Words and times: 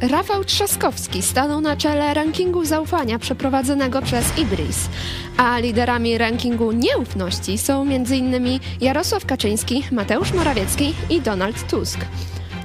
Rafał 0.00 0.44
Trzaskowski 0.44 1.22
stanął 1.22 1.60
na 1.60 1.76
czele 1.76 2.14
rankingu 2.14 2.64
zaufania 2.64 3.18
przeprowadzonego 3.18 4.02
przez 4.02 4.38
Ibris, 4.38 4.88
a 5.36 5.58
liderami 5.58 6.18
rankingu 6.18 6.72
nieufności 6.72 7.58
są 7.58 7.82
m.in. 7.82 8.60
Jarosław 8.80 9.26
Kaczyński, 9.26 9.84
Mateusz 9.92 10.32
Morawiecki 10.32 10.94
i 11.10 11.20
Donald 11.20 11.70
Tusk. 11.70 12.00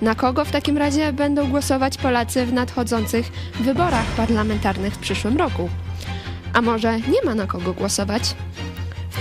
Na 0.01 0.15
kogo 0.15 0.45
w 0.45 0.51
takim 0.51 0.77
razie 0.77 1.13
będą 1.13 1.49
głosować 1.49 1.97
Polacy 1.97 2.45
w 2.45 2.53
nadchodzących 2.53 3.31
wyborach 3.59 4.05
parlamentarnych 4.05 4.93
w 4.93 4.99
przyszłym 4.99 5.37
roku? 5.37 5.69
A 6.53 6.61
może 6.61 6.99
nie 6.99 7.21
ma 7.25 7.35
na 7.35 7.47
kogo 7.47 7.73
głosować? 7.73 8.35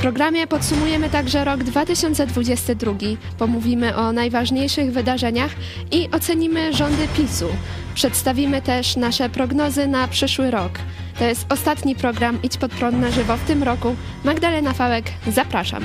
Programie 0.03 0.47
podsumujemy 0.47 1.11
także 1.11 1.45
rok 1.45 1.65
2022, 1.65 2.93
pomówimy 3.39 3.97
o 3.97 4.13
najważniejszych 4.13 4.93
wydarzeniach 4.93 5.51
i 5.91 6.09
ocenimy 6.13 6.73
rządy 6.73 7.09
PiSu. 7.17 7.49
Przedstawimy 7.95 8.63
też 8.63 8.97
nasze 8.97 9.29
prognozy 9.29 9.87
na 9.87 10.09
przyszły 10.09 10.51
rok. 10.51 10.73
To 11.19 11.25
jest 11.25 11.53
ostatni 11.53 11.95
program 11.95 12.39
Idź 12.43 12.57
pod 12.57 12.73
prąd 12.73 13.01
na 13.01 13.11
żywo 13.11 13.37
w 13.37 13.45
tym 13.45 13.63
roku. 13.63 13.97
Magdalena 14.25 14.73
Fałek, 14.73 15.05
zapraszam. 15.27 15.83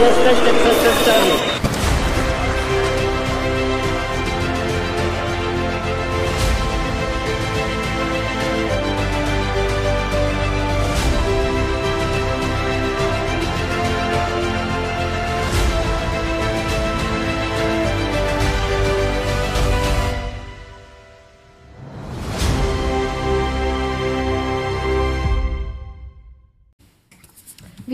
Jesteście 0.00 0.54
przestępcami. 0.54 1.55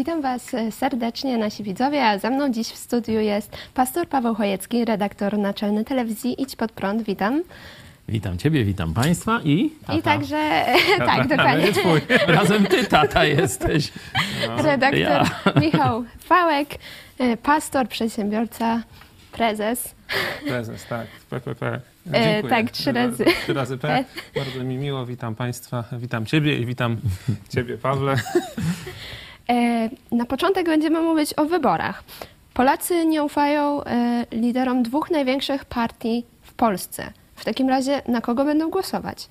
Witam 0.02 0.22
Was 0.22 0.54
e, 0.54 0.72
serdecznie, 0.72 1.38
nasi 1.38 1.62
widzowie, 1.62 2.06
a 2.06 2.18
ze 2.18 2.30
mną 2.30 2.52
dziś 2.52 2.68
w 2.68 2.76
studiu 2.76 3.20
jest 3.20 3.56
pastor 3.74 4.08
Paweł 4.08 4.34
Chojecki, 4.34 4.84
redaktor 4.84 5.38
naczelny 5.38 5.84
telewizji 5.84 6.42
Idź 6.42 6.56
Pod 6.56 6.72
Prąd. 6.72 7.02
Witam. 7.02 7.42
Witam 8.08 8.38
Ciebie, 8.38 8.64
witam 8.64 8.94
Państwa 8.94 9.40
i 9.44 9.70
tata. 9.86 9.98
I 9.98 10.02
także, 10.02 10.64
tak, 10.98 11.28
dokładnie. 11.28 11.64
Nie 11.64 11.72
twój. 11.72 12.00
Razem 12.36 12.66
Ty, 12.66 12.84
tata, 12.84 13.24
jesteś. 13.24 13.92
Redaktor 14.56 14.98
ja. 14.98 15.24
Michał 15.60 16.04
Fałek, 16.18 16.68
e, 17.18 17.36
pastor, 17.36 17.88
przedsiębiorca, 17.88 18.82
prezes. 19.32 19.94
Prezes, 20.44 20.86
tak, 20.86 21.06
PPP. 21.30 21.80
E, 22.12 22.24
Dziękuję. 22.24 22.50
tak, 22.50 22.70
trzy 22.70 22.92
razy. 22.92 23.24
Trzy 23.42 23.52
razy 23.52 23.78
P. 23.78 24.04
Bardzo 24.34 24.64
mi 24.64 24.76
miło, 24.76 25.06
witam 25.06 25.34
Państwa, 25.34 25.84
witam 25.92 26.26
Ciebie 26.26 26.58
i 26.58 26.66
witam 26.66 26.96
Ciebie, 27.48 27.78
Pawle. 27.78 28.16
E, 29.52 29.90
Na 30.12 30.24
początek 30.24 30.66
będziemy 30.66 31.00
mówić 31.00 31.34
o 31.36 31.44
wyborach. 31.44 32.04
Polacy 32.54 33.06
nie 33.06 33.22
ufają 33.24 33.84
e, 33.84 34.26
liderom 34.32 34.82
dwóch 34.82 35.10
największych 35.10 35.64
partii 35.64 36.24
w 36.42 36.52
Polsce. 36.52 37.12
W 37.36 37.44
takim 37.44 37.68
razie 37.68 38.02
na 38.08 38.20
kogo 38.20 38.44
będą 38.44 38.70
głosować? 38.70 39.28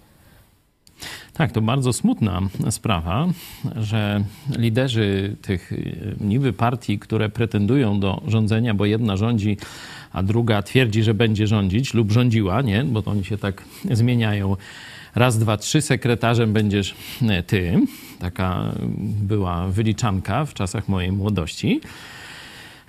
Tak, 1.34 1.52
to 1.52 1.62
bardzo 1.62 1.94
smutna 1.94 2.42
sprawa, 2.70 3.28
że 3.76 4.24
liderzy 4.58 5.36
tych 5.42 5.72
y, 5.72 6.16
niby 6.20 6.54
partii, 6.54 7.00
które 7.00 7.30
pretendują 7.30 8.00
do 8.00 8.22
rządzenia, 8.28 8.74
bo 8.74 8.86
jedna 8.86 9.18
rządzi, 9.18 9.58
a 10.14 10.24
druga 10.24 10.62
twierdzi, 10.62 11.04
że 11.04 11.14
będzie 11.14 11.48
rządzić 11.48 11.94
lub 11.94 12.12
rządziła, 12.12 12.62
nie? 12.62 12.84
Bo 12.84 13.02
to 13.02 13.12
oni 13.12 13.26
się 13.26 13.38
tak 13.38 13.64
zmieniają. 13.92 14.56
Raz, 15.16 15.38
dwa, 15.40 15.58
trzy, 15.58 15.82
sekretarzem 15.82 16.54
będziesz 16.54 16.96
ty. 17.48 17.80
Taka 18.22 18.72
była 19.22 19.68
wyliczanka 19.68 20.46
w 20.46 20.54
czasach 20.54 20.88
mojej 20.88 21.12
młodości. 21.12 21.82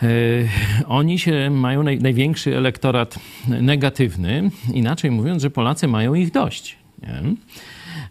Y, 0.02 0.48
Oni 0.86 1.18
się 1.18 1.50
mają 1.50 1.82
naj, 1.82 1.98
największy 1.98 2.56
elektorat 2.56 3.18
negatywny, 3.48 4.50
inaczej 4.72 5.10
mówiąc, 5.10 5.42
że 5.42 5.50
Polacy 5.50 5.88
mają 5.88 6.14
ich 6.14 6.30
dość. 6.30 6.76
Nie? 7.02 7.22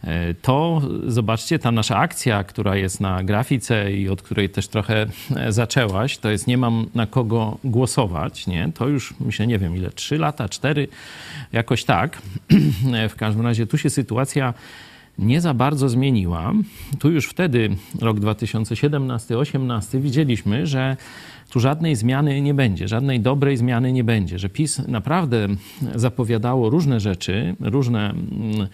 E, 0.03 0.33
To 0.33 0.81
zobaczcie, 1.07 1.59
ta 1.59 1.71
nasza 1.71 1.97
akcja, 1.97 2.43
która 2.43 2.75
jest 2.75 3.01
na 3.01 3.23
grafice 3.23 3.91
i 3.93 4.09
od 4.09 4.21
której 4.21 4.49
też 4.49 4.67
trochę 4.67 5.05
e, 5.35 5.51
zaczęłaś, 5.51 6.17
to 6.17 6.29
jest 6.29 6.47
nie 6.47 6.57
mam 6.57 6.85
na 6.95 7.07
kogo 7.07 7.57
głosować, 7.63 8.47
nie? 8.47 8.71
To 8.75 8.87
już 8.87 9.13
myślę, 9.19 9.47
nie 9.47 9.59
wiem 9.59 9.75
ile, 9.75 9.89
trzy 9.89 10.17
lata, 10.17 10.49
cztery, 10.49 10.87
jakoś 11.51 11.83
tak. 11.83 12.21
W 13.09 13.15
każdym 13.15 13.45
razie 13.45 13.67
tu 13.67 13.77
się 13.77 13.89
sytuacja 13.89 14.53
nie 15.21 15.41
za 15.41 15.53
bardzo 15.53 15.89
zmieniła. 15.89 16.53
Tu 16.99 17.11
już 17.11 17.27
wtedy, 17.27 17.69
rok 18.01 18.17
2017-18, 18.17 20.01
widzieliśmy, 20.01 20.67
że 20.67 20.97
tu 21.49 21.59
żadnej 21.59 21.95
zmiany 21.95 22.41
nie 22.41 22.53
będzie, 22.53 22.87
żadnej 22.87 23.19
dobrej 23.19 23.57
zmiany 23.57 23.93
nie 23.93 24.03
będzie, 24.03 24.39
że 24.39 24.49
PiS 24.49 24.81
naprawdę 24.87 25.47
zapowiadało 25.95 26.69
różne 26.69 26.99
rzeczy, 26.99 27.55
różne 27.59 28.09
mm, 28.09 28.67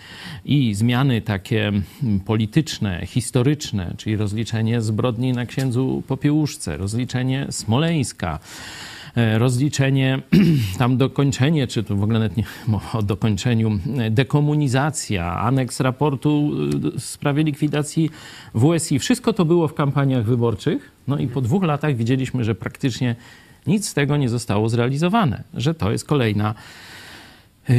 i 0.46 0.74
zmiany 0.74 1.22
takie 1.22 1.68
mm, 1.68 2.20
polityczne, 2.26 3.06
historyczne, 3.06 3.94
czyli 3.98 4.16
rozliczenie 4.16 4.82
zbrodni 4.82 5.32
na 5.34 5.46
księdzu 5.46 6.04
Popiełuszce, 6.08 6.78
rozliczenie 6.78 7.48
Smoleńska, 7.50 8.40
rozliczenie, 9.38 10.22
tam 10.80 10.98
dokończenie, 10.98 11.68
czy 11.68 11.84
tu 11.84 11.98
w 11.98 12.04
ogóle 12.04 12.20
nawet 12.20 12.38
nie 12.38 12.44
mowa 12.68 12.92
o 12.92 13.02
dokończeniu, 13.02 13.80
e, 13.98 14.12
dekomunizacja, 14.12 15.40
aneks 15.40 15.80
raportu 15.80 16.52
e, 16.96 17.00
w 17.00 17.04
sprawie 17.04 17.44
likwidacji 17.44 18.10
WSI. 18.56 19.00
Wszystko 19.00 19.34
to 19.34 19.46
było 19.46 19.68
w 19.68 19.74
kampaniach 19.74 20.24
wyborczych. 20.24 20.92
No 21.08 21.18
i 21.18 21.28
po 21.28 21.42
dwóch 21.42 21.64
latach 21.64 21.96
widzieliśmy, 21.96 22.44
że 22.44 22.56
praktycznie 22.56 23.16
nic 23.68 23.90
z 23.90 23.94
tego 23.94 24.18
nie 24.18 24.30
zostało 24.30 24.70
zrealizowane, 24.70 25.44
że 25.54 25.74
to 25.74 25.92
jest 25.92 26.06
kolejna 26.06 26.54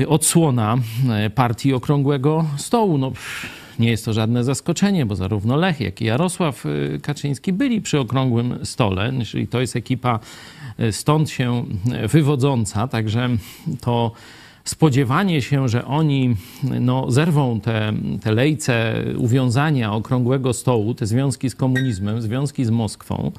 odsłona 0.09 0.77
partii 1.35 1.75
Okrągłego 1.75 2.45
Stołu. 2.57 2.99
No, 2.99 3.13
nie 3.79 3.91
jest 3.91 4.05
to 4.05 4.13
żadne 4.13 4.45
zaskoczenie, 4.45 5.07
bo 5.07 5.17
zarówno 5.17 5.57
Lech, 5.57 5.81
jak 5.81 6.01
i 6.01 6.05
Jarosław 6.05 6.67
y, 6.67 7.01
Kaczyński 7.03 7.53
byli 7.53 7.81
przy 7.81 7.99
Okrągłym 7.99 8.59
Stole, 8.63 9.13
czyli 9.25 9.49
to 9.49 9.61
jest 9.61 9.77
ekipa 9.77 10.21
y, 10.81 10.93
stąd 10.93 11.31
się 11.31 11.65
wywodząca, 12.09 12.89
także 12.89 13.29
to 13.81 14.13
spodziewanie 14.65 15.43
się, 15.43 15.69
że 15.69 15.85
oni 15.85 16.37
no, 16.63 17.11
zerwą 17.11 17.61
te, 17.61 17.93
te 18.23 18.33
lejce 18.33 19.05
uwiązania 19.17 19.93
Okrągłego 19.93 20.53
Stołu, 20.53 20.95
te 20.95 21.07
związki 21.07 21.51
z 21.51 21.55
komunizmem, 21.55 22.23
związki 22.23 22.65
z 22.65 22.71
Moskwą, 22.71 23.33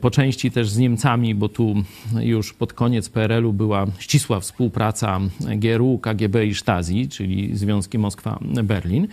po 0.00 0.10
części 0.10 0.50
też 0.50 0.70
z 0.70 0.78
Niemcami, 0.78 1.34
bo 1.34 1.48
tu 1.48 1.74
już 2.20 2.52
pod 2.52 2.72
koniec 2.72 3.08
PRL-u 3.08 3.52
była 3.52 3.86
ścisła 3.98 4.40
współpraca 4.40 5.20
GRU, 5.40 5.98
KGB 5.98 6.46
i 6.46 6.54
Stasi, 6.54 7.08
czyli 7.08 7.56
Związki 7.56 7.98
Moskwa-Berlin. 7.98 9.06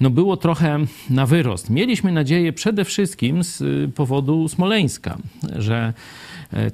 No 0.00 0.10
było 0.10 0.36
trochę 0.36 0.78
na 1.10 1.26
wyrost. 1.26 1.70
Mieliśmy 1.70 2.12
nadzieję 2.12 2.52
przede 2.52 2.84
wszystkim 2.84 3.44
z 3.44 3.62
powodu 3.94 4.48
Smoleńska, 4.48 5.18
że 5.56 5.92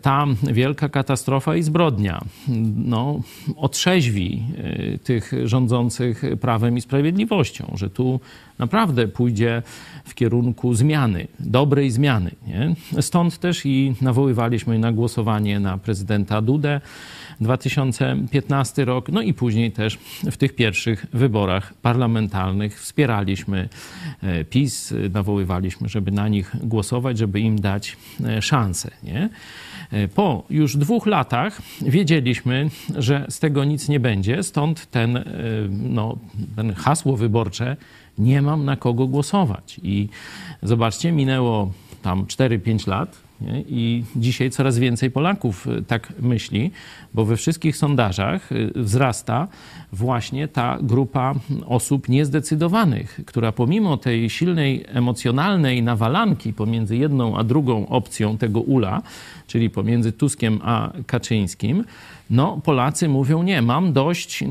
ta 0.03 0.27
wielka 0.43 0.89
katastrofa 0.89 1.57
i 1.57 1.63
zbrodnia 1.63 2.21
no, 2.77 3.21
otrzeźwi 3.57 4.43
y, 4.95 4.99
tych 4.99 5.33
rządzących 5.45 6.23
prawem 6.41 6.77
i 6.77 6.81
sprawiedliwością, 6.81 7.73
że 7.75 7.91
tu 7.91 8.21
naprawdę 8.59 9.09
pójdzie 9.09 9.63
w 10.05 10.15
kierunku 10.15 10.75
zmiany, 10.75 11.29
dobrej 11.41 11.91
zmiany. 11.91 12.31
Nie? 12.47 12.75
Stąd 13.03 13.39
też 13.39 13.67
i 13.67 13.95
nawoływaliśmy 14.01 14.79
na 14.79 14.93
głosowanie 14.93 15.61
na 15.61 15.79
prezydenta 15.79 16.43
Dudę 16.43 16.81
2015 17.43 18.85
rok, 18.85 19.09
no 19.09 19.23
i 19.23 19.35
później 19.35 19.73
też 19.73 19.99
w 20.31 20.37
tych 20.37 20.55
pierwszych 20.55 21.07
wyborach 21.13 21.75
parlamentarnych 21.75 22.81
wspieraliśmy 22.81 23.69
e, 24.23 24.45
PiS, 24.45 24.95
nawoływaliśmy, 25.11 25.89
żeby 25.89 26.11
na 26.11 26.29
nich 26.29 26.57
głosować, 26.63 27.19
żeby 27.19 27.41
im 27.41 27.61
dać 27.61 27.97
e, 28.25 28.43
szansę. 28.43 28.91
Nie? 29.03 29.29
E, 29.91 30.09
Po 30.09 30.45
już 30.51 30.77
dwóch 30.77 31.07
latach 31.07 31.63
wiedzieliśmy, 31.83 32.71
że 32.97 33.27
z 33.29 33.39
tego 33.39 33.65
nic 33.65 33.89
nie 33.89 34.01
będzie, 34.01 34.43
stąd 34.43 34.87
ten, 34.91 35.25
no, 35.71 36.17
ten 36.57 36.75
hasło 36.75 37.17
wyborcze 37.17 37.77
nie 38.19 38.43
mam 38.43 38.65
na 38.65 38.77
kogo 38.77 39.07
głosować. 39.07 39.81
I 39.83 40.09
zobaczcie, 40.63 41.13
minęło 41.13 41.73
tam 42.03 42.25
4-5 42.25 42.89
lat? 42.89 43.23
I 43.69 44.05
dzisiaj 44.17 44.51
coraz 44.51 44.79
więcej 44.79 45.11
Polaków 45.11 45.67
tak 45.87 46.13
myśli, 46.21 46.71
bo 47.15 47.25
we 47.25 47.37
wszystkich 47.37 47.77
sondażach 47.77 48.53
y, 48.53 48.73
wzrasta 48.75 49.49
właśnie 49.93 50.49
ta 50.49 50.79
grupa 50.83 51.35
osób 51.67 52.09
niezdecydowanych, 52.09 53.21
która 53.27 53.53
pomimo 53.53 53.97
tej 53.97 54.31
silnej 54.31 54.85
emocjonalnej 54.89 55.83
nawalanki 55.83 56.53
pomiędzy 56.53 56.97
jedną 56.97 57.37
a 57.37 57.45
drugą 57.45 57.89
opcją 57.89 58.39
tego 58.39 58.61
ula, 58.61 59.03
czyli 59.47 59.71
pomiędzy 59.71 60.13
Tuskiem 60.13 60.61
a 60.63 60.93
Kaczyńskim, 61.07 61.85
no 62.33 62.61
Polacy 62.65 63.09
mówią 63.09 63.43
nie, 63.43 63.63
mam 63.63 63.93
dość 63.93 64.45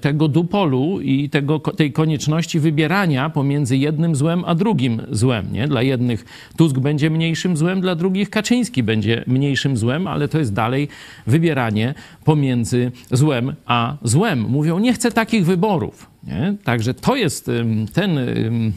tego 0.00 0.28
dupolu 0.28 1.00
i 1.00 1.30
tego, 1.30 1.58
tej 1.58 1.92
konieczności 1.92 2.60
wybierania 2.60 3.30
pomiędzy 3.30 3.76
jednym 3.76 4.16
złem 4.16 4.44
a 4.46 4.54
drugim 4.54 5.02
złem. 5.10 5.52
Nie? 5.52 5.68
Dla 5.68 5.82
jednych 5.82 6.24
Tusk 6.56 6.78
będzie 6.78 7.10
mniejszym 7.10 7.56
złem, 7.56 7.80
dla 7.80 7.94
drugich 7.94 8.30
Kaczyński 8.30 8.82
będzie 8.82 9.24
mniejszym 9.26 9.76
złem, 9.76 10.06
ale 10.06 10.28
to 10.28 10.38
jest 10.38 10.54
dalej 10.54 10.88
wybieranie 11.26 11.94
pomiędzy 12.24 12.92
złem 13.10 13.54
a 13.66 13.96
złem. 14.02 14.40
Mówią, 14.40 14.78
nie 14.78 14.92
chcę 14.92 15.12
takich 15.12 15.46
wyborów. 15.46 16.10
Nie? 16.24 16.54
Także 16.64 16.94
to 16.94 17.16
jest 17.16 17.50
ten, 17.92 18.18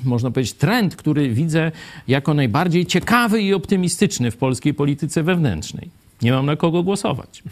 można 0.04 0.32
powiedzieć, 0.32 0.54
trend, 0.54 0.96
który 0.96 1.30
widzę 1.30 1.72
jako 2.08 2.34
najbardziej 2.34 2.86
ciekawy 2.86 3.42
i 3.42 3.54
optymistyczny 3.54 4.32
w 4.32 4.38
polskiej 4.38 4.74
polityce 4.74 5.24
wewnętrznej. 5.24 5.90
Nie 6.22 6.32
mam 6.32 6.46
na 6.46 6.56
kogo 6.56 6.84
głosować. 6.84 7.44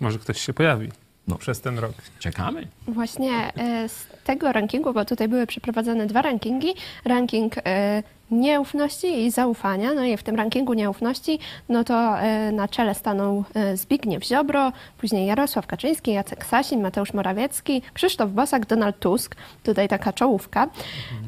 Może 0.00 0.18
ktoś 0.18 0.40
się 0.40 0.52
pojawi 0.52 0.88
no. 1.28 1.36
przez 1.36 1.60
ten 1.60 1.78
rok. 1.78 1.92
Czekamy. 2.18 2.68
Właśnie 2.88 3.52
e, 3.54 3.88
z 3.88 4.06
tego 4.28 4.52
rankingu, 4.52 4.92
bo 4.92 5.04
tutaj 5.04 5.28
były 5.28 5.46
przeprowadzone 5.46 6.06
dwa 6.06 6.22
rankingi. 6.22 6.74
Ranking 7.04 7.54
e, 7.58 8.02
nieufności 8.30 9.24
i 9.24 9.30
zaufania. 9.30 9.94
No 9.94 10.04
i 10.04 10.16
w 10.16 10.22
tym 10.22 10.36
rankingu 10.36 10.74
nieufności, 10.74 11.38
no 11.68 11.84
to 11.84 12.20
e, 12.20 12.52
na 12.52 12.68
czele 12.68 12.94
stanął 12.94 13.44
Zbigniew 13.74 14.24
Ziobro, 14.24 14.72
później 14.98 15.26
Jarosław 15.26 15.66
Kaczyński, 15.66 16.12
Jacek 16.12 16.46
Sasin, 16.46 16.82
Mateusz 16.82 17.14
Morawiecki, 17.14 17.82
Krzysztof 17.94 18.30
Bosak, 18.30 18.66
Donald 18.66 18.98
Tusk. 18.98 19.36
Tutaj 19.62 19.88
taka 19.88 20.12
czołówka. 20.12 20.68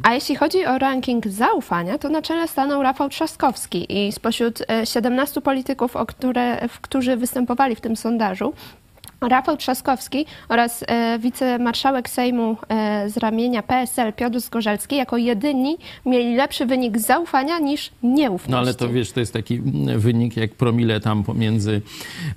A 0.02 0.14
jeśli 0.14 0.37
chodzi 0.37 0.67
o 0.67 0.79
ranking 0.79 1.26
zaufania, 1.26 1.99
to 1.99 2.08
na 2.08 2.23
czele 2.23 2.49
stanął 2.49 2.82
Rafał 2.82 3.08
Trzaskowski 3.08 4.06
i 4.06 4.12
spośród 4.12 4.62
17 4.85 5.41
polityków, 5.41 5.97
o 5.97 6.06
które, 6.06 6.69
którzy 6.81 7.17
występowali 7.17 7.76
w 7.76 7.81
tym 7.81 7.97
sondażu, 7.97 8.52
Rafał 9.28 9.56
Trzaskowski 9.56 10.26
oraz 10.49 10.84
e, 10.88 11.19
wicemarszałek 11.19 12.11
Sejmu 12.11 12.56
e, 12.69 13.11
z 13.11 13.17
ramienia 13.17 13.62
PSL 13.62 14.12
Piotr 14.12 14.40
Zgorzelski 14.40 14.96
jako 14.96 15.17
jedyni 15.17 15.76
mieli 16.06 16.37
lepszy 16.37 16.67
wynik 16.67 16.99
zaufania 16.99 17.58
niż 17.58 17.90
nieufności. 18.02 18.50
No 18.50 18.58
ale 18.58 18.75
to 18.75 18.88
wiesz, 18.88 19.12
to 19.12 19.20
jest 19.20 19.32
taki 19.32 19.61
wynik 19.96 20.37
jak 20.37 20.55
promile 20.55 21.00
tam 21.00 21.25
pomiędzy 21.25 21.82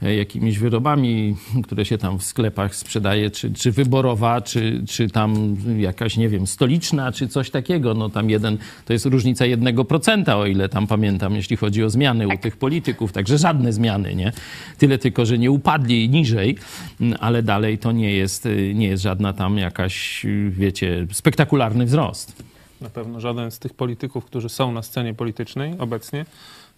e, 0.02 0.16
jakimiś 0.16 0.60
wyrobami, 0.60 1.36
które 1.64 1.86
się 1.86 1.98
tam 1.98 2.20
w 2.20 2.24
sklepach 2.24 2.76
sprzedaje, 2.76 3.32
czy, 3.32 3.54
czy 3.54 3.72
wyborowa, 3.72 4.42
czy, 4.42 4.84
czy 4.90 5.10
tam 5.10 5.56
jakaś, 5.78 6.18
nie 6.18 6.30
wiem, 6.30 6.48
stoliczna, 6.48 7.12
czy 7.12 7.28
coś 7.28 7.50
takiego. 7.50 7.94
No 7.94 8.10
tam 8.10 8.30
jeden, 8.30 8.58
to 8.86 8.94
jest 8.94 9.06
różnica 9.06 9.46
jednego 9.46 9.86
procenta, 9.86 10.38
o 10.38 10.46
ile 10.46 10.70
tam 10.70 10.88
pamiętam, 10.88 11.36
jeśli 11.36 11.58
chodzi 11.58 11.84
o 11.84 11.90
zmiany 11.90 12.28
tak. 12.28 12.40
u 12.40 12.42
tych 12.42 12.58
polityków. 12.58 13.12
Także 13.12 13.38
żadne 13.38 13.74
zmiany, 13.74 14.16
nie? 14.16 14.32
Tyle 14.78 14.98
tylko, 14.98 15.26
że 15.26 15.38
nie 15.38 15.52
upadli 15.52 16.10
niżej 16.10 16.58
ale 17.20 17.44
dalej 17.44 17.78
to 17.78 17.92
nie 17.92 18.14
jest, 18.14 18.48
nie 18.74 18.88
jest 18.88 19.04
żadna 19.04 19.34
tam 19.34 19.58
jakaś, 19.58 20.26
wiecie, 20.50 21.08
spektakularny 21.12 21.86
wzrost. 21.86 22.44
Na 22.82 22.90
pewno 22.90 23.20
żaden 23.20 23.52
z 23.52 23.60
tych 23.60 23.74
polityków, 23.74 24.26
którzy 24.26 24.50
są 24.50 24.72
na 24.72 24.82
scenie 24.82 25.14
politycznej 25.14 25.74
obecnie, 25.80 26.26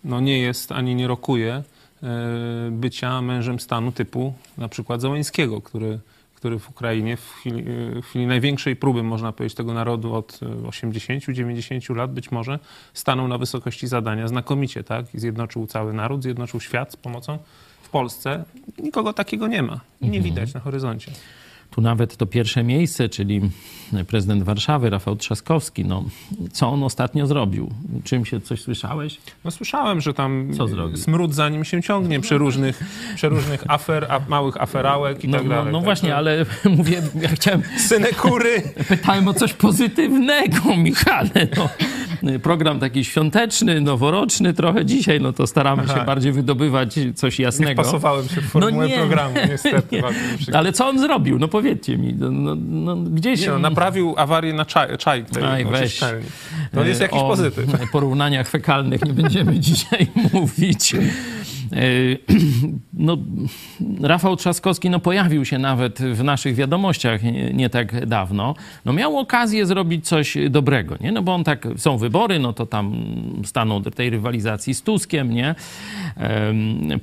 no 0.03 0.19
nie 0.19 0.39
jest 0.39 0.71
ani 0.71 0.95
nie 0.95 1.07
rokuje 1.07 1.63
e, 2.03 2.71
bycia 2.71 3.21
mężem 3.21 3.59
stanu 3.59 3.91
typu 3.91 4.33
na 4.57 4.69
przykład 4.69 5.01
Załańskiego, 5.01 5.61
który, 5.61 5.99
który 6.35 6.59
w 6.59 6.69
Ukrainie 6.69 7.17
w 7.17 7.31
chwili, 7.31 7.59
e, 7.97 8.01
w 8.01 8.05
chwili 8.05 8.27
największej 8.27 8.75
próby, 8.75 9.03
można 9.03 9.31
powiedzieć, 9.31 9.57
tego 9.57 9.73
narodu 9.73 10.15
od 10.15 10.39
80-90 10.67 11.95
lat 11.95 12.13
być 12.13 12.31
może, 12.31 12.59
stanął 12.93 13.27
na 13.27 13.37
wysokości 13.37 13.87
zadania 13.87 14.27
znakomicie, 14.27 14.83
tak? 14.83 15.15
I 15.15 15.19
zjednoczył 15.19 15.67
cały 15.67 15.93
naród, 15.93 16.23
zjednoczył 16.23 16.59
świat 16.59 16.93
z 16.93 16.95
pomocą 16.95 17.39
Polsce 17.95 18.43
nikogo 18.83 19.13
takiego 19.13 19.47
nie 19.47 19.63
ma. 19.63 19.79
Nie 20.01 20.07
mhm. 20.07 20.23
widać 20.23 20.53
na 20.53 20.59
horyzoncie. 20.59 21.11
Tu 21.75 21.81
nawet 21.81 22.17
to 22.17 22.25
pierwsze 22.25 22.63
miejsce, 22.63 23.09
czyli 23.09 23.41
prezydent 24.07 24.43
Warszawy, 24.43 24.89
Rafał 24.89 25.15
Trzaskowski, 25.15 25.85
no, 25.85 26.03
co 26.51 26.69
on 26.69 26.83
ostatnio 26.83 27.27
zrobił? 27.27 27.69
Czym 28.03 28.25
się 28.25 28.41
coś 28.41 28.61
słyszałeś? 28.61 29.17
No 29.45 29.51
słyszałem, 29.51 30.01
że 30.01 30.13
tam 30.13 30.51
smród 30.95 31.33
za 31.33 31.49
nim 31.49 31.65
się 31.65 31.81
ciągnie 31.81 32.19
przy 32.19 32.37
różnych, 32.37 32.83
przy 33.15 33.29
różnych 33.29 33.71
afer, 33.71 34.07
a, 34.09 34.19
małych 34.27 34.61
aferałek 34.61 35.23
i 35.23 35.27
no, 35.27 35.37
tak 35.37 35.47
no, 35.47 35.49
dalej. 35.49 35.65
No, 35.65 35.79
no 35.79 35.81
właśnie, 35.81 36.15
ale 36.15 36.45
mówię, 36.77 37.01
ja 37.21 37.29
chciałem... 37.29 37.61
Synekury! 37.77 38.61
Pytałem 38.89 39.27
o 39.27 39.33
coś 39.33 39.53
pozytywnego, 39.53 40.61
Michale. 40.77 41.47
No 41.57 41.69
program 42.43 42.79
taki 42.79 43.05
świąteczny, 43.05 43.81
noworoczny 43.81 44.53
trochę 44.53 44.85
dzisiaj, 44.85 45.21
no 45.21 45.33
to 45.33 45.47
staramy 45.47 45.83
Aha. 45.85 45.99
się 45.99 46.05
bardziej 46.05 46.31
wydobywać 46.31 46.99
coś 47.15 47.39
jasnego. 47.39 47.69
Nie 47.69 47.75
pasowałem 47.75 48.27
się 48.27 48.41
w 48.41 48.45
formułę 48.45 48.73
no 48.73 48.87
nie, 48.87 48.97
programu, 48.97 49.35
niestety. 49.49 50.01
Nie. 50.47 50.55
Ale 50.57 50.73
co 50.73 50.87
on 50.87 50.99
zrobił? 50.99 51.39
No 51.39 51.47
powiedzcie 51.65 51.97
mi. 51.97 52.13
No, 52.13 52.31
no, 52.31 52.55
no 52.55 52.95
gdzieś... 52.95 53.41
Nie, 53.41 53.47
no, 53.47 53.59
naprawił 53.59 54.13
awarię 54.17 54.53
na 54.53 54.65
czaj, 54.65 54.97
czaj 54.97 55.25
tej 55.25 55.43
Aj, 55.43 55.65
weź. 55.65 55.99
To 56.73 56.83
jest 56.83 57.01
jakiś 57.01 57.19
o 57.19 57.27
pozytyw. 57.27 57.91
porównaniach 57.91 58.49
fekalnych 58.49 59.05
nie 59.05 59.13
będziemy 59.13 59.59
dzisiaj 59.69 60.07
mówić. 60.33 60.95
E, 61.71 61.77
no, 63.07 63.17
Rafał 64.01 64.35
Trzaskowski 64.35 64.89
no, 64.89 64.99
pojawił 64.99 65.45
się 65.45 65.57
nawet 65.57 65.99
w 65.99 66.23
naszych 66.23 66.55
wiadomościach 66.55 67.23
nie, 67.23 67.53
nie, 67.53 67.69
tak 67.69 68.05
dawno. 68.05 68.55
No, 68.85 68.93
miał 68.93 69.17
okazję 69.19 69.65
zrobić 69.65 70.07
coś 70.07 70.37
dobrego, 70.49 70.95
nie? 71.01 71.11
No 71.11 71.21
bo 71.21 71.33
on 71.33 71.43
tak, 71.43 71.67
są 71.77 71.97
wybory, 71.97 72.39
no 72.39 72.53
to 72.53 72.65
tam 72.65 72.95
stanął 73.43 73.79
do 73.79 73.91
tej 73.91 74.09
rywalizacji 74.09 74.73
z 74.73 74.81
Tuskiem, 74.81 75.33
nie? 75.33 75.55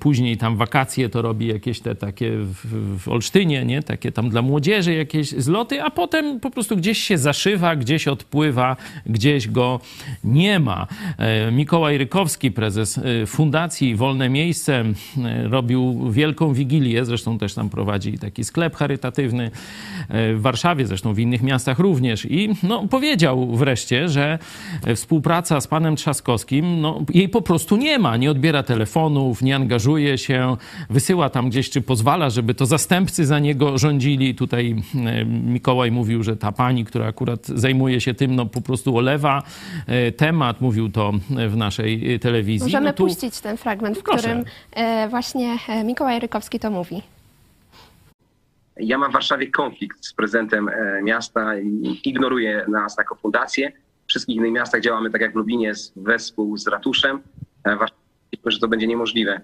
Później 0.00 0.36
tam 0.36 0.56
wakacje 0.56 1.08
to 1.08 1.22
robi 1.22 1.46
jakieś 1.46 1.80
te 1.80 1.94
takie 1.94 2.30
w, 2.30 2.98
w 2.98 3.08
Olsztynie, 3.08 3.64
nie? 3.64 3.82
Takie 3.82 4.12
tam 4.12 4.30
dla 4.30 4.42
młodzieży 4.42 4.94
jakieś 4.94 5.28
zloty, 5.30 5.82
a 5.82 5.90
potem 5.90 6.40
po 6.40 6.50
prostu 6.50 6.76
gdzieś 6.76 6.98
się 6.98 7.18
zaszywa, 7.18 7.76
gdzieś 7.76 8.08
odpływa, 8.08 8.76
gdzieś 9.06 9.48
go 9.48 9.80
nie 10.24 10.60
ma. 10.60 10.86
E, 11.18 11.52
Mikołaj 11.52 11.98
Rykowski, 11.98 12.50
prezes 12.50 12.98
e, 12.98 13.26
Fundacji 13.26 13.96
Wolne 13.96 14.28
Miejsce, 14.28 14.51
miejsce, 14.52 14.84
e, 15.24 15.48
robił 15.48 16.10
wielką 16.10 16.52
wigilię, 16.54 17.04
zresztą 17.04 17.38
też 17.38 17.54
tam 17.54 17.70
prowadzi 17.70 18.18
taki 18.18 18.44
sklep 18.44 18.76
charytatywny 18.76 19.50
e, 20.08 20.34
w 20.34 20.40
Warszawie, 20.40 20.86
zresztą 20.86 21.14
w 21.14 21.18
innych 21.18 21.42
miastach 21.42 21.78
również 21.78 22.24
i 22.24 22.48
no, 22.62 22.88
powiedział 22.88 23.56
wreszcie, 23.56 24.08
że 24.08 24.38
współpraca 24.96 25.60
z 25.60 25.66
panem 25.66 25.96
Trzaskowskim, 25.96 26.80
no, 26.80 27.04
jej 27.14 27.28
po 27.28 27.42
prostu 27.42 27.76
nie 27.76 27.98
ma, 27.98 28.16
nie 28.16 28.30
odbiera 28.30 28.62
telefonów, 28.62 29.42
nie 29.42 29.56
angażuje 29.56 30.18
się, 30.18 30.56
wysyła 30.90 31.30
tam 31.30 31.50
gdzieś, 31.50 31.70
czy 31.70 31.80
pozwala, 31.80 32.30
żeby 32.30 32.54
to 32.54 32.66
zastępcy 32.66 33.26
za 33.26 33.38
niego 33.38 33.78
rządzili. 33.78 34.34
Tutaj 34.34 34.82
e, 34.94 35.24
Mikołaj 35.24 35.90
mówił, 35.90 36.22
że 36.22 36.36
ta 36.36 36.52
pani, 36.52 36.84
która 36.84 37.06
akurat 37.06 37.46
zajmuje 37.46 38.00
się 38.00 38.14
tym, 38.14 38.34
no 38.34 38.46
po 38.46 38.60
prostu 38.60 38.96
olewa 38.96 39.42
temat, 40.16 40.60
mówił 40.60 40.88
to 40.88 41.12
w 41.48 41.56
naszej 41.56 42.20
telewizji. 42.20 42.66
Możemy 42.66 42.86
no 42.86 42.92
tu... 42.92 43.06
puścić 43.06 43.40
ten 43.40 43.56
fragment, 43.56 43.98
w 43.98 44.02
Proszę. 44.02 44.18
którym 44.18 44.41
E, 44.72 45.08
właśnie 45.08 45.56
e, 45.68 45.84
Mikołaj 45.84 46.20
Rykowski 46.20 46.60
to 46.60 46.70
mówi. 46.70 47.02
Ja 48.76 48.98
mam 48.98 49.10
w 49.10 49.14
Warszawie 49.14 49.50
konflikt 49.50 50.04
z 50.06 50.12
prezydentem 50.12 50.68
e, 50.68 51.02
miasta 51.02 51.58
i 51.58 52.00
ignoruję 52.04 52.64
nas 52.68 52.98
jako 52.98 53.14
fundację. 53.14 53.72
W 54.06 54.08
wszystkich 54.08 54.36
innych 54.36 54.52
miastach 54.52 54.80
działamy 54.80 55.10
tak 55.10 55.20
jak 55.20 55.32
w 55.32 55.36
Lublinie 55.36 55.72
wespół 55.96 56.56
z 56.56 56.66
ratuszem. 56.66 57.22
W 57.64 58.50
że 58.50 58.58
to 58.58 58.68
będzie 58.68 58.86
niemożliwe. 58.86 59.40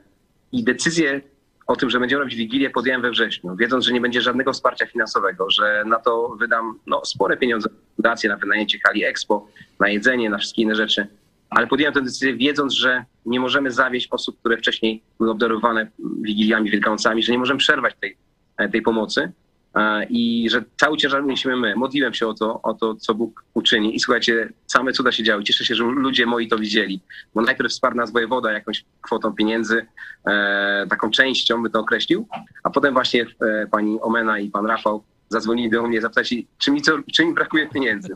I 0.53 0.65
decyzję 0.65 1.21
o 1.67 1.77
tym, 1.77 1.91
że 1.91 2.01
będziemy 2.01 2.21
robić 2.21 2.37
Wigilię 2.37 2.71
podjąłem 2.71 3.03
we 3.03 3.11
wrześniu, 3.11 3.57
wiedząc, 3.57 3.85
że 3.85 3.93
nie 3.93 4.01
będzie 4.01 4.21
żadnego 4.21 4.53
wsparcia 4.53 4.87
finansowego, 4.87 5.51
że 5.51 5.85
na 5.87 5.99
to 5.99 6.29
wydam 6.29 6.79
no, 6.87 7.05
spore 7.05 7.37
pieniądze 7.37 7.69
na 7.69 7.77
fundację, 7.97 8.31
na 8.31 8.37
wynajęcie 8.37 8.79
hali 8.87 9.05
Expo, 9.05 9.47
na 9.81 9.89
jedzenie, 9.89 10.31
na 10.31 10.39
wszystkie 10.39 10.63
inne 10.63 10.75
rzeczy 10.75 11.07
ale 11.51 11.67
podjąłem 11.67 11.95
tę 11.95 12.03
decyzję 12.03 12.37
wiedząc, 12.37 12.73
że 12.73 13.05
nie 13.27 13.41
możemy 13.41 13.71
zawieść 13.71 14.09
osób, 14.11 14.41
które 14.41 14.57
wcześniej 14.57 15.03
były 15.19 15.31
obdarowane 15.31 15.91
Wigiliami, 16.23 16.71
Wielkanocami, 16.71 17.23
że 17.23 17.33
nie 17.33 17.39
możemy 17.39 17.59
przerwać 17.59 17.95
tej, 18.01 18.17
e, 18.57 18.69
tej 18.69 18.83
pomocy 18.83 19.33
e, 19.75 20.05
i 20.05 20.51
że 20.51 20.65
cały 20.81 20.97
ciężar 20.97 21.25
niesiemy 21.25 21.57
my. 21.57 21.77
Modliłem 21.77 22.15
się 22.15 22.27
o 22.27 22.35
to, 22.35 22.63
o 22.63 22.75
to, 22.75 22.95
co 22.95 23.15
Bóg 23.15 23.45
uczyni 23.55 23.97
i 23.97 24.01
słuchajcie, 24.01 24.53
same 24.67 24.93
cuda 24.93 25.13
się 25.13 25.23
działy. 25.23 25.45
Cieszę 25.45 25.65
się, 25.65 25.75
że 25.75 25.85
ludzie 25.85 26.27
moi 26.27 26.49
to 26.49 26.59
widzieli, 26.59 27.01
bo 27.35 27.43
najpierw 27.43 27.71
wsparł 27.71 27.97
nas 27.97 28.13
wojewoda 28.13 28.53
jakąś 28.53 28.85
kwotą 29.01 29.33
pieniędzy, 29.33 29.87
e, 30.27 30.87
taką 30.91 31.11
częścią 31.11 31.63
by 31.63 31.71
to 31.71 31.81
określił, 31.81 32.29
a 32.65 32.71
potem 32.71 32.95
właśnie 32.95 33.27
pani 33.71 34.01
Omena 34.01 34.39
i 34.39 34.51
pan 34.51 34.67
Rafał 34.67 35.05
zadzwonili 35.29 35.71
do 35.71 35.83
mnie, 35.83 36.01
zapytali, 36.01 36.47
czy 36.59 36.71
mi, 36.71 36.83
co, 36.83 36.93
czy 37.13 37.25
mi 37.25 37.35
brakuje 37.35 37.67
pieniędzy. 37.67 38.15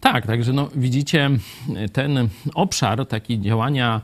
Tak, 0.00 0.26
także 0.26 0.52
no, 0.52 0.68
widzicie 0.74 1.30
ten 1.92 2.28
obszar 2.54 3.06
taki 3.06 3.40
działania 3.40 4.00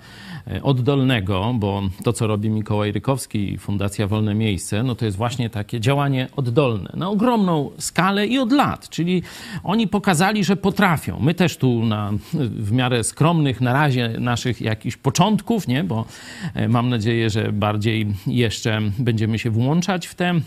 e, 0.47 0.63
oddolnego, 0.63 1.55
bo 1.55 1.83
to, 2.05 2.13
co 2.13 2.27
robi 2.27 2.51
Mikołaj 2.51 2.93
Rykowski 2.93 3.53
i 3.53 3.59
Fundacja 3.59 4.07
Wolne 4.07 4.35
Miejsce, 4.35 4.83
no 4.83 4.95
to 4.95 5.05
jest 5.05 5.17
właśnie 5.17 5.51
takie 5.51 5.81
działanie 5.81 6.29
oddolne 6.37 6.93
na 6.95 7.09
ogromną 7.09 7.71
skalę 7.79 8.27
i 8.27 8.39
od 8.39 8.53
lat. 8.53 8.89
Czyli 8.89 9.23
oni 9.65 9.89
pokazali, 9.89 10.45
że 10.45 10.57
potrafią. 10.57 11.21
My 11.21 11.35
też 11.35 11.57
tu 11.57 11.85
na, 11.85 12.13
w 12.35 12.73
miarę 12.73 13.05
skromnych 13.05 13.61
na 13.61 13.73
razie 13.73 14.09
naszych 14.09 14.61
jakichś 14.61 14.97
początków, 14.97 15.69
nie? 15.69 15.85
bo 15.85 16.05
e, 16.55 16.69
mam 16.69 16.89
nadzieję, 16.89 17.31
że 17.31 17.53
bardziej 17.53 18.07
jeszcze 18.27 18.81
będziemy 18.99 19.39
się 19.39 19.51
włączać 19.51 20.07
w 20.07 20.15
te 20.15 20.41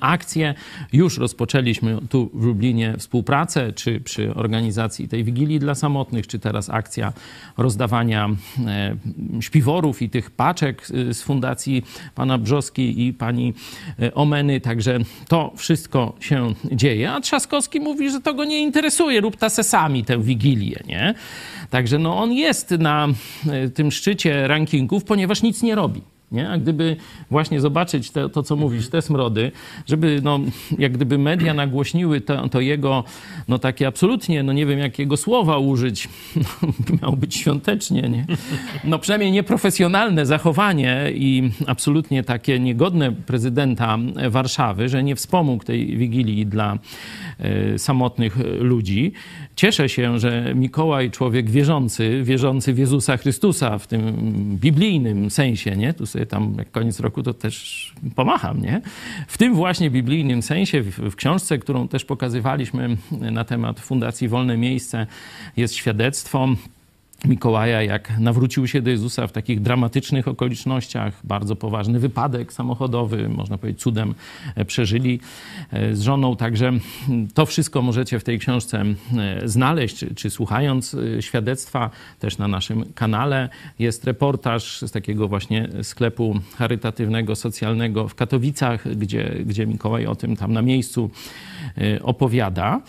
akcje. 0.00 0.54
Już 0.92 1.18
rozpoczęliśmy 1.18 1.98
tu 2.08 2.30
w 2.34 2.44
Lublinie 2.44 2.94
współpracę, 2.98 3.72
czy 3.72 4.00
przy 4.00 4.34
organizacji 4.34 5.08
tej 5.08 5.24
Wigilii 5.24 5.58
dla 5.58 5.74
Samotnych, 5.74 6.26
czy 6.26 6.38
teraz 6.38 6.70
akcja 6.70 7.12
rozdawania 7.56 8.30
e, 8.66 8.96
śpiworów 9.40 10.02
i 10.02 10.10
tych 10.10 10.30
paczek 10.30 10.82
e, 11.10 11.14
z 11.14 11.22
fundacji 11.22 11.84
pana 12.14 12.38
Brzoski 12.38 13.06
i 13.06 13.12
pani 13.12 13.54
e, 14.02 14.14
Omeny. 14.14 14.60
Także 14.60 14.98
to 15.28 15.52
wszystko 15.56 16.16
się 16.20 16.54
dzieje. 16.72 17.12
A 17.12 17.20
Trzaskowski 17.20 17.80
mówi, 17.80 18.10
że 18.10 18.20
to 18.20 18.34
go 18.34 18.44
nie 18.44 18.60
interesuje, 18.60 19.20
rób 19.20 19.36
ta 19.36 19.50
sesami 19.50 20.04
tę 20.04 20.22
Wigilię, 20.22 20.80
nie? 20.86 21.14
Także 21.70 21.98
no 21.98 22.18
on 22.18 22.32
jest 22.32 22.70
na 22.70 23.08
tym 23.74 23.90
szczycie 23.90 24.48
rankingów, 24.48 25.04
ponieważ 25.04 25.42
nic 25.42 25.62
nie 25.62 25.74
robi. 25.74 26.02
Nie? 26.32 26.50
A 26.50 26.58
gdyby 26.58 26.96
właśnie 27.30 27.60
zobaczyć 27.60 28.10
te, 28.10 28.28
to, 28.28 28.42
co 28.42 28.56
mówisz, 28.56 28.88
te 28.88 29.02
smrody, 29.02 29.52
żeby 29.86 30.20
no, 30.22 30.40
jak 30.78 30.92
gdyby 30.92 31.18
media 31.18 31.54
nagłośniły 31.54 32.20
to, 32.20 32.48
to 32.48 32.60
jego, 32.60 33.04
no 33.48 33.58
takie 33.58 33.86
absolutnie, 33.86 34.42
no 34.42 34.52
nie 34.52 34.66
wiem 34.66 34.78
jakiego 34.78 35.16
słowa 35.16 35.58
użyć, 35.58 36.08
no, 36.62 36.68
miał 37.02 37.16
być 37.16 37.36
świątecznie, 37.36 38.02
nie? 38.02 38.26
No 38.84 38.98
przynajmniej 38.98 39.32
nieprofesjonalne 39.32 40.26
zachowanie 40.26 41.12
i 41.14 41.50
absolutnie 41.66 42.22
takie 42.22 42.60
niegodne 42.60 43.12
prezydenta 43.12 43.98
Warszawy, 44.30 44.88
że 44.88 45.02
nie 45.02 45.16
wspomógł 45.16 45.64
tej 45.64 45.96
Wigilii 45.96 46.46
dla 46.46 46.78
y, 47.74 47.78
samotnych 47.78 48.36
ludzi. 48.60 49.12
Cieszę 49.56 49.88
się, 49.88 50.18
że 50.18 50.52
Mikołaj, 50.54 51.10
człowiek 51.10 51.50
wierzący, 51.50 52.22
wierzący 52.24 52.74
w 52.74 52.78
Jezusa 52.78 53.16
Chrystusa 53.16 53.78
w 53.78 53.86
tym 53.86 54.12
biblijnym 54.60 55.30
sensie, 55.30 55.76
nie? 55.76 55.94
Tu 55.94 56.06
sobie 56.06 56.26
tam 56.26 56.54
jak 56.58 56.70
koniec 56.70 57.00
roku 57.00 57.22
to 57.22 57.34
też 57.34 57.92
pomacham, 58.14 58.62
nie? 58.62 58.80
W 59.28 59.38
tym 59.38 59.54
właśnie 59.54 59.90
biblijnym 59.90 60.42
sensie, 60.42 60.82
w, 60.82 60.98
w 61.10 61.16
książce, 61.16 61.58
którą 61.58 61.88
też 61.88 62.04
pokazywaliśmy 62.04 62.96
na 63.10 63.44
temat 63.44 63.80
Fundacji 63.80 64.28
Wolne 64.28 64.56
Miejsce, 64.56 65.06
jest 65.56 65.74
świadectwo 65.74 66.48
Mikołaja, 67.24 67.82
jak 67.82 68.18
nawrócił 68.18 68.66
się 68.66 68.82
do 68.82 68.90
Jezusa 68.90 69.26
w 69.26 69.32
takich 69.32 69.60
dramatycznych 69.60 70.28
okolicznościach, 70.28 71.20
bardzo 71.24 71.56
poważny 71.56 71.98
wypadek 71.98 72.52
samochodowy, 72.52 73.28
można 73.28 73.58
powiedzieć 73.58 73.80
cudem 73.80 74.14
e, 74.54 74.64
przeżyli 74.64 75.20
e, 75.70 75.96
z 75.96 76.00
żoną. 76.00 76.36
Także 76.36 76.72
to 77.34 77.46
wszystko 77.46 77.82
możecie 77.82 78.18
w 78.18 78.24
tej 78.24 78.38
książce 78.38 78.84
e, 79.18 79.48
znaleźć, 79.48 79.96
czy, 79.96 80.14
czy 80.14 80.30
słuchając 80.30 80.96
świadectwa 81.20 81.90
też 82.18 82.38
na 82.38 82.48
naszym 82.48 82.92
kanale. 82.94 83.48
Jest 83.78 84.04
reportaż 84.04 84.82
z 84.82 84.90
takiego 84.90 85.28
właśnie 85.28 85.68
sklepu 85.82 86.40
charytatywnego, 86.56 87.36
socjalnego 87.36 88.08
w 88.08 88.14
Katowicach, 88.14 88.96
gdzie, 88.96 89.36
gdzie 89.46 89.66
Mikołaj 89.66 90.06
o 90.06 90.14
tym 90.14 90.36
tam 90.36 90.52
na 90.52 90.62
miejscu 90.62 91.10
opowiada, 92.02 92.80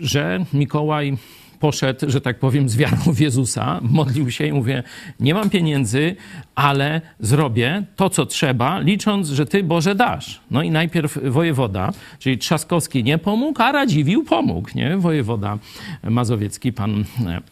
że 0.00 0.44
Mikołaj 0.52 1.16
poszedł, 1.60 2.10
że 2.10 2.20
tak 2.20 2.38
powiem, 2.38 2.68
z 2.68 2.76
wiarą 2.76 2.96
w 2.96 3.20
Jezusa, 3.20 3.80
modlił 3.82 4.30
się 4.30 4.46
i 4.46 4.52
mówię, 4.52 4.82
nie 5.20 5.34
mam 5.34 5.50
pieniędzy, 5.50 6.16
ale 6.54 7.00
zrobię 7.20 7.82
to, 7.96 8.10
co 8.10 8.26
trzeba, 8.26 8.78
licząc, 8.78 9.28
że 9.28 9.46
Ty, 9.46 9.62
Boże, 9.62 9.94
dasz. 9.94 10.40
No 10.50 10.62
i 10.62 10.70
najpierw 10.70 11.18
wojewoda, 11.24 11.92
czyli 12.18 12.38
Trzaskowski 12.38 13.04
nie 13.04 13.18
pomógł, 13.18 13.62
a 13.62 13.72
Radziwił 13.72 14.24
pomógł, 14.24 14.68
nie? 14.74 14.96
Wojewoda 14.96 15.58
mazowiecki, 16.02 16.72
pan 16.72 17.04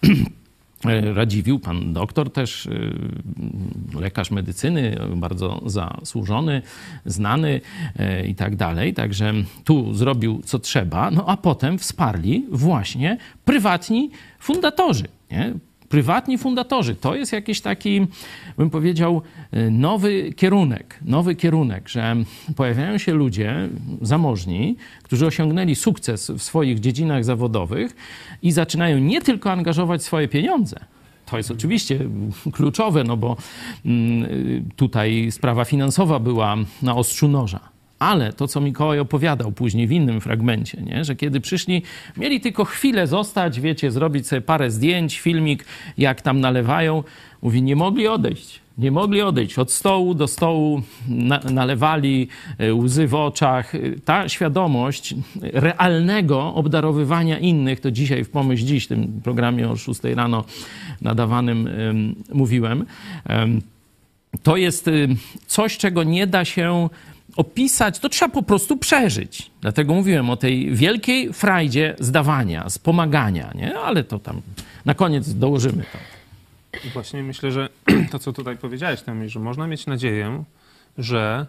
Radziwił, 1.15 1.59
pan 1.59 1.93
doktor 1.93 2.33
też, 2.33 2.67
e, 2.67 4.01
lekarz 4.01 4.31
medycyny, 4.31 4.97
bardzo 5.17 5.63
zasłużony, 5.67 6.63
znany 7.07 7.61
e, 7.99 8.27
i 8.27 8.35
tak 8.35 8.57
dalej. 8.57 8.95
Także 8.95 9.33
tu 9.65 9.95
zrobił 9.95 10.43
co 10.45 10.59
trzeba, 10.59 11.11
no 11.11 11.25
a 11.27 11.37
potem 11.37 11.79
wsparli 11.79 12.47
właśnie 12.51 13.19
prywatni 13.45 14.11
fundatorzy. 14.39 15.05
Nie? 15.31 15.55
Prywatni 15.89 16.39
fundatorzy. 16.39 16.95
To 16.95 17.15
jest 17.15 17.33
jakiś 17.33 17.61
taki, 17.61 18.07
bym 18.59 18.71
powiedział, 18.71 19.23
nowy 19.71 20.33
kierunek, 20.33 20.99
nowy 21.05 21.35
kierunek, 21.35 21.89
że 21.89 22.17
pojawiają 22.57 22.99
się 22.99 23.15
ludzie 23.15 23.69
zamożni, 24.03 24.77
którzy 25.03 25.27
osiągnęli 25.27 25.75
sukces 25.75 26.31
w 26.31 26.43
swoich 26.43 26.81
dziedzinach 26.81 27.25
zawodowych 27.25 27.97
i 28.43 28.53
zaczynają 28.53 28.99
nie 28.99 29.21
tylko 29.21 29.53
angażować 29.53 30.03
swoje 30.03 30.29
pieniądze, 30.29 30.77
to 31.27 31.37
jest 31.37 31.51
oczywiście 31.51 31.99
kluczowe, 32.53 33.05
no 33.05 33.17
bo 33.17 33.37
mm, 33.87 34.71
tutaj 34.77 35.29
sprawa 35.31 35.65
finansowa 35.65 36.19
była 36.19 36.57
na 36.83 36.95
ostrzu 36.95 37.29
noża. 37.29 37.76
Ale 37.99 38.33
to, 38.33 38.49
co 38.49 38.61
Mikołaj 38.61 38.99
opowiadał 38.99 39.53
później 39.53 39.87
w 39.87 39.93
innym 39.93 40.21
fragmencie, 40.21 40.83
nie? 40.83 41.05
że 41.05 41.17
kiedy 41.17 41.41
przyszli, 41.41 41.83
mieli 42.17 42.41
tylko 42.41 42.65
chwilę 42.65 43.07
zostać, 43.07 43.61
wiecie, 43.61 43.91
zrobić 43.91 44.27
sobie 44.27 44.43
parę 44.43 44.71
zdjęć, 44.71 45.21
filmik, 45.21 45.65
jak 45.99 46.21
tam 46.21 46.41
nalewają. 46.41 47.05
Mówi, 47.43 47.63
nie 47.63 47.77
mogli 47.77 48.09
odejść. 48.09 48.61
Nie 48.79 48.91
mogli 48.91 49.23
odejść 49.23 49.59
od 49.59 49.73
stołu 49.73 50.15
do 50.15 50.29
stołu, 50.29 50.83
na, 51.09 51.41
nalewali 51.51 52.29
e, 52.59 52.75
łzy 52.75 53.07
w 53.07 53.15
oczach. 53.15 53.73
Ta 54.05 54.29
świadomość 54.29 55.15
realnego 55.43 56.55
obdarowywania 56.55 57.39
innych, 57.39 57.81
to 57.81 57.91
dzisiaj 57.91 58.25
w 58.25 58.31
Pomyśl 58.31 58.65
Dziś, 58.65 58.85
w 58.85 58.89
tym 58.89 59.21
programie 59.25 59.69
o 59.69 59.77
6 59.77 60.01
rano 60.05 60.45
nadawanym 61.03 61.69
um, 61.87 62.15
mówiłem, 62.33 62.85
um, 63.29 63.61
to 64.43 64.57
jest 64.57 64.91
coś, 65.47 65.79
czego 65.79 66.05
nie 66.05 66.27
da 66.27 66.45
się 66.45 66.89
opisać, 67.37 67.99
to 67.99 68.09
trzeba 68.09 68.35
po 68.35 68.43
prostu 68.43 68.77
przeżyć. 68.77 69.51
Dlatego 69.61 69.95
mówiłem 69.95 70.31
o 70.31 70.37
tej 70.37 70.75
wielkiej 70.75 71.33
frajdzie 71.33 71.95
zdawania, 71.99 72.71
z 72.71 72.79
pomagania, 72.79 73.53
nie? 73.55 73.79
Ale 73.79 74.05
to 74.05 74.19
tam 74.19 74.43
na 74.85 74.95
koniec 74.95 75.35
dołożymy 75.35 75.85
to. 75.93 75.99
I 76.89 76.91
właśnie 76.91 77.23
myślę, 77.23 77.53
że 77.53 77.69
to, 78.13 78.19
co 78.19 78.33
tutaj 78.33 78.57
powiedziałeś, 78.57 79.03
tam, 79.03 79.29
że 79.29 79.41
można 79.41 79.67
mieć 79.67 79.87
nadzieję, 79.87 80.45
że 80.99 81.47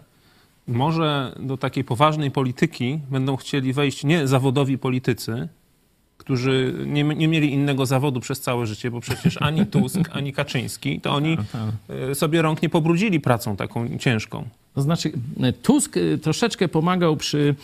może 0.68 1.34
do 1.40 1.56
takiej 1.56 1.84
poważnej 1.84 2.30
polityki 2.30 3.00
będą 3.10 3.36
chcieli 3.36 3.72
wejść 3.72 4.04
nie 4.04 4.26
zawodowi 4.26 4.78
politycy, 4.78 5.48
którzy 6.18 6.74
nie, 6.86 7.04
nie 7.04 7.28
mieli 7.28 7.52
innego 7.52 7.86
zawodu 7.86 8.20
przez 8.20 8.40
całe 8.40 8.66
życie, 8.66 8.90
bo 8.90 9.00
przecież 9.00 9.42
ani 9.42 9.66
Tusk, 9.66 9.98
ani 10.12 10.32
Kaczyński, 10.32 11.00
to 11.00 11.14
oni 11.14 11.36
tak, 11.36 11.46
tak. 11.46 11.96
E, 12.10 12.14
sobie 12.14 12.42
rąk 12.42 12.62
nie 12.62 12.68
pobrudzili 12.68 13.20
pracą 13.20 13.56
taką 13.56 13.98
ciężką. 13.98 14.48
To 14.78 14.82
znaczy, 14.82 15.12
Tusk 15.62 15.96
e, 15.96 16.18
troszeczkę 16.18 16.68
pomagał 16.68 17.16
przy 17.16 17.54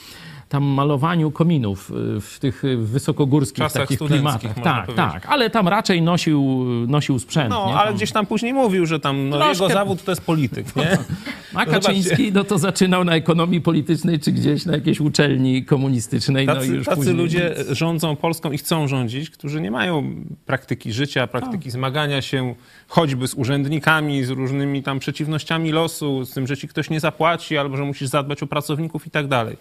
tam 0.48 0.64
malowaniu 0.64 1.30
kominów 1.30 1.90
y, 1.90 2.20
w 2.20 2.38
tych 2.40 2.62
wysokogórskich 2.78 3.64
Czasach 3.64 3.82
takich 3.82 3.98
klimatach. 3.98 4.54
Tak, 4.62 4.86
powiedzieć. 4.86 5.12
tak, 5.12 5.26
ale 5.26 5.50
tam 5.50 5.68
raczej 5.68 6.02
nosił, 6.02 6.64
nosił 6.88 7.18
sprzęt. 7.18 7.50
No, 7.50 7.66
nie? 7.66 7.74
ale 7.74 7.86
tam... 7.86 7.96
gdzieś 7.96 8.12
tam 8.12 8.26
później 8.26 8.54
mówił, 8.54 8.86
że 8.86 9.00
tam 9.00 9.28
no, 9.28 9.36
Troszkę... 9.36 9.64
jego 9.64 9.74
zawód 9.74 10.04
to 10.04 10.12
jest 10.12 10.22
polityk, 10.22 10.76
nie? 10.76 10.98
A 11.54 11.66
Kaczyński 11.66 12.32
no 12.32 12.44
to 12.44 12.58
zaczynał 12.58 13.04
na 13.04 13.14
ekonomii 13.14 13.60
politycznej 13.60 14.20
czy 14.20 14.32
gdzieś 14.32 14.66
na 14.66 14.72
jakiejś 14.72 15.00
uczelni 15.00 15.64
komunistycznej. 15.64 16.46
Tacy, 16.46 16.68
no 16.68 16.74
już 16.74 16.86
tacy 16.86 16.96
później... 16.96 17.16
ludzie 17.16 17.54
rządzą 17.70 18.16
Polską 18.16 18.52
i 18.52 18.58
chcą 18.58 18.88
rządzić, 18.88 19.30
którzy 19.30 19.60
nie 19.60 19.70
mają 19.70 20.14
praktyki 20.46 20.92
życia, 20.92 21.26
praktyki 21.26 21.64
tak. 21.64 21.72
zmagania 21.72 22.22
się 22.22 22.54
choćby 22.94 23.28
z 23.28 23.34
urzędnikami, 23.34 24.24
z 24.24 24.30
różnymi 24.30 24.82
tam 24.82 24.98
przeciwnościami 24.98 25.72
losu, 25.72 26.24
z 26.24 26.34
tym, 26.34 26.46
że 26.46 26.56
ci 26.56 26.68
ktoś 26.68 26.90
nie 26.90 27.00
zapłaci 27.00 27.58
albo 27.58 27.76
że 27.76 27.84
musisz 27.84 28.08
zadbać 28.08 28.42
o 28.42 28.46
pracowników 28.46 29.06
i 29.06 29.10
tak 29.10 29.26
dalej. 29.26 29.56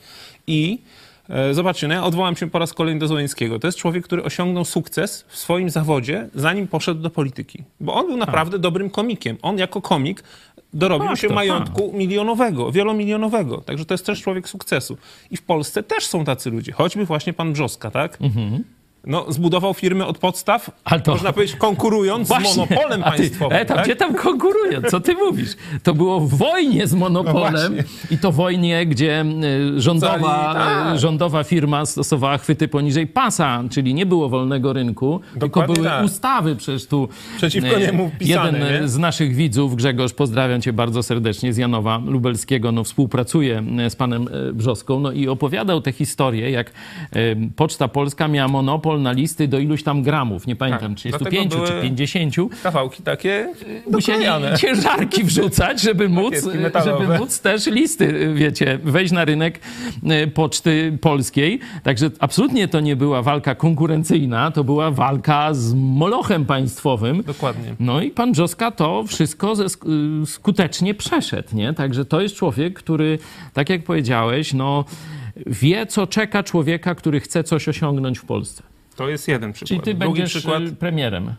I 0.47 0.79
e, 1.29 1.53
Zobaczcie, 1.53 1.87
no 1.87 1.93
ja 1.93 2.03
odwołam 2.03 2.35
się 2.35 2.49
po 2.49 2.59
raz 2.59 2.73
kolejny 2.73 2.99
do 2.99 3.07
Złońskiego. 3.07 3.59
To 3.59 3.67
jest 3.67 3.77
człowiek, 3.77 4.05
który 4.05 4.23
osiągnął 4.23 4.65
sukces 4.65 5.25
w 5.27 5.37
swoim 5.37 5.69
zawodzie, 5.69 6.29
zanim 6.35 6.67
poszedł 6.67 7.01
do 7.01 7.09
polityki. 7.09 7.63
Bo 7.79 7.93
on 7.93 8.07
był 8.07 8.17
tak. 8.17 8.27
naprawdę 8.27 8.59
dobrym 8.59 8.89
komikiem. 8.89 9.37
On 9.41 9.57
jako 9.57 9.81
komik 9.81 10.23
dorobił 10.73 11.07
tak, 11.07 11.17
się 11.17 11.27
to, 11.27 11.33
majątku 11.33 11.87
tak. 11.87 11.97
milionowego, 11.97 12.71
wielomilionowego. 12.71 13.57
Także 13.57 13.85
to 13.85 13.93
jest 13.93 14.05
też 14.05 14.21
człowiek 14.21 14.49
sukcesu. 14.49 14.97
I 15.31 15.37
w 15.37 15.41
Polsce 15.41 15.83
też 15.83 16.05
są 16.05 16.25
tacy 16.25 16.49
ludzie. 16.49 16.71
Choćby 16.71 17.05
właśnie 17.05 17.33
pan 17.33 17.53
Brzoska, 17.53 17.91
tak? 17.91 18.17
Mhm. 18.21 18.63
No, 19.07 19.25
zbudował 19.29 19.73
firmy 19.73 20.05
od 20.05 20.17
podstaw, 20.17 20.69
Ale 20.83 21.01
to- 21.01 21.11
można 21.11 21.33
powiedzieć, 21.33 21.55
konkurując 21.55 22.27
z 22.27 22.31
monopolem 22.31 23.03
ty, 23.03 23.09
państwowym. 23.09 23.57
E, 23.57 23.65
tam, 23.65 23.77
tak? 23.77 23.85
Gdzie 23.85 23.95
tam 23.95 24.15
konkurują? 24.15 24.81
Co 24.89 24.99
ty 24.99 25.13
mówisz? 25.15 25.55
To 25.83 25.93
było 25.93 26.19
w 26.19 26.33
wojnie 26.37 26.87
z 26.87 26.93
No 26.93 26.99
monopolem 26.99 27.51
właśnie. 27.73 27.83
i 28.11 28.17
to 28.17 28.31
wojnie, 28.31 28.85
gdzie 28.85 29.25
y, 29.77 29.81
rządowa, 29.81 30.15
Cali- 30.17 30.53
tak. 30.53 30.95
y, 30.95 30.99
rządowa 30.99 31.43
firma 31.43 31.85
stosowała 31.85 32.37
chwyty 32.37 32.67
poniżej 32.67 33.07
pasa, 33.07 33.63
czyli 33.71 33.93
nie 33.93 34.05
było 34.05 34.29
wolnego 34.29 34.73
rynku, 34.73 35.19
tylko 35.33 35.47
Dokładnie 35.47 35.75
były 35.75 35.87
tak. 35.87 36.05
ustawy 36.05 36.55
przecież 36.55 36.85
tu. 36.87 37.09
Przeciwko 37.37 37.77
y, 37.77 37.79
niemu 37.79 38.11
pisane, 38.19 38.59
Jeden 38.59 38.81
nie? 38.81 38.87
z 38.87 38.97
naszych 38.97 39.35
widzów, 39.35 39.75
Grzegorz, 39.75 40.13
pozdrawiam 40.13 40.61
cię 40.61 40.73
bardzo 40.73 41.03
serdecznie 41.03 41.53
z 41.53 41.57
Janowa 41.57 42.01
Lubelskiego, 42.05 42.71
no 42.71 42.83
współpracuje 42.83 43.63
z 43.89 43.95
panem 43.95 44.27
Brzoską, 44.53 44.99
no 44.99 45.11
i 45.11 45.27
opowiadał 45.27 45.81
tę 45.81 45.91
historię, 45.91 46.51
jak 46.51 46.71
Poczta 47.55 47.87
Polska 47.87 48.27
miała 48.27 48.47
monopol 48.47 48.92
na 48.99 49.11
listy 49.11 49.47
do 49.47 49.59
iluś 49.59 49.83
tam 49.83 50.03
gramów, 50.03 50.47
nie 50.47 50.55
pamiętam, 50.55 50.89
Tak, 50.89 50.97
35 50.97 51.51
dlatego 51.51 51.67
czy 51.67 51.71
były 51.71 51.83
50, 51.83 52.35
Kawałki 52.63 53.03
takie 53.03 53.53
musieli 53.91 54.19
doklejane. 54.19 54.57
ciężarki 54.61 55.23
wrzucać, 55.23 55.81
żeby 55.81 56.09
móc, 56.09 56.33
żeby 56.85 57.17
móc 57.17 57.39
też 57.39 57.67
listy, 57.67 58.33
wiecie, 58.35 58.79
wejść 58.83 59.13
na 59.13 59.25
rynek 59.25 59.59
e, 60.03 60.27
Poczty 60.27 60.97
Polskiej. 61.01 61.59
Także 61.83 62.09
absolutnie 62.19 62.67
to 62.67 62.79
nie 62.79 62.95
była 62.95 63.21
walka 63.21 63.55
konkurencyjna, 63.55 64.51
to 64.51 64.63
była 64.63 64.91
walka 64.91 65.53
z 65.53 65.73
molochem 65.73 66.45
państwowym. 66.45 67.23
Dokładnie. 67.23 67.75
No 67.79 68.01
i 68.01 68.11
pan 68.11 68.31
Brzoska 68.31 68.71
to 68.71 69.03
wszystko 69.07 69.53
skutecznie 70.25 70.93
przeszedł, 70.93 71.55
nie? 71.55 71.73
Także 71.73 72.05
to 72.05 72.21
jest 72.21 72.35
człowiek, 72.35 72.73
który, 72.73 73.19
tak 73.53 73.69
jak 73.69 73.83
powiedziałeś, 73.83 74.53
no 74.53 74.85
wie, 75.45 75.85
co 75.85 76.07
czeka 76.07 76.43
człowieka, 76.43 76.95
który 76.95 77.19
chce 77.19 77.43
coś 77.43 77.67
osiągnąć 77.67 78.19
w 78.19 78.25
Polsce. 78.25 78.63
To 78.95 79.09
jest 79.09 79.27
jeden 79.27 79.53
przykład. 79.53 79.67
Czyli 79.67 79.79
ty 79.81 79.93
Drugi 79.93 80.19
będziesz 80.19 80.33
przykład. 80.37 80.61
y, 80.63 80.71
premierem, 80.75 81.33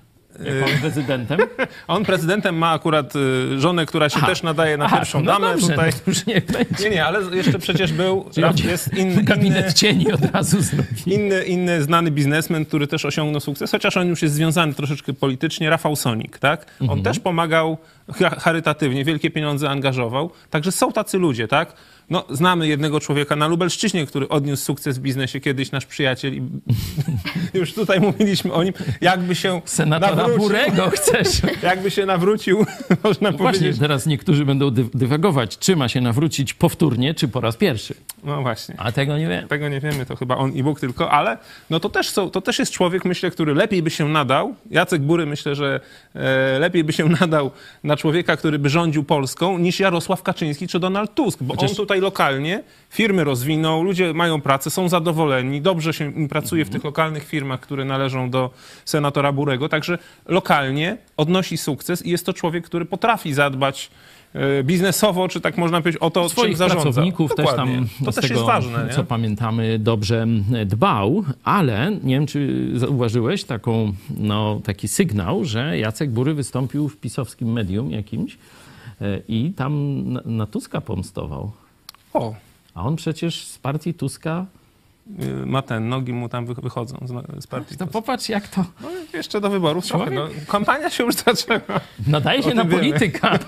jak 0.44 0.64
on 0.74 0.80
prezydentem. 0.80 1.38
On 1.88 2.04
prezydentem 2.04 2.54
ma 2.58 2.70
akurat 2.70 3.16
y, 3.16 3.60
żonę, 3.60 3.86
która 3.86 4.08
się 4.08 4.16
Aha. 4.18 4.26
też 4.26 4.42
nadaje 4.42 4.76
na 4.76 4.84
Aha, 4.84 4.96
pierwszą 4.96 5.20
no 5.20 5.32
damę. 5.32 5.46
dobrze, 5.52 5.68
tutaj. 5.68 5.90
no 5.90 5.96
już 6.06 6.26
niech 6.26 6.44
będzie. 6.46 6.84
Nie, 6.84 6.90
nie, 6.90 7.04
ale 7.04 7.36
jeszcze 7.36 7.58
przecież 7.58 7.92
był, 7.92 8.30
jest 8.64 8.92
inny, 8.94 9.12
inny, 9.12 9.22
Gabinet 9.22 9.72
cieni 9.74 10.12
od 10.12 10.24
razu 10.34 10.62
zrobi. 10.62 10.88
inny, 11.06 11.44
inny 11.44 11.82
znany 11.82 12.10
biznesmen, 12.10 12.64
który 12.64 12.86
też 12.86 13.04
osiągnął 13.04 13.40
sukces, 13.40 13.70
chociaż 13.70 13.96
on 13.96 14.08
już 14.08 14.22
jest 14.22 14.34
związany 14.34 14.74
troszeczkę 14.74 15.12
politycznie, 15.12 15.70
Rafał 15.70 15.96
Sonik, 15.96 16.38
tak? 16.38 16.66
On 16.80 16.84
Mhm. 16.84 17.02
też 17.02 17.20
pomagał 17.20 17.78
cha- 18.12 18.40
charytatywnie, 18.40 19.04
wielkie 19.04 19.30
pieniądze 19.30 19.70
angażował. 19.70 20.30
Także 20.50 20.72
są 20.72 20.92
tacy 20.92 21.18
ludzie, 21.18 21.48
tak? 21.48 21.72
No, 22.10 22.24
znamy 22.30 22.68
jednego 22.68 23.00
człowieka 23.00 23.36
na 23.36 23.46
Lubelszczyźnie, 23.46 24.06
który 24.06 24.28
odniósł 24.28 24.64
sukces 24.64 24.98
w 24.98 25.00
biznesie 25.00 25.40
kiedyś, 25.40 25.70
nasz 25.72 25.86
przyjaciel 25.86 26.34
i 26.34 26.42
już 27.58 27.74
tutaj 27.74 28.00
mówiliśmy 28.00 28.52
o 28.52 28.62
nim, 28.64 28.72
jakby 29.00 29.34
się 29.34 29.60
Senatora 29.64 30.14
nawrócił, 30.16 30.38
Burego 30.42 30.90
chcesz. 30.90 31.28
jakby 31.62 31.90
się 31.90 32.06
nawrócił, 32.06 32.58
można 33.04 33.30
No 33.30 33.38
Właśnie, 33.38 33.58
powiedzieć. 33.60 33.80
teraz 33.80 34.06
niektórzy 34.06 34.44
będą 34.44 34.70
dy- 34.70 34.84
dywagować, 34.94 35.58
czy 35.58 35.76
ma 35.76 35.88
się 35.88 36.00
nawrócić 36.00 36.54
powtórnie, 36.54 37.14
czy 37.14 37.28
po 37.28 37.40
raz 37.40 37.56
pierwszy. 37.56 37.94
No 38.24 38.42
właśnie. 38.42 38.74
A 38.78 38.92
tego 38.92 39.18
nie 39.18 39.28
wiem. 39.28 39.48
Tego 39.48 39.68
nie 39.68 39.80
wiemy, 39.80 40.06
to 40.06 40.16
chyba 40.16 40.36
on 40.36 40.52
i 40.52 40.62
Bóg 40.62 40.80
tylko, 40.80 41.10
ale 41.10 41.38
no 41.70 41.80
to 41.80 41.88
też, 41.88 42.10
są, 42.10 42.30
to 42.30 42.40
też 42.40 42.58
jest 42.58 42.72
człowiek, 42.72 43.04
myślę, 43.04 43.30
który 43.30 43.54
lepiej 43.54 43.82
by 43.82 43.90
się 43.90 44.08
nadał. 44.08 44.54
Jacek 44.70 45.02
Bury 45.02 45.26
myślę, 45.26 45.54
że 45.54 45.80
e, 46.14 46.58
lepiej 46.58 46.84
by 46.84 46.92
się 46.92 47.08
nadał 47.08 47.50
na 47.84 47.96
człowieka, 47.96 48.36
który 48.36 48.58
by 48.58 48.68
rządził 48.70 49.04
Polską, 49.04 49.58
niż 49.58 49.80
Jarosław 49.80 50.22
Kaczyński 50.22 50.68
czy 50.68 50.80
Donald 50.80 51.14
Tusk, 51.14 51.42
bo 51.42 51.54
Chociaż- 51.54 51.70
on 51.70 51.76
tutaj 51.76 51.93
lokalnie 52.00 52.62
firmy 52.90 53.24
rozwinął, 53.24 53.82
ludzie 53.82 54.14
mają 54.14 54.40
pracę, 54.40 54.70
są 54.70 54.88
zadowoleni, 54.88 55.60
dobrze 55.60 55.92
się 55.92 56.12
im 56.12 56.28
pracuje 56.28 56.64
w 56.64 56.70
tych 56.70 56.84
lokalnych 56.84 57.24
firmach, 57.26 57.60
które 57.60 57.84
należą 57.84 58.30
do 58.30 58.50
senatora 58.84 59.32
Burego, 59.32 59.68
także 59.68 59.98
lokalnie 60.26 60.96
odnosi 61.16 61.56
sukces 61.56 62.06
i 62.06 62.10
jest 62.10 62.26
to 62.26 62.32
człowiek, 62.32 62.64
który 62.64 62.84
potrafi 62.84 63.32
zadbać 63.34 63.90
e, 64.34 64.62
biznesowo, 64.64 65.28
czy 65.28 65.40
tak 65.40 65.58
można 65.58 65.80
powiedzieć, 65.80 66.02
o 66.02 66.10
to, 66.10 66.20
czym 66.20 66.30
Swoich 66.30 66.56
zarządza. 66.56 66.82
pracowników 66.82 67.34
też 67.34 67.46
Dokładnie. 67.46 67.74
tam, 67.74 67.88
To 68.04 68.12
z 68.12 68.14
też 68.14 68.22
tego, 68.22 68.34
jest 68.34 68.46
ważne, 68.46 68.84
nie? 68.86 68.92
co 68.92 69.04
pamiętamy, 69.04 69.78
dobrze 69.78 70.26
dbał, 70.66 71.24
ale 71.44 71.92
nie 72.02 72.14
wiem, 72.14 72.26
czy 72.26 72.70
zauważyłeś 72.74 73.44
taką, 73.44 73.92
no, 74.18 74.60
taki 74.64 74.88
sygnał, 74.88 75.44
że 75.44 75.78
Jacek 75.78 76.10
Bury 76.10 76.34
wystąpił 76.34 76.88
w 76.88 76.96
pisowskim 76.96 77.52
medium 77.52 77.90
jakimś 77.90 78.38
e, 79.00 79.20
i 79.28 79.52
tam 79.56 80.02
na 80.24 80.46
Tuska 80.46 80.80
pomstował. 80.80 81.52
O, 82.14 82.34
A 82.74 82.82
on 82.82 82.96
przecież 82.96 83.44
z 83.46 83.58
partii 83.58 83.94
Tuska... 83.94 84.46
y, 85.22 85.46
ma 85.46 85.62
ten, 85.62 85.88
nogi 85.88 86.12
mu 86.12 86.28
tam 86.28 86.46
wy- 86.46 86.54
wychodzą 86.54 86.96
z, 87.04 87.42
z 87.44 87.46
partii. 87.46 87.76
To 87.76 87.86
popatrz, 87.86 88.28
jak 88.28 88.48
to 88.48 88.64
No, 88.80 88.88
jeszcze 89.14 89.40
do 89.40 89.50
wyborów 89.50 89.86
trochę. 89.86 90.10
No, 90.10 90.26
Człowiek? 90.26 90.46
kampania 90.46 90.90
się 90.90 91.04
już 91.04 91.14
zaczęła. 91.14 91.60
nadaje 92.06 92.42
się 92.42 92.48
tym 92.48 92.56
na 92.56 92.64
wiemy. 92.64 92.76
polityka. 92.76 93.38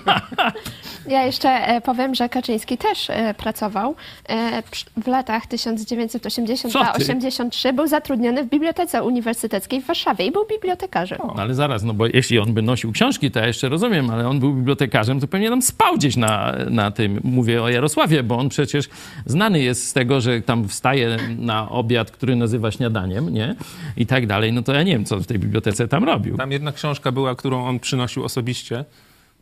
Ja 1.07 1.23
jeszcze 1.23 1.49
e, 1.49 1.81
powiem, 1.81 2.15
że 2.15 2.29
Kaczyński 2.29 2.77
też 2.77 3.09
e, 3.09 3.33
pracował 3.33 3.95
e, 4.29 4.63
w 5.03 5.07
latach 5.07 5.43
Co 5.43 5.49
ty? 5.49 5.57
1982-83. 5.57 7.73
Był 7.73 7.87
zatrudniony 7.87 8.43
w 8.43 8.47
Bibliotece 8.49 9.03
Uniwersyteckiej 9.03 9.81
w 9.81 9.85
Warszawie 9.85 10.25
i 10.25 10.31
był 10.31 10.45
bibliotekarzem. 10.45 11.17
No 11.27 11.33
ale 11.37 11.53
zaraz, 11.53 11.83
no 11.83 11.93
bo 11.93 12.05
jeśli 12.07 12.39
on 12.39 12.53
by 12.53 12.61
nosił 12.61 12.91
książki, 12.91 13.31
to 13.31 13.39
ja 13.39 13.47
jeszcze 13.47 13.69
rozumiem, 13.69 14.09
ale 14.09 14.27
on 14.27 14.39
był 14.39 14.53
bibliotekarzem, 14.53 15.19
to 15.19 15.27
pewnie 15.27 15.49
tam 15.49 15.61
spał 15.61 15.95
gdzieś 15.95 16.15
na, 16.17 16.53
na 16.69 16.91
tym. 16.91 17.19
Mówię 17.23 17.63
o 17.63 17.69
Jarosławie, 17.69 18.23
bo 18.23 18.37
on 18.37 18.49
przecież 18.49 18.89
znany 19.25 19.59
jest 19.59 19.87
z 19.87 19.93
tego, 19.93 20.21
że 20.21 20.41
tam 20.41 20.67
wstaje 20.67 21.17
na 21.47 21.69
obiad, 21.69 22.11
który 22.11 22.35
nazywa 22.35 22.71
śniadaniem, 22.71 23.33
nie? 23.33 23.55
I 23.97 24.05
tak 24.05 24.27
dalej. 24.27 24.53
No 24.53 24.61
to 24.61 24.73
ja 24.73 24.83
nie 24.83 24.91
wiem, 24.91 25.05
co 25.05 25.19
w 25.19 25.25
tej 25.25 25.39
bibliotece 25.39 25.87
tam 25.87 26.03
robił. 26.03 26.37
Tam 26.37 26.51
jedna 26.51 26.71
książka 26.71 27.11
była, 27.11 27.35
którą 27.35 27.65
on 27.65 27.79
przynosił 27.79 28.23
osobiście, 28.23 28.85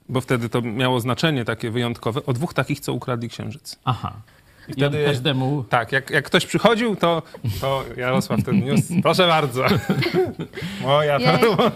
bo 0.09 0.21
wtedy 0.21 0.49
to 0.49 0.61
miało 0.61 0.99
znaczenie 0.99 1.45
takie 1.45 1.71
wyjątkowe, 1.71 2.25
o 2.25 2.33
dwóch 2.33 2.53
takich, 2.53 2.79
co 2.79 2.93
ukradli 2.93 3.29
księżyc. 3.29 3.79
Aha. 3.85 4.13
I, 4.67 4.73
wtedy- 4.73 4.99
on 4.99 5.05
każdemu... 5.05 5.63
Tak, 5.69 5.91
jak, 5.91 6.09
jak 6.09 6.25
ktoś 6.25 6.45
przychodził, 6.45 6.95
to, 6.95 7.21
to 7.61 7.83
Jarosław 7.97 8.39
wtedy 8.39 8.57
niósł, 8.57 8.93
proszę 9.01 9.27
bardzo. 9.27 9.65
Moja 10.81 11.19
Ja, 11.19 11.37
to... 11.37 11.71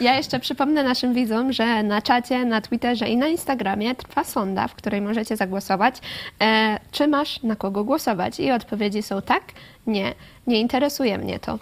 ja 0.00 0.16
jeszcze 0.16 0.40
przypomnę 0.40 0.82
naszym 0.82 1.14
widzom, 1.14 1.52
że 1.52 1.82
na 1.82 2.02
czacie, 2.02 2.44
na 2.44 2.60
Twitterze 2.60 3.08
i 3.08 3.16
na 3.16 3.28
Instagramie 3.28 3.94
trwa 3.94 4.24
sonda, 4.24 4.68
w 4.68 4.74
której 4.74 5.00
możecie 5.00 5.36
zagłosować. 5.36 5.94
E, 6.40 6.78
czy 6.92 7.08
masz 7.08 7.42
na 7.42 7.56
kogo 7.56 7.84
głosować? 7.84 8.40
I 8.40 8.50
odpowiedzi 8.50 9.02
są 9.02 9.22
tak, 9.22 9.42
nie, 9.86 10.14
nie 10.46 10.60
interesuje 10.60 11.18
mnie 11.18 11.38
to. 11.38 11.58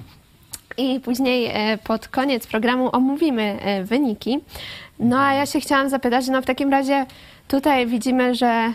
I 0.76 1.00
później 1.00 1.50
e, 1.52 1.78
pod 1.78 2.08
koniec 2.08 2.46
programu 2.46 2.88
omówimy 2.92 3.58
e, 3.60 3.84
wyniki. 3.84 4.40
No 4.98 5.18
a 5.20 5.34
ja 5.34 5.46
się 5.46 5.60
chciałam 5.60 5.88
zapytać, 5.88 6.28
no 6.28 6.42
w 6.42 6.46
takim 6.46 6.70
razie 6.70 7.06
tutaj 7.48 7.86
widzimy, 7.86 8.34
że 8.34 8.72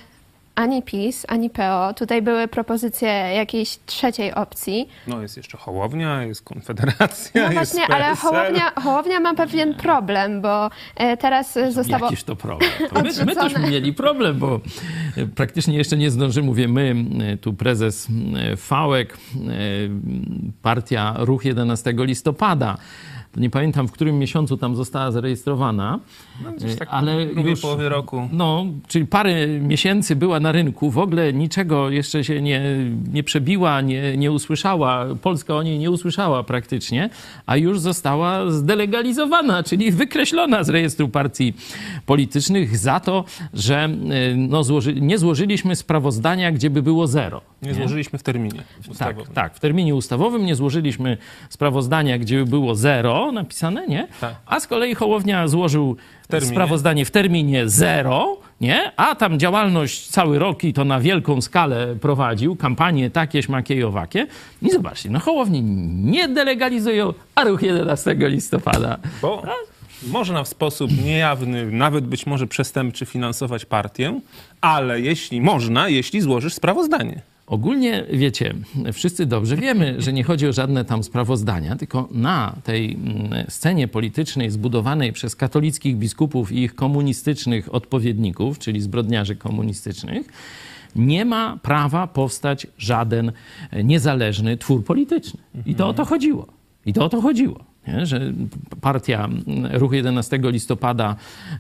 ani 0.62 0.84
PiS, 0.84 1.26
ani 1.28 1.50
PO, 1.50 1.93
tutaj 1.93 2.21
były 2.21 2.47
propozycje 2.47 3.10
jakiejś 3.10 3.80
trzeciej 3.86 4.34
opcji. 4.34 4.89
No 5.08 5.21
jest 5.21 5.38
jeszcze 5.38 5.58
Hołownia, 5.58 6.24
jest 6.24 6.41
Konfederacja, 6.41 7.43
No 7.43 7.52
jest 7.52 7.76
właśnie, 7.76 7.95
ale. 7.95 8.15
Hołownia, 8.15 8.71
Hołownia 8.84 9.19
ma 9.19 9.34
pewien 9.34 9.74
problem, 9.74 10.41
bo 10.41 10.69
e, 10.95 11.17
teraz 11.17 11.58
e, 11.58 11.71
zostało... 11.71 12.06
Jakiż 12.06 12.24
to 12.24 12.36
problem? 12.36 12.71
To 12.93 13.02
my, 13.04 13.26
my 13.26 13.36
też 13.36 13.58
mieli 13.58 13.93
problem, 13.93 14.39
bo 14.39 14.60
praktycznie 15.36 15.78
jeszcze 15.78 15.97
nie 15.97 16.12
zdążymy, 16.12 16.47
mówię 16.47 16.67
my, 16.67 16.95
tu 17.41 17.54
prezes 17.54 18.08
Fałek, 18.58 19.17
partia 20.62 21.15
Ruch 21.17 21.45
11 21.45 21.93
listopada. 21.97 22.78
Nie 23.38 23.50
pamiętam, 23.50 23.88
w 23.88 23.91
którym 23.91 24.20
miesiącu 24.20 24.58
tam 24.58 24.76
została 24.76 25.12
zarejestrowana, 25.12 26.00
gdzieś 26.58 26.76
tak 26.76 26.88
ale 26.91 27.24
już, 27.24 27.62
połowie 27.62 27.89
roku. 27.89 28.30
No, 28.32 28.65
czyli 28.88 29.06
parę 29.06 29.48
miesięcy 29.48 30.15
była 30.15 30.39
na 30.39 30.52
rynku, 30.52 30.91
w 30.91 30.98
ogóle 30.98 31.34
niczego 31.34 31.89
jeszcze 31.89 32.24
się 32.24 32.41
nie, 32.41 32.62
nie 33.13 33.24
przebiła, 33.24 33.82
nie, 33.82 34.17
nie 34.17 34.32
usłyszała, 34.32 35.06
Polska 35.22 35.56
o 35.56 35.63
niej 35.63 35.80
nie 35.80 35.91
usłyszała 35.91 36.44
praktycznie, 36.44 37.10
a 37.46 37.58
już 37.58 37.80
została 37.80 38.52
zdelegalizowana, 38.52 39.63
czyli 39.63 39.91
wykreślona 39.91 40.63
z 40.63 40.70
rejestru 40.70 41.10
partii 41.10 41.54
politycznych 42.06 42.78
za 42.78 43.00
to, 43.00 43.24
że 43.54 43.89
y, 44.32 44.36
no, 44.38 44.63
złoży, 44.63 44.94
nie 45.02 45.17
złożyliśmy 45.17 45.76
sprawozdania, 45.76 46.52
gdzie 46.52 46.70
by 46.70 46.82
było 46.82 47.08
zero. 47.08 47.41
Nie 47.62 47.74
złożyliśmy 47.74 48.20
w 48.20 48.24
terminie 48.24 48.63
Tak, 48.82 48.91
ustawowym. 48.91 49.34
tak. 49.34 49.56
W 49.56 49.60
terminie 49.60 49.96
ustawowym 49.96 50.46
nie 50.46 50.56
złożyliśmy 50.56 51.17
sprawozdania, 51.50 52.17
gdzie 52.20 52.38
by 52.38 52.46
było 52.46 52.76
zero 52.76 53.21
napisane, 53.32 53.88
nie? 53.88 54.08
Tak. 54.22 54.36
A 54.46 54.60
z 54.60 54.68
kolei 54.68 54.96
Hołownia 54.96 55.48
złożył 55.48 55.98
terminie. 56.28 56.54
sprawozdanie 56.54 57.06
w 57.06 57.12
terminie 57.12 57.70
zero, 57.70 58.38
nie? 58.62 58.92
A 58.98 59.16
tam 59.16 59.40
działalność 59.40 60.08
cały 60.08 60.40
rok 60.40 60.64
i 60.64 60.74
to 60.74 60.86
na 60.86 61.00
wielką 61.00 61.42
skalę 61.42 61.96
prowadził, 62.02 62.56
kampanie 62.56 63.10
takie, 63.10 63.44
śmakie 63.44 63.76
i 63.76 63.84
owakie. 63.84 64.28
I 64.62 64.70
zobaczcie, 64.70 65.10
no 65.10 65.20
Hołowni 65.20 65.62
nie 66.12 66.28
delegalizują, 66.28 67.14
a 67.36 67.44
ruch 67.44 67.62
11 67.62 68.16
listopada. 68.20 68.98
Bo 69.22 69.44
można 70.08 70.44
w 70.44 70.48
sposób 70.48 70.92
niejawny, 71.06 71.72
nawet 71.72 72.08
być 72.08 72.26
może 72.26 72.48
przestępczy 72.48 73.06
finansować 73.06 73.66
partię, 73.66 74.20
ale 74.62 75.02
jeśli 75.02 75.42
można, 75.42 75.90
jeśli 75.90 76.22
złożysz 76.22 76.54
sprawozdanie. 76.54 77.22
Ogólnie, 77.52 78.06
wiecie, 78.14 78.54
wszyscy 78.94 79.26
dobrze 79.26 79.58
wiemy, 79.58 80.02
że 80.02 80.14
nie 80.14 80.24
chodzi 80.24 80.48
o 80.48 80.54
żadne 80.54 80.86
tam 80.86 81.04
sprawozdania, 81.04 81.76
tylko 81.76 82.08
na 82.12 82.56
tej 82.64 82.94
mm, 82.94 83.46
scenie 83.50 83.88
politycznej 83.88 84.52
zbudowanej 84.52 85.14
przez 85.14 85.36
katolickich 85.36 85.98
biskupów 85.98 86.52
i 86.52 86.64
ich 86.64 86.76
komunistycznych 86.76 87.76
odpowiedników, 87.76 88.60
czyli 88.60 88.82
zbrodniarzy 88.82 89.36
komunistycznych, 89.36 90.28
nie 90.96 91.26
ma 91.26 91.58
prawa 91.62 92.08
powstać 92.08 92.68
żaden 92.78 93.32
niezależny 93.84 94.58
twór 94.58 94.86
polityczny. 94.86 95.40
I 95.66 95.76
to 95.76 95.88
o 95.88 95.94
to 95.94 96.06
chodziło. 96.06 96.48
I 96.86 96.94
to 96.94 97.06
o 97.06 97.10
to 97.10 97.22
chodziło. 97.22 97.71
Nie? 97.88 98.06
Że 98.06 98.34
partia 98.82 99.30
Ruch 99.74 99.94
11 99.94 100.39
listopada 100.44 101.15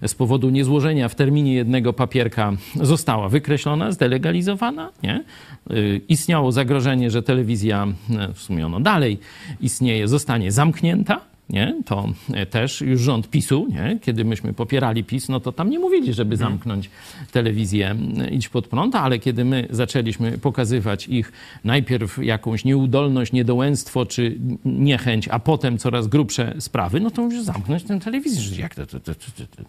z 0.07 0.13
powodu 0.13 0.49
niezłożenia 0.49 1.09
w 1.09 1.15
terminie 1.15 1.53
jednego 1.53 1.93
papierka 1.93 2.53
została 2.81 3.29
wykreślona, 3.29 3.91
zdelegalizowana. 3.91 4.91
Nie? 5.03 5.23
Y, 5.71 6.01
Istniało 6.09 6.51
zagrożenie, 6.51 7.11
że 7.11 7.23
telewizja, 7.23 7.87
y, 8.29 8.33
w 8.33 8.39
sumie 8.39 8.65
ono 8.65 8.79
dalej 8.79 9.19
istnieje, 9.61 10.07
zostanie 10.07 10.51
zamknięta 10.51 11.30
nie? 11.51 11.75
to 11.85 12.09
też 12.49 12.81
już 12.81 13.01
rząd 13.01 13.29
PiSu, 13.29 13.67
nie? 13.69 13.99
kiedy 14.01 14.25
myśmy 14.25 14.53
popierali 14.53 15.03
PiS, 15.03 15.29
no 15.29 15.39
to 15.39 15.51
tam 15.51 15.69
nie 15.69 15.79
mówili, 15.79 16.13
żeby 16.13 16.37
zamknąć 16.37 16.89
telewizję 17.31 17.95
Idź 18.31 18.49
Pod 18.49 18.67
Prąd, 18.67 18.95
ale 18.95 19.19
kiedy 19.19 19.45
my 19.45 19.67
zaczęliśmy 19.69 20.37
pokazywać 20.37 21.07
ich 21.07 21.31
najpierw 21.63 22.23
jakąś 22.23 22.65
nieudolność, 22.65 23.31
niedołęstwo 23.31 24.05
czy 24.05 24.37
niechęć, 24.65 25.27
a 25.27 25.39
potem 25.39 25.77
coraz 25.77 26.07
grubsze 26.07 26.55
sprawy, 26.59 26.99
no 26.99 27.11
to 27.11 27.21
już 27.21 27.43
zamknąć 27.43 27.83
tę 27.83 27.99
telewizję. 27.99 28.61
Jak 28.61 28.75
to, 28.75 28.85
to, 28.85 28.99
to, 28.99 29.15
to, 29.15 29.25
to, 29.55 29.63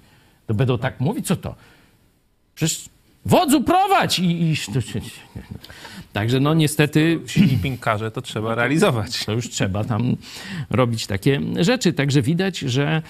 to 0.47 0.55
będą 0.55 0.79
tak 0.79 1.01
mówić? 1.01 1.27
Co 1.27 1.37
to? 1.37 1.55
Przecież 2.55 2.88
wodzu 3.25 3.63
prowadź! 3.63 4.19
I, 4.19 4.51
i, 4.51 4.57
Także 6.13 6.41
no 6.41 6.55
niestety... 6.55 7.21
Jinping 7.37 7.81
każe, 7.81 8.11
to 8.11 8.23
trzeba 8.23 8.55
realizować. 8.55 9.25
To 9.25 9.33
już 9.33 9.51
trzeba 9.51 9.85
tam 9.85 10.17
robić 10.71 11.07
takie 11.07 11.41
rzeczy. 11.57 11.93
Także 11.93 12.23
widać, 12.23 12.59
że 12.59 13.03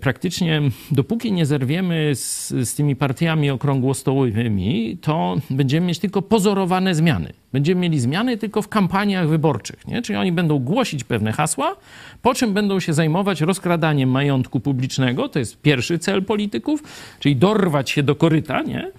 praktycznie 0.00 0.62
dopóki 0.90 1.32
nie 1.32 1.46
zerwiemy 1.46 2.14
z, 2.14 2.48
z 2.48 2.74
tymi 2.74 2.96
partiami 2.96 3.50
okrągłostołowymi, 3.50 4.98
to 5.00 5.36
będziemy 5.50 5.86
mieć 5.86 5.98
tylko 5.98 6.22
pozorowane 6.22 6.94
zmiany. 6.94 7.32
Będziemy 7.52 7.80
mieli 7.80 8.00
zmiany 8.00 8.36
tylko 8.36 8.62
w 8.62 8.68
kampaniach 8.68 9.28
wyborczych. 9.28 9.86
Nie? 9.86 10.02
Czyli 10.02 10.18
oni 10.18 10.32
będą 10.32 10.58
głosić 10.58 11.04
pewne 11.04 11.32
hasła, 11.32 11.76
po 12.22 12.34
czym 12.34 12.52
będą 12.52 12.80
się 12.80 12.92
zajmować 12.92 13.40
rozkradaniem 13.40 14.10
majątku 14.10 14.60
publicznego. 14.60 15.28
To 15.28 15.38
jest 15.38 15.62
pierwszy 15.62 15.98
cel 15.98 16.24
polityków, 16.24 16.82
czyli 17.20 17.36
dorwać 17.36 17.90
się 17.90 18.02
do 18.02 18.14
koryta, 18.14 18.62
nie? 18.62 18.90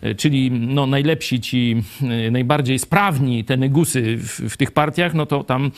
E, 0.00 0.14
czyli 0.14 0.50
no, 0.50 0.86
najlepsi 0.86 1.40
ci, 1.40 1.82
e, 2.02 2.30
najbardziej 2.30 2.78
sprawni 2.78 3.44
te 3.44 3.56
negusy 3.56 4.16
w, 4.16 4.52
w 4.52 4.56
tych 4.56 4.70
partiach, 4.70 5.14
no 5.14 5.26
to 5.26 5.44
tam 5.44 5.70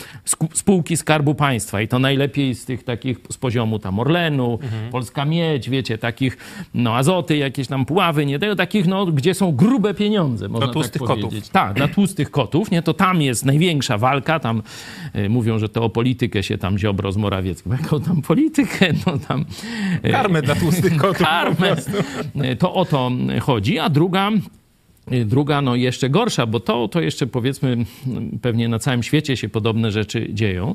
spółki 0.54 0.96
Skarbu 0.96 1.34
Państwa 1.34 1.80
i 1.80 1.88
to 1.88 1.98
najlepiej 1.98 2.54
z 2.54 2.64
tych 2.64 2.84
takich 2.84 3.18
z 3.30 3.36
poziomu 3.36 3.78
tam 3.78 3.98
Orlenu, 3.98 4.39
mhm. 4.46 4.90
Polska 4.90 5.24
Miedź, 5.24 5.70
wiecie, 5.70 5.98
takich 5.98 6.38
no 6.74 6.96
azoty, 6.96 7.36
jakieś 7.36 7.66
tam 7.68 7.84
Puławy, 7.86 8.26
nie 8.26 8.38
tego, 8.38 8.56
takich 8.56 8.86
no, 8.86 9.06
gdzie 9.06 9.34
są 9.34 9.52
grube 9.52 9.94
pieniądze, 9.94 10.48
można 10.48 10.66
dla 10.66 10.72
tłustych 10.72 11.00
tak 11.00 11.08
kotów. 11.08 11.24
powiedzieć. 11.24 11.48
Tak, 11.48 11.74
dla 11.74 11.88
tłustych 11.88 12.30
kotów, 12.30 12.70
nie? 12.70 12.82
To 12.82 12.94
tam 12.94 13.22
jest 13.22 13.44
największa 13.44 13.98
walka, 13.98 14.40
tam 14.40 14.62
y, 15.16 15.28
mówią, 15.28 15.58
że 15.58 15.68
to 15.68 15.84
o 15.84 15.90
politykę 15.90 16.42
się 16.42 16.58
tam 16.58 16.78
Ziobro 16.78 17.12
z 17.12 17.16
Morawieckim. 17.16 17.72
Jaką 17.72 18.00
tam 18.00 18.22
politykę? 18.22 18.86
No 19.06 19.18
tam... 19.28 19.44
y, 20.04 20.10
Karmę 20.10 20.42
dla 20.42 20.54
tłustych 20.54 20.96
kotów. 21.02 21.18
karmę. 21.18 21.54
prostu. 21.54 21.90
To 22.58 22.74
o 22.74 22.84
to 22.84 23.10
chodzi. 23.40 23.78
A 23.78 23.88
druga, 23.88 24.30
druga, 25.26 25.62
no 25.62 25.74
jeszcze 25.76 26.10
gorsza, 26.10 26.46
bo 26.46 26.60
to, 26.60 26.88
to 26.88 27.00
jeszcze 27.00 27.26
powiedzmy, 27.26 27.76
pewnie 28.42 28.68
na 28.68 28.78
całym 28.78 29.02
świecie 29.02 29.36
się 29.36 29.48
podobne 29.48 29.90
rzeczy 29.90 30.26
dzieją. 30.32 30.74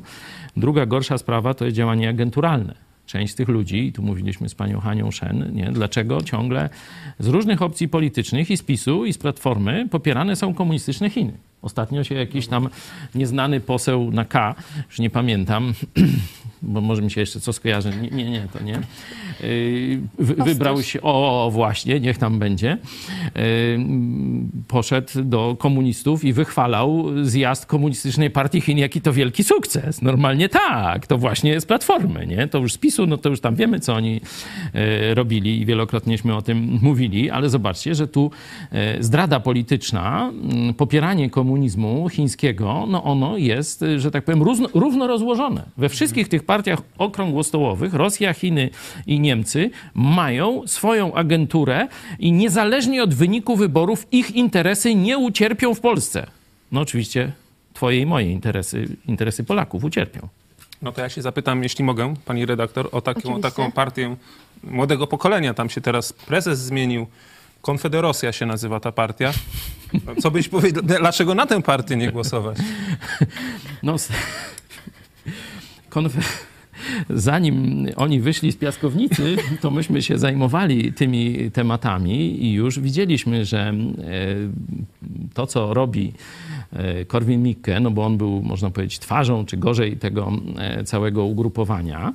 Druga 0.56 0.86
gorsza 0.86 1.18
sprawa 1.18 1.54
to 1.54 1.64
jest 1.64 1.76
działanie 1.76 2.08
agenturalne. 2.08 2.85
Część 3.06 3.32
z 3.32 3.36
tych 3.36 3.48
ludzi, 3.48 3.86
i 3.86 3.92
tu 3.92 4.02
mówiliśmy 4.02 4.48
z 4.48 4.54
panią 4.54 4.80
Hanią 4.80 5.10
Szen, 5.10 5.54
nie? 5.54 5.72
dlaczego 5.72 6.22
ciągle 6.22 6.70
z 7.18 7.26
różnych 7.26 7.62
opcji 7.62 7.88
politycznych 7.88 8.50
i 8.50 8.56
z 8.56 8.62
PiSu, 8.62 9.04
i 9.04 9.12
z 9.12 9.18
Platformy 9.18 9.88
popierane 9.90 10.36
są 10.36 10.54
komunistyczne 10.54 11.10
Chiny. 11.10 11.32
Ostatnio 11.66 12.04
się 12.04 12.14
jakiś 12.14 12.46
tam 12.46 12.68
nieznany 13.14 13.60
poseł 13.60 14.10
na 14.10 14.24
K, 14.24 14.54
już 14.88 14.98
nie 14.98 15.10
pamiętam, 15.10 15.72
bo 16.62 16.80
może 16.80 17.02
mi 17.02 17.10
się 17.10 17.20
jeszcze 17.20 17.40
co 17.40 17.52
skojarzy. 17.52 17.90
Nie, 18.02 18.10
nie, 18.10 18.30
nie 18.30 18.48
to 18.52 18.62
nie. 18.62 18.72
Yy, 18.72 20.00
wy, 20.18 20.34
wybrał 20.34 20.82
się, 20.82 21.02
o, 21.02 21.46
o 21.46 21.50
właśnie, 21.50 22.00
niech 22.00 22.18
tam 22.18 22.38
będzie. 22.38 22.78
Yy, 23.34 23.78
poszedł 24.68 25.24
do 25.24 25.56
komunistów 25.58 26.24
i 26.24 26.32
wychwalał 26.32 27.04
zjazd 27.22 27.66
komunistycznej 27.66 28.30
partii 28.30 28.60
Chin, 28.60 28.78
jaki 28.78 29.00
to 29.00 29.12
wielki 29.12 29.44
sukces. 29.44 30.02
Normalnie 30.02 30.48
tak, 30.48 31.06
to 31.06 31.18
właśnie 31.18 31.60
z 31.60 31.66
Platformy, 31.66 32.26
nie? 32.26 32.48
To 32.48 32.58
już 32.58 32.72
z 32.72 32.78
PiSu, 32.78 33.06
no 33.06 33.16
to 33.16 33.28
już 33.28 33.40
tam 33.40 33.54
wiemy, 33.54 33.80
co 33.80 33.94
oni 33.94 34.20
yy, 34.74 35.14
robili 35.14 35.60
i 35.60 35.66
wielokrotnieśmy 35.66 36.36
o 36.36 36.42
tym 36.42 36.78
mówili, 36.82 37.30
ale 37.30 37.48
zobaczcie, 37.48 37.94
że 37.94 38.08
tu 38.08 38.30
zdrada 39.00 39.40
polityczna, 39.40 40.32
yy, 40.66 40.74
popieranie 40.74 41.30
komunizmu 41.56 42.08
chińskiego, 42.08 42.84
no 42.88 43.04
ono 43.04 43.36
jest, 43.36 43.82
yy, 43.82 44.00
że 44.00 44.10
tak 44.10 44.24
powiem, 44.24 44.42
równo, 44.42 44.68
równo 44.74 45.06
rozłożone. 45.06 45.64
We 45.76 45.88
wszystkich 45.88 46.28
tych 46.28 46.44
partiach 46.44 46.78
okrągłostołowych, 46.98 47.94
Rosja, 47.94 48.34
Chiny 48.34 48.70
i 49.06 49.20
Niemcy, 49.20 49.70
mają 49.94 50.66
swoją 50.66 51.14
agenturę 51.14 51.88
i 52.18 52.32
niezależnie 52.32 53.02
od 53.02 53.14
wyniku 53.14 53.56
wyborów 53.56 54.06
ich 54.12 54.30
interesy 54.30 54.94
nie 54.94 55.18
ucierpią 55.18 55.74
w 55.74 55.80
Polsce. 55.80 56.26
No 56.72 56.80
oczywiście 56.80 57.32
twoje 57.74 58.00
i 58.00 58.06
moje 58.06 58.32
interesy, 58.32 58.88
interesy 59.08 59.44
Polaków 59.44 59.84
ucierpią. 59.84 60.28
No 60.82 60.92
to 60.92 61.00
ja 61.00 61.08
się 61.08 61.22
zapytam, 61.22 61.62
jeśli 61.62 61.84
mogę, 61.84 62.14
pani 62.24 62.46
redaktor, 62.46 62.88
o 62.92 63.00
taką, 63.00 63.20
Oczywiście. 63.20 63.42
taką 63.42 63.72
partię 63.72 64.16
młodego 64.64 65.06
pokolenia. 65.06 65.54
Tam 65.54 65.70
się 65.70 65.80
teraz 65.80 66.12
prezes 66.12 66.58
zmienił. 66.58 67.06
Konfederosja 67.66 68.32
się 68.32 68.46
nazywa 68.46 68.80
ta 68.80 68.92
partia. 68.92 69.32
Co 70.22 70.30
byś 70.30 70.48
powiedział, 70.48 70.82
dlaczego 70.82 71.34
na 71.34 71.46
tę 71.46 71.62
partię 71.62 71.96
nie 71.96 72.12
głosować? 72.12 72.58
No, 73.82 73.96
zanim 77.10 77.86
oni 77.96 78.20
wyszli 78.20 78.52
z 78.52 78.56
piaskownicy, 78.56 79.36
to 79.60 79.70
myśmy 79.70 80.02
się 80.02 80.18
zajmowali 80.18 80.92
tymi 80.92 81.50
tematami 81.50 82.44
i 82.44 82.52
już 82.52 82.80
widzieliśmy, 82.80 83.44
że 83.44 83.58
e, 83.60 83.74
to, 85.34 85.46
co 85.46 85.74
robi 85.74 86.12
Korwin-Mikke, 87.06 87.80
no 87.80 87.90
bo 87.90 88.06
on 88.06 88.18
był, 88.18 88.42
można 88.42 88.70
powiedzieć, 88.70 88.98
twarzą, 88.98 89.44
czy 89.44 89.56
gorzej 89.56 89.96
tego 89.96 90.32
e, 90.58 90.84
całego 90.84 91.24
ugrupowania, 91.24 92.12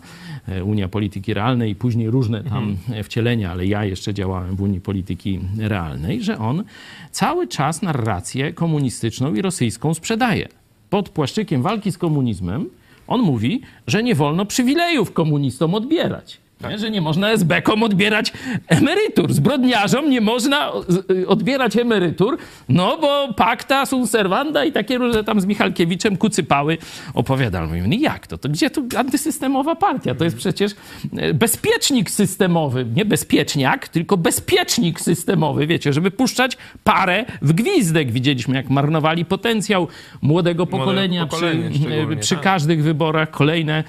e, 0.47 0.63
Unia 0.63 0.87
Polityki 0.87 1.33
Realnej 1.33 1.71
i 1.71 1.75
później 1.75 2.09
różne 2.09 2.43
tam 2.43 2.77
wcielenia, 3.03 3.51
ale 3.51 3.65
ja 3.65 3.85
jeszcze 3.85 4.13
działałem 4.13 4.55
w 4.55 4.61
Unii 4.61 4.81
Polityki 4.81 5.39
Realnej, 5.57 6.23
że 6.23 6.37
on 6.37 6.63
cały 7.11 7.47
czas 7.47 7.81
narrację 7.81 8.53
komunistyczną 8.53 9.33
i 9.33 9.41
rosyjską 9.41 9.93
sprzedaje. 9.93 10.47
Pod 10.89 11.09
płaszczykiem 11.09 11.61
walki 11.61 11.91
z 11.91 11.97
komunizmem 11.97 12.69
on 13.07 13.21
mówi, 13.21 13.61
że 13.87 14.03
nie 14.03 14.15
wolno 14.15 14.45
przywilejów 14.45 15.13
komunistom 15.13 15.75
odbierać. 15.75 16.40
Nie? 16.69 16.79
Że 16.79 16.91
nie 16.91 17.01
można 17.01 17.31
SB-kom 17.31 17.83
odbierać 17.83 18.33
emerytur. 18.67 19.33
Zbrodniarzom 19.33 20.09
nie 20.09 20.21
można 20.21 20.71
y, 21.11 21.27
odbierać 21.27 21.77
emerytur, 21.77 22.37
no 22.69 22.97
bo 22.97 23.33
pakta 23.33 23.85
sunt 23.85 24.09
servanda 24.09 24.65
i 24.65 24.71
takie 24.71 24.97
różne 24.97 25.23
tam 25.23 25.41
z 25.41 25.45
Michalkiewiczem 25.45 26.17
kucypały 26.17 26.77
opowiadali. 27.13 27.67
Mówimy, 27.67 27.87
no 27.87 27.95
jak 27.99 28.27
to? 28.27 28.37
To 28.37 28.49
gdzie 28.49 28.69
tu 28.69 28.87
antysystemowa 28.97 29.75
partia? 29.75 30.15
To 30.15 30.23
jest 30.23 30.37
przecież 30.37 30.71
e, 31.17 31.33
bezpiecznik 31.33 32.11
systemowy. 32.11 32.85
Nie 32.95 33.05
bezpieczniak, 33.05 33.87
tylko 33.87 34.17
bezpiecznik 34.17 35.01
systemowy. 35.01 35.67
Wiecie, 35.67 35.93
żeby 35.93 36.11
puszczać 36.11 36.57
parę 36.83 37.25
w 37.41 37.53
gwizdek. 37.53 38.11
Widzieliśmy, 38.11 38.55
jak 38.55 38.69
marnowali 38.69 39.25
potencjał 39.25 39.87
młodego 40.21 40.67
pokolenia 40.67 41.25
pokolenia 41.25 41.69
przy, 41.69 42.17
przy 42.19 42.35
tak. 42.35 42.43
każdych 42.43 42.83
wyborach. 42.83 43.31
Kolejne 43.31 43.83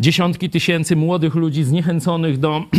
dziesiątki 0.00 0.50
tysięcy 0.50 0.96
młodych 0.96 1.34
ludzi 1.34 1.64
zniechęconych 1.64 2.38
do 2.38 2.62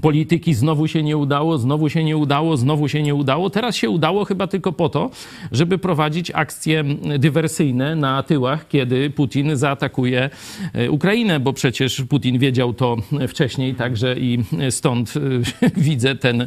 polityki 0.00 0.54
znowu 0.54 0.88
się 0.88 1.02
nie 1.02 1.16
udało, 1.16 1.58
znowu 1.58 1.88
się 1.88 2.04
nie 2.04 2.16
udało, 2.16 2.56
znowu 2.56 2.88
się 2.88 3.02
nie 3.02 3.14
udało. 3.14 3.50
Teraz 3.50 3.76
się 3.76 3.90
udało 3.90 4.24
chyba 4.24 4.46
tylko 4.46 4.72
po 4.72 4.88
to, 4.88 5.10
żeby 5.52 5.78
prowadzić 5.78 6.30
akcje 6.30 6.84
dywersyjne 7.18 7.96
na 7.96 8.22
tyłach, 8.22 8.68
kiedy 8.68 9.10
Putin 9.10 9.56
zaatakuje 9.56 10.30
e, 10.72 10.90
Ukrainę, 10.90 11.40
bo 11.40 11.52
przecież 11.52 12.02
Putin 12.08 12.38
wiedział 12.38 12.74
to 12.74 12.96
wcześniej, 13.28 13.74
także 13.74 14.16
i 14.18 14.38
stąd 14.70 15.14
e, 15.16 15.70
widzę 15.80 16.16
ten, 16.16 16.46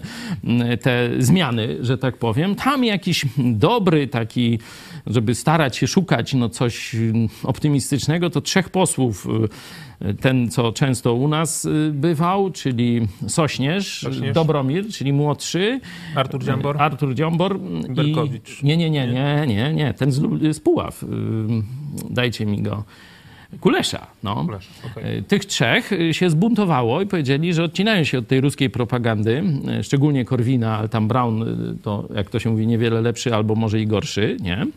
te 0.82 1.10
zmiany, 1.20 1.78
że 1.82 1.98
tak 1.98 2.18
powiem. 2.18 2.56
Tam 2.56 2.84
jakiś 2.84 3.26
dobry 3.38 4.08
taki, 4.08 4.60
żeby 5.08 5.36
starać 5.36 5.78
się 5.78 5.88
szukać 5.88 6.34
no 6.34 6.50
coś 6.50 6.96
optymistycznego, 7.44 8.30
to 8.30 8.42
trzech 8.42 8.70
posłów 8.70 9.28
ten, 10.22 10.52
co 10.52 10.72
często 10.72 11.14
u 11.14 11.28
nas 11.28 11.66
y, 11.66 11.92
bywał, 11.94 12.52
czyli 12.52 13.08
Sośnierz, 13.28 14.00
Sośnierz. 14.00 14.34
Dobromir, 14.34 14.88
czyli 14.90 15.14
młodszy. 15.14 15.80
Artur 16.16 16.44
Dziambor? 16.44 16.82
Artur 16.82 17.16
Dziambor. 17.16 17.60
Berkowicz. 17.90 18.64
I, 18.64 18.66
nie, 18.66 18.78
nie, 18.78 18.90
nie, 18.90 19.08
nie, 19.08 19.46
nie, 19.48 19.74
nie, 19.74 19.94
ten 19.94 20.12
z, 20.12 20.60
Puław. 20.60 21.04
Y, 21.04 21.08
Dajcie 22.10 22.46
mi 22.46 22.62
go. 22.62 22.84
Kulesza, 23.60 24.08
no. 24.24 24.46
Kulesza, 24.46 24.72
okej. 24.92 25.18
Y, 25.18 25.24
Tych 25.24 25.46
trzech 25.46 25.92
y, 25.92 26.14
się 26.14 26.30
zbuntowało 26.30 27.02
i 27.02 27.06
powiedzieli, 27.06 27.54
że 27.54 27.64
odcinają 27.64 28.04
się 28.04 28.18
od 28.18 28.28
tej 28.28 28.42
ruskiej 28.42 28.70
propagandy, 28.70 29.44
y, 29.80 29.84
szczególnie 29.84 30.26
Korwina, 30.26 30.78
ale 30.78 30.90
tam 30.90 31.08
Brown, 31.08 31.46
to 31.84 32.08
jak 32.16 32.30
to 32.30 32.40
się 32.40 32.50
mówi, 32.50 32.68
niewiele 32.68 33.02
lepszy 33.02 33.36
albo 33.36 33.56
może 33.56 33.82
i 33.82 33.88
gorszy, 33.88 34.38
nie? 34.42 34.68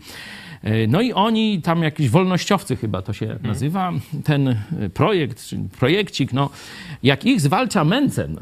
No 0.88 1.00
i 1.00 1.12
oni, 1.12 1.62
tam 1.62 1.82
jakiś 1.82 2.08
wolnościowcy 2.08 2.76
chyba 2.76 3.02
to 3.02 3.12
się 3.12 3.38
nazywa, 3.42 3.92
ten 4.24 4.56
projekt, 4.94 5.44
czy 5.46 5.58
projekcik, 5.78 6.32
no 6.32 6.50
jak 7.02 7.24
ich 7.24 7.40
zwalcza 7.40 7.84
Mencen, 7.84 8.36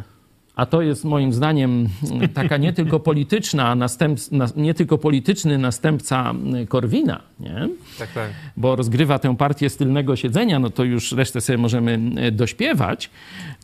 a 0.57 0.67
to 0.67 0.83
jest 0.83 1.05
moim 1.05 1.33
zdaniem 1.33 1.89
taka 2.35 2.57
nie 2.57 2.73
tylko 2.73 3.01
polityczna, 3.01 3.75
następ, 3.75 4.19
na, 4.33 4.47
nie 4.57 4.75
tylko 4.75 4.99
polityczny 4.99 5.59
następca 5.59 6.35
Korwina, 6.69 7.23
nie? 7.41 7.69
Tak, 7.99 8.13
tak. 8.13 8.31
bo 8.57 8.77
rozgrywa 8.77 9.19
tę 9.19 9.37
partię 9.37 9.71
z 9.71 9.77
tylnego 9.77 10.17
siedzenia, 10.17 10.59
no 10.59 10.71
to 10.71 10.85
już 10.85 11.13
resztę 11.13 11.41
sobie 11.41 11.59
możemy 11.59 11.99
dośpiewać, 12.33 13.11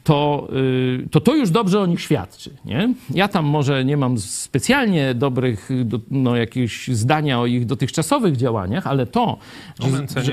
to 0.04 0.48
y, 1.04 1.08
to, 1.10 1.20
to 1.20 1.34
już 1.36 1.50
dobrze 1.50 1.80
o 1.80 1.86
nich 1.86 2.00
świadczy. 2.00 2.50
Nie? 2.64 2.94
Ja 3.14 3.28
tam 3.28 3.44
może 3.44 3.84
nie 3.84 3.96
mam 3.96 4.18
specjalnie 4.18 5.14
dobrych 5.14 5.68
do- 5.84 6.00
no, 6.10 6.36
jakieś 6.36 6.88
zdania 6.88 7.40
o 7.40 7.46
ich 7.46 7.66
dotychczasowych 7.66 8.36
działaniach, 8.36 8.86
ale 8.86 9.06
to, 9.06 9.38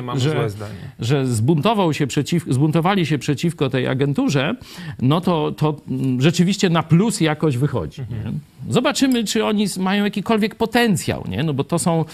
mamy 0.01 0.19
złe 0.19 0.49
zdanie. 0.49 0.73
że 0.99 1.27
zbuntował 1.27 1.93
się 1.93 2.07
przeciw, 2.07 2.45
zbuntowali 2.49 3.05
się 3.05 3.17
przeciwko 3.17 3.69
tej 3.69 3.87
agenturze, 3.87 4.55
no 5.01 5.21
to, 5.21 5.51
to 5.51 5.75
mm, 5.89 6.21
rzeczywiście 6.21 6.69
na 6.69 6.83
plus 6.83 7.21
jakoś 7.21 7.57
wychodzi. 7.57 8.01
Nie? 8.01 8.31
Zobaczymy, 8.69 9.23
czy 9.23 9.45
oni 9.45 9.65
mają 9.79 10.03
jakikolwiek 10.03 10.55
potencjał, 10.55 11.23
nie? 11.29 11.43
No 11.43 11.53
bo 11.53 11.63
to 11.63 11.79
są 11.79 12.05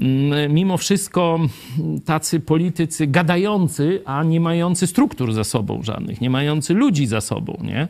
mm, 0.00 0.52
mimo 0.52 0.76
wszystko 0.76 1.38
mm, 1.78 2.00
tacy 2.00 2.40
politycy 2.40 3.06
gadający, 3.06 4.02
a 4.04 4.22
nie 4.22 4.40
mający 4.40 4.86
struktur 4.86 5.32
za 5.32 5.44
sobą 5.44 5.82
żadnych, 5.82 6.20
nie 6.20 6.30
mający 6.30 6.74
ludzi 6.74 6.95
za 7.04 7.20
sobą, 7.20 7.58
nie? 7.62 7.88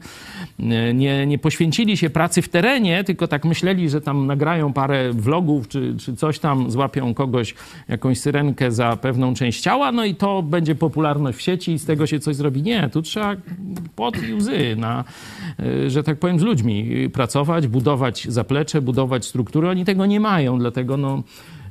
Nie, 0.94 1.26
nie 1.26 1.38
poświęcili 1.38 1.96
się 1.96 2.10
pracy 2.10 2.42
w 2.42 2.48
terenie, 2.48 3.04
tylko 3.04 3.28
tak 3.28 3.44
myśleli, 3.44 3.90
że 3.90 4.00
tam 4.00 4.26
nagrają 4.26 4.72
parę 4.72 5.12
vlogów, 5.12 5.68
czy, 5.68 5.94
czy 5.98 6.16
coś 6.16 6.38
tam, 6.38 6.70
złapią 6.70 7.14
kogoś, 7.14 7.54
jakąś 7.88 8.20
syrenkę 8.20 8.72
za 8.72 8.96
pewną 8.96 9.34
część 9.34 9.60
ciała, 9.60 9.92
no 9.92 10.04
i 10.04 10.14
to 10.14 10.42
będzie 10.42 10.74
popularność 10.74 11.38
w 11.38 11.42
sieci 11.42 11.72
i 11.72 11.78
z 11.78 11.84
tego 11.84 12.06
się 12.06 12.20
coś 12.20 12.36
zrobi. 12.36 12.62
Nie, 12.62 12.88
tu 12.88 13.02
trzeba 13.02 13.36
pot 13.96 14.28
i 14.28 14.34
łzy 14.34 14.76
na, 14.76 15.04
y, 15.60 15.90
że 15.90 16.02
tak 16.02 16.18
powiem, 16.18 16.40
z 16.40 16.42
ludźmi 16.42 17.10
pracować, 17.12 17.66
budować 17.66 18.26
zaplecze, 18.28 18.82
budować 18.82 19.26
struktury. 19.26 19.68
Oni 19.68 19.84
tego 19.84 20.06
nie 20.06 20.20
mają, 20.20 20.58
dlatego 20.58 20.96
no, 20.96 21.22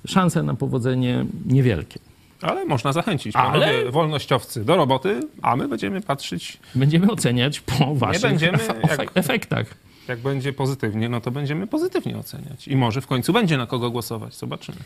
szanse 0.06 0.44
na 0.44 0.54
powodzenie 0.54 1.26
niewielkie. 1.46 2.00
Ale 2.42 2.66
można 2.66 2.94
zachęcić. 2.94 3.36
Ale- 3.36 3.52
Panowie 3.60 3.92
wolnościowcy 3.92 4.66
do 4.66 4.76
roboty, 4.76 5.20
a 5.42 5.56
my 5.56 5.68
będziemy 5.68 6.02
patrzeć, 6.02 6.58
Będziemy 6.76 7.12
oceniać 7.12 7.60
po 7.60 7.96
waszych 7.96 8.22
będziemy, 8.22 8.58
jak- 9.00 9.12
efektach. 9.16 9.76
jak 10.08 10.20
będzie 10.20 10.54
pozytywnie, 10.54 11.10
no 11.10 11.22
to 11.22 11.32
będziemy 11.32 11.68
pozytywnie 11.68 12.18
oceniać. 12.18 12.68
I 12.68 12.76
może 12.76 13.02
w 13.02 13.08
końcu 13.08 13.34
będzie 13.34 13.58
na 13.58 13.66
kogo 13.68 13.90
głosować. 13.92 14.36
Zobaczymy. 14.36 14.78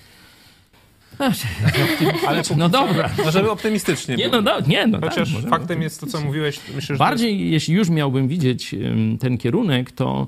Ale 2.27 2.41
No 2.57 2.69
dobra. 2.69 3.09
no, 3.25 3.31
żeby 3.31 3.51
optymistycznie 3.51 4.15
Nie, 4.15 4.29
było. 4.29 4.41
no, 4.41 4.51
no, 4.59 4.67
nie, 4.67 4.87
no 4.87 4.99
Chociaż 5.01 5.33
tak, 5.33 5.49
faktem 5.49 5.81
jest 5.81 6.01
to, 6.01 6.07
co 6.07 6.21
mówiłeś. 6.21 6.59
Myślę, 6.75 6.95
że 6.95 6.99
Bardziej, 6.99 7.51
jeśli 7.51 7.73
już 7.75 7.89
miałbym 7.89 8.27
widzieć 8.27 8.75
ten 9.19 9.37
kierunek, 9.37 9.91
to, 9.91 10.27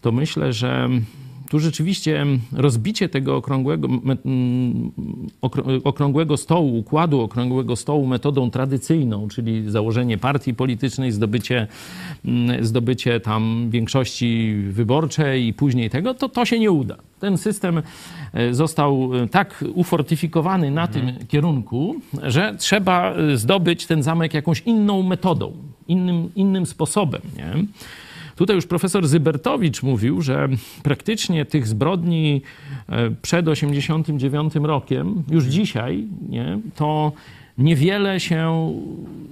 to 0.00 0.12
myślę, 0.12 0.52
że 0.52 0.88
tu 1.48 1.58
rzeczywiście 1.58 2.26
rozbicie 2.52 3.08
tego 3.08 3.36
okrągłego, 3.36 3.88
okrągłego 5.84 6.36
stołu, 6.36 6.78
układu 6.78 7.20
okrągłego 7.20 7.76
stołu 7.76 8.06
metodą 8.06 8.50
tradycyjną, 8.50 9.28
czyli 9.28 9.70
założenie 9.70 10.18
partii 10.18 10.54
politycznej, 10.54 11.12
zdobycie, 11.12 11.66
mm, 12.24 12.64
zdobycie 12.64 13.20
tam 13.20 13.70
większości 13.70 14.54
wyborczej 14.70 15.46
i 15.46 15.54
później 15.54 15.90
tego, 15.90 16.14
to 16.14 16.28
to 16.28 16.44
się 16.44 16.58
nie 16.58 16.70
uda. 16.70 16.96
Ten 17.20 17.38
system 17.38 17.82
e, 18.32 18.54
został 18.54 19.10
e, 19.14 19.28
tak 19.28 19.64
ufortyfikowany 19.74 20.70
na 20.70 20.86
tym 20.86 21.12
kierunku, 21.28 21.94
że 22.22 22.54
trzeba 22.58 23.14
e, 23.14 23.36
zdobyć 23.36 23.86
ten 23.86 24.02
zamek 24.02 24.34
jakąś 24.34 24.60
inną 24.60 25.02
metodą, 25.02 25.52
innym, 25.88 26.30
innym 26.36 26.66
sposobem. 26.66 27.22
Nie? 27.36 27.64
Tutaj 28.38 28.56
już 28.56 28.66
profesor 28.66 29.08
Zybertowicz 29.08 29.82
mówił, 29.82 30.22
że 30.22 30.48
praktycznie 30.82 31.44
tych 31.44 31.66
zbrodni 31.66 32.42
e, 32.88 33.10
przed 33.22 33.48
89 33.48 34.54
rokiem, 34.54 35.22
już 35.30 35.44
dzisiaj, 35.44 36.06
nie, 36.28 36.58
to 36.76 37.12
niewiele 37.58 38.20
się 38.20 38.72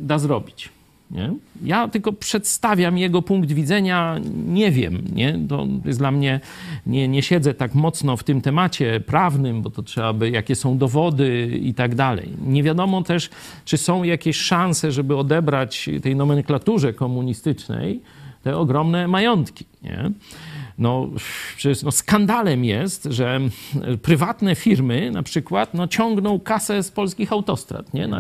da 0.01 0.19
zrobić. 0.19 0.69
Nie? 1.11 1.33
Ja 1.65 1.89
tylko 1.89 2.13
przedstawiam 2.13 2.99
jego 2.99 3.23
punkt 3.23 3.53
widzenia, 3.53 4.17
nie 4.47 4.71
wiem, 4.71 5.03
nie? 5.15 5.39
To 5.49 5.67
jest 5.85 5.99
dla 5.99 6.11
mnie, 6.11 6.41
nie, 6.87 7.09
nie 7.09 7.23
siedzę 7.23 7.55
tak 7.55 7.75
mocno 7.75 8.17
w 8.17 8.25
tym 8.25 8.41
temacie 8.41 9.01
prawnym, 9.01 9.63
bo 9.63 9.71
to 9.71 9.83
trzeba 9.83 10.13
by, 10.13 10.31
jakie 10.31 10.55
są 10.55 10.79
dowody 10.79 11.59
i 11.63 11.75
tak 11.75 11.95
dalej. 11.95 12.29
Nie 12.47 12.63
wiadomo 12.63 13.03
też, 13.03 13.31
czy 13.65 13.77
są 13.77 14.03
jakieś 14.03 14.37
szanse, 14.37 14.93
żeby 14.93 15.17
odebrać 15.17 15.91
tej 16.03 16.17
nomenklaturze 16.17 16.93
komunistycznej 16.93 18.01
te 18.47 18.57
ogromne 18.57 19.09
majątki. 19.09 19.65
Nie? 19.83 20.11
No, 20.79 21.09
przecież 21.57 21.83
no, 21.83 21.93
skandalem 21.93 22.65
jest, 22.65 23.05
że 23.05 23.41
prywatne 24.03 24.55
firmy 24.55 25.11
na 25.11 25.23
przykład 25.23 25.75
no, 25.75 25.89
ciągną 25.89 26.41
kasę 26.41 26.83
z 26.83 26.91
polskich 26.91 27.33
autostrad. 27.33 27.95
Nie? 27.95 28.09
No, 28.09 28.19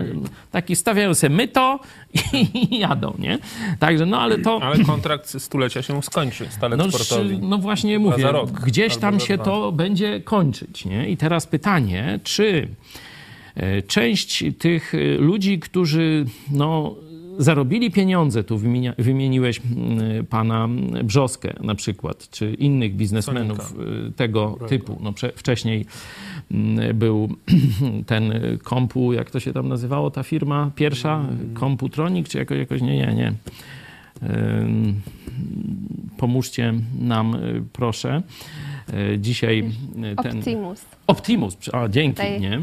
taki 0.51 0.77
stawiają 0.77 1.15
sobie 1.15 1.37
myto 1.37 1.81
i 2.55 2.79
jadą. 2.79 3.15
Nie? 3.19 3.39
Także, 3.79 4.07
no 4.07 4.21
ale 4.21 4.39
to... 4.39 4.61
Ale 4.63 4.85
kontrakt 4.85 5.43
stulecia 5.43 5.83
się 5.83 6.03
skończy, 6.03 6.47
stalec 6.51 6.79
No, 6.79 6.91
sportowi. 6.91 7.39
no 7.39 7.59
właśnie 7.59 7.99
mówię, 7.99 8.23
za 8.23 8.33
rok 8.33 8.51
gdzieś 8.51 8.97
tam 8.97 9.21
się 9.21 9.39
to 9.39 9.73
będzie 9.73 10.21
kończyć. 10.21 10.85
Nie? 10.85 11.09
I 11.09 11.17
teraz 11.17 11.47
pytanie, 11.47 12.21
czy 12.25 12.69
e, 13.55 13.83
część 13.83 14.45
tych 14.59 14.95
e, 14.95 14.99
ludzi, 15.19 15.59
którzy 15.59 16.25
no, 16.51 16.97
zarobili 17.39 17.91
pieniądze, 17.91 18.45
tu 18.45 18.59
wymienia, 18.59 18.95
wymieniłeś 18.99 19.61
mm, 19.61 20.27
pana 20.27 20.69
Brzoskę 21.05 21.55
na 21.61 21.75
przykład, 21.75 22.31
czy 22.31 22.55
innych 22.55 22.97
biznesmenów 22.97 23.59
e, 23.59 24.13
tego 24.13 24.59
typu. 24.69 24.99
No, 25.01 25.13
prze, 25.13 25.33
wcześniej 25.33 25.87
mm, 26.51 26.99
był 26.99 27.29
ten 28.07 28.33
kompu, 28.63 29.13
jak 29.13 29.31
to 29.31 29.41
się 29.41 29.53
tam 29.53 29.69
nazywało, 29.69 30.11
ta 30.11 30.23
firma 30.23 30.71
pierwsza, 30.75 31.27
Komputronik, 31.55 32.29
czy 32.29 32.39
jakoś, 32.39 32.59
jakoś 32.59 32.83
nie, 32.83 32.97
nie, 32.97 33.15
nie. 33.15 33.33
Pomóżcie 36.19 36.75
nam, 36.99 37.35
y, 37.35 37.63
proszę. 37.73 38.23
Y, 38.95 39.19
Dzisiaj 39.19 39.59
y, 40.13 40.23
ten. 40.23 40.39
Optimus. 40.39 40.85
Optimus. 41.07 41.57
A, 41.73 41.89
dzięki, 41.89 42.17
Tutaj 42.17 42.41
nie? 42.41 42.63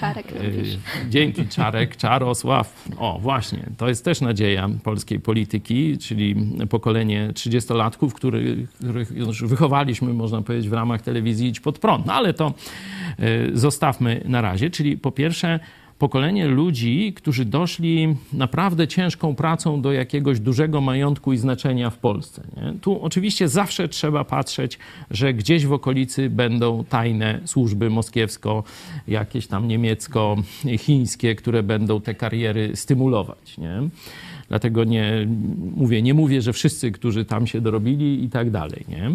Czarek 0.00 0.32
Y, 0.32 0.38
robisz. 0.38 0.78
Dzięki, 1.08 1.48
Czarek, 1.48 1.96
Czarosław. 1.96 2.88
O, 2.98 3.18
właśnie, 3.18 3.66
to 3.76 3.88
jest 3.88 4.04
też 4.04 4.20
nadzieja 4.20 4.68
polskiej 4.84 5.20
polityki, 5.20 5.98
czyli 5.98 6.36
pokolenie 6.70 7.30
30-latków, 7.34 8.12
który, 8.12 8.66
których 8.74 9.10
już 9.10 9.44
wychowaliśmy, 9.44 10.14
można 10.14 10.42
powiedzieć, 10.42 10.68
w 10.68 10.72
ramach 10.72 11.02
telewizji 11.02 11.48
Idź 11.48 11.60
Pod 11.60 11.78
Prąd. 11.78 12.06
No 12.06 12.12
ale 12.12 12.34
to 12.34 12.54
zostawmy 13.52 14.20
na 14.24 14.40
razie. 14.40 14.70
Czyli 14.70 14.98
po 14.98 15.12
pierwsze, 15.12 15.60
pokolenie 16.00 16.48
ludzi, 16.48 17.12
którzy 17.16 17.44
doszli 17.44 18.16
naprawdę 18.32 18.88
ciężką 18.88 19.34
pracą 19.34 19.82
do 19.82 19.92
jakiegoś 19.92 20.40
dużego 20.40 20.80
majątku 20.80 21.32
i 21.32 21.38
znaczenia 21.38 21.90
w 21.90 21.98
Polsce. 21.98 22.42
Nie? 22.56 22.72
Tu 22.80 23.02
oczywiście 23.02 23.48
zawsze 23.48 23.88
trzeba 23.88 24.24
patrzeć, 24.24 24.78
że 25.10 25.34
gdzieś 25.34 25.66
w 25.66 25.72
okolicy 25.72 26.30
będą 26.30 26.84
tajne 26.84 27.40
służby 27.44 27.90
moskiewsko, 27.90 28.64
jakieś 29.08 29.46
tam 29.46 29.68
niemiecko-chińskie, 29.68 31.34
które 31.34 31.62
będą 31.62 32.00
te 32.00 32.14
kariery 32.14 32.76
stymulować. 32.76 33.58
Nie? 33.58 33.82
Dlatego 34.48 34.84
nie 34.84 35.26
mówię, 35.76 36.02
nie 36.02 36.14
mówię, 36.14 36.42
że 36.42 36.52
wszyscy, 36.52 36.92
którzy 36.92 37.24
tam 37.24 37.46
się 37.46 37.60
dorobili 37.60 38.24
i 38.24 38.28
tak 38.30 38.50
dalej. 38.50 38.84
Nie? 38.88 39.10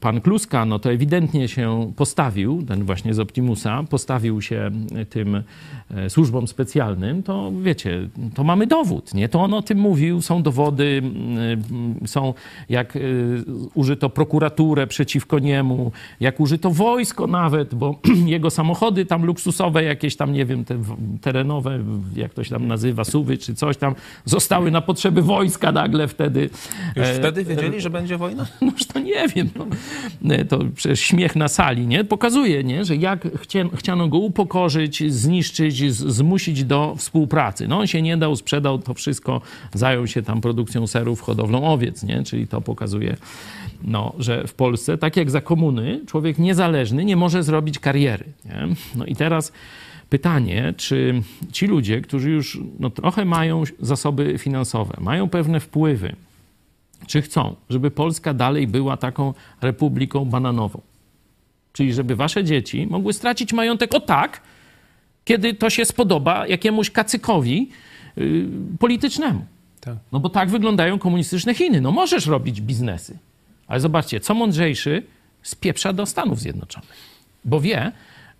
Pan 0.00 0.20
Kluska, 0.20 0.64
no 0.64 0.78
to 0.78 0.92
ewidentnie 0.92 1.48
się 1.48 1.92
postawił, 1.96 2.62
ten 2.62 2.84
właśnie 2.84 3.14
z 3.14 3.18
Optimusa, 3.18 3.84
postawił 3.90 4.42
się 4.42 4.70
tym 5.10 5.42
e, 5.90 6.10
służbom 6.14 6.48
specjalnym, 6.48 7.22
to 7.22 7.52
wiecie, 7.62 8.08
to 8.34 8.44
mamy 8.44 8.66
dowód, 8.66 9.14
nie? 9.14 9.28
To 9.28 9.40
on 9.40 9.54
o 9.54 9.62
tym 9.62 9.78
mówił, 9.78 10.22
są 10.22 10.42
dowody, 10.42 11.02
mm, 11.04 12.00
są 12.06 12.34
jak 12.68 12.96
y, 12.96 13.44
użyto 13.74 14.10
prokuraturę 14.10 14.86
przeciwko 14.86 15.38
niemu, 15.38 15.92
jak 16.20 16.40
użyto 16.40 16.70
wojsko 16.70 17.26
nawet, 17.26 17.74
bo 17.74 18.00
jego 18.26 18.50
samochody 18.50 19.06
tam 19.06 19.24
luksusowe, 19.24 19.84
jakieś 19.84 20.16
tam, 20.16 20.32
nie 20.32 20.44
wiem, 20.44 20.64
te 20.64 20.78
terenowe, 21.20 21.78
jak 22.16 22.34
to 22.34 22.44
się 22.44 22.50
tam 22.50 22.66
nazywa, 22.66 23.04
suwy 23.04 23.38
czy 23.38 23.54
coś 23.54 23.76
tam, 23.76 23.94
zostały 24.24 24.70
na 24.70 24.80
potrzeby 24.80 25.22
wojska 25.22 25.72
nagle 25.72 26.08
wtedy. 26.08 26.50
Już 26.96 27.06
E, 27.06 27.14
wtedy 27.14 27.44
wiedzieli, 27.44 27.80
że 27.80 27.90
będzie 27.90 28.18
wojna? 28.18 28.46
Noż 28.60 28.86
to 28.86 28.98
nie 29.00 29.28
wiem. 29.28 29.48
No. 29.56 29.66
Nie, 30.22 30.44
To 30.44 30.58
przecież 30.74 31.00
śmiech 31.00 31.36
na 31.36 31.48
sali, 31.48 31.86
nie? 31.86 32.04
Pokazuje, 32.04 32.64
nie? 32.64 32.84
że 32.84 32.96
jak 32.96 33.28
chciano 33.74 34.08
go 34.08 34.18
upokorzyć, 34.18 35.12
zniszczyć, 35.12 35.76
zmusić 36.06 36.64
do 36.64 36.94
współpracy. 36.98 37.68
No 37.68 37.78
on 37.78 37.86
się 37.86 38.02
nie 38.02 38.16
dał, 38.16 38.36
sprzedał 38.36 38.78
to 38.78 38.94
wszystko, 38.94 39.40
zajął 39.74 40.06
się 40.06 40.22
tam 40.22 40.40
produkcją 40.40 40.86
serów, 40.86 41.20
hodowlą 41.20 41.64
owiec, 41.64 42.02
nie? 42.02 42.22
Czyli 42.22 42.48
to 42.48 42.60
pokazuje, 42.60 43.16
no, 43.82 44.12
że 44.18 44.46
w 44.46 44.54
Polsce, 44.54 44.98
tak 44.98 45.16
jak 45.16 45.30
za 45.30 45.40
komuny, 45.40 46.00
człowiek 46.06 46.38
niezależny 46.38 47.04
nie 47.04 47.16
może 47.16 47.42
zrobić 47.42 47.78
kariery. 47.78 48.24
Nie? 48.44 48.68
No 48.96 49.04
i 49.06 49.16
teraz 49.16 49.52
pytanie, 50.10 50.74
czy 50.76 51.22
ci 51.52 51.66
ludzie, 51.66 52.00
którzy 52.00 52.30
już 52.30 52.60
no, 52.78 52.90
trochę 52.90 53.24
mają 53.24 53.62
zasoby 53.80 54.38
finansowe, 54.38 54.96
mają 55.00 55.28
pewne 55.28 55.60
wpływy, 55.60 56.16
czy 57.06 57.22
chcą, 57.22 57.56
żeby 57.70 57.90
Polska 57.90 58.34
dalej 58.34 58.66
była 58.66 58.96
taką 58.96 59.34
republiką 59.60 60.24
bananową? 60.24 60.80
Czyli 61.72 61.92
żeby 61.92 62.16
wasze 62.16 62.44
dzieci 62.44 62.86
mogły 62.90 63.12
stracić 63.12 63.52
majątek 63.52 63.94
o 63.94 64.00
tak, 64.00 64.40
kiedy 65.24 65.54
to 65.54 65.70
się 65.70 65.84
spodoba 65.84 66.46
jakiemuś 66.46 66.90
kacykowi 66.90 67.68
yy, 68.16 68.46
politycznemu. 68.78 69.44
Tak. 69.80 69.94
No 70.12 70.20
bo 70.20 70.28
tak 70.28 70.50
wyglądają 70.50 70.98
komunistyczne 70.98 71.54
Chiny. 71.54 71.80
No 71.80 71.90
możesz 71.92 72.26
robić 72.26 72.60
biznesy. 72.60 73.18
Ale 73.66 73.80
zobaczcie, 73.80 74.20
co 74.20 74.34
mądrzejszy 74.34 75.02
spieprza 75.42 75.92
do 75.92 76.06
Stanów 76.06 76.40
Zjednoczonych. 76.40 76.90
Bo 77.44 77.60
wie, 77.60 77.92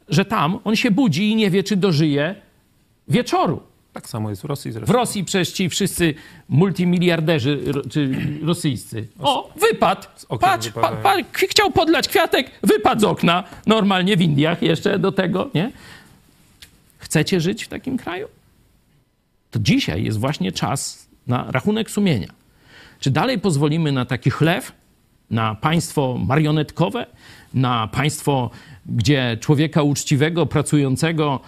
że 0.09 0.25
tam 0.25 0.59
on 0.65 0.77
się 0.77 0.91
budzi 0.91 1.31
i 1.31 1.37
nie 1.37 1.51
wie, 1.51 1.63
czy 1.63 1.77
dożyje 1.77 2.35
wieczoru. 3.09 3.61
Tak 3.93 4.09
samo 4.09 4.31
jest 4.31 4.43
w 4.43 4.45
Rosji 4.45 4.71
W 4.71 4.75
zresztą. 4.75 4.93
Rosji 4.93 5.25
przecież 5.25 5.53
ci 5.53 5.69
wszyscy 5.69 6.15
multimiliarderzy 6.49 7.61
czy 7.91 8.11
rosyjscy. 8.43 9.09
O, 9.23 9.51
wypadł. 9.71 10.03
Patrz, 10.41 10.69
pa, 10.71 10.89
pa, 10.93 11.23
ch- 11.23 11.51
chciał 11.51 11.71
podlać 11.71 12.09
kwiatek, 12.09 12.51
wypadł 12.63 13.01
z 13.01 13.05
okna. 13.05 13.45
Normalnie 13.67 14.17
w 14.17 14.21
Indiach 14.23 14.63
jeszcze 14.63 14.99
do 14.99 15.13
tego, 15.13 15.51
nie? 15.55 15.73
Chcecie 17.05 17.41
żyć 17.41 17.65
w 17.65 17.69
takim 17.69 17.97
kraju? 17.97 18.29
To 19.51 19.59
dzisiaj 19.59 20.05
jest 20.05 20.19
właśnie 20.19 20.53
czas 20.53 21.09
na 21.27 21.51
rachunek 21.51 21.91
sumienia. 21.91 22.29
Czy 23.01 23.11
dalej 23.11 23.39
pozwolimy 23.39 23.93
na 23.93 24.05
taki 24.05 24.31
chlew, 24.31 24.73
na 25.31 25.55
państwo 25.55 26.19
marionetkowe, 26.27 27.07
na 27.55 27.89
państwo, 27.89 28.51
gdzie 28.87 29.37
człowieka 29.41 29.83
uczciwego, 29.83 30.47
pracującego, 30.47 31.41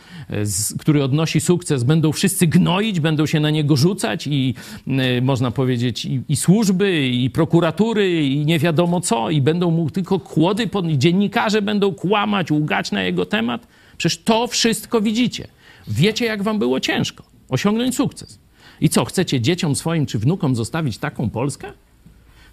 który 0.78 1.04
odnosi 1.04 1.40
sukces, 1.40 1.84
będą 1.84 2.12
wszyscy 2.12 2.46
gnoić, 2.46 3.00
będą 3.00 3.26
się 3.26 3.40
na 3.40 3.50
niego 3.50 3.76
rzucać 3.76 4.26
i 4.26 4.54
e, 4.86 5.20
można 5.20 5.50
powiedzieć 5.50 6.04
i, 6.04 6.22
i 6.28 6.36
służby, 6.36 7.08
i 7.08 7.30
prokuratury, 7.30 8.26
i 8.26 8.46
nie 8.46 8.58
wiadomo 8.58 9.00
co, 9.00 9.30
i 9.30 9.40
będą 9.40 9.70
mu 9.70 9.90
tylko 9.90 10.20
kłody, 10.20 10.66
pod, 10.66 10.86
dziennikarze 10.86 11.62
będą 11.62 11.94
kłamać, 11.94 12.50
łgać 12.50 12.92
na 12.92 13.02
jego 13.02 13.26
temat. 13.26 13.66
Przecież 13.98 14.22
to 14.22 14.46
wszystko 14.46 15.00
widzicie. 15.00 15.48
Wiecie, 15.88 16.24
jak 16.24 16.42
wam 16.42 16.58
było 16.58 16.80
ciężko 16.80 17.24
osiągnąć 17.48 17.96
sukces. 17.96 18.38
I 18.80 18.88
co, 18.88 19.04
chcecie 19.04 19.40
dzieciom 19.40 19.76
swoim 19.76 20.06
czy 20.06 20.18
wnukom 20.18 20.56
zostawić 20.56 20.98
taką 20.98 21.30
Polskę? 21.30 21.72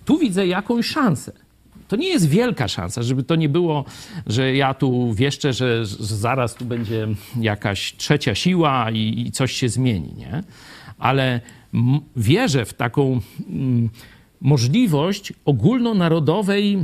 Tu 0.05 0.17
widzę 0.17 0.47
jakąś 0.47 0.85
szansę. 0.85 1.31
To 1.87 1.95
nie 1.95 2.07
jest 2.07 2.29
wielka 2.29 2.67
szansa, 2.67 3.03
żeby 3.03 3.23
to 3.23 3.35
nie 3.35 3.49
było, 3.49 3.85
że 4.27 4.55
ja 4.55 4.73
tu 4.73 5.13
wieszczę, 5.13 5.53
że, 5.53 5.85
zaraz 5.99 6.55
tu 6.55 6.65
będzie 6.65 7.07
jakaś 7.39 7.95
trzecia 7.97 8.35
siła 8.35 8.91
i, 8.91 9.23
i 9.27 9.31
coś 9.31 9.51
się 9.51 9.69
zmieni, 9.69 10.13
nie? 10.17 10.43
Ale 10.97 11.41
wierzę 12.15 12.65
w 12.65 12.73
taką 12.73 13.19
mm, 13.49 13.89
możliwość 14.41 15.33
ogólnonarodowej 15.45 16.77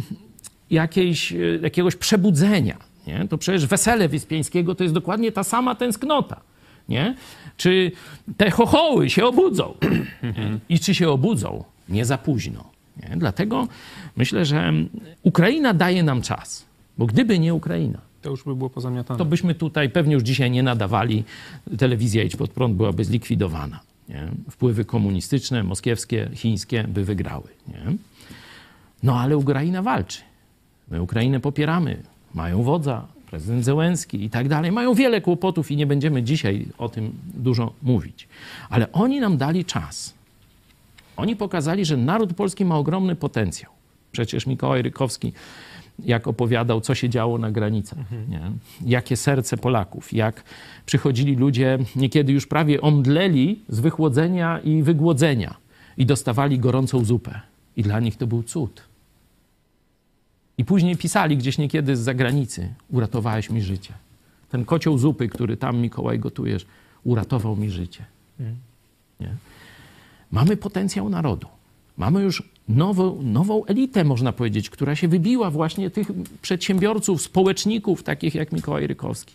jakiejś, 0.69 1.33
e, 1.33 1.37
jakiegoś 1.61 1.95
przebudzenia. 1.95 2.88
Nie? 3.09 3.27
To 3.27 3.37
przecież 3.37 3.65
wesele 3.65 4.09
Wyspiańskiego 4.09 4.75
to 4.75 4.83
jest 4.83 4.93
dokładnie 4.95 5.31
ta 5.31 5.43
sama 5.43 5.75
tęsknota. 5.75 6.41
Nie? 6.89 7.15
Czy 7.57 7.91
te 8.37 8.51
chochoły 8.51 9.09
się 9.09 9.25
obudzą? 9.25 9.73
I 10.69 10.79
czy 10.79 10.95
się 10.95 11.09
obudzą? 11.09 11.63
Nie 11.89 12.05
za 12.05 12.17
późno. 12.17 12.63
Nie? 13.03 13.17
Dlatego 13.17 13.67
myślę, 14.17 14.45
że 14.45 14.73
Ukraina 15.23 15.73
daje 15.73 16.03
nam 16.03 16.21
czas. 16.21 16.65
Bo 16.97 17.05
gdyby 17.05 17.39
nie 17.39 17.53
Ukraina, 17.53 17.99
To 18.21 18.29
już 18.29 18.43
by 18.43 18.55
było 18.55 18.69
pozamiatane. 18.69 19.17
to 19.17 19.25
byśmy 19.25 19.55
tutaj 19.55 19.89
pewnie 19.89 20.13
już 20.13 20.23
dzisiaj 20.23 20.51
nie 20.51 20.63
nadawali. 20.63 21.23
Telewizja 21.77 22.23
Idź 22.23 22.35
Pod 22.35 22.51
Prąd 22.51 22.75
byłaby 22.75 23.05
zlikwidowana. 23.05 23.79
Nie? 24.09 24.27
Wpływy 24.51 24.85
komunistyczne, 24.85 25.63
moskiewskie, 25.63 26.29
chińskie 26.33 26.83
by 26.87 27.03
wygrały. 27.05 27.47
Nie? 27.67 27.81
No 29.03 29.19
ale 29.19 29.37
Ukraina 29.37 29.81
walczy. 29.81 30.21
My 30.91 31.01
Ukrainę 31.01 31.39
popieramy. 31.39 32.03
Mają 32.33 32.63
wodza, 32.63 33.07
prezydent 33.29 33.65
Zełenski 33.65 34.23
i 34.23 34.29
tak 34.29 34.47
dalej. 34.47 34.71
Mają 34.71 34.93
wiele 34.93 35.21
kłopotów 35.21 35.71
i 35.71 35.75
nie 35.75 35.87
będziemy 35.87 36.23
dzisiaj 36.23 36.65
o 36.77 36.89
tym 36.89 37.11
dużo 37.33 37.73
mówić. 37.83 38.27
Ale 38.69 38.91
oni 38.91 39.19
nam 39.19 39.37
dali 39.37 39.65
czas. 39.65 40.13
Oni 41.17 41.35
pokazali, 41.35 41.85
że 41.85 41.97
naród 41.97 42.33
polski 42.33 42.65
ma 42.65 42.77
ogromny 42.77 43.15
potencjał. 43.15 43.71
Przecież 44.11 44.47
Mikołaj 44.47 44.81
Rykowski, 44.81 45.33
jak 46.05 46.27
opowiadał, 46.27 46.81
co 46.81 46.95
się 46.95 47.09
działo 47.09 47.37
na 47.37 47.51
granicach, 47.51 48.11
nie? 48.29 48.41
jakie 48.85 49.17
serce 49.17 49.57
Polaków, 49.57 50.13
jak 50.13 50.43
przychodzili 50.85 51.35
ludzie, 51.35 51.79
niekiedy 51.95 52.31
już 52.31 52.47
prawie 52.47 52.81
omdleli 52.81 53.59
z 53.69 53.79
wychłodzenia 53.79 54.59
i 54.59 54.83
wygłodzenia 54.83 55.55
i 55.97 56.05
dostawali 56.05 56.59
gorącą 56.59 57.05
zupę. 57.05 57.41
I 57.77 57.83
dla 57.83 57.99
nich 57.99 58.17
to 58.17 58.27
był 58.27 58.43
cud. 58.43 58.88
I 60.59 60.65
później 60.65 60.97
pisali 60.97 61.37
gdzieś 61.37 61.57
niekiedy 61.57 61.97
z 61.97 61.99
zagranicy: 61.99 62.73
Uratowałeś 62.89 63.49
mi 63.49 63.61
życie. 63.61 63.93
Ten 64.49 64.65
kocioł 64.65 64.97
zupy, 64.97 65.27
który 65.27 65.57
tam 65.57 65.77
Mikołaj 65.77 66.19
gotujesz, 66.19 66.65
uratował 67.03 67.55
mi 67.55 67.69
życie. 67.69 68.05
Nie? 69.19 69.35
Mamy 70.31 70.57
potencjał 70.57 71.09
narodu. 71.09 71.47
Mamy 71.97 72.21
już 72.21 72.43
nową, 72.67 73.21
nową 73.21 73.65
elitę, 73.65 74.03
można 74.03 74.31
powiedzieć, 74.31 74.69
która 74.69 74.95
się 74.95 75.07
wybiła 75.07 75.51
właśnie 75.51 75.89
tych 75.89 76.07
przedsiębiorców, 76.41 77.21
społeczników, 77.21 78.03
takich 78.03 78.35
jak 78.35 78.51
Mikołaj 78.51 78.87
Rykowski. 78.87 79.33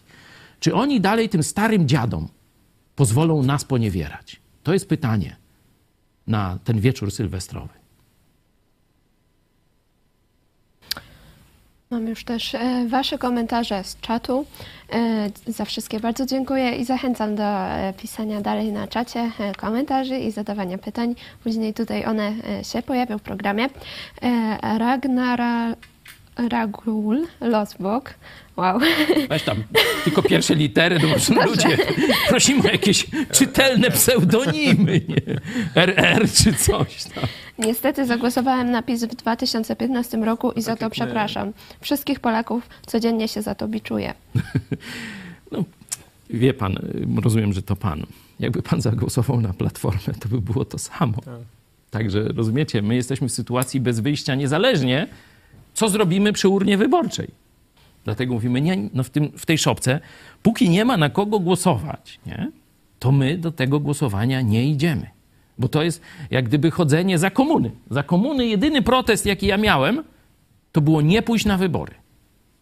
Czy 0.61 0.75
oni 0.75 1.01
dalej 1.01 1.29
tym 1.29 1.43
starym 1.43 1.89
dziadom 1.89 2.29
pozwolą 2.97 3.43
nas 3.43 3.65
poniewierać? 3.65 4.41
To 4.63 4.73
jest 4.73 4.89
pytanie 4.89 5.37
na 6.27 6.59
ten 6.65 6.81
wieczór 6.81 7.11
sylwestrowy. 7.11 7.84
Mam 11.95 12.09
już 12.09 12.25
też 12.25 12.55
e, 12.55 12.87
Wasze 12.89 13.19
komentarze 13.19 13.85
z 13.85 14.01
czatu. 14.01 14.47
E, 14.93 15.31
za 15.47 15.65
wszystkie 15.65 16.01
bardzo 16.01 16.27
dziękuję 16.27 16.77
i 16.77 16.85
zachęcam 16.85 17.37
do 17.37 17.43
e, 17.43 17.93
pisania 18.03 18.41
dalej 18.41 18.73
na 18.73 18.89
czacie 18.89 19.31
komentarzy 19.57 20.19
i 20.19 20.31
zadawania 20.31 20.79
pytań. 20.79 21.15
Później 21.43 21.75
tutaj 21.75 22.05
one 22.05 22.33
się 22.73 22.83
pojawią 22.83 23.19
w 23.19 23.23
programie. 23.23 23.69
Ragnara 24.79 25.75
Ragul 26.37 27.27
Losbok. 27.41 28.15
Wow. 28.57 28.79
Weź 29.29 29.43
tam 29.43 29.65
tylko 30.05 30.23
pierwsze 30.23 30.55
litery, 30.55 30.99
no 31.03 31.09
może 31.09 31.35
ludzie 31.35 31.79
prosimy 32.29 32.63
o 32.63 32.73
jakieś 32.73 33.07
czytelne 33.33 33.91
pseudonimy, 33.91 35.01
nie? 35.09 35.41
RR 35.75 36.31
czy 36.33 36.55
coś 36.55 37.05
tam. 37.05 37.25
Niestety 37.59 38.07
zagłosowałem 38.07 38.71
na 38.71 38.83
PiS 38.83 39.05
w 39.05 39.15
2015 39.15 40.17
roku 40.17 40.53
i 40.53 40.63
za 40.63 40.77
to 40.77 40.91
przepraszam. 40.91 41.53
Wszystkich 41.81 42.21
Polaków 42.21 42.69
codziennie 42.87 43.29
się 43.29 43.43
za 43.43 43.55
to 43.55 43.69
biczuję. 43.69 44.15
No, 45.53 45.65
wie 46.31 46.55
pan, 46.55 46.79
rozumiem, 47.23 47.53
że 47.53 47.63
to 47.63 47.77
pan. 47.77 48.07
Jakby 48.41 48.63
pan 48.63 48.81
zagłosował 48.81 49.41
na 49.41 49.53
Platformę, 49.53 50.15
to 50.21 50.29
by 50.29 50.41
było 50.41 50.65
to 50.65 50.79
samo. 50.79 51.15
Także 51.91 52.23
rozumiecie, 52.23 52.83
my 52.83 52.95
jesteśmy 52.95 53.29
w 53.29 53.33
sytuacji 53.33 53.81
bez 53.81 54.01
wyjścia, 54.01 54.35
niezależnie 54.35 55.07
co 55.75 55.89
zrobimy 55.89 56.33
przy 56.33 56.49
urnie 56.49 56.79
wyborczej. 56.79 57.29
Dlatego 58.05 58.35
mówimy, 58.35 58.61
nie, 58.61 58.89
no 58.95 59.03
w, 59.03 59.11
tym, 59.11 59.33
w 59.39 59.47
tej 59.47 59.59
szopce, 59.59 60.01
póki 60.43 60.69
nie 60.69 60.85
ma 60.85 60.97
na 60.97 61.11
kogo 61.11 61.39
głosować, 61.39 62.21
nie, 62.27 62.51
to 62.99 63.13
my 63.13 63.39
do 63.39 63.53
tego 63.53 63.81
głosowania 63.81 64.41
nie 64.41 64.71
idziemy. 64.71 65.14
Bo 65.59 65.69
to 65.69 65.83
jest 65.83 66.01
jak 66.31 66.45
gdyby 66.45 66.71
chodzenie 66.71 67.19
za 67.19 67.31
komuny. 67.31 67.71
Za 67.91 68.03
komuny 68.03 68.47
jedyny 68.47 68.83
protest, 68.83 69.27
jaki 69.27 69.47
ja 69.47 69.57
miałem, 69.57 70.05
to 70.73 70.81
było 70.81 71.03
nie 71.03 71.23
pójść 71.23 71.45
na 71.45 71.57
wybory. 71.57 71.95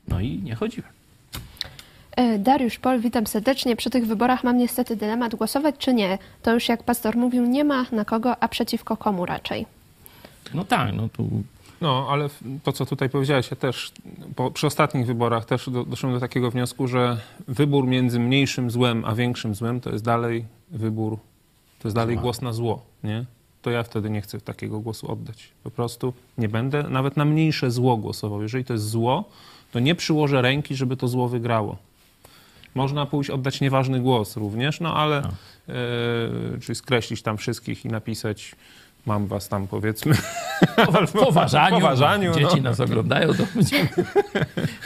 No 0.09 0.20
i 0.20 0.38
nie 0.38 0.55
chodziłem. 0.55 0.90
E, 2.16 2.38
Dariusz 2.38 2.78
Pol, 2.78 3.00
witam 3.00 3.26
serdecznie. 3.26 3.76
Przy 3.76 3.90
tych 3.90 4.07
wyborach 4.07 4.44
mam 4.44 4.59
niestety 4.59 4.96
dylemat, 4.96 5.35
głosować 5.35 5.74
czy 5.78 5.94
nie. 5.94 6.18
To 6.42 6.55
już 6.55 6.68
jak 6.68 6.83
pastor 6.83 7.16
mówił, 7.16 7.46
nie 7.46 7.64
ma 7.64 7.87
na 7.92 8.05
kogo, 8.05 8.42
a 8.42 8.48
przeciwko 8.48 8.96
komu 8.96 9.26
raczej. 9.26 9.66
No 10.55 10.64
tak, 10.64 10.92
no 10.94 11.09
tu 11.09 11.28
No, 11.81 12.07
ale 12.11 12.28
to, 12.62 12.72
co 12.72 12.87
tutaj 12.87 13.11
powiedziałeś, 13.11 13.50
ja 13.50 13.57
też 13.57 13.92
po, 14.37 14.50
przy 14.50 14.66
ostatnich 14.66 15.07
wyborach 15.07 15.44
też 15.44 15.70
do, 15.70 15.84
doszedłem 15.84 16.14
do 16.14 16.20
takiego 16.20 16.51
wniosku, 16.51 16.88
że 16.88 17.20
wybór 17.49 17.86
między 17.86 18.20
mniejszym 18.20 18.70
złem 18.70 19.05
a 19.05 19.14
większym 19.14 19.55
złem 19.55 19.80
to 19.80 19.90
jest 19.90 20.05
dalej 20.05 20.45
wybór, 20.70 21.18
to 21.83 21.89
jest 21.89 21.97
dalej 21.97 22.16
głos 22.16 22.43
na 22.43 22.53
zło, 22.53 22.83
nie? 23.05 23.24
To 23.62 23.70
ja 23.70 23.83
wtedy 23.83 24.11
nie 24.11 24.20
chcę 24.20 24.41
takiego 24.41 24.80
głosu 24.80 25.12
oddać. 25.12 25.49
Po 25.64 25.70
prostu 25.70 26.12
nie 26.39 26.49
będę 26.49 26.83
nawet 26.83 27.16
na 27.16 27.24
mniejsze 27.24 27.70
zło 27.70 27.97
głosował. 27.97 28.43
Jeżeli 28.43 28.64
to 28.64 28.72
jest 28.72 28.89
zło, 28.89 29.24
to 29.72 29.80
nie 29.80 29.95
przyłożę 29.95 30.43
ręki, 30.43 30.74
żeby 30.74 30.97
to 30.97 31.09
zło 31.09 31.28
wygrało. 31.28 31.76
Można 32.74 33.07
pójść 33.07 33.30
oddać 33.30 33.61
nieważny 33.61 34.01
głos 34.01 34.37
również, 34.37 34.80
no 34.80 34.97
ale 34.97 35.18
e, 35.18 35.30
czyli 36.61 36.74
skreślić 36.74 37.22
tam 37.22 37.37
wszystkich 37.37 37.85
i 37.85 37.89
napisać 37.89 38.55
mam 39.07 39.26
was 39.26 39.48
tam 39.48 39.68
powiedzmy 39.68 40.14
w 41.07 41.12
poważaniu, 41.12 41.76
poważaniu, 41.76 42.34
dzieci 42.34 42.57
no. 42.57 42.62
nas 42.62 42.80
oglądają, 42.80 43.34
to 43.34 43.42
będziemy... 43.55 43.88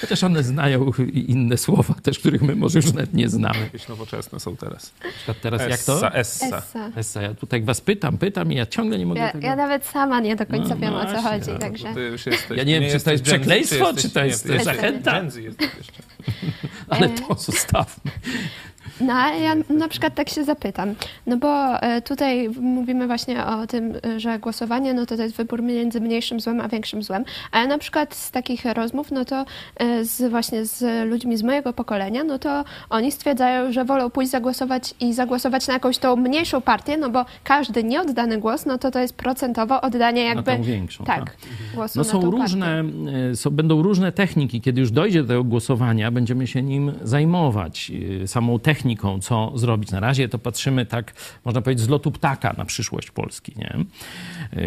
Chociaż 0.00 0.24
one 0.24 0.42
znają 0.42 0.92
inne 1.12 1.56
słowa 1.56 1.94
też, 2.02 2.18
których 2.18 2.42
my 2.42 2.56
może 2.56 2.78
już 2.78 2.92
nawet 2.92 3.14
nie 3.14 3.28
znamy. 3.28 3.60
Jakieś 3.60 3.88
nowoczesne 3.88 4.40
są 4.40 4.56
teraz. 4.56 4.92
Teraz 5.42 5.60
jak 5.68 5.82
to? 5.82 5.96
Essa, 5.96 6.10
essa. 6.10 6.58
Essa. 6.58 6.90
Essa, 6.96 7.22
ja 7.22 7.34
tutaj 7.34 7.62
was 7.62 7.80
pytam, 7.80 8.18
pytam 8.18 8.52
i 8.52 8.54
ja 8.54 8.66
ciągle 8.66 8.98
nie 8.98 9.06
mogę 9.06 9.20
Ja, 9.20 9.32
tego... 9.32 9.46
ja 9.46 9.56
nawet 9.56 9.86
sama 9.86 10.20
nie 10.20 10.36
do 10.36 10.46
końca 10.46 10.68
No 10.68 10.76
wiem 10.76 10.94
o 10.94 11.04
co 11.04 11.10
właśnie, 11.10 11.30
chodzi, 11.30 11.52
no, 11.52 11.58
także... 11.58 11.94
Ty 11.94 12.00
już 12.00 12.26
jesteś, 12.26 12.58
Ja 12.58 12.64
nie 12.64 12.80
wiem, 12.80 12.90
ty 12.90 12.98
czy 12.98 13.04
to 13.04 13.12
jest 13.12 13.24
przekleństwo, 13.24 13.84
jesteś- 13.86 14.02
czy 14.02 14.10
to 14.10 14.20
nie, 14.20 14.26
jest 14.26 14.46
jesteś 14.46 14.64
zachęta? 14.64 15.22
Jesteś 15.22 15.70
jeszcze. 15.78 16.02
Ale 16.88 17.08
to 17.08 17.34
zostawmy. 17.34 18.12
No, 19.01 19.12
ale 19.12 19.41
ja 19.41 19.55
na 19.68 19.89
przykład 19.89 20.14
tak 20.14 20.28
się 20.28 20.45
zapytam, 20.45 20.95
no 21.26 21.37
bo 21.37 21.82
e, 21.82 22.03
tutaj 22.03 22.49
mówimy 22.61 23.07
właśnie 23.07 23.47
o 23.47 23.66
tym, 23.66 23.93
e, 24.07 24.20
że 24.20 24.39
głosowanie, 24.39 24.95
no 24.95 25.07
to 25.07 25.16
to 25.16 25.22
jest 25.22 25.37
wybór 25.37 25.62
między 25.62 26.01
mniejszym 26.01 26.41
złem 26.41 26.61
a 26.61 26.68
większym 26.68 27.03
złem, 27.03 27.24
ale 27.53 27.66
na 27.66 27.78
przykład 27.78 28.14
z 28.14 28.30
takich 28.30 28.64
rozmów, 28.64 29.11
no 29.11 29.24
to 29.24 29.45
e, 29.76 30.05
z, 30.05 30.30
właśnie 30.30 30.64
z 30.64 31.09
ludźmi 31.11 31.37
z 31.37 31.43
mojego 31.43 31.72
pokolenia, 31.72 32.24
no 32.24 32.39
to 32.39 32.64
oni 32.91 33.12
stwierdzają, 33.12 33.72
że 33.72 33.84
wolą 33.84 34.11
pójść 34.11 34.30
zagłosować 34.30 34.95
i 35.01 35.14
zagłosować 35.14 35.66
na 35.66 35.74
jakąś 35.74 35.99
tą 35.99 36.16
mniejszą 36.16 36.61
partię, 36.61 36.97
no 36.97 37.11
bo 37.11 37.24
każdy 37.45 37.84
nieoddany 37.84 38.39
głos, 38.39 38.66
no 38.66 38.78
to 38.78 38.91
to 38.91 38.99
jest 38.99 39.14
procentowo 39.16 39.80
oddanie 39.80 40.24
jakby... 40.24 40.57
tą 40.57 40.62
większą, 40.62 41.05
Tak, 41.05 41.24
tak. 41.24 41.37
głosu 41.74 41.99
No 41.99 42.05
na 42.05 42.11
są 42.11 42.30
różne, 42.30 42.84
są, 43.34 43.51
będą 43.51 43.82
różne 43.82 44.12
techniki. 44.12 44.61
Kiedy 44.61 44.80
już 44.80 44.91
dojdzie 44.91 45.22
do 45.22 45.28
tego 45.28 45.45
głosowania, 45.45 46.11
będziemy 46.11 46.47
się 46.47 46.62
nim 46.62 46.93
zajmować, 47.03 47.93
samą 48.26 48.59
techniką, 48.59 48.76
co 49.20 49.53
zrobić. 49.55 49.91
Na 49.91 50.01
razie 50.01 50.29
to 50.29 50.39
patrzymy 50.39 50.87
tak, 50.87 51.14
można 51.45 51.62
powiedzieć, 51.62 51.85
z 51.85 51.89
lotu 51.89 52.11
ptaka 52.11 52.55
na 52.59 52.64
przyszłość 52.64 53.11
Polski. 53.11 53.53
Nie? 53.57 53.77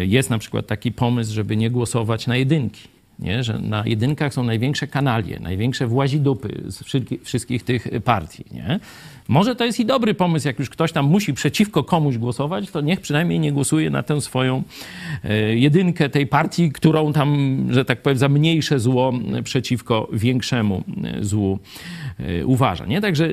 Jest 0.06 0.30
na 0.30 0.38
przykład 0.38 0.66
taki 0.66 0.92
pomysł, 0.92 1.32
żeby 1.32 1.56
nie 1.56 1.70
głosować 1.70 2.26
na 2.26 2.36
jedynki. 2.36 2.88
Nie? 3.18 3.44
Że 3.44 3.58
na 3.58 3.82
jedynkach 3.86 4.34
są 4.34 4.44
największe 4.44 4.86
kanalie, 4.86 5.40
największe 5.40 5.86
włazidupy 5.86 6.62
z 6.66 6.84
wszystkich 7.24 7.62
tych 7.62 7.88
partii. 8.04 8.44
Nie? 8.52 8.80
Może 9.30 9.56
to 9.56 9.64
jest 9.64 9.80
i 9.80 9.84
dobry 9.86 10.14
pomysł, 10.14 10.46
jak 10.48 10.58
już 10.58 10.70
ktoś 10.70 10.92
tam 10.92 11.06
musi 11.06 11.34
przeciwko 11.34 11.84
komuś 11.84 12.18
głosować, 12.18 12.70
to 12.70 12.80
niech 12.80 13.00
przynajmniej 13.00 13.40
nie 13.40 13.52
głosuje 13.52 13.90
na 13.90 14.02
tę 14.02 14.20
swoją 14.20 14.62
e, 15.24 15.56
jedynkę 15.56 16.08
tej 16.08 16.26
partii, 16.26 16.72
którą 16.72 17.12
tam, 17.12 17.58
że 17.70 17.84
tak 17.84 18.02
powiem, 18.02 18.18
za 18.18 18.28
mniejsze 18.28 18.80
zło 18.80 19.12
przeciwko 19.44 20.08
większemu 20.12 20.84
e, 21.04 21.24
złu 21.24 21.58
e, 22.18 22.46
uważa. 22.46 22.86
Nie? 22.86 23.00
Także 23.00 23.28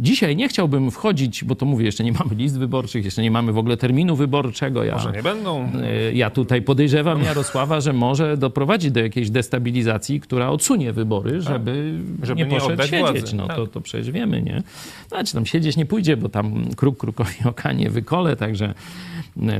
dzisiaj 0.00 0.36
nie 0.36 0.48
chciałbym 0.48 0.90
wchodzić, 0.90 1.44
bo 1.44 1.54
to 1.54 1.66
mówię, 1.66 1.84
jeszcze 1.84 2.04
nie 2.04 2.12
mamy 2.12 2.34
list 2.34 2.58
wyborczych, 2.58 3.04
jeszcze 3.04 3.22
nie 3.22 3.30
mamy 3.30 3.52
w 3.52 3.58
ogóle 3.58 3.76
terminu 3.76 4.16
wyborczego. 4.16 4.84
Ja, 4.84 4.94
Może 4.94 5.12
nie 5.12 5.22
będą. 5.22 5.68
Ja 6.12 6.30
tutaj 6.30 6.62
podejrzewam 6.62 7.22
Jarosława, 7.22 7.80
że 7.80 7.92
może 7.92 8.36
doprowadzić 8.36 8.90
do 8.90 9.00
jakiejś 9.00 9.30
destabilizacji, 9.30 10.20
która 10.20 10.48
odsunie 10.50 10.92
wybory, 10.92 11.40
żeby, 11.40 11.98
Żeby 12.22 12.42
nie 12.42 12.48
nie 12.48 12.58
poszedł 12.60 12.82
siedzieć. 12.82 13.00
władzy, 13.00 13.36
No 13.36 13.46
tak. 13.46 13.56
to, 13.56 13.66
to 13.66 13.80
przecież 13.80 14.10
wiemy, 14.10 14.42
nie? 14.42 14.62
Znaczy 15.08 15.32
tam 15.32 15.41
siedzieć 15.46 15.76
nie 15.76 15.86
pójdzie, 15.86 16.16
bo 16.16 16.28
tam 16.28 16.74
kruk 16.76 16.98
krukowi 16.98 17.34
oka 17.50 17.72
nie 17.72 17.90
wykole, 17.90 18.36
także 18.36 18.74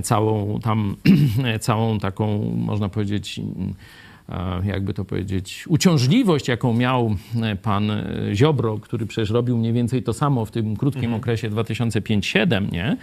całą 0.03 0.61
tam, 0.61 0.97
całą 1.61 1.99
taką, 1.99 2.55
można 2.57 2.89
powiedzieć, 2.89 3.41
jakby 4.65 4.95
to 4.95 5.05
powiedzieć, 5.05 5.65
uciążliwość, 5.69 6.49
jaką 6.49 6.75
miał 6.75 7.17
e, 7.43 7.57
pan 7.57 7.91
e, 7.91 8.05
Ziobro, 8.35 8.79
który 8.79 9.07
przecież 9.07 9.31
robił 9.31 9.59
mniej 9.59 9.73
więcej 9.73 10.03
to 10.03 10.13
samo 10.13 10.45
w 10.45 10.51
tym 10.51 10.77
krótkim 10.77 11.05
Mhm. 11.05 11.21
okresie 11.21 11.51
2005-2007, 11.51 12.73
nie? 12.73 12.97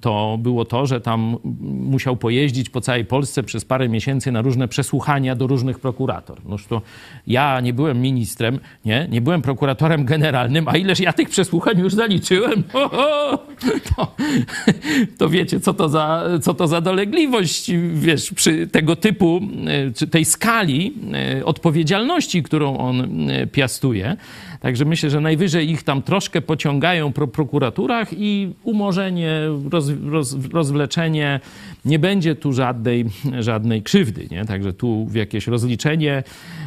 To 0.00 0.38
było 0.42 0.64
to, 0.64 0.86
że 0.86 1.00
tam 1.00 1.36
musiał 1.62 2.16
pojeździć 2.16 2.70
po 2.70 2.80
całej 2.80 3.04
Polsce 3.04 3.42
przez 3.42 3.64
parę 3.64 3.88
miesięcy 3.88 4.32
na 4.32 4.42
różne 4.42 4.68
przesłuchania 4.68 5.34
do 5.34 5.46
różnych 5.46 5.78
prokurator. 5.80 6.38
Noż 6.44 6.66
to 6.66 6.82
ja 7.26 7.60
nie 7.60 7.72
byłem 7.72 8.00
ministrem, 8.00 8.58
nie? 8.84 9.08
Nie 9.10 9.20
byłem 9.20 9.42
prokuratorem 9.42 10.04
generalnym, 10.04 10.68
a 10.68 10.76
ileż 10.76 11.00
ja 11.00 11.12
tych 11.12 11.28
przesłuchań 11.28 11.78
już 11.78 11.94
zaliczyłem? 11.94 12.62
Ho, 12.72 12.88
ho! 12.88 13.38
To, 13.96 14.14
to 15.18 15.28
wiecie, 15.28 15.60
co 15.60 15.74
to, 15.74 15.88
za, 15.88 16.24
co 16.42 16.54
to 16.54 16.68
za 16.68 16.80
dolegliwość, 16.80 17.70
wiesz, 17.94 18.30
przy 18.34 18.66
tego 18.66 18.96
typu, 18.96 19.40
e, 19.66 19.75
tej 20.10 20.24
skali 20.24 20.94
e, 21.38 21.44
odpowiedzialności, 21.44 22.42
którą 22.42 22.76
on 22.78 23.30
e, 23.30 23.46
piastuje. 23.46 24.16
Także 24.60 24.84
myślę, 24.84 25.10
że 25.10 25.20
najwyżej 25.20 25.70
ich 25.70 25.82
tam 25.82 26.02
troszkę 26.02 26.40
pociągają 26.42 27.12
po 27.12 27.28
prokuraturach 27.28 28.08
i 28.12 28.52
umorzenie, 28.64 29.40
roz, 29.70 29.90
roz, 30.10 30.36
rozwleczenie. 30.52 31.40
Nie 31.84 31.98
będzie 31.98 32.34
tu 32.34 32.52
żadnej, 32.52 33.04
żadnej 33.38 33.82
krzywdy. 33.82 34.28
Nie? 34.30 34.44
Także 34.44 34.72
tu 34.72 35.06
w 35.06 35.14
jakieś 35.14 35.46
rozliczenie, 35.46 36.22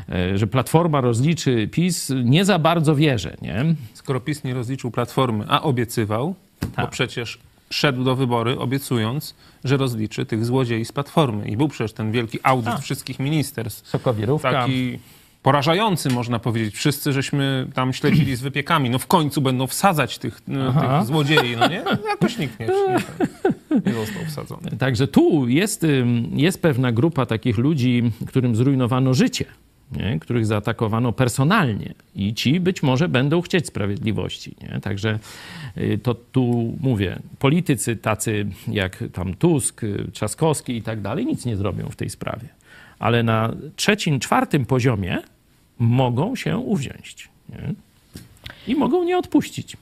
e, 0.10 0.38
że 0.38 0.48
Platforma 0.48 1.02
rozliczy 1.02 1.68
PiS, 1.72 2.14
nie 2.24 2.46
za 2.46 2.60
bardzo 2.60 2.96
wierzę. 2.96 3.38
Nie? 3.42 3.66
Skoro 3.94 4.20
PiS 4.20 4.44
nie 4.44 4.54
rozliczył 4.54 4.92
Platformy, 4.92 5.46
a 5.48 5.62
obiecywał, 5.62 6.36
bo 6.62 6.68
Tak. 6.76 6.90
przecież 6.90 7.40
szedł 7.70 8.04
do 8.04 8.16
wybory 8.16 8.60
obiecując, 8.60 9.36
że 9.64 9.78
rozliczy 9.78 10.26
tych 10.26 10.46
złodziei 10.46 10.86
z 10.86 10.92
Platformy. 10.92 11.48
I 11.48 11.58
był 11.58 11.68
przecież 11.68 11.94
ten 11.94 12.12
wielki 12.12 12.40
audyt 12.44 12.74
Tak. 12.74 12.82
wszystkich 12.82 13.20
ministerstw. 13.20 13.90
Sokowierówka. 13.90 14.52
Taki 14.52 15.00
porażający, 15.44 16.10
można 16.10 16.40
powiedzieć. 16.40 16.76
Wszyscy 16.76 17.14
żeśmy 17.14 17.68
tam 17.74 17.94
śledzili 17.94 18.36
z 18.36 18.42
wypiekami. 18.42 18.90
No 18.90 19.00
w 19.00 19.08
końcu 19.08 19.42
będą 19.42 19.68
wsadzać 19.68 20.18
tych, 20.18 20.42
Aha. 20.70 20.98
tych 21.00 21.08
złodziei, 21.08 21.58
no 21.58 21.68
nie? 21.68 21.84
Jakoś 22.10 22.38
nikt 22.38 22.60
nie, 22.60 22.66
nie, 22.68 23.82
nie 23.86 23.94
został 23.94 24.26
wsadzony. 24.28 24.78
Także 24.80 25.08
tu 25.08 25.48
jest, 25.48 25.86
jest 26.34 26.62
pewna 26.62 26.92
grupa 26.92 27.26
takich 27.26 27.58
ludzi, 27.58 28.12
którym 28.28 28.56
zrujnowano 28.56 29.14
życie, 29.14 29.46
nie? 29.92 30.20
których 30.20 30.46
zaatakowano 30.46 31.12
personalnie 31.12 31.94
i 32.16 32.34
ci 32.34 32.60
być 32.60 32.84
może 32.84 33.10
będą 33.10 33.42
chcieć 33.42 33.68
sprawiedliwości. 33.68 34.56
Nie? 34.62 34.80
Także 34.82 35.20
y, 35.78 36.00
to 36.04 36.16
tu 36.16 36.74
mówię, 36.82 37.20
politycy 37.40 37.96
tacy 37.96 38.46
jak 38.68 39.04
tam 39.14 39.34
Tusk, 39.34 39.84
y, 39.84 40.08
Trzaskowski 40.14 40.78
i 40.78 40.82
tak 40.82 41.02
dalej 41.02 41.26
nic 41.26 41.46
nie 41.46 41.56
zrobią 41.56 41.90
w 41.90 41.96
tej 41.96 42.10
sprawie. 42.10 42.48
Ale 43.00 43.24
na 43.24 43.54
trzecim, 43.76 44.20
czwartym 44.20 44.66
poziomie 44.66 45.18
mogą 45.80 46.36
się 46.36 46.58
uwziąć. 46.58 47.30
Nie? 47.50 47.74
I 48.68 48.76
mogą 48.76 49.04
nie 49.04 49.18
odpuścić. 49.18 49.78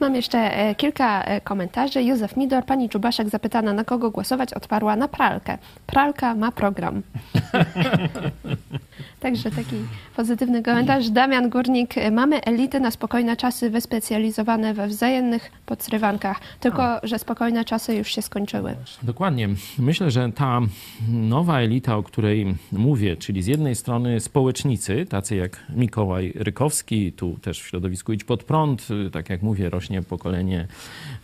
Mam 0.00 0.14
jeszcze 0.14 0.38
e, 0.38 0.74
kilka 0.74 1.22
e, 1.22 1.40
komentarzy. 1.40 2.02
Józef 2.02 2.36
Midor, 2.36 2.64
pani 2.64 2.88
Czubaszek 2.88 3.28
zapytana 3.28 3.72
na 3.72 3.84
kogo 3.84 4.10
głosować, 4.10 4.54
odparła 4.54 4.96
na 4.96 5.08
pralkę. 5.08 5.58
Pralka 5.86 6.34
ma 6.34 6.52
program. 6.52 7.02
Także 9.20 9.50
taki 9.50 9.76
pozytywny 10.16 10.62
komentarz. 10.62 11.10
Damian 11.10 11.50
Górnik, 11.50 11.98
e, 11.98 12.10
mamy 12.10 12.40
elity 12.40 12.80
na 12.80 12.90
spokojne 12.90 13.36
czasy 13.36 13.70
wyspecjalizowane 13.70 14.74
we 14.74 14.86
wzajemnych 14.86 15.52
podsyrywankach, 15.66 16.40
tylko 16.60 17.00
że 17.02 17.18
spokojne 17.18 17.64
czasy 17.64 17.94
już 17.94 18.08
się 18.08 18.22
skończyły. 18.22 18.76
Dokładnie. 19.02 19.48
Myślę, 19.78 20.10
że 20.10 20.32
ta 20.32 20.60
nowa 21.08 21.60
elita, 21.60 21.96
o 21.96 22.02
której 22.02 22.54
mówię, 22.72 23.16
czyli 23.16 23.42
z 23.42 23.46
jednej 23.46 23.74
strony 23.74 24.20
społecznicy, 24.20 25.06
tacy 25.06 25.36
jak 25.36 25.64
Mikołaj 25.76 26.32
Rykowski, 26.34 27.12
tu 27.12 27.38
też 27.42 27.62
w 27.62 27.66
środowisku 27.66 28.12
Idź 28.12 28.24
Pod 28.24 28.44
Prąd, 28.44 28.88
y, 29.06 29.10
tak 29.10 29.30
jak 29.30 29.42
mówię, 29.42 29.70
rośnie 29.70 30.02
pokolenie 30.02 30.66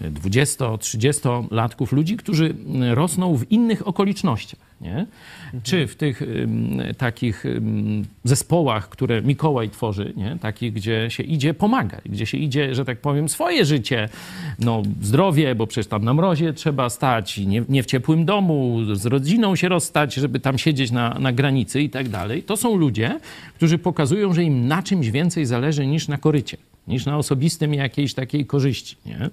20-30 0.00 1.46
latków, 1.50 1.92
ludzi, 1.92 2.16
którzy 2.16 2.54
rosną 2.94 3.36
w 3.36 3.52
innych 3.52 3.88
okolicznościach. 3.88 4.73
Nie? 4.84 5.06
Czy 5.62 5.86
w 5.86 5.96
tych 5.96 6.22
takich 6.98 7.44
zespołach, 8.24 8.88
które 8.88 9.22
Mikołaj 9.22 9.70
tworzy, 9.70 10.12
nie? 10.16 10.38
takich, 10.40 10.72
gdzie 10.72 11.10
się 11.10 11.22
idzie 11.22 11.54
pomagać, 11.54 12.00
gdzie 12.06 12.26
się 12.26 12.38
idzie, 12.38 12.74
że 12.74 12.84
tak 12.84 12.98
powiem, 12.98 13.28
swoje 13.28 13.64
życie, 13.64 14.08
no 14.58 14.82
zdrowie, 15.02 15.54
bo 15.54 15.66
przecież 15.66 15.86
tam 15.86 16.04
na 16.04 16.14
mrozie 16.14 16.52
trzeba 16.52 16.90
stać, 16.90 17.38
nie, 17.38 17.62
nie 17.68 17.82
w 17.82 17.86
ciepłym 17.86 18.24
domu, 18.24 18.78
z 18.94 19.06
rodziną 19.06 19.56
się 19.56 19.68
rozstać, 19.68 20.14
żeby 20.14 20.40
tam 20.40 20.58
siedzieć 20.58 20.90
na, 20.90 21.16
na 21.18 21.32
granicy 21.32 21.80
i 21.80 21.90
tak 21.90 22.08
dalej. 22.08 22.42
To 22.42 22.56
są 22.56 22.76
ludzie, 22.76 23.20
którzy 23.54 23.78
pokazują, 23.78 24.34
że 24.34 24.42
im 24.42 24.68
na 24.68 24.82
czymś 24.82 25.10
więcej 25.10 25.46
zależy 25.46 25.86
niż 25.86 26.08
na 26.08 26.18
korycie 26.18 26.56
niż 26.88 27.06
na 27.06 27.18
osobistym 27.18 27.74
jakiejś 27.74 28.14
takiej 28.14 28.46
korzyści, 28.46 28.96
nie? 29.06 29.30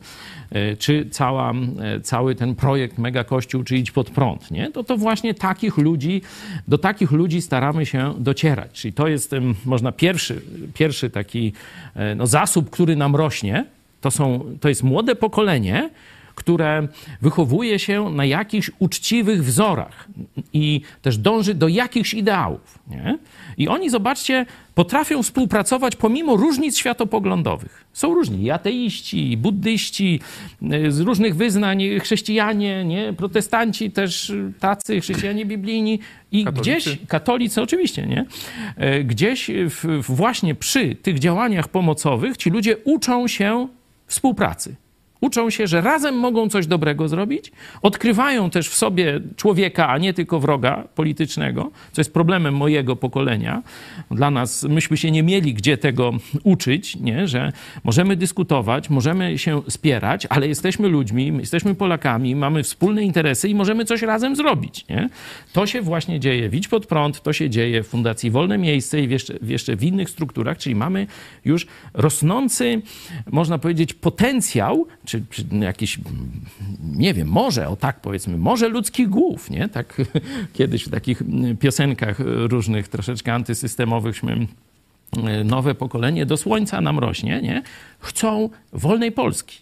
E, 0.49 0.77
czy 0.77 1.07
cała, 1.11 1.51
e, 1.51 1.99
cały 2.01 2.35
ten 2.35 2.55
projekt 2.55 2.97
Mega 2.97 3.23
Kościół, 3.23 3.63
czy 3.63 3.77
Idź 3.77 3.91
Pod 3.91 4.09
Prąd, 4.09 4.51
nie? 4.51 4.71
To, 4.71 4.83
to 4.83 4.97
właśnie 4.97 5.33
takich 5.33 5.77
ludzi, 5.77 6.21
do 6.67 6.77
takich 6.77 7.11
ludzi 7.11 7.41
staramy 7.41 7.85
się 7.85 8.13
docierać. 8.17 8.71
Czyli 8.71 8.93
to 8.93 9.07
jest, 9.07 9.31
można 9.65 9.91
pierwszy, 9.91 10.41
pierwszy 10.73 11.09
taki 11.09 11.53
e, 11.95 12.15
no, 12.15 12.27
zasób, 12.27 12.69
który 12.69 12.95
nam 12.95 13.15
rośnie, 13.15 13.65
to, 14.01 14.11
są, 14.11 14.45
to 14.61 14.69
jest 14.69 14.83
młode 14.83 15.15
pokolenie, 15.15 15.89
które 16.41 16.87
wychowuje 17.21 17.79
się 17.79 18.09
na 18.09 18.25
jakichś 18.25 18.71
uczciwych 18.79 19.45
wzorach 19.45 20.07
i 20.53 20.81
też 21.01 21.17
dąży 21.17 21.53
do 21.53 21.67
jakichś 21.67 22.13
ideałów. 22.13 22.79
Nie? 22.87 23.17
I 23.57 23.67
oni, 23.67 23.89
zobaczcie, 23.89 24.45
potrafią 24.75 25.23
współpracować 25.23 25.95
pomimo 25.95 26.35
różnic 26.35 26.77
światopoglądowych. 26.77 27.85
Są 27.93 28.13
różni 28.13 28.43
i 28.43 28.51
ateiści, 28.51 29.31
i 29.31 29.37
buddyści, 29.37 30.19
z 30.89 30.99
różnych 30.99 31.35
wyznań, 31.35 31.83
chrześcijanie, 31.99 32.85
nie? 32.85 33.13
protestanci 33.13 33.91
też 33.91 34.33
tacy, 34.59 35.01
chrześcijanie 35.01 35.45
biblijni 35.45 35.99
i 36.31 36.43
katolicy. 36.43 36.61
gdzieś, 36.61 36.97
katolicy 37.07 37.61
oczywiście, 37.61 38.07
nie? 38.07 38.25
Gdzieś 39.03 39.51
w, 39.53 40.01
właśnie 40.07 40.55
przy 40.55 40.95
tych 40.95 41.19
działaniach 41.19 41.67
pomocowych 41.67 42.37
ci 42.37 42.49
ludzie 42.49 42.77
uczą 42.77 43.27
się 43.27 43.67
współpracy. 44.07 44.75
Uczą 45.21 45.49
się, 45.49 45.67
że 45.67 45.81
razem 45.81 46.15
mogą 46.15 46.49
coś 46.49 46.67
dobrego 46.67 47.07
zrobić, 47.07 47.51
odkrywają 47.81 48.49
też 48.49 48.69
w 48.69 48.75
sobie 48.75 49.21
człowieka, 49.35 49.89
a 49.89 49.97
nie 49.97 50.13
tylko 50.13 50.39
wroga 50.39 50.83
politycznego, 50.95 51.71
co 51.91 52.01
jest 52.01 52.13
problemem 52.13 52.55
mojego 52.55 52.95
pokolenia. 52.95 53.63
Dla 54.11 54.31
nas, 54.31 54.63
myśmy 54.63 54.97
się 54.97 55.11
nie 55.11 55.23
mieli 55.23 55.53
gdzie 55.53 55.77
tego 55.77 56.11
uczyć, 56.43 56.95
nie? 56.95 57.27
że 57.27 57.51
możemy 57.83 58.15
dyskutować, 58.15 58.89
możemy 58.89 59.37
się 59.37 59.61
spierać, 59.69 60.27
ale 60.29 60.47
jesteśmy 60.47 60.87
ludźmi, 60.87 61.33
jesteśmy 61.39 61.75
Polakami, 61.75 62.35
mamy 62.35 62.63
wspólne 62.63 63.03
interesy 63.03 63.49
i 63.49 63.55
możemy 63.55 63.85
coś 63.85 64.01
razem 64.01 64.35
zrobić. 64.35 64.85
Nie? 64.89 65.09
To 65.53 65.67
się 65.67 65.81
właśnie 65.81 66.19
dzieje 66.19 66.49
w 66.49 66.55
Idź 66.55 66.67
Pod 66.67 66.85
Prąd, 66.85 67.21
to 67.21 67.33
się 67.33 67.49
dzieje 67.49 67.83
w 67.83 67.87
Fundacji 67.87 68.31
Wolne 68.31 68.57
Miejsce 68.57 69.01
i 69.01 69.07
w 69.07 69.11
jeszcze, 69.11 69.33
w 69.41 69.49
jeszcze 69.49 69.75
w 69.75 69.83
innych 69.83 70.09
strukturach, 70.09 70.57
czyli 70.57 70.75
mamy 70.75 71.07
już 71.45 71.67
rosnący, 71.93 72.81
można 73.31 73.57
powiedzieć, 73.57 73.93
potencjał, 73.93 74.87
czy, 75.11 75.23
czy 75.29 75.45
jakiś, 75.59 75.99
nie 76.95 77.13
wiem, 77.13 77.27
może, 77.27 77.67
o 77.67 77.75
tak 77.75 77.99
powiedzmy, 77.99 78.37
może 78.37 78.69
ludzkich 78.69 79.09
głów, 79.09 79.49
nie? 79.49 79.69
Tak 79.69 80.01
kiedyś 80.53 80.83
w 80.83 80.89
takich 80.89 81.23
piosenkach 81.59 82.17
różnych, 82.25 82.87
troszeczkę 82.87 83.33
antysystemowychśmy 83.33 84.47
nowe 85.45 85.75
pokolenie 85.75 86.25
do 86.25 86.37
słońca 86.37 86.81
nam 86.81 86.99
rośnie, 86.99 87.41
nie? 87.41 87.63
Chcą 87.99 88.49
wolnej 88.73 89.11
Polski. 89.11 89.57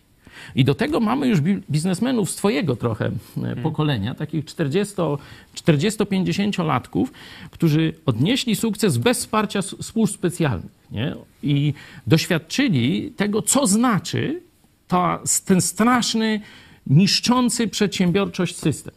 I 0.55 0.65
do 0.65 0.75
tego 0.75 0.99
mamy 0.99 1.27
już 1.27 1.41
biznesmenów 1.71 2.31
swojego 2.31 2.75
trochę 2.75 3.11
hmm. 3.35 3.63
pokolenia, 3.63 4.15
takich 4.15 4.45
40-50-latków, 4.45 7.05
którzy 7.51 7.93
odnieśli 8.05 8.55
sukces 8.55 8.97
bez 8.97 9.19
wsparcia 9.19 9.61
służb 9.61 10.13
specjalnych 10.13 10.71
nie? 10.91 11.15
i 11.43 11.73
doświadczyli 12.07 13.11
tego, 13.11 13.41
co 13.41 13.67
znaczy 13.67 14.48
ta, 14.89 15.19
ten 15.45 15.61
straszny, 15.61 16.41
niszczący 16.87 17.67
przedsiębiorczość 17.67 18.55
system. 18.57 18.93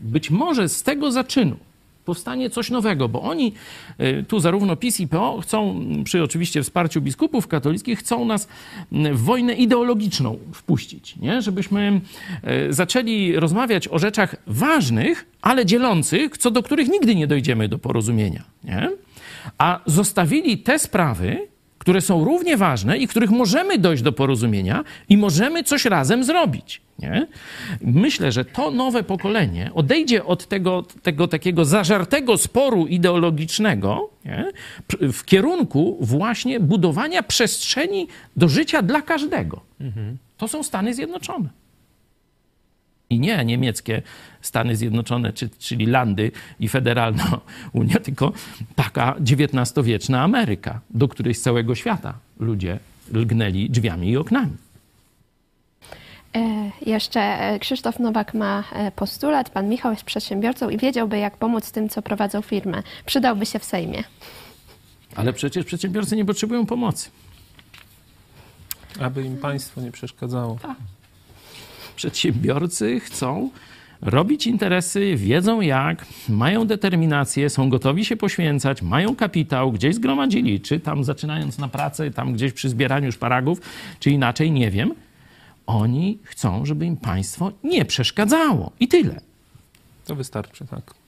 Być 0.00 0.30
może 0.30 0.68
z 0.68 0.82
tego 0.82 1.12
zaczynu 1.12 1.56
powstanie 2.04 2.50
coś 2.50 2.70
nowego, 2.70 3.08
bo 3.08 3.22
oni, 3.22 3.52
y, 4.00 4.24
tu 4.28 4.40
zarówno 4.40 4.76
PiS 4.76 5.00
i 5.00 5.08
PO 5.08 5.40
chcą, 5.42 5.84
przy 6.04 6.22
oczywiście 6.22 6.62
wsparciu 6.62 7.00
biskupów 7.00 7.48
katolickich, 7.48 7.98
chcą 7.98 8.24
nas 8.24 8.48
w 8.92 9.20
wojnę 9.20 9.54
ideologiczną 9.54 10.38
wpuścić, 10.52 11.16
nie? 11.16 11.42
żebyśmy 11.42 12.00
y, 12.68 12.72
zaczęli 12.72 13.32
rozmawiać 13.32 13.88
o 13.88 13.98
rzeczach 13.98 14.36
ważnych, 14.46 15.26
ale 15.42 15.66
dzielących, 15.66 16.38
co 16.38 16.50
do 16.50 16.62
których 16.62 16.88
nigdy 16.88 17.14
nie 17.14 17.26
dojdziemy 17.26 17.68
do 17.68 17.78
porozumienia. 17.78 18.42
Nie? 18.64 18.90
A 19.58 19.80
zostawili 19.86 20.58
te 20.58 20.78
sprawy, 20.78 21.48
które 21.86 22.00
są 22.00 22.24
równie 22.24 22.56
ważne 22.56 22.98
i 22.98 23.08
których 23.08 23.30
możemy 23.30 23.78
dojść 23.78 24.02
do 24.02 24.12
porozumienia 24.12 24.84
i 25.08 25.16
możemy 25.16 25.64
coś 25.64 25.84
razem 25.84 26.24
zrobić. 26.24 26.80
Nie? 26.98 27.26
Myślę, 27.80 28.32
że 28.32 28.44
to 28.44 28.70
nowe 28.70 29.02
pokolenie 29.02 29.70
odejdzie 29.74 30.24
od 30.24 30.46
tego, 30.46 30.84
tego 31.02 31.28
takiego 31.28 31.64
zażartego 31.64 32.38
sporu 32.38 32.86
ideologicznego 32.86 34.10
nie? 34.24 34.50
w 35.12 35.24
kierunku 35.24 35.98
właśnie 36.00 36.60
budowania 36.60 37.22
przestrzeni 37.22 38.08
do 38.36 38.48
życia 38.48 38.82
dla 38.82 39.02
każdego. 39.02 39.60
Mhm. 39.80 40.16
To 40.36 40.48
są 40.48 40.62
Stany 40.62 40.94
Zjednoczone. 40.94 41.48
I 43.10 43.20
nie 43.20 43.44
niemieckie 43.44 44.02
Stany 44.40 44.76
Zjednoczone, 44.76 45.32
czy, 45.32 45.48
czyli 45.58 45.86
Landy 45.86 46.30
i 46.60 46.68
federalna 46.68 47.40
Unia, 47.72 48.00
tylko 48.00 48.32
taka 48.76 49.14
XIX-wieczna 49.14 50.22
Ameryka, 50.22 50.80
do 50.90 51.08
której 51.08 51.34
z 51.34 51.42
całego 51.42 51.74
świata 51.74 52.14
ludzie 52.40 52.78
lgnęli 53.12 53.70
drzwiami 53.70 54.10
i 54.10 54.16
oknami. 54.16 54.56
E, 56.36 56.70
jeszcze 56.86 57.20
e, 57.20 57.58
Krzysztof 57.58 57.98
Nowak 57.98 58.34
ma 58.34 58.64
e, 58.72 58.90
postulat. 58.90 59.50
Pan 59.50 59.68
Michał 59.68 59.92
jest 59.92 60.04
przedsiębiorcą 60.04 60.70
i 60.70 60.78
wiedziałby, 60.78 61.18
jak 61.18 61.36
pomóc 61.36 61.72
tym, 61.72 61.88
co 61.88 62.02
prowadzą 62.02 62.42
firmę. 62.42 62.82
Przydałby 63.06 63.46
się 63.46 63.58
w 63.58 63.64
Sejmie. 63.64 64.04
Ale 65.16 65.32
przecież 65.32 65.64
przedsiębiorcy 65.64 66.16
nie 66.16 66.24
potrzebują 66.24 66.66
pomocy. 66.66 67.10
Aby 69.00 69.22
im 69.22 69.36
państwo 69.36 69.80
nie 69.80 69.92
przeszkadzało. 69.92 70.58
Tak 70.62 70.76
przedsiębiorcy 71.96 73.00
chcą 73.00 73.50
robić 74.02 74.46
interesy, 74.46 75.16
wiedzą 75.16 75.60
jak, 75.60 76.06
mają 76.28 76.66
determinację, 76.66 77.50
są 77.50 77.68
gotowi 77.68 78.04
się 78.04 78.16
poświęcać, 78.16 78.82
mają 78.82 79.16
kapitał, 79.16 79.72
gdzieś 79.72 79.94
zgromadzili, 79.94 80.60
czy 80.60 80.80
tam 80.80 81.04
zaczynając 81.04 81.58
na 81.58 81.68
pracę, 81.68 82.10
tam 82.10 82.32
gdzieś 82.32 82.52
przy 82.52 82.68
zbieraniu 82.68 83.12
szparagów, 83.12 83.60
czy 84.00 84.10
inaczej, 84.10 84.50
nie 84.50 84.70
wiem. 84.70 84.94
Oni 85.66 86.18
chcą, 86.22 86.66
żeby 86.66 86.86
im 86.86 86.96
państwo 86.96 87.52
nie 87.64 87.84
przeszkadzało. 87.84 88.72
I 88.80 88.88
tyle. 88.88 89.20
To 90.04 90.14
wystarczy, 90.14 90.66
tak. 90.66 91.05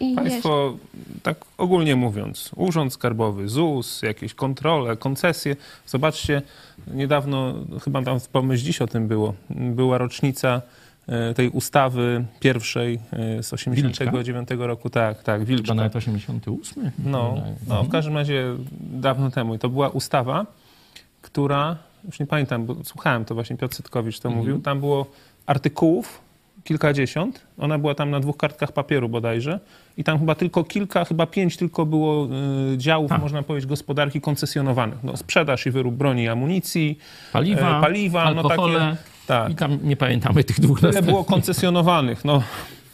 I 0.00 0.14
Państwo, 0.14 0.76
tak 1.22 1.44
ogólnie 1.58 1.96
mówiąc, 1.96 2.50
Urząd 2.56 2.92
Skarbowy, 2.92 3.48
ZUS, 3.48 4.02
jakieś 4.02 4.34
kontrole, 4.34 4.96
koncesje. 4.96 5.56
Zobaczcie, 5.86 6.42
niedawno, 6.86 7.54
chyba 7.84 8.02
tam 8.02 8.20
w 8.20 8.28
pomyśl 8.28 8.64
dziś 8.64 8.82
o 8.82 8.86
tym 8.86 9.08
było, 9.08 9.34
była 9.50 9.98
rocznica 9.98 10.62
e, 11.08 11.34
tej 11.34 11.48
ustawy 11.48 12.24
pierwszej 12.40 13.00
e, 13.12 13.42
z 13.42 13.52
89 13.52 14.48
roku. 14.58 14.90
Tak, 14.90 15.22
tak, 15.22 15.44
Wilczka. 15.44 15.68
To 15.68 15.74
nawet 15.74 15.96
88? 15.96 16.90
No, 17.04 17.42
no, 17.68 17.84
w 17.84 17.88
każdym 17.88 18.14
razie 18.14 18.44
dawno 18.80 19.30
temu. 19.30 19.54
I 19.54 19.58
to 19.58 19.68
była 19.68 19.88
ustawa, 19.88 20.46
która, 21.22 21.76
już 22.04 22.20
nie 22.20 22.26
pamiętam, 22.26 22.66
bo 22.66 22.76
słuchałem 22.84 23.24
to 23.24 23.34
właśnie, 23.34 23.56
Piotr 23.56 23.76
Sytkowicz 23.76 24.20
to 24.20 24.28
mhm. 24.28 24.44
mówił, 24.44 24.62
tam 24.62 24.80
było 24.80 25.06
artykułów, 25.46 26.20
kilkadziesiąt. 26.64 27.40
Ona 27.58 27.78
była 27.78 27.94
tam 27.94 28.10
na 28.10 28.20
dwóch 28.20 28.36
kartkach 28.36 28.72
papieru 28.72 29.08
bodajże. 29.08 29.60
I 29.96 30.04
tam 30.04 30.18
chyba 30.18 30.34
tylko 30.34 30.64
kilka, 30.64 31.04
chyba 31.04 31.26
pięć 31.26 31.56
tylko 31.56 31.86
było 31.86 32.28
y, 32.72 32.78
działów, 32.78 33.08
tak. 33.08 33.20
można 33.20 33.42
powiedzieć, 33.42 33.68
gospodarki 33.68 34.20
koncesjonowanych. 34.20 34.98
No, 35.02 35.16
sprzedaż 35.16 35.66
i 35.66 35.70
wyrób 35.70 35.94
broni 35.94 36.22
i 36.22 36.28
amunicji, 36.28 36.98
paliwa, 37.32 37.78
e, 37.78 37.80
paliwa 37.80 38.22
alkohole. 38.22 38.78
No, 38.78 38.90
takie, 38.90 39.02
tak. 39.26 39.52
I 39.52 39.54
tam 39.54 39.78
nie 39.82 39.96
pamiętamy 39.96 40.44
tych 40.44 40.60
dwóch 40.60 40.80
Tyle 40.80 41.02
było 41.02 41.24
koncesjonowanych. 41.24 42.24
No, 42.24 42.42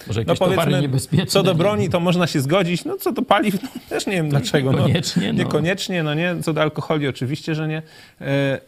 może 0.06 0.24
no 0.26 0.34
powiedzmy, 0.34 1.26
co 1.26 1.42
do 1.42 1.54
broni 1.54 1.88
to 1.88 2.00
można 2.00 2.26
się 2.26 2.40
zgodzić, 2.40 2.84
no 2.84 2.96
co 2.96 3.12
do 3.12 3.22
paliw, 3.22 3.62
no, 3.62 3.68
też 3.88 4.06
nie 4.06 4.12
wiem 4.12 4.28
dlaczego. 4.28 4.72
Niekoniecznie. 4.72 5.32
No, 5.32 5.38
niekoniecznie, 5.38 6.02
no 6.02 6.14
nie. 6.14 6.36
Co 6.42 6.52
do 6.52 6.62
alkoholi 6.62 7.08
oczywiście, 7.08 7.54
że 7.54 7.68
nie. 7.68 7.82
E, 8.20 8.60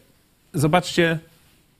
zobaczcie, 0.54 1.18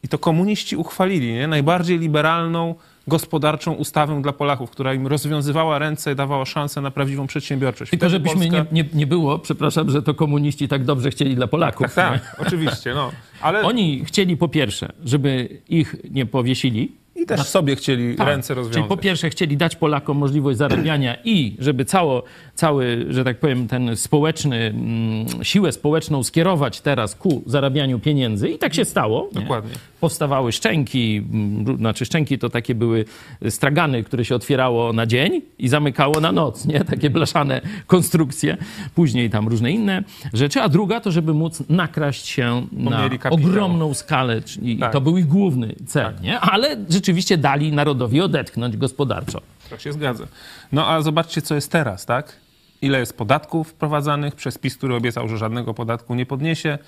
i 0.03 0.09
to 0.09 0.19
komuniści 0.19 0.77
uchwalili, 0.77 1.33
nie? 1.33 1.49
Najbardziej 1.49 1.99
liberalną 1.99 2.75
gospodarczą 3.09 3.73
ustawę 3.73 4.23
dla 4.23 4.33
Polaków, 4.33 4.71
która 4.71 4.95
im 4.95 5.07
rozwiązywała 5.07 5.79
ręce, 5.79 6.15
dawała 6.15 6.45
szansę 6.45 6.81
na 6.81 6.91
prawdziwą 6.91 7.27
przedsiębiorczość. 7.27 7.91
Tylko 7.91 8.09
żebyśmy 8.09 8.41
Polska... 8.41 8.67
nie, 8.73 8.83
nie, 8.83 8.89
nie 8.95 9.07
było, 9.07 9.39
przepraszam, 9.39 9.91
że 9.91 10.03
to 10.03 10.15
komuniści 10.15 10.69
tak 10.69 10.85
dobrze 10.85 11.11
chcieli 11.11 11.35
dla 11.35 11.47
Polaków. 11.47 11.95
Tak, 11.95 12.21
tak 12.21 12.47
oczywiście. 12.47 12.95
No. 12.95 13.11
Ale... 13.41 13.63
Oni 13.63 14.05
chcieli 14.05 14.37
po 14.37 14.49
pierwsze, 14.49 14.93
żeby 15.05 15.49
ich 15.69 15.97
nie 16.11 16.27
powiesili, 16.27 16.93
i 17.23 17.27
też 17.27 17.41
sobie 17.41 17.77
chcieli 17.77 18.15
Tak. 18.17 18.27
ręce 18.27 18.55
rozwiązać. 18.55 18.75
Czyli 18.77 18.89
po 18.89 18.97
pierwsze 18.97 19.31
chcieli 19.31 19.57
dać 19.57 19.77
Polakom 19.77 20.17
możliwość 20.19 20.59
zarabiania 20.59 21.17
i 21.25 21.57
żeby 21.59 21.85
cało, 21.85 22.23
cały, 22.55 23.07
że 23.11 23.25
tak 23.25 23.39
powiem, 23.39 23.69
ten 23.69 23.97
społeczny, 23.97 24.57
mm, 24.57 25.45
siłę 25.45 25.73
społeczną 25.73 26.23
skierować 26.23 26.81
teraz 26.81 27.15
ku 27.15 27.43
zarabianiu 27.47 27.99
pieniędzy 27.99 28.49
i 28.49 28.59
tak 28.59 28.75
się 28.75 28.85
stało. 28.85 29.29
nie? 29.35 29.41
Dokładnie. 29.41 29.71
Powstawały 30.01 30.53
szczęki, 30.53 31.17
mm, 31.33 31.77
znaczy 31.77 32.05
szczęki 32.05 32.39
to 32.39 32.51
takie 32.51 32.75
były 32.75 33.05
stragany, 33.49 34.03
które 34.05 34.25
się 34.25 34.35
otwierało 34.35 34.93
na 34.93 35.07
dzień 35.07 35.43
i 35.59 35.69
zamykało 35.69 36.21
na 36.21 36.33
noc, 36.33 36.67
nie? 36.67 36.85
Takie 36.85 37.11
blaszane 37.11 37.61
konstrukcje. 37.87 38.57
Później 38.95 39.31
tam 39.31 39.49
różne 39.49 39.73
inne 39.73 40.03
rzeczy. 40.33 40.61
A 40.63 40.69
druga 40.69 41.01
to, 41.01 41.11
żeby 41.11 41.35
móc 41.35 41.63
nakraść 41.69 42.27
się 42.27 42.67
na 42.73 43.03
mieli 43.05 43.19
kapitał. 43.19 43.47
ogromną 43.51 43.95
skalę 43.95 44.41
i 44.63 44.79
Tak. 44.79 44.93
to 44.93 45.01
był 45.01 45.19
ich 45.19 45.27
główny 45.27 45.75
cel, 45.87 46.13
nie? 46.23 46.41
Ale 46.41 46.77
rzeczywiście 46.91 47.12
dali 47.39 47.73
narodowi 47.73 48.21
odetchnąć 48.21 48.77
gospodarczo. 48.77 49.41
Tak 49.71 49.81
się 49.81 49.93
zgadza. 49.93 50.25
No 50.73 50.89
a 50.89 51.03
zobaczcie, 51.03 51.43
co 51.43 51.55
jest 51.55 51.73
teraz, 51.73 52.07
tak? 52.07 52.37
Ile 52.83 52.99
jest 52.99 53.17
podatków 53.17 53.69
wprowadzanych 53.69 54.35
przez 54.35 54.59
PiS, 54.59 54.77
który 54.77 54.95
obiecał, 54.95 55.29
że 55.29 55.39
żadnego 55.39 55.75
podatku 55.75 56.15
nie 56.15 56.27
podniesie. 56.27 56.79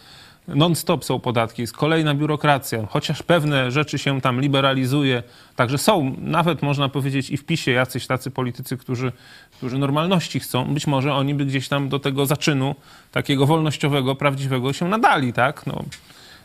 Non-stop 0.48 1.04
są 1.04 1.20
podatki, 1.20 1.62
jest 1.62 1.76
kolejna 1.76 2.14
biurokracja, 2.14 2.86
chociaż 2.90 3.22
pewne 3.22 3.70
rzeczy 3.70 3.98
się 3.98 4.20
tam 4.20 4.40
liberalizuje. 4.40 5.22
Także 5.56 5.78
są, 5.78 6.16
nawet 6.18 6.62
można 6.62 6.88
powiedzieć, 6.88 7.30
i 7.30 7.36
w 7.36 7.44
PiSie 7.44 7.70
jacyś 7.70 8.06
tacy 8.06 8.30
politycy, 8.30 8.76
którzy, 8.76 9.12
którzy 9.56 9.78
normalności 9.78 10.40
chcą. 10.40 10.74
Być 10.74 10.86
może 10.86 11.14
oni 11.14 11.34
by 11.34 11.46
gdzieś 11.46 11.68
tam 11.68 11.88
do 11.88 11.98
tego 11.98 12.26
zaczynu 12.26 12.74
takiego 13.12 13.46
wolnościowego, 13.46 14.14
prawdziwego 14.14 14.72
się 14.72 14.88
nadali, 14.88 15.32
tak? 15.32 15.66
No, 15.66 15.84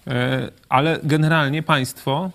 e, 0.08 0.52
ale 0.70 1.00
generalnie 1.04 1.64
państwo 1.64 2.32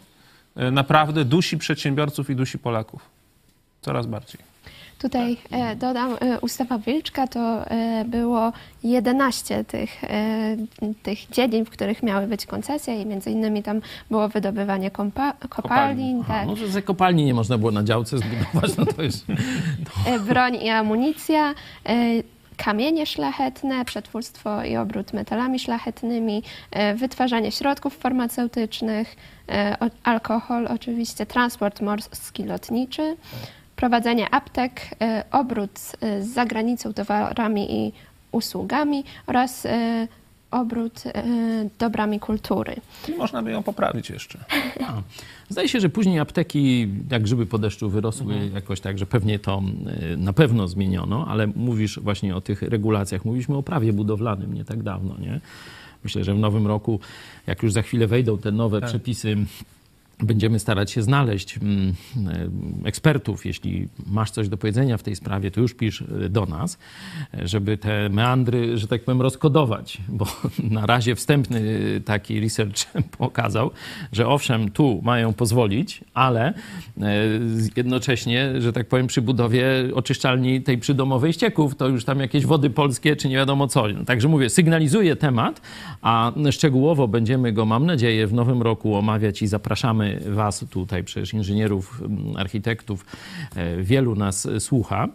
naprawdę 0.56 1.24
dusi 1.24 1.58
przedsiębiorców 1.58 2.30
i 2.30 2.36
dusi 2.36 2.58
Polaków. 2.58 3.10
Coraz 3.80 4.06
bardziej. 4.06 4.40
Tutaj 4.98 5.36
e, 5.50 5.76
dodam, 5.76 6.16
e, 6.20 6.40
ustawa 6.40 6.78
Wilczka 6.78 7.26
to 7.26 7.70
e, 7.70 8.04
było 8.04 8.52
11 8.84 9.64
tych, 9.64 10.04
e, 10.04 10.56
tych 11.02 11.18
dziedzin, 11.30 11.64
w 11.64 11.70
których 11.70 12.02
miały 12.02 12.26
być 12.26 12.46
koncesje 12.46 13.02
i 13.02 13.06
między 13.06 13.30
innymi 13.30 13.62
tam 13.62 13.80
było 14.10 14.28
wydobywanie 14.28 14.90
kompa- 14.90 15.48
kopalin, 15.48 16.20
Aha, 16.24 16.34
tak, 16.34 16.46
no, 16.46 16.56
że 16.56 16.68
ze 16.68 16.82
kopalni 16.82 17.24
nie 17.24 17.34
można 17.34 17.58
było 17.58 17.70
na 17.70 17.82
działce 17.84 18.18
zbudować, 18.18 18.76
no 18.76 18.86
to 18.86 19.02
jest... 19.02 19.26
e, 20.06 20.18
broń 20.20 20.54
i 20.54 20.70
amunicja, 20.70 21.54
e, 21.86 21.94
kamienie 22.56 23.06
szlachetne, 23.06 23.84
przetwórstwo 23.84 24.64
i 24.64 24.76
obrót 24.76 25.12
metalami 25.12 25.58
szlachetnymi, 25.58 26.42
e, 26.70 26.94
wytwarzanie 26.94 27.52
środków 27.52 27.96
farmaceutycznych, 27.96 29.16
e, 29.48 29.76
alkohol 30.04 30.66
oczywiście, 30.66 31.26
transport 31.26 31.80
morski 31.80 32.44
lotniczy, 32.44 33.16
prowadzenie 33.76 34.34
aptek, 34.34 34.80
e, 35.00 35.24
obrót 35.30 35.78
z 36.20 36.26
zagranicą 36.26 36.92
towarami 36.92 37.86
i 37.86 37.92
usługami 38.32 39.04
oraz 39.26 39.66
obrót 40.60 41.02
e, 41.06 41.24
dobrami 41.78 42.20
kultury. 42.20 42.74
I 43.08 43.12
można 43.12 43.42
by 43.42 43.50
ją 43.50 43.62
poprawić 43.62 44.10
jeszcze. 44.10 44.38
A, 44.86 45.02
Zdaje 45.48 45.68
się, 45.68 45.80
że 45.80 45.88
później 45.88 46.18
apteki 46.18 46.88
jak 47.10 47.22
grzyby 47.22 47.46
po 47.46 47.58
deszczu 47.58 47.90
wyrosły 47.90 48.34
Mhm. 48.34 48.54
jakoś 48.54 48.80
tak, 48.80 48.98
że 48.98 49.06
pewnie 49.06 49.38
to 49.38 49.62
y, 50.12 50.16
na 50.16 50.32
pewno 50.32 50.68
zmieniono, 50.68 51.26
ale 51.28 51.46
mówisz 51.46 52.00
właśnie 52.00 52.36
o 52.36 52.40
tych 52.40 52.62
regulacjach. 52.62 53.24
Mówiliśmy 53.24 53.56
o 53.56 53.62
prawie 53.62 53.92
budowlanym 53.92 54.54
nie 54.54 54.64
tak 54.64 54.82
dawno, 54.82 55.14
nie? 55.20 55.40
Myślę, 56.04 56.24
że 56.24 56.34
w 56.34 56.38
nowym 56.38 56.66
roku, 56.66 57.00
jak 57.46 57.62
już 57.62 57.72
za 57.72 57.82
chwilę 57.82 58.06
wejdą 58.06 58.38
te 58.38 58.52
nowe 58.52 58.80
Tak. 58.80 58.88
przepisy, 58.90 59.36
będziemy 60.22 60.58
starać 60.58 60.90
się 60.90 61.02
znaleźć 61.02 61.58
mm, 61.58 61.94
e, 62.84 62.88
ekspertów. 62.88 63.46
Jeśli 63.46 63.88
masz 64.06 64.30
coś 64.30 64.48
do 64.48 64.56
powiedzenia 64.56 64.96
w 64.96 65.02
tej 65.02 65.16
sprawie, 65.16 65.50
to 65.50 65.60
już 65.60 65.74
pisz 65.74 66.02
e, 66.02 66.28
do 66.28 66.46
nas, 66.46 66.78
e, 67.34 67.48
żeby 67.48 67.78
te 67.78 68.08
meandry, 68.08 68.78
że 68.78 68.88
tak 68.88 69.04
powiem, 69.04 69.22
rozkodować, 69.22 69.98
bo 70.08 70.26
na 70.70 70.86
razie 70.86 71.14
wstępny 71.14 71.60
taki 72.04 72.40
research 72.40 72.92
pokazał, 73.18 73.70
że 74.12 74.28
owszem, 74.28 74.70
tu 74.70 75.00
mają 75.02 75.32
pozwolić, 75.32 76.04
ale 76.14 76.54
jednocześnie, 77.76 78.60
że 78.60 78.72
tak 78.72 78.88
powiem, 78.88 79.06
przy 79.06 79.22
budowie 79.22 79.66
oczyszczalni 79.94 80.62
tej 80.62 80.78
przydomowej 80.78 81.32
ścieków, 81.32 81.74
to 81.74 81.88
już 81.88 82.04
tam 82.04 82.20
jakieś 82.20 82.46
wody 82.46 82.70
polskie, 82.70 83.16
czy 83.16 83.28
nie 83.28 83.36
wiadomo 83.36 83.68
co. 83.68 83.84
Także 84.06 84.28
mówię, 84.28 84.50
sygnalizuję 84.50 85.16
temat, 85.16 85.60
a 86.02 86.32
szczegółowo 86.50 87.08
będziemy 87.08 87.52
go, 87.52 87.64
mam 87.64 87.86
nadzieję, 87.86 88.26
w 88.26 88.32
nowym 88.32 88.62
roku 88.62 88.96
omawiać 88.96 89.42
i 89.42 89.46
zapraszamy 89.46 90.03
Was 90.26 90.64
tutaj, 90.70 91.04
przecież 91.04 91.34
inżynierów, 91.34 92.02
architektów, 92.36 93.06
e, 93.56 93.82
wielu 93.82 94.14
nas 94.14 94.48
słucha, 94.58 95.08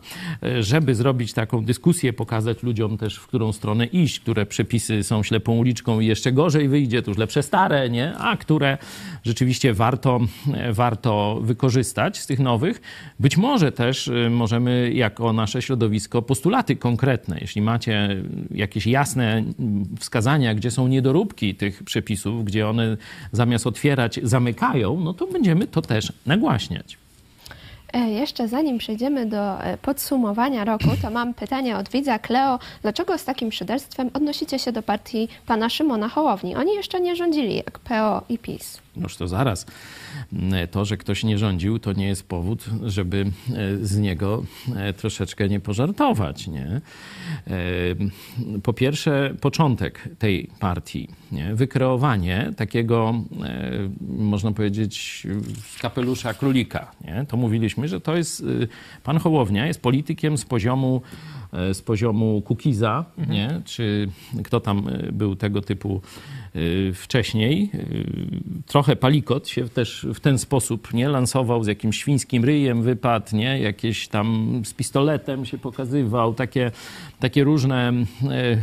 e, 0.44 0.64
żeby 0.64 0.96
zrobić 0.96 1.34
taką 1.34 1.66
dyskusję, 1.66 2.14
pokazać 2.14 2.64
ludziom 2.64 2.98
też, 2.98 3.16
w 3.16 3.28
którą 3.28 3.52
stronę 3.52 3.86
iść, 3.86 4.20
które 4.20 4.46
przepisy 4.46 5.04
są 5.04 5.24
ślepą 5.24 5.58
uliczką 5.58 6.00
i 6.00 6.06
jeszcze 6.06 6.32
gorzej 6.32 6.70
wyjdzie, 6.70 7.02
to 7.02 7.12
już 7.12 7.18
lepsze 7.18 7.44
stare, 7.44 7.90
nie? 7.90 8.18
a 8.18 8.38
które 8.38 8.78
rzeczywiście 9.24 9.74
warto, 9.74 10.20
e, 10.54 10.74
warto 10.74 11.40
wykorzystać 11.44 12.18
z 12.18 12.28
tych 12.28 12.40
nowych. 12.40 12.82
Być 13.20 13.38
może 13.38 13.72
też 13.72 14.12
możemy 14.30 14.92
jako 14.94 15.34
nasze 15.34 15.62
środowisko 15.62 16.22
postulaty 16.22 16.76
konkretne, 16.76 17.38
jeśli 17.42 17.62
macie 17.62 18.24
jakieś 18.52 18.88
jasne 18.88 19.44
wskazania, 20.00 20.56
gdzie 20.56 20.72
są 20.72 20.88
niedoróbki 20.88 21.56
tych 21.56 21.84
przepisów, 21.84 22.46
gdzie 22.46 22.68
one 22.68 22.98
zamiast 23.32 23.68
otwierać 23.68 24.20
zamykają, 24.24 24.78
no 24.88 25.13
to 25.13 25.27
będziemy 25.27 25.67
to 25.67 25.82
też 25.82 26.13
nagłaśniać. 26.25 26.97
E, 27.93 28.09
Jeszcze 28.09 28.47
zanim 28.47 28.77
przejdziemy 28.77 29.25
do 29.25 29.63
e, 29.63 29.77
podsumowania 29.77 30.65
roku, 30.65 30.88
to 31.01 31.09
mam 31.09 31.34
pytanie 31.34 31.77
od 31.77 31.89
widza 31.89 32.19
Kleo. 32.19 32.59
Dlaczego 32.82 33.17
z 33.17 33.25
takim 33.25 33.51
szyderstwem 33.51 34.09
odnosicie 34.13 34.59
się 34.59 34.71
do 34.71 34.84
partii 34.84 35.27
pana 35.45 35.69
Szymona 35.69 36.09
Hołowni? 36.09 36.55
Oni 36.55 36.75
jeszcze 36.75 36.99
nie 37.01 37.15
rządzili 37.15 37.55
jak 37.55 37.80
PO 37.80 38.21
i 38.30 38.38
PiS. 38.38 38.82
Noż 38.95 39.17
to 39.17 39.27
zaraz. 39.27 39.65
To, 40.72 40.86
że 40.86 40.97
ktoś 40.97 41.24
nie 41.24 41.38
rządził, 41.38 41.80
to 41.80 41.93
nie 41.93 42.07
jest 42.07 42.28
powód, 42.28 42.66
żeby 42.86 43.26
e, 43.53 43.86
z 43.86 43.97
niego 43.97 44.43
e, 44.76 44.93
troszeczkę 44.93 45.49
nie 45.49 45.60
pożartować. 45.60 46.47
Nie? 46.47 46.68
E, 46.68 46.82
Po 48.64 48.74
pierwsze, 48.74 49.34
początek 49.41 50.10
tej 50.20 50.49
partii, 50.60 51.07
nie? 51.32 51.55
wykreowanie 51.55 52.53
takiego, 52.57 53.14
e, 53.43 53.89
można 54.18 54.51
powiedzieć, 54.51 55.28
kapelusza 55.82 56.34
królika. 56.34 56.91
Nie? 57.05 57.26
To 57.28 57.38
mówiliśmy, 57.38 57.88
że 57.88 58.01
to 58.01 58.18
jest, 58.18 58.43
pan 59.03 59.18
Hołownia 59.20 59.68
jest 59.68 59.82
politykiem 59.82 60.38
z 60.38 60.45
poziomu 60.45 61.01
e, 61.53 61.74
z 61.74 61.82
poziomu 61.82 62.41
Kukiza, 62.41 63.05
nie? 63.30 63.62
czy 63.66 64.10
kto 64.43 64.60
tam 64.60 64.88
e, 64.88 65.12
był 65.12 65.36
tego 65.36 65.62
typu 65.62 66.01
e, 66.01 66.49
wcześniej. 66.93 67.70
E, 67.74 67.80
Trochę 68.68 68.95
Palikot 68.95 69.47
się 69.47 69.70
też 69.70 70.08
w 70.14 70.20
ten 70.20 70.39
sposób 70.39 70.93
nie 70.93 71.10
lansował, 71.10 71.64
z 71.64 71.68
jakimś 71.68 71.97
świńskim 71.97 72.45
ryjem 72.45 72.82
wypadł, 72.82 73.38
jakieś 73.62 74.08
tam 74.08 74.62
z 74.66 74.74
pistoletem 74.74 75.45
się 75.45 75.58
pokazywał, 75.58 76.34
takie, 76.34 76.72
takie 77.20 77.43
różne, 77.43 77.89
e, 77.89 78.04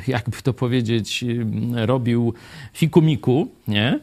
jakby 0.09 0.43
to 0.43 0.53
powiedzieć, 0.53 1.25
robił 1.75 2.35
fikumiku, 2.73 3.49
nie? 3.69 4.01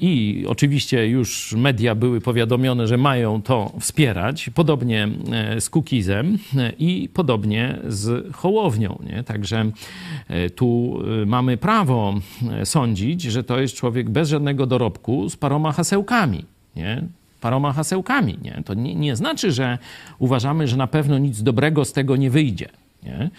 I 0.00 0.44
oczywiście 0.48 1.08
już 1.08 1.52
media 1.52 1.94
były 1.94 2.20
powiadomione, 2.20 2.86
że 2.86 2.96
mają 2.96 3.42
to 3.42 3.72
wspierać, 3.80 4.50
podobnie 4.54 5.08
z 5.58 5.70
Kukizem 5.70 6.38
i 6.78 7.08
podobnie 7.14 7.78
z 7.88 8.34
Hołownią, 8.34 8.98
nie? 9.06 9.22
Także 9.24 9.70
tu 10.56 10.98
mamy 11.26 11.56
prawo 11.56 12.14
e, 12.50 12.66
sądzić, 12.88 13.22
że 13.22 13.44
to 13.44 13.60
jest 13.60 13.74
człowiek 13.74 14.10
bez 14.10 14.28
żadnego 14.28 14.66
dorobku 14.66 15.28
z 15.28 15.36
paroma 15.36 15.72
hasełkami, 15.72 16.44
nie? 16.76 17.02
Paroma 17.40 17.72
hasełkami, 17.72 18.38
nie? 18.42 18.62
To 18.64 18.74
nie, 18.74 18.94
nie 18.94 19.16
znaczy, 19.16 19.52
że 19.52 19.78
uważamy, 20.18 20.68
że 20.68 20.76
na 20.76 20.86
pewno 20.86 21.18
nic 21.18 21.42
dobrego 21.42 21.84
z 21.84 21.92
tego 21.92 22.16
nie 22.16 22.30
wyjdzie. 22.30 22.68
Nie? 23.02 23.30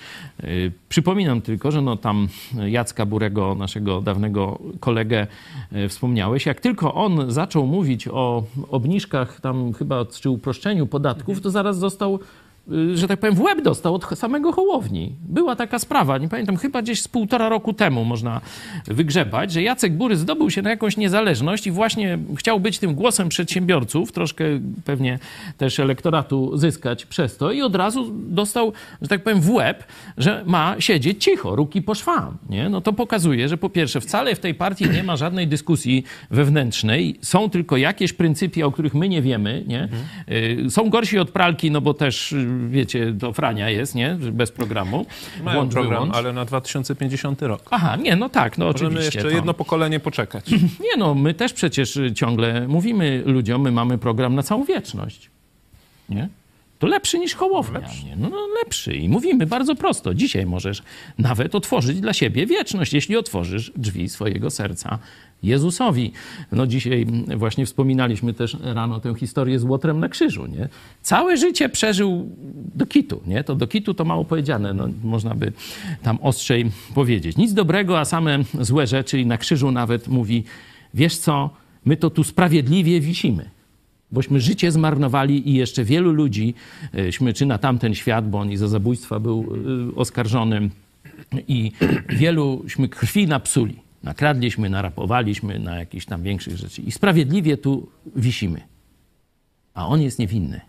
Y, 0.44 0.72
Przypominam 0.90 1.42
tylko, 1.42 1.72
że 1.72 1.82
no 1.82 1.98
tam 1.98 2.28
Jacka 2.68 3.06
Burego, 3.06 3.56
naszego 3.56 4.02
dawnego 4.02 4.60
kolegę, 4.80 5.28
y, 5.76 5.90
wspomniałeś. 5.90 6.46
Jak 6.46 6.62
tylko 6.62 6.94
on 6.94 7.32
zaczął 7.32 7.68
mówić 7.68 8.08
o 8.08 8.44
obniżkach 8.70 9.42
tam 9.42 9.74
chyba 9.74 10.06
czy 10.06 10.30
uproszczeniu 10.30 10.88
podatków, 10.88 11.42
to 11.42 11.52
zaraz 11.52 11.78
został 11.78 12.20
że 12.94 13.08
tak 13.08 13.20
powiem, 13.20 13.36
w 13.36 13.42
łeb 13.42 13.62
dostał 13.62 13.96
od 13.96 14.20
samego 14.20 14.52
Hołowni. 14.52 15.16
Była 15.22 15.56
taka 15.56 15.80
sprawa, 15.80 16.18
nie 16.18 16.30
pamiętam, 16.30 16.58
chyba 16.58 16.82
gdzieś 16.82 17.02
z 17.02 17.08
półtora 17.08 17.50
roku 17.50 17.74
temu 17.74 18.06
można 18.06 18.42
wygrzebać, 18.88 19.52
że 19.52 19.62
Jacek 19.62 19.94
Bury 19.94 20.16
zdobył 20.16 20.50
się 20.50 20.62
na 20.62 20.70
jakąś 20.70 20.98
niezależność 20.98 21.68
i 21.68 21.72
właśnie 21.72 22.18
chciał 22.36 22.60
być 22.60 22.80
tym 22.80 22.96
głosem 22.96 23.30
przedsiębiorców, 23.30 24.12
troszkę 24.12 24.46
pewnie 24.86 25.20
też 25.58 25.80
elektoratu 25.80 26.58
zyskać 26.58 27.06
przez 27.06 27.38
to 27.38 27.52
i 27.52 27.62
od 27.62 27.76
razu 27.76 28.12
dostał, 28.14 28.74
że 29.02 29.08
tak 29.08 29.24
powiem, 29.24 29.42
w 29.42 29.50
łeb, 29.50 29.84
że 30.18 30.44
ma 30.46 30.76
siedzieć 30.80 31.24
cicho, 31.24 31.56
ruki 31.56 31.82
po 31.82 31.96
szwam. 31.96 32.38
Nie? 32.50 32.70
No 32.70 32.82
to 32.82 32.94
pokazuje, 32.94 33.50
że 33.50 33.58
po 33.58 33.70
pierwsze 33.70 34.02
wcale 34.02 34.36
w 34.36 34.40
tej 34.40 34.56
partii 34.56 34.90
nie 34.90 35.04
ma 35.04 35.16
żadnej 35.18 35.48
dyskusji 35.48 36.04
wewnętrznej, 36.32 37.20
są 37.22 37.50
tylko 37.50 37.78
jakieś 37.78 38.14
pryncypia, 38.14 38.66
o 38.66 38.72
których 38.72 38.94
my 38.94 39.10
nie 39.10 39.22
wiemy. 39.22 39.64
Nie? 39.68 39.84
Mhm. 39.84 40.70
Są 40.70 40.90
gorsi 40.90 41.20
od 41.20 41.32
pralki, 41.32 41.72
no 41.72 41.82
bo 41.82 41.94
też, 41.94 42.32
y, 42.32 42.59
wiecie, 42.70 43.12
do 43.12 43.34
Frania 43.34 43.70
jest, 43.70 43.96
nie? 43.96 44.18
Bez 44.32 44.52
programu. 44.52 45.06
Mają 45.44 45.60
Włącz, 45.60 45.74
program, 45.74 45.94
wyłącz. 45.94 46.16
ale 46.16 46.34
na 46.34 46.46
2050 46.46 47.42
rok. 47.42 47.62
Aha, 47.72 47.96
nie, 47.96 48.16
no 48.16 48.30
tak, 48.30 48.58
no 48.58 48.66
Możemy 48.66 48.90
oczywiście. 48.90 49.18
jeszcze 49.18 49.30
to. 49.30 49.36
jedno 49.36 49.54
pokolenie 49.54 50.00
poczekać. 50.00 50.52
Nie 50.92 50.98
no, 50.98 51.16
my 51.16 51.34
też 51.34 51.54
przecież 51.54 52.00
ciągle 52.16 52.68
mówimy 52.68 53.24
ludziom, 53.26 53.62
my 53.62 53.72
mamy 53.72 53.98
program 53.98 54.36
na 54.36 54.44
całą 54.44 54.64
wieczność. 54.64 55.30
Nie? 56.10 56.30
To 56.80 56.88
lepszy 56.88 57.20
niż 57.20 57.36
Hołownia. 57.36 57.80
Lepszy. 57.80 58.06
No, 58.18 58.30
no 58.30 58.48
lepszy. 58.64 58.96
I 58.96 59.10
mówimy 59.10 59.46
bardzo 59.46 59.76
prosto. 59.76 60.14
Dzisiaj 60.14 60.46
możesz 60.46 60.84
nawet 61.18 61.56
otworzyć 61.56 62.02
dla 62.02 62.14
siebie 62.14 62.46
wieczność, 62.46 62.94
jeśli 62.94 63.18
otworzysz 63.18 63.72
drzwi 63.76 64.10
swojego 64.10 64.50
serca 64.50 65.00
Jezusowi. 65.44 66.12
No 66.52 66.68
dzisiaj 66.68 67.06
właśnie 67.38 67.66
wspominaliśmy 67.66 68.34
też 68.34 68.58
rano 68.62 69.00
tę 69.00 69.16
historię 69.16 69.60
z 69.60 69.64
Łotrem 69.64 70.00
na 70.00 70.10
krzyżu, 70.10 70.46
nie? 70.46 70.70
Całe 71.02 71.38
życie 71.38 71.70
przeżył 71.70 72.30
do 72.76 72.86
kitu, 72.86 73.22
nie? 73.28 73.44
To 73.44 73.56
do 73.56 73.68
kitu 73.68 73.94
to 73.94 74.06
mało 74.06 74.26
powiedziane, 74.26 74.74
no, 74.74 74.88
można 75.04 75.36
by 75.36 75.52
tam 76.04 76.18
ostrzej 76.22 76.72
powiedzieć. 76.96 77.38
Nic 77.38 77.54
dobrego, 77.54 78.00
a 78.00 78.06
same 78.06 78.40
złe 78.62 78.88
rzeczy 78.88 79.20
i 79.20 79.26
na 79.26 79.38
krzyżu 79.38 79.72
nawet 79.72 80.08
mówi, 80.08 80.44
wiesz 80.94 81.18
co, 81.18 81.50
my 81.86 81.98
to 81.98 82.10
tu 82.10 82.24
sprawiedliwie 82.24 83.00
wisimy. 83.00 83.50
Bośmy 84.12 84.42
życie 84.42 84.72
zmarnowali 84.72 85.50
i 85.50 85.54
jeszcze 85.54 85.84
wielu 85.84 86.12
ludziśmy, 86.12 87.34
czy 87.36 87.46
na 87.46 87.58
tamten 87.58 87.96
świat, 87.96 88.30
bo 88.30 88.40
on 88.40 88.52
i 88.52 88.58
za 88.58 88.68
zabójstwa 88.68 89.20
był 89.20 89.56
y, 89.92 89.96
oskarżony, 89.96 90.70
i 91.48 91.72
wieluśmy 92.10 92.90
krwi 92.90 93.28
napsuli. 93.28 93.76
Nakradliśmy, 94.04 94.70
narapowaliśmy 94.70 95.60
na 95.60 95.80
jakieś 95.80 96.06
tam 96.06 96.24
większych 96.24 96.58
rzeczy. 96.58 96.82
I 96.82 96.92
sprawiedliwie 96.92 97.58
tu 97.58 97.90
wisimy. 98.16 98.62
A 99.74 99.88
on 99.88 100.02
jest 100.02 100.20
niewinny, 100.20 100.62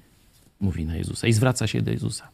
mówi 0.60 0.84
na 0.84 0.96
Jezusa 0.96 1.26
i 1.26 1.32
zwraca 1.32 1.66
się 1.66 1.82
do 1.82 1.90
Jezusa. 1.90 2.28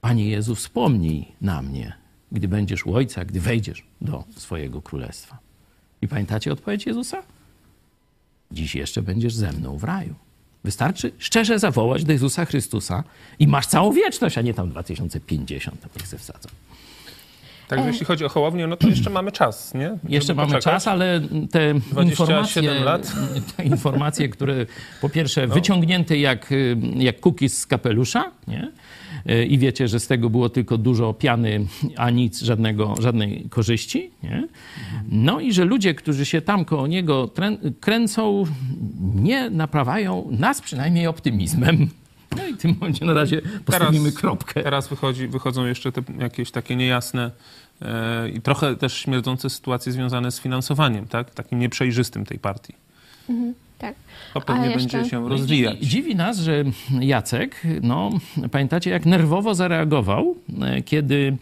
Panie 0.00 0.28
Jezu, 0.28 0.54
wspomnij 0.54 1.24
na 1.40 1.62
mnie, 1.62 1.92
gdy 2.32 2.48
będziesz 2.48 2.86
u 2.86 2.94
Ojca, 2.94 3.24
gdy 3.24 3.40
wejdziesz 3.40 3.84
do 4.00 4.24
swojego 4.36 4.82
królestwa. 4.82 5.38
I 6.02 6.08
pamiętacie 6.08 6.52
odpowiedź 6.52 6.86
Jezusa? 6.86 7.22
Dziś 8.54 8.74
jeszcze 8.74 9.02
będziesz 9.02 9.34
ze 9.34 9.52
mną 9.52 9.78
w 9.78 9.84
raju. 9.84 10.14
Wystarczy 10.64 11.12
szczerze 11.18 11.58
zawołać 11.58 12.04
do 12.04 12.12
Jezusa 12.12 12.44
Chrystusa 12.44 13.04
i 13.38 13.46
masz 13.46 13.66
całą 13.66 13.92
wieczność, 13.92 14.38
a 14.38 14.42
nie 14.42 14.54
tam 14.54 14.70
2050, 14.70 15.80
tak 15.80 16.06
się 16.06 16.18
wsadzą. 16.18 16.48
Także 17.68 17.88
jeśli 17.88 18.06
chodzi 18.06 18.24
o 18.24 18.28
Hołownię, 18.28 18.66
no 18.66 18.76
to 18.76 18.88
jeszcze 18.88 19.10
mamy 19.10 19.32
czas, 19.32 19.74
nie? 19.74 19.88
Żeby 19.88 20.12
jeszcze 20.14 20.34
mamy 20.34 20.52
poczekać. 20.52 20.64
czas, 20.64 20.88
ale 20.88 21.20
te 21.50 21.74
informacje, 22.04 22.74
lat. 22.80 23.12
te 23.56 23.64
informacje, 23.64 24.28
które 24.28 24.66
po 25.00 25.08
pierwsze 25.08 25.46
no. 25.46 25.54
wyciągnięte 25.54 26.18
jak, 26.18 26.50
jak 26.96 27.20
cookies 27.20 27.58
z 27.58 27.66
kapelusza, 27.66 28.32
nie? 28.48 28.72
I 29.48 29.58
wiecie, 29.58 29.88
że 29.88 30.00
z 30.00 30.06
tego 30.06 30.30
było 30.30 30.48
tylko 30.48 30.78
dużo 30.78 31.14
piany, 31.14 31.66
a 31.96 32.10
nic, 32.10 32.40
żadnego, 32.40 32.94
żadnej 33.00 33.46
korzyści. 33.50 34.10
Nie? 34.22 34.48
No 35.08 35.40
i 35.40 35.52
że 35.52 35.64
ludzie, 35.64 35.94
którzy 35.94 36.26
się 36.26 36.40
tam 36.40 36.64
koło 36.64 36.86
niego 36.86 37.30
kręcą, 37.80 38.44
nie 39.14 39.50
naprawają 39.50 40.28
nas 40.30 40.60
przynajmniej 40.60 41.06
optymizmem. 41.06 41.88
No 42.36 42.46
i 42.46 42.52
w 42.52 42.56
tym 42.56 42.76
momencie 42.80 43.04
na 43.04 43.14
razie 43.14 43.42
postawimy 43.64 44.04
teraz, 44.04 44.20
kropkę. 44.20 44.62
Teraz 44.62 44.88
wychodzi, 44.88 45.28
wychodzą 45.28 45.66
jeszcze 45.66 45.92
te 45.92 46.02
jakieś 46.18 46.50
takie 46.50 46.76
niejasne 46.76 47.30
e, 47.82 48.28
i 48.28 48.40
trochę 48.40 48.76
też 48.76 48.98
śmierdzące 48.98 49.50
sytuacje 49.50 49.92
związane 49.92 50.32
z 50.32 50.40
finansowaniem, 50.40 51.06
tak? 51.06 51.30
Takim 51.30 51.58
nieprzejrzystym 51.58 52.24
tej 52.24 52.38
partii. 52.38 52.74
Mhm, 53.28 53.54
tak. 53.78 53.94
To 54.34 54.40
pewnie 54.40 54.70
jeszcze... 54.70 54.98
będzie 54.98 55.10
się 55.10 55.28
rozwijać. 55.28 55.78
Dziwi 55.78 56.16
nas, 56.16 56.38
że 56.38 56.64
Jacek, 57.00 57.62
no 57.82 58.10
pamiętacie 58.52 58.90
jak 58.90 59.06
nerwowo 59.06 59.54
zareagował, 59.54 60.34
e, 60.62 60.82
kiedy 60.82 61.36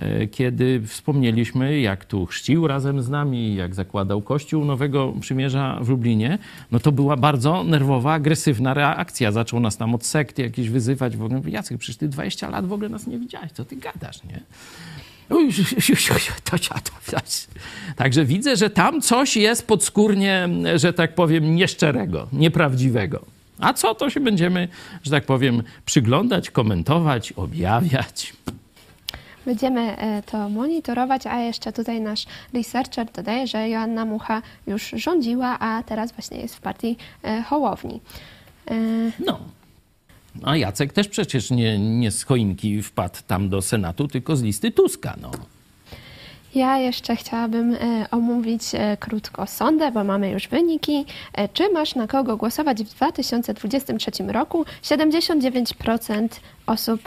E, 0.00 0.26
kiedy 0.26 0.82
wspomnieliśmy, 0.86 1.80
jak 1.80 2.04
tu 2.04 2.26
chrzcił 2.26 2.66
razem 2.66 3.02
z 3.02 3.08
nami, 3.08 3.54
jak 3.54 3.74
zakładał 3.74 4.22
Kościół 4.22 4.64
Nowego 4.64 5.12
Przymierza 5.20 5.78
w 5.82 5.88
Lublinie, 5.88 6.38
no 6.70 6.80
to 6.80 6.92
była 6.92 7.16
bardzo 7.16 7.64
nerwowa, 7.64 8.12
agresywna 8.12 8.74
reakcja. 8.74 9.32
Zaczął 9.32 9.60
nas 9.60 9.76
tam 9.76 9.94
od 9.94 10.06
sekty 10.06 10.42
jakieś 10.42 10.68
wyzywać. 10.68 11.16
W 11.16 11.24
ogóle, 11.24 11.40
Jacek, 11.46 11.78
przecież 11.78 11.96
ty 11.96 12.08
20 12.08 12.50
lat 12.50 12.66
w 12.66 12.72
ogóle 12.72 12.88
nas 12.88 13.06
nie 13.06 13.18
widziałeś, 13.18 13.52
co 13.52 13.64
ty 13.64 13.76
gadasz, 13.76 14.24
nie? 14.24 14.40
Także 17.96 18.24
widzę, 18.24 18.56
że 18.56 18.70
tam 18.70 19.00
coś 19.00 19.36
jest 19.36 19.66
podskórnie, 19.66 20.48
że 20.76 20.92
tak 20.92 21.14
powiem, 21.14 21.54
nieszczerego, 21.54 22.26
nieprawdziwego. 22.32 23.24
A 23.60 23.72
co, 23.72 23.94
to 23.94 24.10
się 24.10 24.20
będziemy, 24.20 24.68
że 25.02 25.10
tak 25.10 25.24
powiem, 25.24 25.62
przyglądać, 25.84 26.50
komentować, 26.50 27.32
objawiać. 27.32 28.32
Będziemy 29.46 29.98
e, 29.98 30.22
to 30.22 30.48
monitorować, 30.48 31.26
a 31.26 31.40
jeszcze 31.40 31.72
tutaj 31.72 32.00
nasz 32.00 32.26
researcher 32.54 33.06
dodaje, 33.12 33.46
że 33.46 33.68
Joanna 33.68 34.04
Mucha 34.04 34.42
już 34.66 34.90
rządziła, 34.96 35.58
a 35.58 35.82
teraz 35.82 36.12
właśnie 36.12 36.40
jest 36.40 36.56
w 36.56 36.60
partii 36.60 36.96
e, 37.22 37.42
Hołowni. 37.42 38.00
E, 38.70 38.74
no. 39.26 39.40
A 40.42 40.56
Jacek 40.56 40.92
też 40.92 41.08
przecież 41.08 41.50
nie, 41.50 41.78
nie 41.78 42.10
z 42.10 42.24
choinki 42.24 42.82
wpadł 42.82 43.18
tam 43.26 43.48
do 43.48 43.62
Senatu, 43.62 44.08
tylko 44.08 44.36
z 44.36 44.42
listy 44.42 44.70
Tuska. 44.70 45.16
No. 45.22 45.30
Ja 46.54 46.78
jeszcze 46.78 47.16
chciałabym 47.16 47.74
e, 47.74 48.06
omówić 48.10 48.62
e, 48.72 48.96
krótko 48.96 49.46
sondę, 49.46 49.92
bo 49.92 50.04
mamy 50.04 50.30
już 50.30 50.48
wyniki. 50.48 51.06
E, 51.32 51.48
czy 51.48 51.70
masz 51.72 51.94
na 51.94 52.06
kogo 52.06 52.36
głosować 52.36 52.82
w 52.82 52.94
2023 52.94 54.10
roku? 54.28 54.64
79% 54.82 56.28
osób 56.66 57.00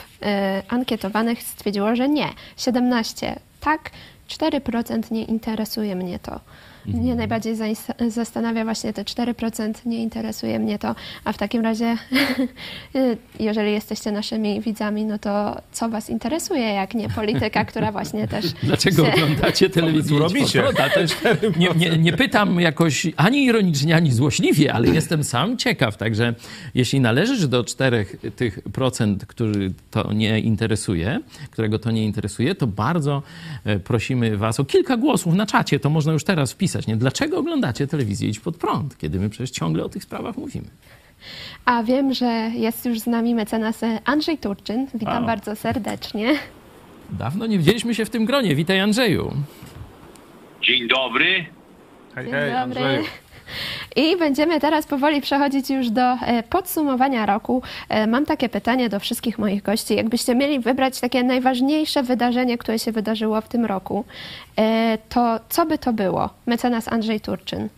ankietowanych 0.69 1.43
stwierdziło, 1.43 1.95
że 1.95 2.09
nie. 2.09 2.29
17% 2.57 3.35
tak, 3.59 3.91
4% 4.29 5.11
nie 5.11 5.23
interesuje 5.23 5.95
mnie 5.95 6.19
to. 6.19 6.39
Mnie 6.85 6.99
mhm. 6.99 7.17
najbardziej 7.17 7.55
zastanawia 8.07 8.63
właśnie 8.63 8.93
te 8.93 9.03
4%, 9.03 9.73
nie 9.85 10.03
interesuje 10.03 10.59
mnie 10.59 10.79
to, 10.79 10.95
a 11.23 11.33
w 11.33 11.37
takim 11.37 11.61
razie, 11.61 11.97
jeżeli 13.39 13.71
jesteście 13.71 14.11
naszymi 14.11 14.61
widzami, 14.61 15.05
no 15.05 15.19
to 15.19 15.61
co 15.71 15.89
was 15.89 16.09
interesuje, 16.09 16.73
jak 16.73 16.93
nie 16.93 17.09
polityka, 17.09 17.65
która 17.71 17.91
właśnie 17.91 18.27
też... 18.27 18.45
Dlaczego 18.63 19.05
się... 19.05 19.13
oglądacie 19.13 19.69
telewizję? 19.69 20.19
robicie? 20.19 20.63
Nie, 21.57 21.69
nie, 21.75 21.97
nie 21.97 22.13
pytam 22.13 22.59
jakoś 22.59 23.07
ani 23.17 23.45
ironicznie, 23.45 23.95
ani 23.95 24.11
złośliwie, 24.11 24.73
ale 24.73 24.87
jestem 24.87 25.23
sam 25.23 25.57
ciekaw, 25.57 25.97
także 25.97 26.33
jeśli 26.75 26.99
należysz 26.99 27.47
do 27.47 27.63
czterech 27.63 28.15
tych 28.35 28.59
procent, 28.61 29.25
który 29.25 29.73
to 29.91 30.13
nie 30.13 30.39
interesuje, 30.39 31.19
którego 31.51 31.79
to 31.79 31.91
nie 31.91 32.05
interesuje, 32.05 32.55
to 32.55 32.67
bardzo 32.67 33.23
e, 33.65 33.79
prosimy 33.79 34.37
was 34.37 34.59
o 34.59 34.65
kilka 34.65 34.97
głosów 34.97 35.33
na 35.35 35.45
czacie, 35.45 35.79
to 35.79 35.89
można 35.89 36.13
już 36.13 36.23
teraz 36.23 36.51
wpisać 36.51 36.72
nie? 36.87 36.95
Dlaczego 36.95 37.37
oglądacie 37.37 37.87
telewizję 37.87 38.29
Idź 38.29 38.39
Pod 38.39 38.57
Prąd, 38.57 38.97
kiedy 38.97 39.19
my 39.19 39.29
przecież 39.29 39.51
ciągle 39.51 39.83
o 39.83 39.89
tych 39.89 40.03
sprawach 40.03 40.37
mówimy? 40.37 40.67
A 41.65 41.83
wiem, 41.83 42.13
że 42.13 42.51
jest 42.55 42.85
już 42.85 42.99
z 42.99 43.07
nami 43.07 43.35
mecenas 43.35 43.81
Andrzej 44.05 44.37
Turczyn. 44.37 44.87
Witam 44.93 45.25
bardzo 45.25 45.55
serdecznie. 45.55 46.35
Dawno 47.09 47.45
nie 47.45 47.57
widzieliśmy 47.57 47.95
się 47.95 48.05
w 48.05 48.09
tym 48.09 48.25
gronie. 48.25 48.55
Witaj 48.55 48.79
Andrzeju. 48.79 49.33
Dzień 50.61 50.87
dobry. 50.87 51.45
Hej, 52.15 52.31
hej, 52.31 52.53
Andrzeju. 52.53 53.03
I 53.95 54.17
będziemy 54.17 54.59
teraz 54.59 54.85
powoli 54.85 55.21
przechodzić 55.21 55.69
już 55.69 55.89
do 55.89 56.01
e, 56.01 56.43
podsumowania 56.43 57.25
roku. 57.25 57.63
E, 57.89 58.07
mam 58.07 58.25
takie 58.25 58.49
pytanie 58.49 58.89
do 58.89 58.99
wszystkich 58.99 59.39
moich 59.39 59.63
gości. 59.63 59.95
Jakbyście 59.95 60.35
mieli 60.35 60.59
wybrać 60.59 60.99
takie 60.99 61.23
najważniejsze 61.23 62.03
wydarzenie, 62.03 62.57
które 62.57 62.79
się 62.79 62.91
wydarzyło 62.91 63.41
w 63.41 63.47
tym 63.47 63.65
roku, 63.65 64.05
e, 64.57 64.97
to 65.09 65.39
co 65.49 65.65
by 65.65 65.77
to 65.77 65.93
było? 65.93 66.29
Mecenas 66.45 66.87
Andrzej 66.87 67.21
Turczyn. 67.21 67.69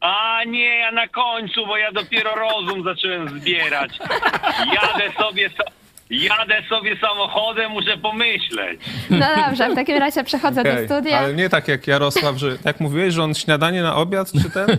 A 0.00 0.44
nie, 0.46 0.78
ja 0.78 0.92
na 0.92 1.08
końcu, 1.08 1.66
bo 1.66 1.76
ja 1.76 1.92
dopiero 1.92 2.34
rozum 2.34 2.84
zacząłem 2.84 3.40
zbierać. 3.40 3.98
Jadę 4.74 5.12
sobie, 5.18 5.50
Jadę 6.10 6.62
sobie 6.68 6.96
samochodem, 6.96 7.72
muszę 7.72 7.96
pomyśleć. 7.98 8.80
No 9.10 9.26
dobrze, 9.46 9.70
w 9.70 9.74
takim 9.74 9.96
razie 9.96 10.24
przechodzę 10.24 10.60
okay, 10.60 10.76
do 10.76 10.84
studia. 10.84 11.18
Ale 11.18 11.34
nie 11.34 11.48
tak 11.48 11.68
jak 11.68 11.86
Jarosław, 11.86 12.36
że 12.36 12.58
tak 12.58 12.80
mówiłeś, 12.80 13.14
że 13.14 13.22
on 13.22 13.34
śniadanie 13.34 13.82
na 13.82 13.96
obiad, 13.96 14.32
czy 14.32 14.50
ten? 14.50 14.78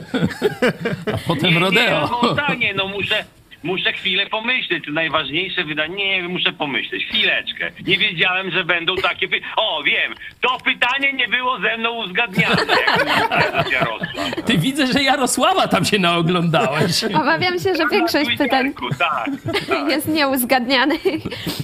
A 1.14 1.18
potem 1.28 1.54
nie, 1.54 1.60
rodeo. 1.60 1.82
Nie, 1.82 2.30
no 2.30 2.36
tak, 2.36 2.60
nie, 2.60 2.74
no 2.74 2.88
muszę, 2.88 3.26
muszę 3.64 3.93
chwilę 3.93 4.26
pomyśleć. 4.28 4.86
To 4.86 4.91
najważniejsze 4.91 5.64
wydanie. 5.64 5.95
Nie, 6.22 6.30
muszę 6.30 6.53
pomyśleć. 6.53 7.05
Chwileczkę. 7.05 7.72
Nie 7.88 7.97
wiedziałem, 7.97 8.51
że 8.51 8.64
będą 8.64 8.95
takie... 8.95 9.28
Py... 9.28 9.41
O, 9.57 9.84
wiem. 9.84 10.14
To 10.41 10.57
pytanie 10.66 11.14
nie 11.14 11.28
było 11.28 11.59
ze 11.59 11.78
mną 11.78 11.91
uzgadniane. 12.05 12.55
Ty 14.45 14.57
widzę, 14.57 14.88
że 14.88 15.03
Jarosława 15.03 15.68
tam 15.68 15.86
się 15.86 15.99
naoglądałeś. 15.99 17.03
Obawiam 17.22 17.59
się, 17.59 17.76
że 17.76 17.88
większość 17.91 18.30
Na 18.30 18.38
pytań 18.38 18.74
Tak, 18.99 19.30
tak. 19.70 19.89
jest 19.89 20.07
nieuzgadniany. 20.07 20.95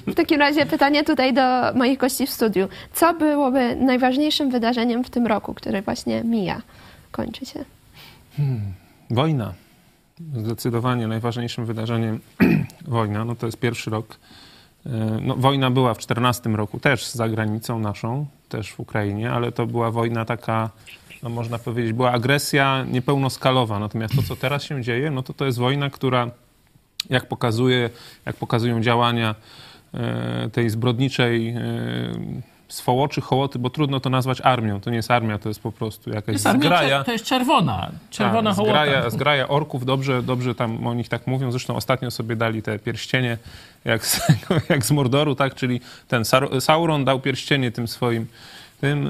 W 0.07 0.15
takim 0.15 0.39
razie 0.39 0.65
pytanie 0.65 1.03
tutaj 1.03 1.33
do 1.33 1.41
moich 1.75 1.97
gości 1.97 2.27
w 2.27 2.29
studiu. 2.29 2.67
Co 2.93 3.13
byłoby 3.13 3.75
najważniejszym 3.75 4.49
wydarzeniem 4.51 5.03
w 5.03 5.09
tym 5.09 5.27
roku, 5.27 5.53
który 5.53 5.81
właśnie 5.81 6.23
mija, 6.23 6.61
kończy 7.11 7.45
się? 7.45 7.65
Wojna. 9.09 9.53
Zdecydowanie 10.35 11.07
najważniejszym 11.07 11.65
wydarzeniem 11.65 12.19
wojna. 12.87 13.25
No 13.25 13.35
to 13.35 13.45
jest 13.45 13.59
pierwszy 13.59 13.89
rok. 13.89 14.19
E, 14.85 14.89
No, 15.21 15.35
wojna 15.35 15.71
była 15.71 15.93
w 15.93 15.97
14 15.97 16.49
roku 16.49 16.79
też 16.79 17.07
za 17.07 17.29
granicą 17.29 17.79
naszą, 17.79 18.25
też 18.49 18.71
w 18.71 18.79
Ukrainie, 18.79 19.31
ale 19.31 19.51
to 19.51 19.65
była 19.65 19.91
wojna 19.91 20.25
taka, 20.25 20.69
no 21.23 21.29
można 21.29 21.59
powiedzieć, 21.59 21.93
była 21.93 22.11
agresja 22.11 22.85
niepełnoskalowa. 22.91 23.79
Natomiast 23.79 24.15
to, 24.15 24.23
co 24.23 24.35
teraz 24.35 24.63
się 24.63 24.81
dzieje, 24.81 25.11
no 25.11 25.23
to 25.23 25.33
to 25.33 25.45
jest 25.45 25.57
wojna, 25.57 25.89
która 25.89 26.31
jak 27.09 27.27
pokazuje, 27.27 27.89
jak 28.25 28.35
pokazują 28.35 28.81
działania 28.81 29.35
e, 29.93 30.49
tej 30.49 30.69
zbrodniczej 30.69 31.49
e, 31.49 31.61
swołoczy, 32.69 33.21
hołoty, 33.21 33.59
bo 33.59 33.69
trudno 33.69 33.99
to 33.99 34.09
nazwać 34.09 34.41
armią. 34.41 34.81
To 34.81 34.89
nie 34.89 34.95
jest 34.95 35.11
armia, 35.11 35.39
to 35.39 35.49
jest 35.49 35.59
po 35.61 35.71
prostu 35.71 36.09
jakaś 36.09 36.33
jest, 36.33 36.47
armia, 36.47 36.61
zgraja. 36.61 37.03
to 37.03 37.11
jest 37.11 37.25
czerwona. 37.25 37.91
Czerwona 38.09 38.49
Tak, 38.49 38.57
hołota. 38.57 38.85
zgraja, 38.85 39.09
zgraja 39.09 39.47
orków, 39.47 39.85
dobrze, 39.85 40.23
dobrze 40.23 40.55
tam 40.55 40.87
o 40.87 40.93
nich 40.93 41.09
tak 41.09 41.27
mówią. 41.27 41.51
Zresztą 41.51 41.75
ostatnio 41.75 42.11
sobie 42.11 42.35
dali 42.35 42.61
te 42.61 42.79
pierścienie, 42.79 43.37
jak 43.85 44.05
z, 44.05 44.21
jak 44.69 44.85
z 44.85 44.91
Mordoru, 44.91 45.35
tak? 45.35 45.55
Czyli 45.55 45.81
ten 46.07 46.23
Sauron 46.59 47.05
dał 47.05 47.19
pierścienie 47.19 47.71
tym 47.71 47.87
swoim 47.87 48.27
tym 48.81 49.09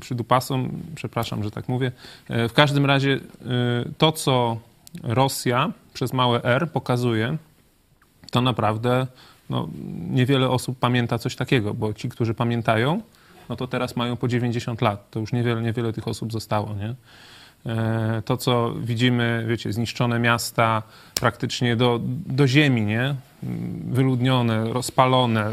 przydupasom, 0.00 0.70
przepraszam, 0.94 1.44
że 1.44 1.50
tak 1.50 1.68
mówię. 1.68 1.92
E, 2.28 2.48
W 2.48 2.52
każdym 2.52 2.86
razie 2.86 3.12
e, 3.12 3.18
to, 3.98 4.12
co 4.12 4.56
Rosja 5.02 5.72
przez 5.94 6.12
małe 6.12 6.42
R 6.44 6.70
pokazuje, 6.72 7.36
to 8.30 8.40
naprawdę 8.40 9.06
no, 9.50 9.68
niewiele 10.10 10.48
osób 10.48 10.78
pamięta 10.78 11.18
coś 11.18 11.36
takiego, 11.36 11.74
bo 11.74 11.94
ci, 11.94 12.08
którzy 12.08 12.34
pamiętają, 12.34 13.02
no 13.48 13.56
to 13.56 13.66
teraz 13.66 13.96
mają 13.96 14.16
po 14.16 14.28
90 14.28 14.80
lat. 14.82 15.10
To 15.10 15.20
już 15.20 15.32
niewiele, 15.32 15.62
niewiele 15.62 15.92
tych 15.92 16.08
osób 16.08 16.32
zostało, 16.32 16.74
nie? 16.74 16.94
E, 17.66 18.22
To, 18.24 18.36
co 18.36 18.74
widzimy, 18.80 19.44
wiecie, 19.48 19.72
zniszczone 19.72 20.18
miasta 20.18 20.82
praktycznie 21.20 21.76
do, 21.76 22.00
do 22.26 22.46
ziemi, 22.48 22.82
nie? 22.82 23.14
Wyludnione, 23.90 24.72
rozpalone, 24.72 25.50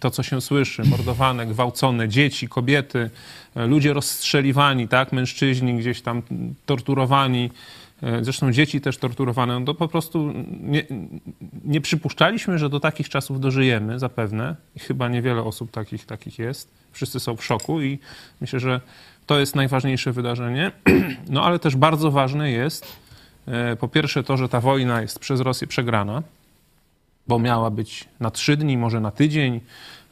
to, 0.00 0.10
co 0.10 0.22
się 0.22 0.40
słyszy, 0.40 0.82
mordowane, 0.84 1.46
gwałcone, 1.46 2.08
dzieci, 2.08 2.48
kobiety, 2.48 3.10
e, 3.56 3.66
ludzie 3.66 3.92
rozstrzeliwani, 3.92 4.88
tak? 4.88 5.12
Mężczyźni 5.12 5.78
gdzieś 5.78 6.02
tam 6.02 6.22
torturowani, 6.66 7.50
zresztą 8.22 8.52
dzieci 8.52 8.80
też 8.80 8.98
torturowane. 8.98 9.60
No 9.60 9.66
to 9.66 9.74
po 9.74 9.88
prostu 9.88 10.32
nie, 10.60 10.84
nie 11.64 11.80
przypuszczaliśmy, 11.80 12.58
że 12.58 12.68
do 12.68 12.80
takich 12.80 13.08
czasów 13.08 13.40
dożyjemy, 13.40 13.98
zapewne. 13.98 14.56
Chyba 14.78 15.08
niewiele 15.08 15.42
osób 15.42 15.70
takich, 15.70 16.06
takich 16.06 16.38
jest. 16.38 16.70
Wszyscy 16.92 17.20
są 17.20 17.36
w 17.36 17.44
szoku 17.44 17.82
i 17.82 17.98
myślę, 18.40 18.60
że 18.60 18.80
to 19.26 19.40
jest 19.40 19.56
najważniejsze 19.56 20.12
wydarzenie. 20.12 20.72
No 21.28 21.44
ale 21.44 21.58
też 21.58 21.76
bardzo 21.76 22.10
ważne 22.10 22.50
jest 22.50 22.86
e, 23.46 23.76
po 23.76 23.88
pierwsze 23.88 24.24
to, 24.24 24.36
że 24.36 24.48
ta 24.48 24.60
wojna 24.60 25.02
jest 25.02 25.18
przez 25.18 25.40
Rosję 25.40 25.66
przegrana, 25.66 26.22
bo 27.28 27.38
miała 27.38 27.70
być 27.70 28.04
na 28.20 28.30
trzy 28.30 28.56
dni, 28.56 28.76
może 28.76 29.00
na 29.00 29.10
tydzień, 29.10 29.60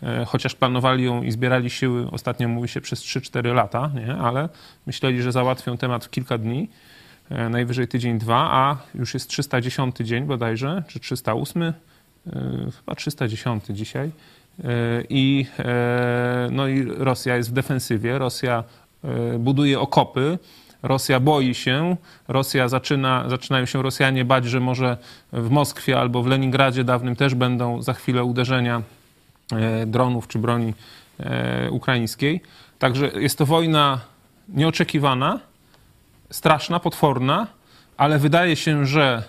e, 0.03 0.25
chociaż 0.25 0.55
planowali 0.55 1.05
ją 1.05 1.23
i 1.23 1.31
zbierali 1.31 1.71
siły, 1.71 2.11
ostatnio 2.11 2.49
mówi 2.49 2.69
się 2.69 2.81
przez 2.81 3.01
3-4 3.01 3.55
lata, 3.55 3.91
nie? 3.95 4.15
ale 4.15 4.49
myśleli, 4.87 5.23
że 5.23 5.33
załatwią 5.33 5.77
temat 5.77 6.05
w 6.05 6.11
kilka 6.11 6.39
dni, 6.39 6.69
e, 6.69 6.94
najwyżej 7.31 7.89
tydzień, 7.89 8.19
dwa, 8.19 8.49
a 8.53 8.77
już 8.95 9.15
jest 9.15 9.29
310 9.29 9.97
dzień 9.97 10.25
bodajże, 10.25 10.83
czy 10.89 11.01
308, 11.01 11.63
e, 11.63 11.73
chyba 12.79 12.95
310 12.95 13.65
dzisiaj. 13.71 14.11
E, 14.65 14.71
I, 15.09 15.47
e, 15.59 16.49
no 16.53 16.69
i 16.69 16.85
Rosja 16.85 17.37
jest 17.37 17.51
w 17.51 17.53
defensywie, 17.53 18.19
Rosja 18.19 18.65
e, 19.05 19.39
buduje 19.39 19.81
okopy, 19.81 20.39
Rosja 20.85 21.21
boi 21.21 21.55
się, 21.55 21.97
Rosja 22.29 22.69
zaczyna, 22.69 23.29
zaczynają 23.29 23.67
się 23.67 23.83
Rosjanie 23.83 24.25
bać, 24.25 24.45
że 24.45 24.61
może 24.61 24.97
w 25.33 25.51
Moskwie 25.51 26.01
albo 26.01 26.23
w 26.23 26.27
Leningradzie 26.27 26.85
dawnym 26.85 27.17
też 27.17 27.35
będą 27.35 27.83
za 27.83 27.93
chwilę 27.93 28.25
uderzenia 28.25 28.83
e, 29.53 29.87
dronów 29.87 30.29
czy 30.29 30.39
broni 30.39 30.75
e, 31.21 31.71
ukraińskiej. 31.71 32.41
Także 32.79 33.07
jest 33.07 33.39
to 33.39 33.47
wojna 33.47 34.01
nieoczekiwana, 34.49 35.41
straszna, 36.31 36.81
potworna, 36.81 37.47
ale 37.97 38.19
wydaje 38.19 38.57
się, 38.57 38.87
że 38.87 39.23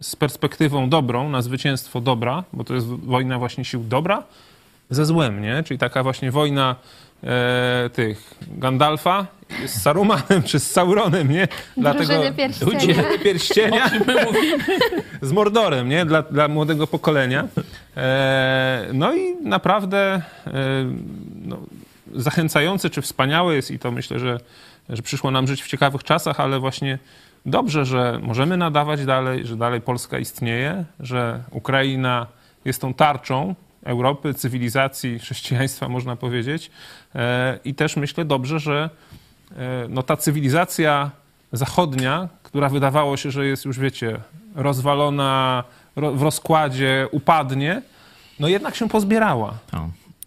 z 0.00 0.16
perspektywą 0.16 0.88
dobrą, 0.88 1.28
na 1.28 1.42
zwycięstwo 1.42 2.00
dobra, 2.00 2.44
bo 2.52 2.64
to 2.64 2.74
jest 2.74 2.86
wojna 2.86 3.38
właśnie 3.38 3.64
sił 3.64 3.84
dobra, 3.84 4.22
ze 4.90 5.06
złem, 5.06 5.42
nie? 5.42 5.62
Czyli 5.62 5.78
taka 5.78 6.02
właśnie 6.02 6.30
wojna 6.30 6.76
e, 7.24 7.90
tych 7.92 8.34
Gandalfa 8.48 9.26
z 9.66 9.82
Sarumanem 9.82 10.42
czy 10.48 10.60
z 10.60 10.70
Sauronem, 10.70 11.32
nie? 11.32 11.48
Drużyny 11.76 12.32
pierścienia. 12.32 13.04
Pierścienia 13.24 13.90
z 15.22 15.32
Mordorem, 15.32 15.88
nie? 15.88 16.04
Dla, 16.06 16.22
dla 16.22 16.48
młodego 16.48 16.86
pokolenia. 16.86 17.48
E, 17.96 18.86
no 18.92 19.14
i 19.14 19.36
naprawdę 19.42 20.22
e, 20.46 20.52
no, 21.44 21.58
zachęcające 22.14 22.90
czy 22.90 23.02
wspaniałe 23.02 23.54
jest 23.54 23.70
i 23.70 23.78
to 23.78 23.90
myślę, 23.90 24.18
że, 24.18 24.40
że 24.90 25.02
przyszło 25.02 25.30
nam 25.30 25.46
żyć 25.46 25.62
w 25.62 25.68
ciekawych 25.68 26.04
czasach, 26.04 26.40
ale 26.40 26.58
właśnie 26.58 26.98
dobrze, 27.46 27.84
że 27.84 28.20
możemy 28.22 28.56
nadawać 28.56 29.04
dalej, 29.04 29.46
że 29.46 29.56
dalej 29.56 29.80
Polska 29.80 30.18
istnieje, 30.18 30.84
że 31.00 31.42
Ukraina 31.50 32.26
jest 32.64 32.80
tą 32.80 32.94
tarczą 32.94 33.54
Europy, 33.84 34.34
cywilizacji, 34.34 35.18
chrześcijaństwa, 35.24 35.88
można 35.88 36.16
powiedzieć. 36.16 36.70
E, 37.14 37.58
I 37.64 37.74
też 37.74 37.96
myślę 37.96 38.24
dobrze, 38.24 38.58
że 38.58 38.90
e, 39.56 39.86
no, 39.88 40.02
ta 40.02 40.16
cywilizacja 40.16 41.10
zachodnia, 41.52 42.28
która 42.42 42.68
wydawało 42.68 43.16
się, 43.16 43.30
że 43.30 43.46
jest 43.46 43.64
już, 43.64 43.78
wiecie, 43.78 44.20
rozwalona, 44.54 45.64
ro, 45.96 46.12
w 46.12 46.22
rozkładzie, 46.22 47.06
upadnie, 47.10 47.82
no 48.40 48.48
jednak 48.48 48.74
się 48.74 48.88
pozbierała. 48.88 49.54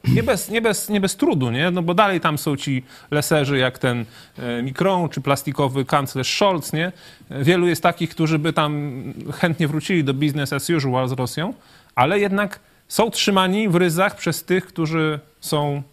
Nie 0.08 0.24
bez, 0.24 0.50
nie, 0.50 0.62
bez, 0.62 0.90
nie 0.90 1.02
bez 1.02 1.16
trudu, 1.16 1.52
nie? 1.52 1.72
No 1.72 1.82
bo 1.82 1.94
dalej 1.94 2.22
tam 2.22 2.38
są 2.38 2.58
ci 2.58 2.84
leserzy 3.12 3.58
jak 3.58 3.80
ten 3.80 4.06
e, 4.40 4.64
Mikron 4.64 5.10
czy 5.10 5.22
plastikowy 5.22 5.86
kanclerz 5.86 6.36
Scholz, 6.36 6.74
nie? 6.74 6.92
Wielu 7.30 7.68
jest 7.68 7.84
takich, 7.84 8.10
którzy 8.10 8.40
by 8.40 8.54
tam 8.54 8.94
chętnie 9.34 9.68
wrócili 9.68 10.04
do 10.04 10.14
business 10.14 10.54
as 10.54 10.70
usual 10.70 11.08
z 11.08 11.12
Rosją, 11.12 11.54
ale 11.96 12.20
jednak 12.20 12.60
są 12.88 13.12
trzymani 13.12 13.70
w 13.70 13.76
ryzach 13.76 14.16
przez 14.16 14.44
tych, 14.44 14.66
którzy 14.66 15.20
są 15.42 15.84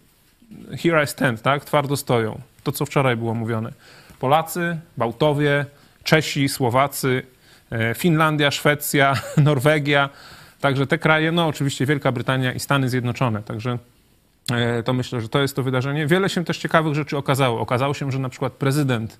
here 0.83 1.03
I 1.03 1.07
stand, 1.07 1.41
tak? 1.41 1.65
Twardo 1.65 1.97
stoją. 1.97 2.41
To, 2.63 2.71
co 2.71 2.85
wczoraj 2.85 3.17
było 3.17 3.33
mówione. 3.33 3.71
Polacy, 4.19 4.77
Bałtowie, 4.97 5.65
Czesi, 6.03 6.49
Słowacy, 6.49 7.23
e, 7.71 7.95
Finlandia, 7.95 8.51
Szwecja, 8.51 9.13
Norwegia. 9.37 10.09
Także 10.61 10.87
te 10.87 10.97
kraje, 10.97 11.31
no 11.31 11.47
oczywiście 11.47 11.85
Wielka 11.85 12.11
Brytania 12.11 12.53
i 12.53 12.59
Stany 12.59 12.89
Zjednoczone. 12.89 13.43
Także 13.43 13.77
to 14.85 14.93
myślę, 14.93 15.21
że 15.21 15.29
to 15.29 15.41
jest 15.41 15.55
to 15.55 15.63
wydarzenie. 15.63 16.07
Wiele 16.07 16.29
się 16.29 16.45
też 16.45 16.57
ciekawych 16.57 16.95
rzeczy 16.95 17.17
okazało. 17.17 17.59
Okazało 17.59 17.93
się, 17.93 18.11
że 18.11 18.19
na 18.19 18.29
przykład 18.29 18.53
prezydent 18.53 19.19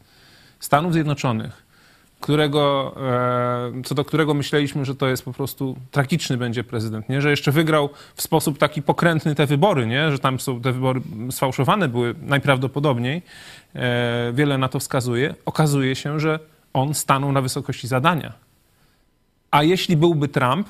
Stanów 0.59 0.93
Zjednoczonych, 0.93 1.63
którego, 2.21 2.95
e, 3.77 3.81
co 3.83 3.95
do 3.95 4.05
którego 4.05 4.33
myśleliśmy, 4.33 4.85
że 4.85 4.95
to 4.95 5.07
jest 5.07 5.25
po 5.25 5.33
prostu 5.33 5.77
tragiczny 5.91 6.37
będzie 6.37 6.63
prezydent, 6.63 7.09
nie? 7.09 7.21
że 7.21 7.29
jeszcze 7.29 7.51
wygrał 7.51 7.89
w 8.15 8.21
sposób 8.21 8.57
taki 8.57 8.81
pokrętny 8.81 9.35
te 9.35 9.45
wybory, 9.45 9.87
nie? 9.87 10.11
że 10.11 10.19
tam 10.19 10.39
są 10.39 10.61
te 10.61 10.71
wybory 10.71 11.01
sfałszowane 11.31 11.87
były 11.87 12.15
najprawdopodobniej, 12.21 13.21
e, 13.75 14.31
wiele 14.33 14.57
na 14.57 14.67
to 14.67 14.79
wskazuje. 14.79 15.35
Okazuje 15.45 15.95
się, 15.95 16.19
że 16.19 16.39
on 16.73 16.93
stanął 16.93 17.31
na 17.31 17.41
wysokości 17.41 17.87
zadania. 17.87 18.33
A 19.51 19.63
jeśli 19.63 19.97
byłby 19.97 20.27
Trump, 20.27 20.67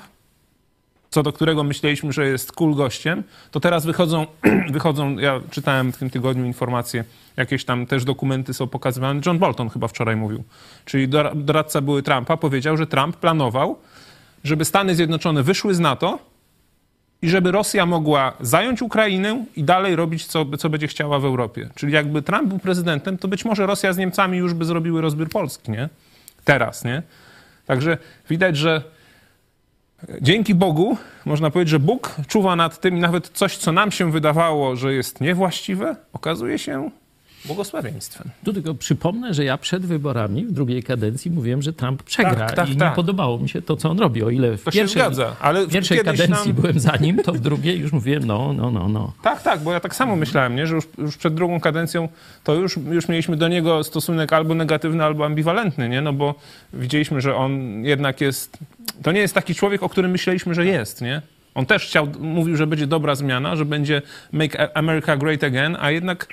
co 1.12 1.22
do 1.22 1.32
którego 1.32 1.64
myśleliśmy, 1.64 2.12
że 2.12 2.26
jest 2.26 2.52
cool 2.52 2.74
gościem, 2.74 3.22
to 3.50 3.60
teraz 3.60 3.86
wychodzą, 3.86 4.26
wychodzą, 4.72 5.18
ja 5.18 5.40
czytałem 5.50 5.92
w 5.92 5.96
tym 5.96 6.10
tygodniu 6.10 6.44
informacje, 6.44 7.04
jakieś 7.36 7.64
tam 7.64 7.86
też 7.86 8.04
dokumenty 8.04 8.54
są 8.54 8.66
pokazywane. 8.66 9.20
John 9.26 9.38
Bolton 9.38 9.68
chyba 9.68 9.88
wczoraj 9.88 10.16
mówił, 10.16 10.44
czyli 10.84 11.08
dora- 11.08 11.34
doradca 11.34 11.80
były 11.80 12.02
Trumpa, 12.02 12.36
powiedział, 12.36 12.76
że 12.76 12.86
Trump 12.86 13.16
planował, 13.16 13.78
żeby 14.44 14.64
Stany 14.64 14.94
Zjednoczone 14.94 15.42
wyszły 15.42 15.74
z 15.74 15.80
NATO 15.80 16.18
i 17.22 17.28
żeby 17.28 17.52
Rosja 17.52 17.86
mogła 17.86 18.32
zająć 18.40 18.82
Ukrainę 18.82 19.44
i 19.56 19.64
dalej 19.64 19.96
robić, 19.96 20.26
co, 20.26 20.56
co 20.58 20.70
będzie 20.70 20.88
chciała 20.88 21.18
w 21.18 21.24
Europie. 21.24 21.68
Czyli 21.74 21.92
jakby 21.92 22.22
Trump 22.22 22.48
był 22.48 22.58
prezydentem, 22.58 23.18
to 23.18 23.28
być 23.28 23.44
może 23.44 23.66
Rosja 23.66 23.92
z 23.92 23.98
Niemcami 23.98 24.38
już 24.38 24.54
by 24.54 24.64
zrobiły 24.64 25.00
rozbiór 25.00 25.28
Polski, 25.28 25.70
nie? 25.70 25.88
Teraz, 26.44 26.84
nie? 26.84 27.02
Także 27.66 27.98
widać, 28.28 28.56
że 28.56 28.82
Dzięki 30.20 30.54
Bogu, 30.54 30.96
można 31.24 31.50
powiedzieć, 31.50 31.70
że 31.70 31.78
Bóg 31.78 32.16
czuwa 32.28 32.56
nad 32.56 32.80
tym, 32.80 32.98
nawet 32.98 33.28
coś, 33.28 33.56
co 33.56 33.72
nam 33.72 33.90
się 33.90 34.10
wydawało, 34.10 34.76
że 34.76 34.94
jest 34.94 35.20
niewłaściwe, 35.20 35.96
okazuje 36.12 36.58
się 36.58 36.90
błogosławieństwem. 37.44 38.30
Tu 38.44 38.52
tylko 38.52 38.74
przypomnę, 38.74 39.34
że 39.34 39.44
ja 39.44 39.58
przed 39.58 39.86
wyborami 39.86 40.44
w 40.46 40.52
drugiej 40.52 40.82
kadencji 40.82 41.30
mówiłem, 41.30 41.62
że 41.62 41.72
Trump 41.72 42.02
przegra 42.02 42.34
Tak, 42.34 42.52
tak, 42.56 42.68
i 42.70 42.76
tak. 42.76 42.90
nie 42.90 42.96
podobało 42.96 43.38
mi 43.38 43.48
się 43.48 43.62
to, 43.62 43.76
co 43.76 43.90
on 43.90 43.98
robi. 43.98 44.22
O 44.22 44.30
ile 44.30 44.56
w 44.56 44.64
To 44.64 44.70
się 44.70 44.78
pierwszej, 44.78 45.02
zgadza, 45.02 45.36
ale 45.40 45.66
w 45.66 45.70
pierwszej 45.70 45.98
kadencji 45.98 46.28
nam- 46.52 46.52
byłem 46.52 46.80
za 46.80 46.96
nim, 46.96 47.18
to 47.22 47.32
w 47.32 47.40
drugiej 47.40 47.78
już 47.78 47.92
mówiłem, 47.92 48.24
no, 48.26 48.52
no, 48.52 48.70
no, 48.70 48.88
no. 48.88 49.12
Tak, 49.22 49.42
tak, 49.42 49.60
bo 49.60 49.72
ja 49.72 49.80
tak 49.80 49.94
samo 49.94 50.16
myślałem, 50.16 50.56
nie? 50.56 50.66
że 50.66 50.74
już, 50.74 50.84
już 50.98 51.16
przed 51.16 51.34
drugą 51.34 51.60
kadencją 51.60 52.08
to 52.44 52.54
już, 52.54 52.76
już 52.90 53.08
mieliśmy 53.08 53.36
do 53.36 53.48
niego 53.48 53.84
stosunek 53.84 54.32
albo 54.32 54.54
negatywny, 54.54 55.04
albo 55.04 55.24
ambiwalentny, 55.24 55.88
nie? 55.88 56.00
no 56.00 56.12
bo 56.12 56.34
widzieliśmy, 56.72 57.20
że 57.20 57.36
on 57.36 57.84
jednak 57.84 58.20
jest, 58.20 58.58
to 59.02 59.12
nie 59.12 59.20
jest 59.20 59.34
taki 59.34 59.54
człowiek, 59.54 59.82
o 59.82 59.88
którym 59.88 60.10
myśleliśmy, 60.10 60.54
że 60.54 60.66
jest, 60.66 61.00
nie? 61.02 61.22
On 61.54 61.66
też 61.66 61.86
chciał, 61.86 62.08
mówił, 62.20 62.56
że 62.56 62.66
będzie 62.66 62.86
dobra 62.86 63.14
zmiana, 63.14 63.56
że 63.56 63.64
będzie 63.64 64.02
make 64.32 64.56
America 64.74 65.16
great 65.16 65.44
again, 65.44 65.76
a 65.80 65.90
jednak 65.90 66.26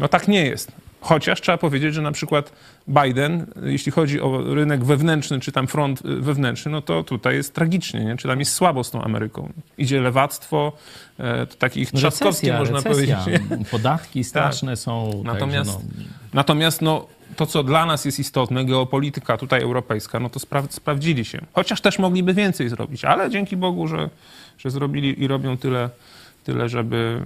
no 0.00 0.08
tak 0.08 0.28
nie 0.28 0.44
jest. 0.44 0.72
Chociaż 1.00 1.40
trzeba 1.40 1.58
powiedzieć, 1.58 1.94
że 1.94 2.02
na 2.02 2.12
przykład 2.12 2.52
Biden, 2.88 3.46
jeśli 3.62 3.92
chodzi 3.92 4.20
o 4.20 4.54
rynek 4.54 4.84
wewnętrzny, 4.84 5.40
czy 5.40 5.52
tam 5.52 5.66
front 5.66 6.00
y, 6.00 6.20
wewnętrzny, 6.20 6.72
no 6.72 6.82
to 6.82 7.04
tutaj 7.04 7.34
jest 7.34 7.54
tragicznie, 7.54 8.04
nie? 8.04 8.16
czy 8.16 8.28
tam 8.28 8.38
jest 8.38 8.52
słabo 8.52 8.84
z 8.84 8.90
tą 8.90 9.02
Ameryką. 9.02 9.52
Idzie 9.78 10.00
lewactwo, 10.00 10.72
e, 11.18 11.46
to 11.46 11.54
takich 11.54 11.92
trzaskowskich 11.92 12.50
Recesja, 12.50 12.58
można 12.58 12.90
recesja, 12.90 13.16
powiedzieć. 13.24 13.50
Nie? 13.50 13.64
podatki 13.64 14.24
straszne 14.24 14.76
są. 14.76 15.22
Natomiast, 15.24 15.70
także 15.72 15.88
no, 15.98 16.04
natomiast 16.32 16.82
no, 16.82 17.06
to, 17.36 17.46
co 17.46 17.62
dla 17.62 17.86
nas 17.86 18.04
jest 18.04 18.18
istotne, 18.18 18.64
geopolityka 18.64 19.36
tutaj 19.36 19.62
europejska, 19.62 20.20
no 20.20 20.30
to 20.30 20.40
spra- 20.40 20.70
sprawdzili 20.70 21.24
się. 21.24 21.40
Chociaż 21.52 21.80
też 21.80 21.98
mogliby 21.98 22.34
więcej 22.34 22.68
zrobić, 22.68 23.04
ale 23.04 23.30
dzięki 23.30 23.56
Bogu, 23.56 23.88
że, 23.88 24.10
że 24.58 24.70
zrobili 24.70 25.22
i 25.22 25.28
robią 25.28 25.56
tyle, 25.56 25.90
tyle 26.44 26.68
żeby, 26.68 27.22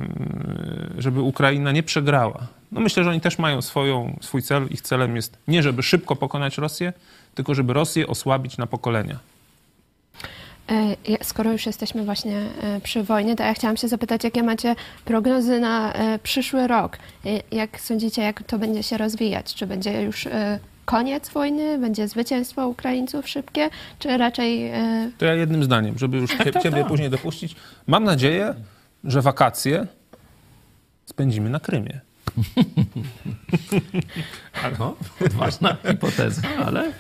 żeby 0.99 1.21
Ukraina 1.21 1.73
nie 1.73 1.83
przegrała. 1.83 2.47
No 2.73 2.81
myślę, 2.81 3.05
że 3.05 3.11
oni 3.11 3.21
też 3.21 3.39
mają 3.39 3.63
swoją, 3.63 4.17
swój 4.21 4.43
cel. 4.43 4.67
Ich 4.71 4.81
celem 4.81 5.17
jest 5.17 5.39
nie, 5.49 5.63
żeby 5.63 5.83
szybko 5.83 6.17
pokonać 6.17 6.59
Rosję, 6.59 6.93
tylko 7.35 7.55
żeby 7.55 7.73
Rosję 7.73 8.07
osłabić 8.07 8.59
na 8.59 8.67
pokolenia. 8.67 9.19
E, 10.71 11.25
Skoro 11.25 11.53
już 11.53 11.67
jesteśmy 11.67 12.05
właśnie 12.05 12.37
e, 12.63 12.81
przy 12.81 13.03
wojnie, 13.03 13.37
to 13.37 13.43
ja 13.43 13.55
chciałam 13.55 13.77
się 13.77 13.89
zapytać, 13.89 14.25
jakie 14.25 14.43
macie 14.43 14.75
prognozy 15.05 15.61
na 15.61 15.93
e, 15.93 16.19
przyszły 16.19 16.67
rok? 16.67 16.99
Jak 17.53 17.81
sądzicie, 17.81 18.23
jak 18.23 18.43
to 18.43 18.59
będzie 18.59 18.83
się 18.83 18.99
rozwijać? 18.99 19.55
Czy 19.55 19.67
będzie 19.67 20.03
już 20.03 20.29
koniec 20.85 21.29
wojny? 21.29 21.79
Będzie 21.79 22.09
zwycięstwo 22.09 22.69
Ukraińców 22.69 23.29
szybkie? 23.29 23.71
Czy 23.99 24.17
raczej 24.17 24.73
To 25.19 25.25
ja 25.25 25.35
jednym 25.35 25.65
zdaniem, 25.65 25.99
żeby 25.99 26.17
już 26.19 26.31
cie, 26.31 26.53
tak, 26.53 26.63
ciebie 26.63 26.79
tak. 26.79 26.87
później 26.87 27.11
dopuścić. 27.11 27.57
Mam 27.87 28.05
nadzieję, 28.05 28.55
że 29.05 29.23
wakacje 29.23 29.87
spędzimy 31.07 31.51
na 31.51 31.61
Krymie. 31.61 32.01
no, 34.79 34.97
odważna 35.27 35.77
hipoteza, 35.89 36.43
ale 36.67 36.93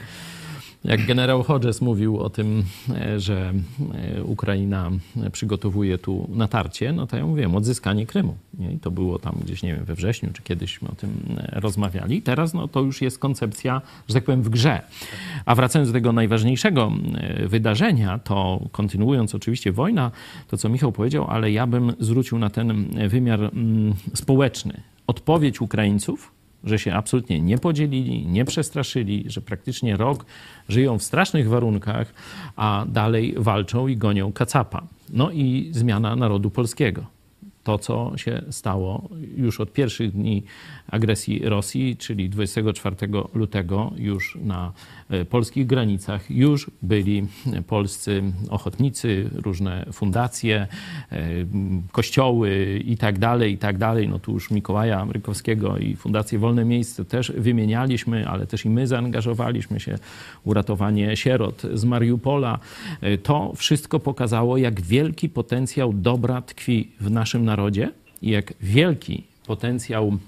jak 0.84 1.06
generał 1.06 1.42
Hodges 1.42 1.80
mówił 1.80 2.18
o 2.18 2.30
tym, 2.30 2.64
e, 2.94 3.20
że 3.20 3.52
e, 3.94 4.24
Ukraina 4.24 4.90
przygotowuje 5.32 5.98
tu 5.98 6.28
natarcie, 6.34 6.92
no 6.92 7.06
to 7.06 7.16
ja 7.16 7.26
mówiłem, 7.26 7.56
odzyskanie 7.56 8.06
Krymu. 8.06 8.36
I 8.74 8.78
to 8.78 8.90
było 8.90 9.18
tam 9.18 9.36
gdzieś, 9.44 9.62
nie 9.62 9.74
wiem, 9.74 9.84
we 9.84 9.94
wrześniu, 9.94 10.28
czy 10.32 10.42
kiedyśmy 10.42 10.88
o 10.88 10.94
tym 10.94 11.10
e, 11.36 11.60
rozmawiali. 11.60 12.22
Teraz 12.22 12.54
no, 12.54 12.68
to 12.68 12.80
już 12.80 13.02
jest 13.02 13.18
koncepcja, 13.18 13.82
że 14.08 14.14
tak 14.14 14.24
powiem, 14.24 14.42
w 14.42 14.48
grze. 14.48 14.82
A 15.46 15.54
wracając 15.54 15.88
do 15.88 15.92
tego 15.92 16.12
najważniejszego 16.12 16.92
wydarzenia, 17.46 18.18
to 18.18 18.60
kontynuując 18.72 19.34
oczywiście 19.34 19.72
wojna, 19.72 20.10
to 20.48 20.56
co 20.56 20.68
Michał 20.68 20.92
powiedział, 20.92 21.26
ale 21.28 21.52
ja 21.52 21.66
bym 21.66 21.92
zwrócił 22.00 22.38
na 22.38 22.50
ten 22.50 22.88
wymiar 23.08 23.40
mm, 23.40 23.94
społeczny. 24.14 24.80
Odpowiedź 25.06 25.60
Ukraińców, 25.60 26.32
że 26.64 26.78
się 26.78 26.94
absolutnie 26.94 27.40
nie 27.40 27.58
podzielili, 27.58 28.26
nie 28.26 28.44
przestraszyli, 28.44 29.24
że 29.26 29.40
praktycznie 29.40 29.96
rok 29.96 30.26
żyją 30.68 30.98
w 30.98 31.02
strasznych 31.02 31.48
warunkach, 31.48 32.14
a 32.56 32.84
dalej 32.88 33.34
walczą 33.36 33.88
i 33.88 33.96
gonią 33.96 34.32
kacapa. 34.32 34.82
No 35.10 35.30
i 35.30 35.68
zmiana 35.72 36.16
narodu 36.16 36.50
polskiego. 36.50 37.06
To, 37.64 37.78
co 37.78 38.12
się 38.16 38.42
stało 38.50 39.08
już 39.36 39.60
od 39.60 39.72
pierwszych 39.72 40.12
dni 40.12 40.42
agresji 40.88 41.48
Rosji, 41.48 41.96
czyli 41.96 42.30
24 42.30 42.96
lutego, 43.34 43.92
już 43.96 44.38
na 44.42 44.72
polskich 45.30 45.66
granicach, 45.66 46.30
już 46.30 46.70
byli 46.82 47.26
polscy 47.66 48.22
ochotnicy, 48.50 49.30
różne 49.32 49.86
fundacje, 49.92 50.66
e, 51.12 51.18
kościoły 51.92 52.80
i 52.84 52.96
tak 52.96 53.18
dalej, 53.18 53.52
i 53.52 53.58
tak 53.58 53.78
dalej. 53.78 54.08
No 54.08 54.18
tu 54.18 54.32
już 54.32 54.50
Mikołaja 54.50 55.00
Amerykowskiego 55.00 55.78
i 55.78 55.96
Fundację 55.96 56.38
Wolne 56.38 56.64
Miejsce 56.64 57.04
też 57.04 57.32
wymienialiśmy, 57.36 58.28
ale 58.28 58.46
też 58.46 58.64
i 58.64 58.70
my 58.70 58.86
zaangażowaliśmy 58.86 59.80
się 59.80 59.98
uratowanie 60.44 61.16
sierot 61.16 61.62
z 61.74 61.84
Mariupola. 61.84 62.58
E, 63.00 63.18
To 63.18 63.52
wszystko 63.56 64.00
pokazało, 64.00 64.56
jak 64.56 64.80
wielki 64.80 65.28
potencjał 65.28 65.92
dobra 65.92 66.42
tkwi 66.42 66.90
w 67.00 67.10
naszym 67.10 67.44
narodzie 67.44 67.90
i 68.22 68.30
jak 68.30 68.54
wielki 68.60 69.22
potencjał 69.46 70.18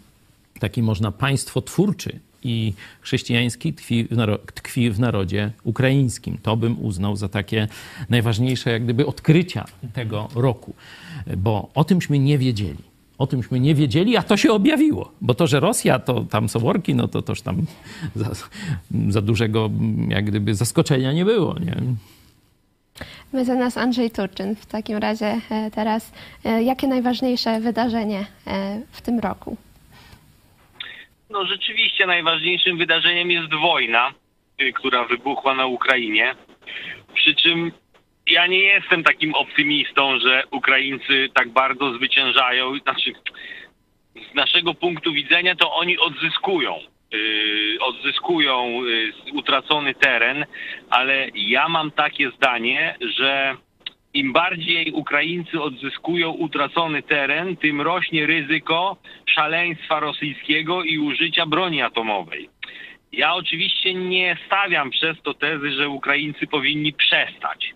taki 0.60 0.82
można 0.82 1.12
państwotwórczy 1.12 2.20
i 2.44 2.74
chrześcijański 3.00 3.72
tkwi 3.72 4.04
w, 4.04 4.16
tkwi 4.54 4.90
w 4.90 5.00
narodzie 5.00 5.50
ukraińskim. 5.64 6.38
To 6.42 6.56
bym 6.56 6.84
uznał 6.84 7.16
za 7.16 7.28
takie 7.28 7.68
najważniejsze 8.10 8.70
jak 8.70 8.84
gdyby 8.84 9.06
odkrycia 9.06 9.64
tego 9.92 10.28
roku, 10.34 10.74
bo 11.36 11.70
o 11.74 11.84
tymśmy 11.84 12.18
nie 12.18 12.38
wiedzieli. 12.38 12.94
O 13.18 13.26
tymśmy 13.26 13.60
nie 13.60 13.74
wiedzieli, 13.74 14.16
a 14.16 14.22
to 14.22 14.36
się 14.36 14.52
objawiło. 14.52 15.12
Bo 15.20 15.34
to, 15.34 15.46
że 15.46 15.60
Rosja, 15.60 15.98
to 15.98 16.24
tam 16.24 16.48
są 16.48 16.66
orki, 16.66 16.94
no 16.94 17.08
to 17.08 17.22
toż 17.22 17.42
tam 17.42 17.66
za, 18.16 18.30
za 19.08 19.22
dużego 19.22 19.70
jak 20.08 20.24
gdyby 20.24 20.54
zaskoczenia 20.54 21.12
nie 21.12 21.24
było. 21.24 21.58
Nie? 21.58 21.74
mecenas 23.34 23.76
Andrzej 23.76 24.10
Turczyn? 24.10 24.56
W 24.56 24.66
takim 24.66 24.96
razie 24.96 25.40
e, 25.50 25.70
teraz, 25.70 26.12
e, 26.44 26.62
jakie 26.62 26.88
najważniejsze 26.88 27.60
wydarzenie 27.60 28.26
e, 28.46 28.80
w 28.92 29.00
tym 29.00 29.18
roku? 29.18 29.56
No 31.34 31.46
rzeczywiście 31.46 32.06
najważniejszym 32.06 32.78
wydarzeniem 32.78 33.30
jest 33.30 33.54
wojna, 33.54 34.12
y, 34.60 34.72
która 34.72 35.04
wybuchła 35.04 35.54
na 35.54 35.66
Ukrainie. 35.66 36.34
Przy 37.14 37.34
czym 37.34 37.72
ja 38.26 38.46
nie 38.46 38.58
jestem 38.58 39.04
takim 39.04 39.34
optymistą, 39.34 40.18
że 40.18 40.42
Ukraińcy 40.50 41.28
tak 41.34 41.48
bardzo 41.48 41.94
zwyciężają. 41.94 42.78
Znaczy, 42.78 43.12
z 44.32 44.34
naszego 44.34 44.74
punktu 44.74 45.12
widzenia 45.12 45.54
to 45.54 45.74
oni 45.74 45.98
odzyskują. 45.98 46.78
Yy, 47.12 47.78
odzyskują 47.80 48.84
yy, 48.84 49.12
utracony 49.32 49.94
teren, 49.94 50.46
ale 50.90 51.28
ja 51.34 51.68
mam 51.68 51.90
takie 51.90 52.30
zdanie, 52.30 52.96
że 53.18 53.56
im 54.14 54.32
bardziej 54.32 54.92
Ukraińcy 54.92 55.62
odzyskują 55.62 56.30
utracony 56.30 57.02
teren, 57.02 57.56
tym 57.56 57.80
rośnie 57.80 58.26
ryzyko 58.26 58.96
szaleństwa 59.26 60.00
rosyjskiego 60.00 60.82
i 60.82 60.98
użycia 60.98 61.46
broni 61.46 61.82
atomowej. 61.82 62.48
Ja 63.12 63.34
oczywiście 63.34 63.94
nie 63.94 64.36
stawiam 64.46 64.90
przez 64.90 65.22
to 65.22 65.34
tezy, 65.34 65.72
że 65.72 65.88
Ukraińcy 65.88 66.46
powinni 66.46 66.92
przestać. 66.92 67.74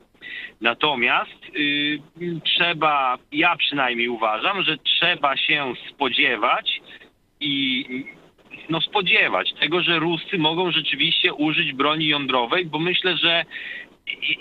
Natomiast 0.61 1.45
y, 1.57 1.99
trzeba, 2.45 3.19
ja 3.33 3.57
przynajmniej 3.57 4.09
uważam, 4.09 4.63
że 4.63 4.79
trzeba 4.79 5.37
się 5.37 5.73
spodziewać 5.91 6.81
i 7.41 7.85
no 8.69 8.81
spodziewać 8.81 9.53
tego, 9.61 9.83
że 9.83 9.99
Ruscy 9.99 10.39
mogą 10.39 10.73
rzeczywiście 10.73 11.35
użyć 11.35 11.73
broni 11.73 12.07
jądrowej, 12.07 12.67
bo 12.67 12.79
myślę, 12.79 13.17
że 13.17 13.45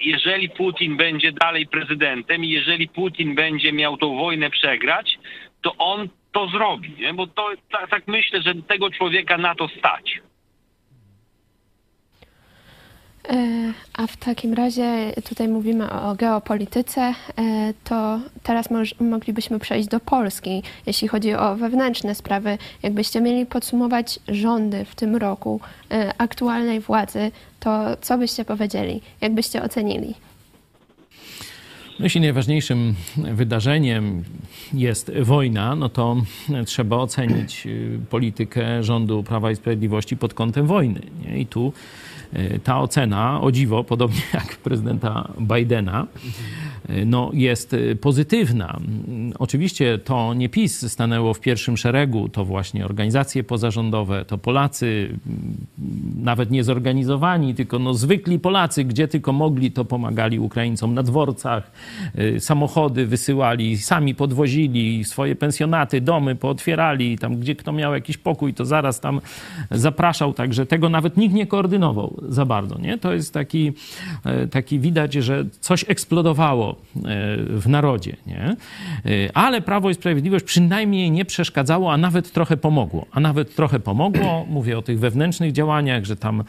jeżeli 0.01 0.49
Putin 0.49 0.97
będzie 0.97 1.32
dalej 1.32 1.68
prezydentem 1.68 2.45
i 2.45 2.49
jeżeli 2.49 2.88
Putin 2.88 3.36
będzie 3.36 3.74
miał 3.74 3.97
tą 3.97 4.18
wojnę 4.18 4.49
przegrać, 4.49 5.20
to 5.61 5.76
on 5.78 6.09
to 6.32 6.47
zrobi, 6.47 6.93
nie? 6.99 7.13
bo 7.13 7.28
to 7.28 7.49
tak, 7.72 7.89
tak 7.89 8.07
myślę, 8.07 8.41
że 8.41 8.55
tego 8.55 8.89
człowieka 8.89 9.38
na 9.38 9.55
to 9.55 9.68
stać. 9.68 10.22
E, 13.30 13.74
A 13.94 14.08
w 14.08 14.18
takim 14.18 14.54
razie 14.54 15.14
tutaj 15.30 15.48
mówimy 15.48 15.92
o 15.92 16.16
geopolityce, 16.16 17.02
e, 17.02 17.14
to 17.84 18.20
teraz 18.44 18.70
moglibyśmy 19.00 19.60
przejść 19.60 19.88
do 19.88 20.00
Polski. 20.00 20.64
Jeśli 20.86 21.08
chodzi 21.08 21.34
o 21.34 21.56
wewnętrzne 21.56 22.16
sprawy, 22.16 22.58
jakbyście 22.84 23.22
mieli 23.22 23.46
podsumować 23.46 24.20
rządy 24.28 24.86
w 24.86 24.96
tym 24.96 25.16
roku 25.16 25.60
e, 25.92 26.14
aktualnej 26.18 26.80
władzy, 26.80 27.32
to 27.60 27.98
co 28.02 28.18
byście 28.18 28.46
powiedzieli? 28.46 29.02
Jak 29.22 29.34
byście 29.34 29.64
ocenili? 29.64 30.16
Jeśli 32.00 32.22
najważniejszym 32.22 32.96
wydarzeniem 33.18 34.24
jest 34.74 35.12
wojna, 35.22 35.76
no 35.76 35.90
to 35.90 36.18
trzeba 36.66 36.96
ocenić 36.96 37.68
politykę 38.10 38.84
rządu 38.84 39.24
Prawa 39.24 39.52
i 39.52 39.56
Sprawiedliwości 39.56 40.18
pod 40.18 40.34
kątem 40.34 40.68
wojny. 40.68 41.02
Nie? 41.26 41.40
I 41.40 41.46
tu 41.46 41.74
ta 42.64 42.80
ocena, 42.80 43.42
o 43.42 43.52
dziwo, 43.52 43.84
podobnie 43.84 44.22
jak 44.34 44.56
prezydenta 44.58 45.28
Bidena, 45.40 46.08
no, 47.06 47.32
jest 47.34 47.76
pozytywna. 48.02 48.80
Oczywiście 49.40 50.00
to 50.00 50.34
nie 50.34 50.50
PiS 50.50 50.92
stanęło 50.92 51.34
w 51.34 51.40
pierwszym 51.40 51.78
szeregu, 51.78 52.30
to 52.30 52.46
właśnie 52.46 52.86
organizacje 52.86 53.44
pozarządowe, 53.44 54.26
to 54.26 54.38
Polacy, 54.38 55.10
nawet 56.16 56.52
nie 56.52 56.64
zorganizowani, 56.64 57.56
tylko 57.56 57.80
no, 57.80 57.94
zwykli 57.94 58.40
Polacy, 58.40 58.84
gdzie 58.84 59.08
tylko 59.08 59.34
mogli, 59.34 59.72
to 59.72 59.86
pomagali 59.86 60.40
Ukraińcom 60.40 60.94
na 60.94 61.04
dworcach, 61.04 61.72
samochody 62.40 63.06
wysyłali, 63.06 63.78
sami 63.78 64.16
podwozili 64.16 65.04
swoje 65.04 65.36
pensjonaty, 65.36 66.02
domy 66.02 66.36
pootwierali, 66.36 67.18
tam 67.18 67.38
gdzie 67.38 67.56
kto 67.56 67.72
miał 67.72 67.94
jakiś 67.94 68.18
pokój, 68.18 68.54
to 68.54 68.66
zaraz 68.66 69.00
tam 69.00 69.22
zapraszał, 69.72 70.34
także 70.34 70.66
tego 70.66 70.90
nawet 70.90 71.18
nikt 71.18 71.36
nie 71.36 71.48
koordynował 71.48 72.18
za 72.30 72.46
bardzo, 72.46 72.78
nie? 72.80 72.98
To 72.98 73.14
jest 73.14 73.34
taki, 73.34 73.74
e, 74.26 74.48
taki 74.48 74.80
widać, 74.80 75.14
że 75.14 75.46
coś 75.60 75.86
eksplodowało 75.88 76.77
w 77.50 77.64
narodzie, 77.68 78.16
nie? 78.28 78.42
E, 78.46 78.56
ale 79.34 79.62
Prawo 79.62 79.90
i 79.90 79.94
Sprawiedliwość 79.94 80.46
przynajmniej 80.46 81.12
nie 81.12 81.26
przeszkadzało, 81.26 81.94
a 81.94 81.98
nawet 81.98 82.32
trochę 82.32 82.58
pomogło. 82.58 83.06
A 83.12 83.20
nawet 83.20 83.56
trochę 83.56 83.80
pomogło, 83.80 84.46
mówię 84.50 84.78
o 84.78 84.82
tych 84.82 85.00
wewnętrznych 85.00 85.52
działaniach, 85.52 86.06
że 86.06 86.16
tam 86.16 86.44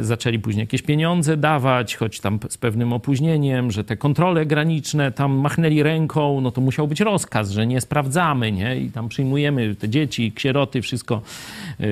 zaczęli 0.00 0.38
później 0.38 0.62
jakieś 0.62 0.82
pieniądze 0.82 1.36
dawać, 1.36 1.96
choć 1.96 2.20
tam 2.20 2.38
z 2.48 2.56
pewnym 2.56 2.92
opóźnieniem, 2.92 3.70
że 3.70 3.84
te 3.84 3.96
kontrole 3.96 4.46
graniczne 4.46 5.12
tam 5.12 5.32
machnęli 5.32 5.82
ręką, 5.82 6.40
no 6.40 6.50
to 6.50 6.60
musiał 6.60 6.88
być 6.88 7.00
rozkaz, 7.00 7.50
że 7.50 7.66
nie 7.66 7.80
sprawdzamy, 7.80 8.52
nie? 8.52 8.76
I 8.76 8.90
tam 8.90 9.08
przyjmujemy 9.08 9.74
te 9.74 9.88
dzieci, 9.88 10.32
ksieroty, 10.32 10.82
wszystko, 10.82 11.22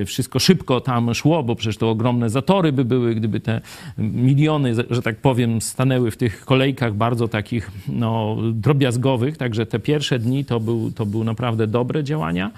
wszystko 0.06 0.38
szybko 0.38 0.80
tam 0.80 1.14
szło, 1.14 1.42
bo 1.42 1.54
przecież 1.54 1.76
to 1.76 1.90
ogromne 1.90 2.30
zatory 2.30 2.72
by 2.72 2.84
były, 2.84 3.14
gdyby 3.14 3.40
te 3.40 3.60
miliony, 3.98 4.74
że 4.90 5.02
tak 5.02 5.16
powiem, 5.16 5.60
stanęły 5.60 6.10
w 6.10 6.16
tych 6.16 6.44
kolejkach 6.44 6.94
bardzo 6.94 7.28
takich 7.48 7.70
no, 7.88 8.36
drobiazgowych. 8.52 9.36
Także 9.36 9.66
te 9.66 9.78
pierwsze 9.78 10.18
dni 10.18 10.44
to 10.44 10.60
był, 10.60 10.90
to 10.90 11.06
był 11.06 11.24
naprawdę 11.24 11.66
dobre 11.66 12.04
działania. 12.04 12.50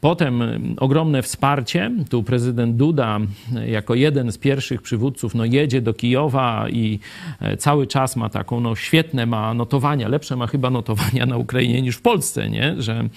Potem 0.00 0.42
ogromne 0.76 1.22
wsparcie. 1.22 1.90
Tu 2.10 2.22
prezydent 2.22 2.76
Duda 2.76 3.18
jako 3.66 3.94
jeden 3.94 4.32
z 4.32 4.38
pierwszych 4.38 4.82
przywódców 4.82 5.34
no, 5.34 5.44
jedzie 5.44 5.80
do 5.82 5.94
Kijowa 5.94 6.68
i 6.68 6.98
e, 7.40 7.56
cały 7.56 7.86
czas 7.86 8.16
ma 8.16 8.28
taką, 8.28 8.60
no 8.60 8.76
świetne 8.76 9.26
ma 9.26 9.54
notowania, 9.54 10.08
lepsze 10.08 10.36
ma 10.36 10.46
chyba 10.46 10.70
notowania 10.70 11.26
na 11.26 11.36
Ukrainie 11.36 11.82
niż 11.82 11.96
w 11.96 12.02
Polsce, 12.02 12.50
nie? 12.50 12.74
Że, 12.78 13.08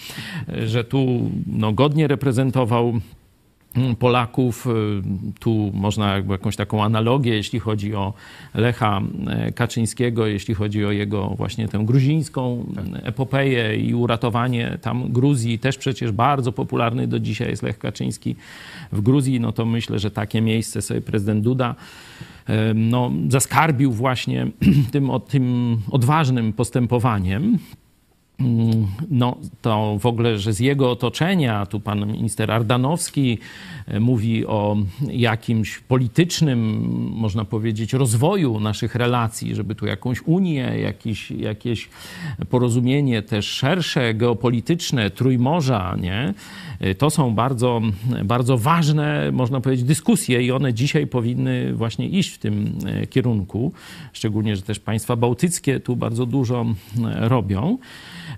że 0.66 0.84
tu 0.84 1.30
no, 1.48 1.74
godnie 1.74 2.08
reprezentował 2.08 2.94
Mm, 2.94 3.23
Polaków. 4.00 4.68
Y, 4.68 4.70
tu 5.40 5.72
można 5.74 6.16
jakby 6.16 6.32
jakąś 6.32 6.56
taką 6.56 6.84
analogię, 6.84 7.36
jeśli 7.36 7.60
chodzi 7.60 7.96
o 7.96 8.14
Lecha 8.54 9.02
e, 9.28 9.52
Kaczyńskiego, 9.52 10.28
jeśli 10.28 10.54
chodzi 10.54 10.86
o 10.86 10.92
jego 10.92 11.30
właśnie 11.30 11.68
tę 11.68 11.84
gruzińską 11.86 12.66
epopeję 13.04 13.76
i 13.78 13.94
uratowanie 13.94 14.78
tam 14.82 15.12
Gruzji. 15.12 15.60
Też 15.60 15.78
przecież 15.78 16.12
bardzo 16.12 16.52
popularny 16.52 17.08
do 17.08 17.20
dzisiaj 17.20 17.50
jest 17.50 17.64
Lech 17.64 17.80
Kaczyński 17.80 18.36
w 18.92 19.02
Gruzji. 19.02 19.40
No 19.40 19.52
to 19.52 19.66
myślę, 19.66 20.00
że 20.00 20.12
takie 20.12 20.42
miejsce 20.42 20.82
sobie 20.82 21.02
prezydent 21.02 21.44
Duda 21.44 21.76
e, 22.48 22.74
no, 22.74 23.12
zaskarbił 23.30 23.92
właśnie 23.92 24.48
tym, 24.92 25.10
tym 25.28 25.78
odważnym 25.92 26.54
postępowaniem. 26.54 27.58
Mm, 28.40 28.88
no, 29.10 29.38
to 29.62 29.98
w 30.00 30.06
ogóle, 30.06 30.38
że 30.38 30.54
z 30.54 30.60
jego 30.60 30.92
otoczenia, 30.92 31.66
tu 31.66 31.80
pan 31.80 32.12
minister 32.12 32.52
Ardanowski 32.52 33.38
e, 33.88 34.00
mówi 34.00 34.46
o 34.46 34.78
jakimś 35.08 35.80
politycznym, 35.80 36.88
można 37.12 37.46
powiedzieć, 37.46 37.94
rozwoju 37.94 38.60
naszych 38.60 38.96
relacji, 38.96 39.56
żeby 39.56 39.76
tu 39.76 39.86
jakąś 39.86 40.22
unię, 40.22 40.74
jakieś, 40.80 41.32
jakieś 41.32 41.90
porozumienie 42.50 43.22
też 43.22 43.46
szersze, 43.46 44.14
geopolityczne, 44.14 45.10
trójmorza, 45.10 45.96
nie? 46.02 46.34
E, 46.84 46.96
to 46.96 47.10
są 47.10 47.36
bardzo, 47.36 47.82
bardzo 48.26 48.58
ważne, 48.58 49.32
można 49.32 49.62
powiedzieć, 49.62 49.86
dyskusje 49.86 50.44
i 50.44 50.52
one 50.52 50.74
dzisiaj 50.74 51.08
powinny 51.08 51.74
właśnie 51.74 52.10
iść 52.10 52.30
w 52.30 52.38
tym 52.38 52.78
e, 52.86 53.08
kierunku. 53.08 53.74
Szczególnie, 54.14 54.56
że 54.56 54.62
też 54.62 54.80
państwa 54.80 55.16
bałtyckie 55.16 55.80
tu 55.80 55.96
bardzo 55.96 56.26
dużo 56.26 56.66
robią. 57.20 57.78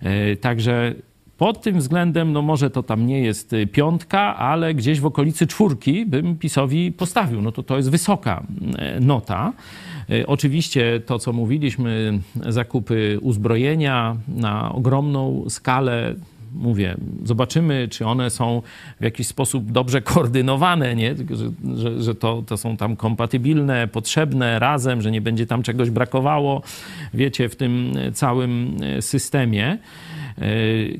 E, 0.02 0.36
także 0.36 0.96
pod 1.38 1.62
tym 1.62 1.80
względem, 1.80 2.34
no 2.34 2.42
może 2.42 2.70
to 2.70 2.84
tam 2.84 3.08
nie 3.08 3.20
jest 3.22 3.54
y, 3.54 3.68
piątka, 3.68 4.36
ale 4.36 4.74
gdzieś 4.74 5.00
w 5.00 5.06
okolicy 5.06 5.48
czwórki 5.48 6.06
bym 6.06 6.38
PiSowi 6.38 6.92
postawił. 6.92 7.42
No 7.42 7.52
to 7.52 7.64
to 7.64 7.78
jest 7.78 7.90
wysoka 7.90 8.44
nota. 9.02 9.54
Oczywiście 10.28 11.02
to, 11.06 11.20
co 11.20 11.34
mówiliśmy, 11.34 12.20
zakupy 12.48 13.20
uzbrojenia 13.22 14.18
na 14.28 14.72
ogromną 14.72 15.46
skalę, 15.50 16.16
mówię, 16.56 16.96
zobaczymy, 17.24 17.88
czy 17.92 18.06
one 18.06 18.30
są 18.30 18.62
w 19.00 19.04
jakiś 19.04 19.28
sposób 19.28 19.72
dobrze 19.72 20.02
koordynowane, 20.02 20.96
nie? 20.96 21.16
że, 21.16 21.52
że, 21.76 22.04
że 22.04 22.16
to, 22.16 22.44
to 22.48 22.58
są 22.58 22.78
tam 22.78 22.96
kompatybilne, 22.96 23.88
potrzebne 23.88 24.60
razem, 24.60 25.02
że 25.02 25.12
nie 25.12 25.22
będzie 25.22 25.48
tam 25.48 25.64
czegoś 25.64 25.90
brakowało, 25.90 26.62
wiecie, 27.14 27.50
w 27.50 27.56
tym 27.56 27.94
całym 28.14 28.78
systemie. 29.02 29.78
E, 30.38 30.48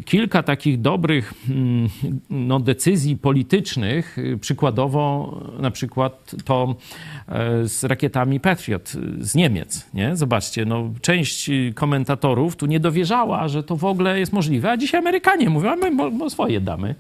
kilka 0.06 0.44
takich 0.44 0.82
dobrych 0.82 1.34
mm, 1.50 1.90
no, 2.30 2.60
decyzji 2.60 3.18
politycznych, 3.18 4.18
y, 4.18 4.38
przykładowo 4.38 5.32
na 5.60 5.72
przykład 5.72 6.36
to 6.46 6.76
e, 7.30 7.68
z 7.68 7.84
rakietami 7.84 8.40
Patriot 8.40 8.94
z 9.20 9.36
Niemiec. 9.36 9.88
Nie? 9.94 10.16
Zobaczcie, 10.16 10.66
no, 10.66 10.90
część 11.02 11.50
komentatorów 11.74 12.56
tu 12.56 12.66
nie 12.66 12.80
dowierzała, 12.80 13.48
że 13.48 13.64
to 13.64 13.76
w 13.76 13.86
ogóle 13.86 14.20
jest 14.20 14.34
możliwe, 14.34 14.72
a 14.72 14.78
dzisiaj 14.78 15.00
Amerykanie 15.00 15.50
mówią, 15.50 15.70
a 15.72 15.76
my 15.76 16.30
swoje 16.30 16.62
damy. 16.62 16.96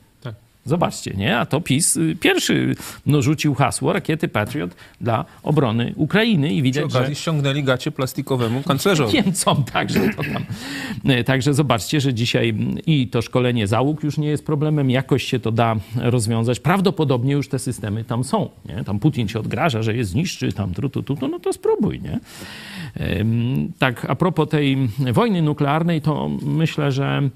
Zobaczcie, 0.67 1.13
nie? 1.17 1.37
A 1.37 1.45
to 1.45 1.61
PiS 1.61 1.97
y, 1.97 2.15
pierwszy 2.19 2.75
no, 3.05 3.21
rzucił 3.21 3.53
hasło 3.53 3.93
rakiety 3.93 4.27
Patriot 4.27 4.75
dla 5.01 5.25
obrony 5.43 5.93
Ukrainy 5.95 6.53
i 6.53 6.61
widać, 6.61 6.85
Przy 6.85 6.97
okazji 6.97 7.15
że... 7.15 7.21
ściągnęli 7.21 7.63
gacie 7.63 7.91
plastikowemu 7.91 8.63
kanclerzowi. 8.63 9.13
Niemcom 9.13 9.63
także 9.73 9.99
to 9.99 10.23
tam. 10.23 10.45
Y, 11.11 11.23
także 11.23 11.53
zobaczcie, 11.53 12.01
że 12.01 12.13
dzisiaj 12.13 12.55
i 12.87 13.07
to 13.07 13.21
szkolenie 13.21 13.67
załóg 13.67 14.03
już 14.03 14.17
nie 14.17 14.27
jest 14.27 14.45
problemem, 14.45 14.89
jakoś 14.89 15.23
się 15.23 15.39
to 15.39 15.51
da 15.51 15.75
rozwiązać. 15.95 16.59
Prawdopodobnie 16.59 17.33
już 17.33 17.49
te 17.49 17.59
systemy 17.59 18.03
tam 18.03 18.23
są, 18.23 18.49
nie? 18.65 18.83
Tam 18.83 18.99
Putin 18.99 19.27
się 19.27 19.39
odgraża, 19.39 19.83
że 19.83 19.95
je 19.95 20.05
zniszczy, 20.05 20.53
tam 20.53 20.73
tu, 20.73 20.89
tu, 20.89 21.03
tu, 21.03 21.27
no 21.27 21.39
to 21.39 21.53
spróbuj, 21.53 22.01
nie? 22.01 22.19
Tak, 23.79 24.05
a 24.09 24.15
propos 24.15 24.49
tej 24.49 24.77
wojny 25.13 25.41
nuklearnej, 25.41 26.01
to 26.01 26.29
myślę, 26.41 26.91
że 26.91 27.29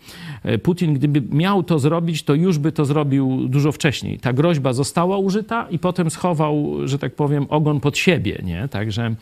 Putin, 0.63 0.93
gdyby 0.93 1.21
miał 1.35 1.63
to 1.63 1.79
zrobić, 1.79 2.23
to 2.23 2.33
już 2.33 2.57
by 2.57 2.71
to 2.71 2.85
zrobił 2.85 3.18
dużo 3.47 3.71
wcześniej. 3.71 4.19
Ta 4.19 4.33
groźba 4.33 4.73
została 4.73 5.17
użyta 5.17 5.67
i 5.69 5.79
potem 5.79 6.09
schował, 6.09 6.75
że 6.85 6.99
tak 6.99 7.15
powiem, 7.15 7.45
ogon 7.49 7.79
pod 7.79 7.97
siebie, 7.97 8.41
nie? 8.43 8.67
Także 8.67 9.15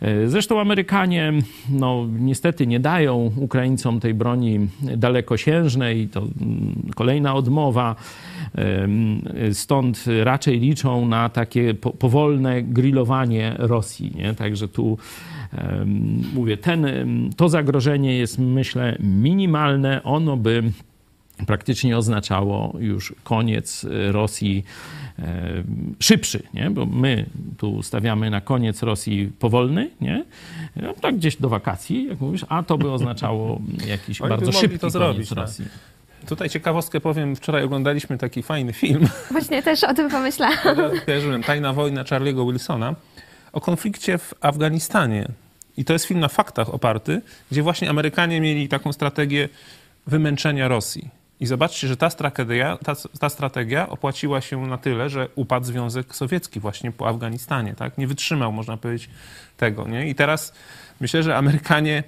e, 0.00 0.28
Zresztą 0.28 0.60
Amerykanie 0.60 1.32
no, 1.70 2.06
niestety 2.18 2.66
nie 2.66 2.80
dają 2.80 3.32
Ukraińcom 3.36 4.00
tej 4.00 4.14
broni 4.14 4.68
dalekosiężnej, 4.96 6.08
to 6.08 6.20
mm, 6.20 6.90
kolejna 6.94 7.34
odmowa. 7.34 7.96
Stąd 9.52 10.04
raczej 10.22 10.60
liczą 10.60 11.06
na 11.06 11.28
takie 11.28 11.74
powolne 11.74 12.62
grillowanie 12.62 13.54
Rosji. 13.58 14.12
Nie? 14.16 14.34
Także 14.34 14.68
tu 14.68 14.98
mówię, 16.34 16.56
ten, 16.56 16.86
to 17.36 17.48
zagrożenie 17.48 18.18
jest 18.18 18.38
myślę 18.38 18.96
minimalne. 19.00 20.02
Ono 20.02 20.36
by 20.36 20.62
praktycznie 21.46 21.98
oznaczało 21.98 22.76
już 22.78 23.14
koniec 23.24 23.86
Rosji 24.10 24.64
szybszy, 26.00 26.42
nie? 26.54 26.70
bo 26.70 26.86
my 26.86 27.26
tu 27.58 27.82
stawiamy 27.82 28.30
na 28.30 28.40
koniec 28.40 28.82
Rosji 28.82 29.32
powolny, 29.38 29.90
nie? 30.00 30.24
No, 30.76 30.94
tak 31.00 31.16
gdzieś 31.16 31.36
do 31.36 31.48
wakacji, 31.48 32.06
jak 32.08 32.20
mówisz, 32.20 32.44
a 32.48 32.62
to 32.62 32.78
by 32.78 32.90
oznaczało 32.90 33.60
jakiś 33.86 34.20
Oni 34.20 34.30
bardzo 34.30 34.52
szybki 34.52 34.78
to 34.78 34.80
koniec 34.80 34.92
zrobić, 34.92 35.28
tak. 35.28 35.38
Rosji. 35.38 35.64
Tutaj 36.28 36.50
ciekawostkę 36.50 37.00
powiem, 37.00 37.36
wczoraj 37.36 37.64
oglądaliśmy 37.64 38.18
taki 38.18 38.42
fajny 38.42 38.72
film. 38.72 39.08
Właśnie 39.30 39.62
też 39.62 39.84
o 39.84 39.94
tym 39.94 40.10
pomyślałam. 40.10 40.76
Kojarzyłem, 41.06 41.42
Tajna 41.42 41.72
wojna 41.72 42.04
Charlie'ego 42.04 42.46
Wilsona 42.46 42.94
o 43.52 43.60
konflikcie 43.60 44.18
w 44.18 44.34
Afganistanie. 44.40 45.28
I 45.76 45.84
to 45.84 45.92
jest 45.92 46.04
film 46.04 46.20
na 46.20 46.28
faktach 46.28 46.74
oparty, 46.74 47.22
gdzie 47.50 47.62
właśnie 47.62 47.90
Amerykanie 47.90 48.40
mieli 48.40 48.68
taką 48.68 48.92
strategię 48.92 49.48
wymęczenia 50.06 50.68
Rosji. 50.68 51.19
I 51.40 51.46
zobaczcie, 51.46 51.88
że 51.88 51.96
ta 51.96 52.10
strategia, 52.10 52.78
ta, 52.84 52.94
ta, 53.20 53.28
strategia 53.28 53.88
opłaciła 53.88 54.40
się 54.40 54.66
na 54.66 54.78
tyle, 54.78 55.10
że 55.10 55.28
upadł 55.34 55.66
Związek 55.66 56.14
Sowiecki 56.14 56.60
właśnie 56.60 56.92
po 56.92 57.08
Afganistanie. 57.08 57.74
Tak? 57.74 57.98
Nie 57.98 58.06
wytrzymał, 58.06 58.52
można 58.52 58.76
powiedzieć, 58.76 59.10
tego. 59.56 59.88
Nie? 59.88 60.08
I 60.08 60.14
teraz 60.14 60.52
myślę, 61.00 61.22
że 61.22 61.36
Amerykanie 61.36 62.04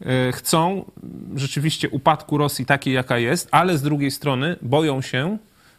e, 0.00 0.32
chcą 0.32 0.90
rzeczywiście 1.34 1.88
upadku 1.88 2.38
Rosji 2.38 2.66
takiej, 2.66 2.94
jaka 2.94 3.18
jest, 3.18 3.48
ale 3.50 3.78
z 3.78 3.82
drugiej 3.82 4.10
strony 4.10 4.56
boją 4.62 5.02
się 5.02 5.38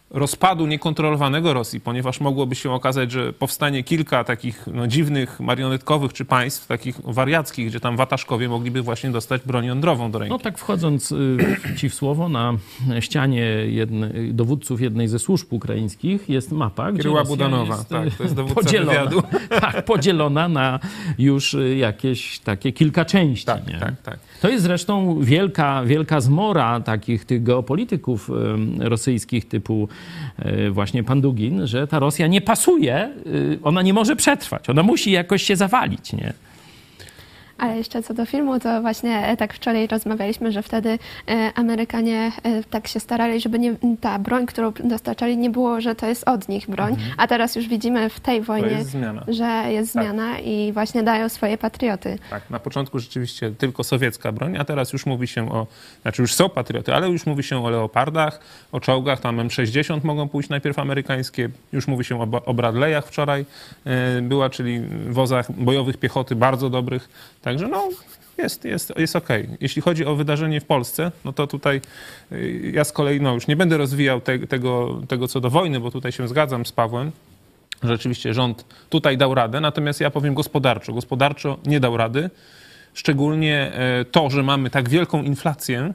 rozpadu 0.09 0.67
niekontrolowanego 0.67 1.53
Rosji, 1.53 1.79
ponieważ 1.79 2.19
mogłoby 2.19 2.55
się 2.55 2.71
okazać, 2.71 3.11
że 3.11 3.33
powstanie 3.33 3.83
kilka 3.83 4.23
takich 4.23 4.67
no, 4.73 4.87
dziwnych, 4.87 5.39
marionetkowych 5.39 6.13
czy 6.13 6.25
państw, 6.25 6.67
takich 6.67 7.01
wariackich, 7.03 7.67
gdzie 7.67 7.79
tam 7.79 7.97
wataszkowie 7.97 8.49
mogliby 8.49 8.81
właśnie 8.81 9.11
dostać 9.11 9.41
broń 9.45 9.65
jądrową 9.65 10.11
do 10.11 10.19
ręki. 10.19 10.31
No 10.31 10.39
tak 10.39 10.57
wchodząc 10.57 11.11
y, 11.11 11.37
ci 11.77 11.89
w 11.89 11.95
słowo, 11.95 12.29
na 12.29 12.53
ścianie 12.99 13.41
jedne, 13.67 14.11
dowódców 14.31 14.81
jednej 14.81 15.07
ze 15.07 15.19
służb 15.19 15.53
ukraińskich 15.53 16.29
jest 16.29 16.51
mapa, 16.51 16.91
gdzie 16.91 17.09
Rosja 17.09 17.23
Budanowa, 17.23 17.75
jest, 17.75 17.89
tak, 17.89 18.15
to 18.15 18.23
jest 18.23 18.35
dowódca 18.35 18.61
podzielona, 18.61 18.91
wywiadu. 18.91 19.21
tak, 19.61 19.85
podzielona 19.85 20.49
na 20.49 20.79
już 21.17 21.53
y, 21.53 21.75
jakieś 21.75 22.39
takie 22.39 22.73
kilka 22.73 23.05
części. 23.05 23.45
Tak, 23.45 23.67
nie? 23.67 23.79
tak, 23.79 24.01
tak. 24.01 24.19
To 24.41 24.49
jest 24.49 24.63
zresztą 24.63 25.21
wielka, 25.21 25.83
wielka 25.85 26.21
zmora 26.21 26.79
takich 26.79 27.25
tych 27.25 27.43
geopolityków 27.43 28.29
rosyjskich 28.79 29.47
typu 29.47 29.87
y, 30.45 30.71
właśnie 30.71 31.03
pan 31.03 31.21
Dugin, 31.21 31.67
że 31.67 31.87
ta 31.87 31.99
Rosja 31.99 32.27
nie 32.27 32.41
pasuje, 32.41 33.13
y, 33.25 33.59
ona 33.63 33.81
nie 33.81 33.93
może 33.93 34.15
przetrwać, 34.15 34.69
ona 34.69 34.83
musi 34.83 35.11
jakoś 35.11 35.43
się 35.43 35.55
zawalić, 35.55 36.13
nie? 36.13 36.33
Ale 37.57 37.77
jeszcze 37.77 38.03
co 38.03 38.13
do 38.13 38.25
filmu, 38.25 38.59
to 38.59 38.81
właśnie 38.81 39.27
e, 39.27 39.37
tak 39.37 39.53
wczoraj 39.53 39.87
rozmawialiśmy, 39.87 40.51
że 40.51 40.61
wtedy 40.61 40.99
e, 41.27 41.51
Amerykanie 41.55 42.31
e, 42.43 42.63
tak 42.63 42.87
się 42.87 42.99
starali, 42.99 43.41
żeby 43.41 43.59
nie, 43.59 43.75
ta 44.01 44.19
broń, 44.19 44.45
którą 44.45 44.71
dostarczali, 44.83 45.37
nie 45.37 45.49
było, 45.49 45.81
że 45.81 45.95
to 45.95 46.07
jest 46.07 46.29
od 46.29 46.49
nich 46.49 46.69
broń. 46.69 46.95
A 47.17 47.27
teraz 47.27 47.55
już 47.55 47.67
widzimy 47.67 48.09
w 48.09 48.19
tej 48.19 48.41
wojnie, 48.41 48.67
jest 48.69 48.91
że 49.27 49.63
jest 49.69 49.93
Tak. 49.93 50.03
zmiana 50.03 50.39
i 50.39 50.71
właśnie 50.73 51.03
dają 51.03 51.29
swoje 51.29 51.57
patrioty. 51.57 52.19
Tak, 52.29 52.49
na 52.49 52.59
początku 52.59 52.99
rzeczywiście 52.99 53.51
tylko 53.51 53.83
sowiecka 53.83 54.31
broń, 54.31 54.57
a 54.57 54.65
teraz 54.65 54.93
już 54.93 55.05
mówi 55.05 55.27
się 55.27 55.51
o, 55.51 55.67
znaczy 56.01 56.21
już 56.21 56.33
są 56.33 56.49
patrioty, 56.49 56.93
ale 56.93 57.09
już 57.09 57.25
mówi 57.25 57.43
się 57.43 57.65
o 57.65 57.69
leopardach, 57.69 58.39
o 58.71 58.79
czołgach, 58.79 59.19
tam 59.19 59.37
M60 59.37 60.03
mogą 60.03 60.29
pójść 60.29 60.49
najpierw 60.49 60.79
amerykańskie, 60.79 61.49
już 61.71 61.87
mówi 61.87 62.03
się 62.05 62.21
o, 62.21 62.45
o 62.45 62.53
Bradleyach 62.53 63.05
wczoraj 63.05 63.45
była, 64.21 64.49
czyli 64.49 64.81
wozach 65.09 65.51
bojowych 65.51 65.97
piechoty 65.97 66.35
bardzo 66.35 66.69
dobrych, 66.69 67.09
także 67.47 67.67
no 67.67 67.89
jest, 68.37 68.65
jest, 68.65 68.93
jest 68.97 69.15
okej. 69.15 69.49
Jeśli 69.61 69.81
chodzi 69.81 70.05
o 70.05 70.15
wydarzenie 70.15 70.61
w 70.61 70.65
Polsce, 70.65 71.11
no 71.25 71.33
to 71.33 71.47
tutaj 71.47 71.81
y, 72.31 72.71
ja 72.73 72.83
z 72.83 72.91
kolei 72.91 73.21
no, 73.21 73.33
już 73.33 73.47
nie 73.47 73.55
będę 73.55 73.77
rozwijał 73.77 74.21
te, 74.21 74.39
tego, 74.39 75.01
tego 75.07 75.27
co 75.27 75.39
do 75.41 75.49
wojny, 75.49 75.79
bo 75.79 75.91
tutaj 75.91 76.11
się 76.11 76.27
zgadzam 76.27 76.65
z 76.65 76.71
Pawłem, 76.71 77.11
Rzeczywiście 77.83 78.33
rząd 78.33 78.65
tutaj 78.89 79.17
dał 79.17 79.35
radę, 79.35 79.61
natomiast 79.61 80.01
ja 80.01 80.09
powiem 80.09 80.33
gospodarczo. 80.33 80.93
Gospodarczo 80.93 81.57
nie 81.65 81.79
dał 81.79 81.97
rady. 81.97 82.29
Szczególnie 82.93 83.71
e, 83.73 84.05
to, 84.05 84.29
że 84.29 84.43
mamy 84.43 84.69
tak 84.69 84.89
wielką 84.89 85.23
inflację, 85.23 85.93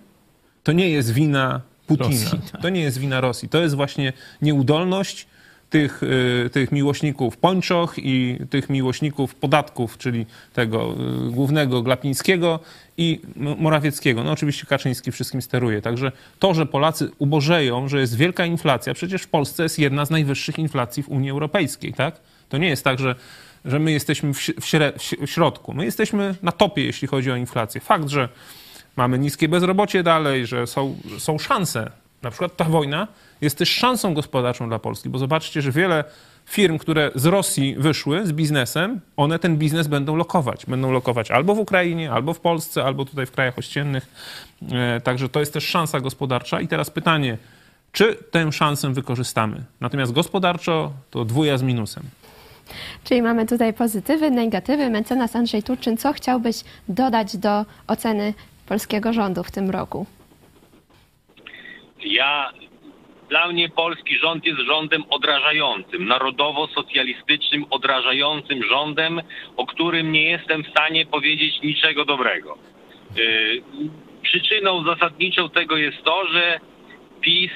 to 0.63 0.73
nie 0.73 0.91
jest 0.91 1.13
wina 1.13 1.61
Putina. 1.87 2.09
Rosji, 2.09 2.39
tak. 2.53 2.63
To 2.63 2.69
nie 2.69 2.81
jest 2.81 2.99
wina 2.99 3.21
Rosji. 3.21 3.49
To 3.49 3.63
jest 3.63 3.75
właśnie 3.75 4.13
nieudolność 4.43 5.27
tych, 5.73 6.01
e, 6.47 6.51
tych 6.51 6.73
miłośników 6.73 7.37
pończoch 7.37 7.95
i 7.99 8.39
tych 8.51 8.71
miłośników 8.71 9.35
podatków, 9.35 9.99
czyli 9.99 10.27
tego 10.53 10.95
e, 11.29 11.31
głównego 11.31 11.83
Glapińskiego 11.83 12.61
i 12.97 13.21
Morawieckiego. 13.37 14.25
No 14.25 14.33
oczywiście 14.33 14.67
Kaczyński 14.67 15.13
wszystkim 15.13 15.43
steruje. 15.43 15.83
Także 15.83 16.13
to, 16.39 16.55
że 16.55 16.67
Polacy 16.67 17.11
ubożeją, 17.19 17.89
że 17.89 18.01
jest 18.01 18.17
wielka 18.17 18.47
inflacja, 18.47 18.95
przecież 18.95 19.23
w 19.23 19.29
Polsce 19.29 19.63
jest 19.63 19.79
jedna 19.79 20.05
z 20.05 20.11
najwyższych 20.11 20.59
inflacji 20.59 21.03
w 21.03 21.09
Unii 21.09 21.31
Europejskiej, 21.31 21.93
tak? 21.93 22.21
To 22.49 22.59
nie 22.59 22.69
jest 22.69 22.85
tak, 22.85 22.99
że, 22.99 23.15
że 23.65 23.79
my 23.79 23.93
jesteśmy 23.93 24.35
w, 24.35 24.39
w 24.61 25.31
środku. 25.31 25.73
My 25.73 25.85
jesteśmy 25.85 26.35
na 26.43 26.53
topie, 26.53 26.85
jeśli 26.85 27.09
chodzi 27.09 27.31
o 27.31 27.37
inflację. 27.37 27.81
Fakt, 27.81 28.09
że 28.09 28.29
mamy 28.97 29.19
niskie 29.19 29.49
bezrobocie 29.49 30.03
dalej, 30.03 30.47
że 30.47 30.67
są, 30.67 30.97
są 31.19 31.39
szanse. 31.39 32.02
Na 32.23 32.31
przykład 32.31 32.57
ta 32.57 32.65
wojna 32.65 33.09
jest 33.41 33.59
też 33.59 33.71
szansą 33.71 34.15
gospodarczą 34.15 34.69
dla 34.69 34.79
Polski, 34.79 35.09
bo 35.09 35.19
zobaczcie, 35.19 35.63
że 35.63 35.73
wiele 35.73 36.05
firm, 36.47 36.79
które 36.79 37.11
z 37.15 37.27
Rosji 37.27 37.77
wyszły 37.79 38.27
z 38.27 38.33
biznesem, 38.33 39.01
one 39.17 39.39
ten 39.39 39.57
biznes 39.57 39.87
będą 39.87 40.17
lokować. 40.17 40.67
Będą 40.67 40.93
lokować 40.93 41.31
albo 41.31 41.55
w 41.55 41.59
Ukrainie, 41.59 42.13
albo 42.13 42.35
w 42.35 42.41
Polsce, 42.41 42.85
albo 42.85 43.05
tutaj 43.05 43.27
w 43.27 43.31
krajach 43.31 43.59
ościennych. 43.59 44.07
E, 44.73 45.01
Także 45.01 45.29
to 45.29 45.41
jest 45.41 45.53
też 45.53 45.67
szansa 45.67 46.01
gospodarcza. 46.01 46.61
I 46.61 46.69
teraz 46.69 46.91
pytanie, 46.91 47.39
czy 47.93 48.17
tę 48.31 48.53
szansę 48.53 48.93
wykorzystamy? 48.93 49.65
Natomiast 49.81 50.13
gospodarczo 50.13 50.93
to 51.11 51.25
dwuja 51.25 51.59
z 51.59 51.63
minusem. 51.63 52.03
Czyli 53.05 53.23
mamy 53.23 53.47
tutaj 53.47 53.73
pozytywy, 53.73 54.31
negatywy. 54.31 54.91
Mecenas 54.91 55.37
Andrzej 55.37 55.63
Turczyn, 55.63 55.97
co 55.97 56.13
chciałbyś 56.13 56.65
dodać 56.89 57.37
do 57.37 57.65
oceny 57.87 58.35
polskiego 58.67 59.13
rządu 59.13 59.43
w 59.45 59.51
tym 59.51 59.71
roku? 59.71 60.07
Ja, 62.05 62.53
dla 63.29 63.49
mnie 63.49 63.69
polski 63.69 64.19
rząd 64.19 64.47
jest 64.47 64.61
rządem 64.61 65.05
odrażającym, 65.11 66.07
narodowo-socjalistycznym, 66.07 67.65
odrażającym 67.71 68.63
rządem, 68.63 69.21
o 69.57 69.67
którym 69.67 70.13
nie 70.13 70.23
jestem 70.23 70.65
w 70.65 70.71
stanie 70.71 71.07
powiedzieć 71.07 71.63
niczego 71.63 72.05
dobrego. 72.05 72.59
Yy, 73.17 73.63
przyczyną 74.23 74.85
zasadniczą 74.85 75.51
tego 75.51 75.77
jest 75.77 76.03
to, 76.03 76.27
że 76.33 76.61
PiS 77.21 77.51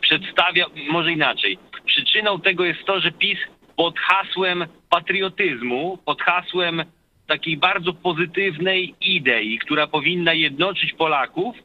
przedstawia, 0.00 0.66
może 0.90 1.12
inaczej, 1.12 1.58
przyczyną 1.86 2.40
tego 2.40 2.64
jest 2.64 2.84
to, 2.84 3.00
że 3.00 3.12
PiS 3.12 3.38
pod 3.76 3.98
hasłem 3.98 4.66
patriotyzmu, 4.90 5.98
pod 6.04 6.22
hasłem 6.22 6.84
takiej 7.26 7.56
bardzo 7.56 7.92
pozytywnej 7.92 8.94
idei, 9.00 9.58
która 9.58 9.86
powinna 9.86 10.32
jednoczyć 10.32 10.92
Polaków, 10.92 11.56
po- 11.56 11.64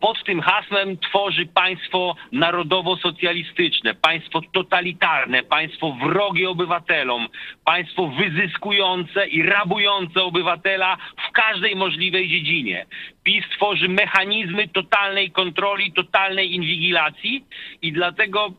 pod 0.00 0.24
tym 0.24 0.40
hasłem 0.40 0.98
tworzy 0.98 1.46
państwo 1.46 2.16
narodowo-socjalistyczne, 2.32 3.94
państwo 3.94 4.40
totalitarne, 4.52 5.42
państwo 5.42 5.92
wrogie 5.92 6.50
obywatelom, 6.50 7.28
państwo 7.64 8.08
wyzyskujące 8.08 9.26
i 9.28 9.42
rabujące 9.42 10.22
obywatela 10.22 10.96
w 11.28 11.32
każdej 11.32 11.76
możliwej 11.76 12.28
dziedzinie. 12.28 12.86
PiS 13.22 13.44
tworzy 13.56 13.88
mechanizmy 13.88 14.68
totalnej 14.68 15.30
kontroli, 15.30 15.92
totalnej 15.92 16.54
inwigilacji 16.54 17.44
i 17.82 17.92
dlatego 17.92 18.52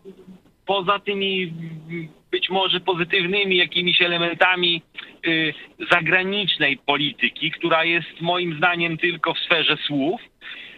poza 0.66 1.00
tymi 1.00 1.54
być 2.32 2.50
może 2.50 2.80
pozytywnymi 2.80 3.58
jakimiś 3.58 4.02
elementami 4.02 4.82
y, 5.28 5.54
zagranicznej 5.92 6.78
polityki, 6.78 7.52
która 7.52 7.84
jest 7.84 8.22
moim 8.22 8.58
zdaniem 8.58 8.98
tylko 8.98 9.34
w 9.34 9.40
sferze 9.40 9.78
słów, 9.88 10.22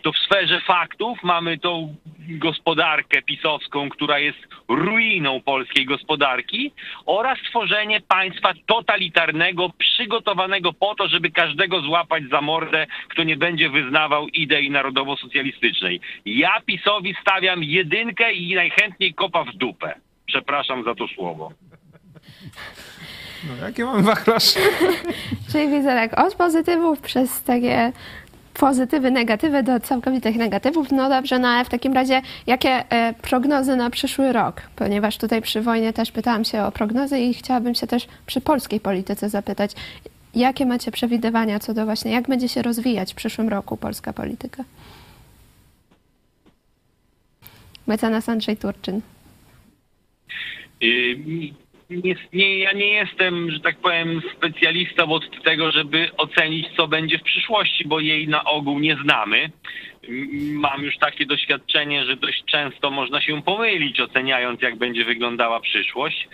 to 0.02 0.12
w 0.12 0.18
sferze 0.18 0.62
faktów 0.62 1.24
mamy 1.24 1.58
tą 1.58 1.96
gospodarkę 2.30 3.22
pisowską, 3.22 3.90
która 3.90 4.20
jest 4.20 4.40
ruiną 4.68 5.42
polskiej 5.42 5.86
gospodarki 5.86 6.72
oraz 7.06 7.40
tworzenie 7.50 8.02
państwa 8.02 8.54
totalitarnego, 8.66 9.70
przygotowanego 9.78 10.74
po 10.74 10.96
to, 10.96 11.08
żeby 11.08 11.32
każdego 11.32 11.82
złapać 11.82 12.24
za 12.32 12.42
mordę, 12.42 12.88
kto 13.10 13.24
nie 13.24 13.38
będzie 13.38 13.70
wyznawał 13.70 14.28
idei 14.28 14.70
narodowo-socjalistycznej. 14.70 16.00
Ja 16.26 16.62
PiSowi 16.66 17.16
stawiam 17.22 17.64
jedynkę 17.64 18.34
i 18.34 18.56
najchętniej 18.56 19.14
kopa 19.14 19.44
w 19.44 19.56
dupę. 19.56 19.96
Przepraszam 20.26 20.84
za 20.84 20.96
to 20.96 21.08
słowo. 21.08 21.52
No, 23.48 23.66
jakie 23.66 23.86
mam 23.86 24.04
wachlarz? 24.04 24.54
Czyli 25.52 25.70
widzę 25.70 25.90
tak 25.90 26.20
od 26.20 26.36
pozytywów 26.36 27.02
przez 27.02 27.44
takie 27.44 27.92
pozytywy, 28.62 29.12
negatywy 29.12 29.64
do 29.64 29.80
całkowitych 29.80 30.36
negatywów. 30.36 30.92
No 30.92 31.10
dobrze, 31.10 31.40
no 31.40 31.48
ale 31.48 31.66
w 31.66 31.70
takim 31.70 31.94
razie 31.94 32.22
jakie 32.48 32.70
e, 32.70 33.14
prognozy 33.14 33.76
na 33.76 33.90
przyszły 33.90 34.34
rok? 34.34 34.62
Ponieważ 34.76 35.18
tutaj 35.18 35.42
przy 35.42 35.62
wojnie 35.62 35.94
też 35.94 36.12
pytałam 36.12 36.46
się 36.46 36.64
o 36.64 36.72
prognozy 36.72 37.20
i 37.20 37.34
chciałabym 37.34 37.76
się 37.76 37.88
też 37.88 38.08
przy 38.26 38.42
polskiej 38.42 38.80
polityce 38.80 39.30
zapytać, 39.30 39.72
jakie 40.36 40.66
macie 40.66 40.92
przewidywania 40.92 41.60
co 41.60 41.74
do 41.74 41.86
właśnie, 41.86 42.12
jak 42.12 42.28
będzie 42.28 42.50
się 42.50 42.62
rozwijać 42.62 43.14
w 43.14 43.16
przyszłym 43.16 43.50
roku 43.50 43.78
polska 43.78 44.14
polityka? 44.14 44.64
Mecenas 47.88 48.30
Andrzej 48.30 48.58
Turczyn. 48.58 49.02
Nie, 51.92 52.16
nie, 52.34 52.60
ja 52.60 52.72
nie 52.72 52.88
jestem, 52.88 53.52
że 53.52 53.60
tak 53.60 53.78
powiem, 53.78 54.22
specjalistą 54.38 55.12
od 55.12 55.44
tego, 55.44 55.72
żeby 55.72 56.10
ocenić, 56.18 56.68
co 56.78 56.88
będzie 56.88 57.18
w 57.18 57.24
przyszłości, 57.24 57.88
bo 57.88 58.00
jej 58.00 58.28
na 58.28 58.44
ogół 58.44 58.80
nie 58.80 58.96
znamy. 59.04 59.52
Mam 60.54 60.84
już 60.84 60.98
takie 60.98 61.26
doświadczenie, 61.26 62.06
że 62.06 62.16
dość 62.16 62.44
często 62.46 62.92
można 62.92 63.22
się 63.22 63.42
pomylić, 63.42 64.00
oceniając, 64.00 64.62
jak 64.62 64.76
będzie 64.76 65.06
wyglądała 65.06 65.60
przyszłość. 65.60 66.28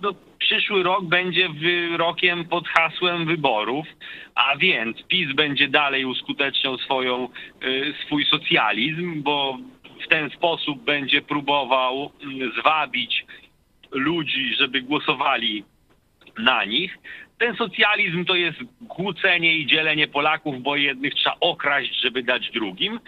No, 0.00 0.10
przyszły 0.38 0.82
rok 0.82 1.04
będzie 1.04 1.48
rokiem 1.96 2.44
pod 2.44 2.68
hasłem 2.68 3.26
wyborów, 3.26 3.86
a 4.34 4.56
więc 4.56 5.02
PiS 5.02 5.32
będzie 5.32 5.68
dalej 5.68 6.04
uskuteczniał 6.04 6.78
swoją, 6.78 7.28
y, 7.64 7.94
swój 8.06 8.24
socjalizm, 8.24 9.22
bo 9.22 9.58
w 10.04 10.08
ten 10.08 10.30
sposób 10.30 10.84
będzie 10.84 11.22
próbował 11.22 12.12
mm, 12.22 12.52
zwabić 12.58 13.24
ludzi, 13.92 14.54
żeby 14.54 14.82
głosowali 14.82 15.64
na 16.38 16.64
nich. 16.64 16.98
Ten 17.38 17.56
socjalizm 17.56 18.24
to 18.24 18.34
jest 18.34 18.58
kłócenie 18.88 19.56
i 19.56 19.66
dzielenie 19.66 20.08
Polaków, 20.08 20.62
bo 20.62 20.76
jednych 20.76 21.14
trzeba 21.14 21.36
okraść, 21.40 22.00
żeby 22.00 22.22
dać 22.22 22.50
drugim. 22.50 23.00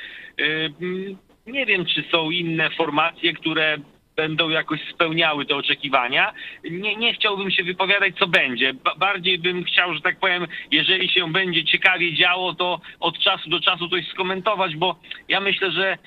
Nie 1.46 1.66
wiem, 1.66 1.86
czy 1.86 2.04
są 2.10 2.30
inne 2.30 2.70
formacje, 2.70 3.32
które 3.32 3.78
będą 4.16 4.48
jakoś 4.48 4.80
spełniały 4.94 5.46
te 5.46 5.56
oczekiwania. 5.56 6.32
Nie, 6.70 6.96
nie 6.96 7.14
chciałbym 7.14 7.50
się 7.50 7.64
wypowiadać, 7.64 8.14
co 8.18 8.26
będzie. 8.26 8.74
Ba 8.74 8.94
bardziej 8.94 9.38
bym 9.38 9.64
chciał, 9.64 9.94
że 9.94 10.00
tak 10.00 10.18
powiem, 10.18 10.46
jeżeli 10.70 11.08
się 11.08 11.32
będzie 11.32 11.64
ciekawie 11.64 12.14
działo, 12.14 12.54
to 12.54 12.80
od 13.00 13.18
czasu 13.18 13.50
do 13.50 13.60
czasu 13.60 13.88
coś 13.88 14.08
skomentować, 14.08 14.76
bo 14.76 14.96
ja 15.28 15.40
myślę, 15.40 15.70
że 15.70 15.98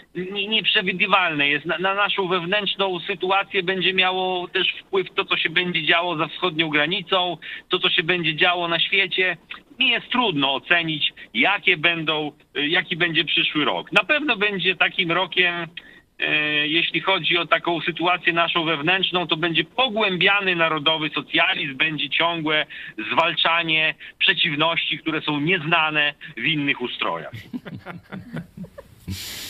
nieprzewidywalne 0.47 1.49
jest. 1.49 1.65
Na, 1.65 1.77
na 1.77 1.93
naszą 1.93 2.27
wewnętrzną 2.27 2.99
sytuację 2.99 3.63
będzie 3.63 3.93
miało 3.93 4.47
też 4.47 4.67
wpływ 4.81 5.07
to, 5.15 5.25
co 5.25 5.37
się 5.37 5.49
będzie 5.49 5.85
działo 5.85 6.17
za 6.17 6.27
wschodnią 6.27 6.69
granicą, 6.69 7.37
to, 7.69 7.79
co 7.79 7.89
się 7.89 8.03
będzie 8.03 8.35
działo 8.35 8.67
na 8.67 8.79
świecie 8.79 9.37
mi 9.79 9.89
jest 9.89 10.09
trudno 10.09 10.53
ocenić, 10.53 11.13
jakie 11.33 11.77
będą, 11.77 12.31
jaki 12.55 12.95
będzie 12.95 13.25
przyszły 13.25 13.65
rok. 13.65 13.91
Na 13.91 14.03
pewno 14.03 14.37
będzie 14.37 14.75
takim 14.75 15.11
rokiem 15.11 15.67
jeśli 16.63 17.01
chodzi 17.01 17.37
o 17.37 17.45
taką 17.45 17.81
sytuację 17.81 18.33
naszą 18.33 18.65
wewnętrzną, 18.65 19.27
to 19.27 19.37
będzie 19.37 19.63
pogłębiany 19.63 20.55
narodowy 20.55 21.09
socjalizm, 21.09 21.77
będzie 21.77 22.09
ciągłe 22.09 22.65
zwalczanie 23.11 23.95
przeciwności, 24.19 24.99
które 24.99 25.21
są 25.21 25.39
nieznane 25.39 26.13
w 26.37 26.45
innych 26.45 26.81
ustrojach. 26.81 27.33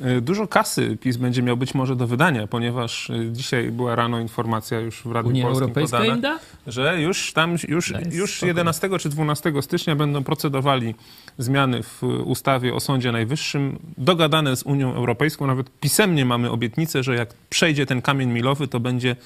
E, 0.00 0.20
dużo 0.20 0.46
kasy 0.46 0.96
PiS 1.00 1.16
będzie 1.16 1.42
miał 1.42 1.56
być 1.56 1.74
może 1.74 1.96
do 1.96 2.06
wydania, 2.06 2.46
ponieważ 2.46 3.10
e, 3.10 3.32
dzisiaj 3.32 3.70
była 3.70 3.94
rano 3.94 4.20
informacja 4.20 4.80
już 4.80 5.02
w 5.02 5.12
Radiu 5.12 5.28
Unia 5.28 5.42
Polskim 5.42 5.62
Europejska 5.62 5.98
podana, 5.98 6.14
im 6.14 6.20
da? 6.20 6.38
że 6.66 7.02
już 7.02 7.32
tam 7.32 7.56
już, 7.68 7.92
już 8.12 8.42
11 8.42 8.90
czy 9.00 9.08
12 9.08 9.52
stycznia 9.60 9.96
będą 9.96 10.24
procedowali 10.24 10.94
zmiany 11.38 11.82
w 11.82 12.02
ustawie 12.24 12.74
o 12.74 12.80
Sądzie 12.80 13.12
Najwyższym, 13.12 13.78
dogadane 13.98 14.56
z 14.56 14.62
Unią 14.62 14.94
Europejską. 14.94 15.46
Nawet 15.46 15.70
pisemnie 15.80 16.24
mamy 16.24 16.50
obietnicę, 16.50 17.02
że 17.02 17.14
jak 17.14 17.34
przejdzie 17.50 17.86
ten 17.86 18.02
kamień 18.02 18.30
milowy, 18.30 18.68
to 18.68 18.80
będzie 18.80 19.16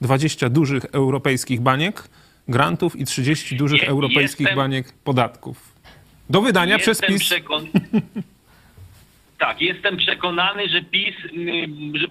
20 0.00 0.48
dużych 0.48 0.84
europejskich 0.84 1.60
baniek 1.60 2.08
grantów 2.48 2.96
i 2.96 3.04
30 3.04 3.56
dużych 3.56 3.82
Je, 3.82 3.88
europejskich 3.88 4.40
jestem, 4.40 4.56
baniek 4.56 4.92
podatków. 4.92 5.72
Do 6.30 6.42
wydania 6.42 6.78
przez 6.78 7.00
PiS. 7.00 7.20
Przekon... 7.20 7.66
Tak, 9.38 9.60
jestem 9.60 9.96
przekonany, 9.96 10.68
że 10.68 10.82
PiS, 10.82 11.14
że 11.94 12.06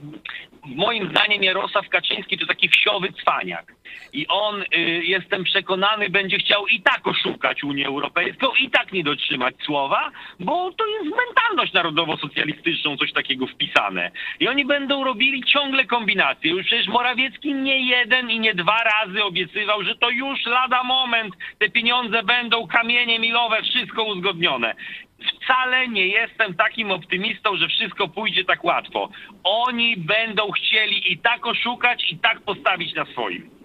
moim 0.65 1.09
zdaniem 1.09 1.43
Jarosław 1.43 1.89
Kaczyński 1.89 2.37
to 2.37 2.45
taki 2.45 2.69
wsiowy 2.69 3.13
cwaniak. 3.13 3.73
I 4.13 4.27
on, 4.27 4.61
y, 4.61 4.65
jestem 5.03 5.43
przekonany, 5.43 6.09
będzie 6.09 6.37
chciał 6.37 6.67
i 6.67 6.81
tak 6.81 7.07
oszukać 7.07 7.63
Unię 7.63 7.87
Europejską, 7.87 8.47
i 8.59 8.69
tak 8.69 8.93
nie 8.93 9.03
dotrzymać 9.03 9.55
słowa, 9.65 10.11
bo 10.39 10.71
to 10.71 10.87
jest 10.87 11.15
mentalność 11.15 11.73
narodowo-socjalistyczną 11.73 12.97
coś 12.97 13.13
takiego 13.13 13.47
wpisane. 13.47 14.11
I 14.39 14.47
oni 14.47 14.65
będą 14.65 15.03
robili 15.03 15.43
ciągle 15.43 15.85
kombinacje. 15.85 16.51
Już 16.51 16.65
przecież 16.65 16.87
Morawiecki 16.87 17.53
nie 17.53 17.87
jeden 17.87 18.29
i 18.29 18.39
nie 18.39 18.53
dwa 18.53 18.77
razy 18.83 19.23
obiecywał, 19.23 19.83
że 19.83 19.95
to 19.95 20.09
już 20.09 20.45
lada 20.45 20.83
moment, 20.83 21.35
te 21.59 21.69
pieniądze 21.69 22.23
będą 22.23 22.67
kamienie 22.67 23.19
milowe, 23.19 23.61
wszystko 23.63 24.03
uzgodnione 24.03 24.75
wcale 25.19 25.87
nie 25.87 26.07
jestem 26.07 26.53
takim 26.53 26.91
optymistą, 26.91 27.57
że 27.57 27.67
wszystko 27.67 28.07
pójdzie 28.07 28.45
tak 28.45 28.63
łatwo. 28.63 29.09
Oni 29.43 29.97
będą 29.97 30.51
chcieli 30.51 31.11
i 31.11 31.17
tak 31.17 31.45
oszukać, 31.45 32.11
i 32.11 32.17
tak 32.17 32.41
postawić 32.41 32.95
na 32.95 33.05
swoim. 33.05 33.57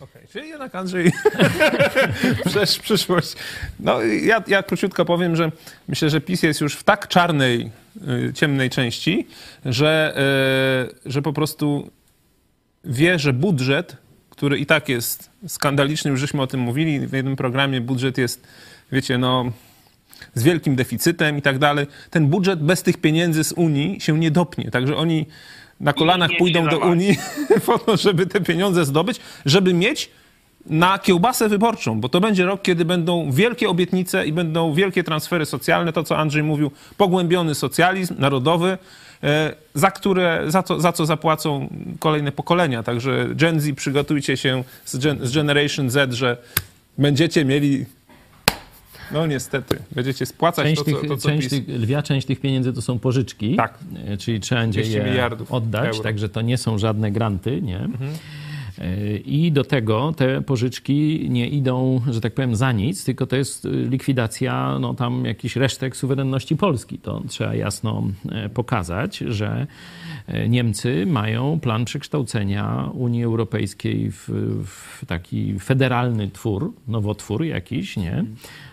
Okay, 0.00 0.22
czyli 0.32 0.48
jednak 0.48 0.74
Andrzej, 0.74 1.12
przecież 2.46 2.78
przyszłość. 2.78 3.34
No 3.80 4.02
ja, 4.02 4.42
ja 4.46 4.62
króciutko 4.62 5.04
powiem, 5.04 5.36
że 5.36 5.52
myślę, 5.88 6.10
że 6.10 6.20
PiS 6.20 6.42
jest 6.42 6.60
już 6.60 6.74
w 6.74 6.84
tak 6.84 7.08
czarnej, 7.08 7.70
y, 8.28 8.32
ciemnej 8.32 8.70
części, 8.70 9.26
że, 9.64 10.14
y, 11.06 11.10
że 11.10 11.22
po 11.22 11.32
prostu 11.32 11.90
wie, 12.84 13.18
że 13.18 13.32
budżet, 13.32 13.96
który 14.30 14.58
i 14.58 14.66
tak 14.66 14.88
jest 14.88 15.30
skandaliczny, 15.48 16.10
już 16.10 16.20
żeśmy 16.20 16.42
o 16.42 16.46
tym 16.46 16.60
mówili 16.60 17.06
w 17.06 17.12
jednym 17.12 17.36
programie, 17.36 17.80
budżet 17.80 18.18
jest, 18.18 18.46
wiecie, 18.92 19.18
no 19.18 19.52
z 20.36 20.42
wielkim 20.42 20.76
deficytem 20.76 21.38
i 21.38 21.42
tak 21.42 21.58
dalej. 21.58 21.86
Ten 22.10 22.26
budżet 22.26 22.62
bez 22.62 22.82
tych 22.82 22.96
pieniędzy 22.96 23.44
z 23.44 23.52
Unii 23.52 24.00
się 24.00 24.18
nie 24.18 24.30
dopnie. 24.30 24.70
Także 24.70 24.96
oni 24.96 25.26
na 25.80 25.92
kolanach 25.92 26.30
pójdą 26.38 26.68
do 26.68 26.78
Unii 26.78 27.18
po 27.66 27.78
to, 27.78 27.96
żeby 27.96 28.26
te 28.26 28.40
pieniądze 28.40 28.84
zdobyć, 28.84 29.20
żeby 29.46 29.74
mieć 29.74 30.10
na 30.66 30.98
kiełbasę 30.98 31.48
wyborczą, 31.48 32.00
bo 32.00 32.08
to 32.08 32.20
będzie 32.20 32.44
rok, 32.44 32.62
kiedy 32.62 32.84
będą 32.84 33.32
wielkie 33.32 33.68
obietnice 33.68 34.26
i 34.26 34.32
będą 34.32 34.74
wielkie 34.74 35.04
transfery 35.04 35.46
socjalne, 35.46 35.92
to 35.92 36.04
co 36.04 36.18
Andrzej 36.18 36.42
mówił, 36.42 36.70
pogłębiony 36.96 37.54
socjalizm 37.54 38.14
narodowy, 38.18 38.78
e, 39.22 39.52
za, 39.74 39.90
które, 39.90 40.44
za, 40.46 40.62
co, 40.62 40.80
za 40.80 40.92
co 40.92 41.06
zapłacą 41.06 41.68
kolejne 41.98 42.32
pokolenia. 42.32 42.82
Także 42.82 43.28
Gen 43.34 43.60
Z, 43.60 43.76
przygotujcie 43.76 44.36
się 44.36 44.64
z, 44.84 44.96
gen, 44.96 45.26
z 45.26 45.34
Generation 45.34 45.90
Z, 45.90 46.14
że 46.14 46.36
będziecie 46.98 47.44
mieli 47.44 47.84
no 49.12 49.26
niestety, 49.26 49.78
będziecie 49.92 50.26
spłacać 50.26 50.66
część 50.66 50.78
to, 50.78 50.84
tych, 50.84 51.00
co, 51.00 51.06
to, 51.06 51.16
co 51.16 51.28
część 51.28 51.48
tych, 51.48 51.68
Lwia 51.68 52.02
część 52.02 52.26
tych 52.26 52.40
pieniędzy 52.40 52.72
to 52.72 52.82
są 52.82 52.98
pożyczki, 52.98 53.56
tak. 53.56 53.78
E, 54.06 54.16
czyli 54.16 54.40
trzeba 54.40 54.60
będzie 54.60 54.82
je 54.82 55.30
oddać, 55.50 55.86
euro. 55.86 56.02
także 56.02 56.28
to 56.28 56.40
nie 56.40 56.58
są 56.58 56.78
żadne 56.78 57.12
granty, 57.12 57.62
nie? 57.62 57.78
Mhm. 57.78 58.10
E, 58.78 59.16
I 59.16 59.52
do 59.52 59.64
tego 59.64 60.14
te 60.16 60.42
pożyczki 60.42 61.26
nie 61.30 61.48
idą, 61.48 62.00
że 62.10 62.20
tak 62.20 62.34
powiem, 62.34 62.56
za 62.56 62.72
nic, 62.72 63.04
tylko 63.04 63.26
to 63.26 63.36
jest 63.36 63.64
likwidacja 63.64 64.78
no, 64.80 64.94
tam 64.94 65.24
jakichś 65.24 65.56
resztek 65.56 65.96
suwerenności 65.96 66.56
Polski. 66.56 66.98
To 66.98 67.22
trzeba 67.28 67.54
jasno 67.54 68.02
e, 68.30 68.48
pokazać, 68.48 69.18
że 69.18 69.66
Niemcy 70.48 71.06
mają 71.06 71.60
plan 71.60 71.84
przekształcenia 71.84 72.90
Unii 72.94 73.24
Europejskiej 73.24 74.10
w, 74.10 74.28
w 74.66 75.06
taki 75.06 75.58
federalny 75.58 76.30
twór, 76.30 76.72
nowotwór 76.88 77.44
jakiś, 77.44 77.96
nie? 77.96 78.24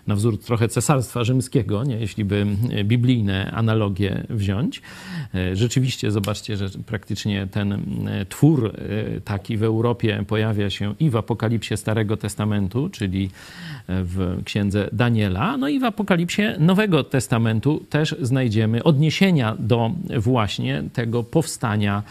Na 0.08 0.16
wzór 0.16 0.40
trochę 0.40 0.68
cesarstwa 0.68 1.24
rzymskiego, 1.24 1.84
nie? 1.84 1.96
jeśli 1.96 2.26
by 2.26 2.46
biblijne 2.84 3.52
analogie 3.52 4.24
wziąć. 4.30 4.82
E, 5.36 5.56
rzeczywiście 5.56 6.12
zobaczcie, 6.12 6.58
że 6.58 6.70
praktycznie 6.86 7.48
ten 7.48 7.74
e, 8.08 8.26
twór 8.26 8.66
e, 8.66 9.22
taki 9.22 9.58
w 9.58 9.64
Europie 9.64 10.24
pojawia 10.28 10.70
się 10.70 10.94
i 11.00 11.10
w 11.10 11.16
Apokalipsie 11.16 11.78
Starego 11.78 12.18
Testamentu, 12.18 12.90
czyli 12.90 13.30
w 13.88 14.42
księdze 14.46 14.90
Daniela, 14.94 15.58
no 15.58 15.68
i 15.68 15.80
w 15.80 15.84
Apokalipsie 15.84 16.42
Nowego 16.60 17.04
Testamentu 17.04 17.86
też 17.90 18.16
znajdziemy 18.22 18.84
odniesienia 18.84 19.56
do 19.60 19.92
właśnie 20.20 20.84
tego 20.94 21.24
powstania 21.24 22.04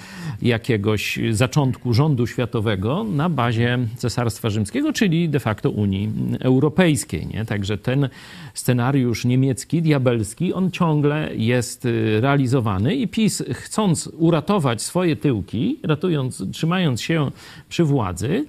jakiegoś 0.42 1.18
zaczątku 1.30 1.94
rządu 1.94 2.26
światowego 2.26 3.04
na 3.04 3.28
bazie 3.28 3.78
Cesarstwa 3.96 4.50
Rzymskiego, 4.50 4.92
czyli 4.92 5.28
de 5.28 5.40
facto 5.40 5.70
Unii 5.70 6.12
Europejskiej. 6.40 7.26
Nie? 7.26 7.44
Także 7.44 7.78
ten 7.78 8.08
scenariusz 8.54 9.24
niemiecki, 9.24 9.82
diabelski, 9.82 10.52
on 10.52 10.70
ciągle 10.70 11.30
jest 11.36 11.84
y, 11.84 12.20
realizowany 12.20 12.94
i 12.94 13.08
PiS, 13.08 13.42
chcąc 13.52 14.06
uratować 14.06 14.82
swoje 14.82 15.16
tyłki, 15.16 15.78
ratując, 15.82 16.44
trzymając 16.52 17.02
się 17.02 17.30
przy 17.68 17.84
władzy, 17.84 18.44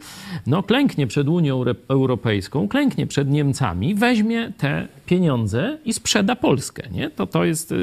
no 0.47 0.63
klęknie 0.63 1.07
przed 1.07 1.27
Unią 1.27 1.63
Europejską, 1.87 2.67
klęknie 2.67 3.07
przed 3.13 3.29
Niemcami, 3.29 3.95
weźmie 3.95 4.51
te 4.57 4.87
pieniądze 5.05 5.77
i 5.85 5.93
sprzeda 5.93 6.35
Polskę. 6.35 6.89
Nie? 6.91 7.09
To, 7.09 7.27
to 7.27 7.45
jest, 7.45 7.73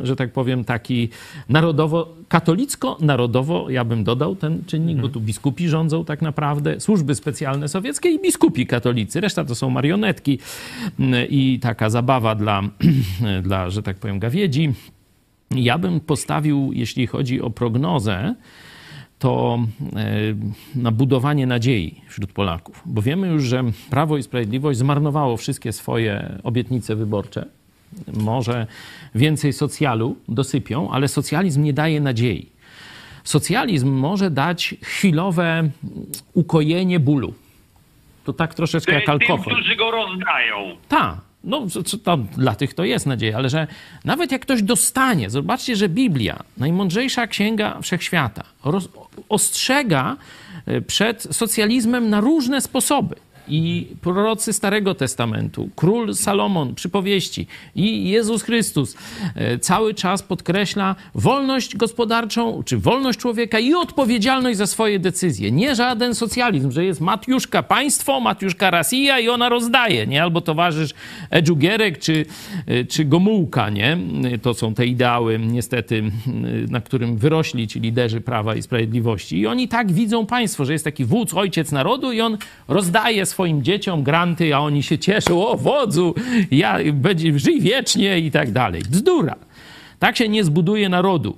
że 0.00 0.16
tak 0.16 0.32
powiem, 0.32 0.64
taki 0.64 1.08
narodowo, 1.48 2.14
katolicko-narodowo, 2.28 3.70
ja 3.70 3.84
bym 3.84 4.04
dodał 4.04 4.36
ten 4.36 4.64
czynnik, 4.66 4.98
bo 4.98 5.08
tu 5.08 5.20
biskupi 5.20 5.68
rządzą 5.68 6.04
tak 6.04 6.22
naprawdę, 6.22 6.80
służby 6.80 7.14
specjalne 7.14 7.68
sowieckie 7.68 8.10
i 8.10 8.22
biskupi 8.22 8.66
katolicy. 8.66 9.20
Reszta 9.20 9.44
to 9.44 9.54
są 9.54 9.70
marionetki 9.70 10.38
i 11.28 11.58
taka 11.62 11.90
zabawa 11.90 12.34
dla, 12.34 12.62
dla 13.42 13.70
że 13.70 13.82
tak 13.82 13.96
powiem, 13.96 14.18
gawiedzi. 14.18 14.72
Ja 15.50 15.78
bym 15.78 16.00
postawił, 16.00 16.70
jeśli 16.72 17.06
chodzi 17.06 17.42
o 17.42 17.50
prognozę, 17.50 18.34
to 19.18 19.58
e, 19.96 20.06
na 20.74 20.90
budowanie 20.90 21.46
nadziei 21.46 22.00
wśród 22.08 22.32
Polaków. 22.32 22.82
Bo 22.86 23.02
wiemy 23.02 23.28
już, 23.28 23.44
że 23.44 23.64
Prawo 23.90 24.16
i 24.16 24.22
Sprawiedliwość 24.22 24.78
zmarnowało 24.78 25.36
wszystkie 25.36 25.72
swoje 25.72 26.38
obietnice 26.42 26.96
wyborcze. 26.96 27.46
Może 28.12 28.66
więcej 29.14 29.52
socjalu 29.52 30.16
dosypią, 30.28 30.90
ale 30.90 31.08
socjalizm 31.08 31.62
nie 31.62 31.72
daje 31.72 32.00
nadziei. 32.00 32.48
Socjalizm 33.24 33.88
może 33.88 34.30
dać 34.30 34.74
chwilowe 34.82 35.70
ukojenie 36.34 37.00
bólu. 37.00 37.34
To 38.24 38.32
tak 38.32 38.54
troszeczkę 38.54 38.92
jak 38.92 39.08
alkohol. 39.08 39.44
Tym, 39.44 39.54
którzy 39.54 39.76
go 39.76 39.90
rozdają. 39.90 40.76
Tak. 40.88 41.25
No, 41.46 41.66
dla 42.36 42.54
tych 42.54 42.74
to 42.74 42.84
jest 42.84 43.06
nadzieja, 43.06 43.36
ale 43.36 43.48
że 43.50 43.66
nawet 44.04 44.32
jak 44.32 44.42
ktoś 44.42 44.62
dostanie, 44.62 45.30
zobaczcie, 45.30 45.76
że 45.76 45.88
Biblia, 45.88 46.42
najmądrzejsza 46.56 47.26
księga 47.26 47.80
wszechświata, 47.82 48.44
ostrzega 49.28 50.16
e, 50.66 50.80
przed 50.80 51.22
socjalizmem 51.30 52.10
na 52.10 52.20
różne 52.20 52.60
sposoby. 52.60 53.16
I 53.48 53.86
prorocy 54.00 54.52
Starego 54.52 54.94
Testamentu, 54.94 55.68
król 55.76 56.14
Salomon, 56.14 56.74
przypowieści 56.74 57.46
i 57.74 58.10
Jezus 58.10 58.42
Chrystus 58.42 58.96
e, 59.34 59.58
cały 59.58 59.94
czas 59.94 60.22
podkreśla 60.22 60.94
wolność 61.14 61.76
gospodarczą, 61.76 62.62
czy 62.62 62.78
wolność 62.78 63.18
człowieka 63.18 63.58
i 63.58 63.74
odpowiedzialność 63.74 64.58
za 64.58 64.66
swoje 64.66 64.98
decyzje. 64.98 65.50
Nie 65.52 65.74
żaden 65.74 66.14
socjalizm, 66.14 66.70
że 66.70 66.84
jest 66.84 67.00
Matiuszka 67.00 67.62
państwo, 67.62 68.20
Matiuszka 68.20 68.70
Rosja 68.70 69.18
i 69.18 69.28
ona 69.28 69.48
rozdaje, 69.48 70.06
nie? 70.06 70.22
Albo 70.22 70.40
towarzysz 70.40 70.90
Edżugierek 71.30 71.98
czy, 71.98 72.26
e, 72.66 72.84
czy 72.84 73.04
Gomułka, 73.04 73.70
nie? 73.70 73.98
To 74.42 74.54
są 74.54 74.74
te 74.74 74.86
ideały, 74.86 75.38
niestety, 75.38 76.02
na 76.68 76.80
którym 76.80 77.16
wyrośli 77.16 77.68
ci 77.68 77.80
liderzy 77.80 78.20
Prawa 78.20 78.54
i 78.54 78.62
Sprawiedliwości. 78.62 79.38
I 79.38 79.46
oni 79.46 79.68
tak 79.68 79.92
widzą 79.92 80.26
państwo, 80.26 80.64
że 80.64 80.72
jest 80.72 80.84
taki 80.84 81.04
wódz, 81.04 81.34
ojciec 81.34 81.72
narodu 81.72 82.12
i 82.12 82.20
on 82.20 82.38
rozdaje 82.68 83.26
swoim 83.36 83.62
dzieciom 83.62 84.02
granty, 84.02 84.54
a 84.54 84.58
oni 84.58 84.82
się 84.82 84.98
cieszą, 84.98 85.46
o 85.46 85.56
wodzu, 85.56 86.14
ja, 86.50 86.78
będzie, 86.92 87.38
żyj 87.38 87.60
wiecznie 87.60 88.18
i 88.18 88.30
tak 88.30 88.50
dalej. 88.50 88.82
Bzdura. 88.90 89.36
Tak 89.98 90.16
się 90.16 90.28
nie 90.28 90.44
zbuduje 90.44 90.88
narodu. 90.88 91.36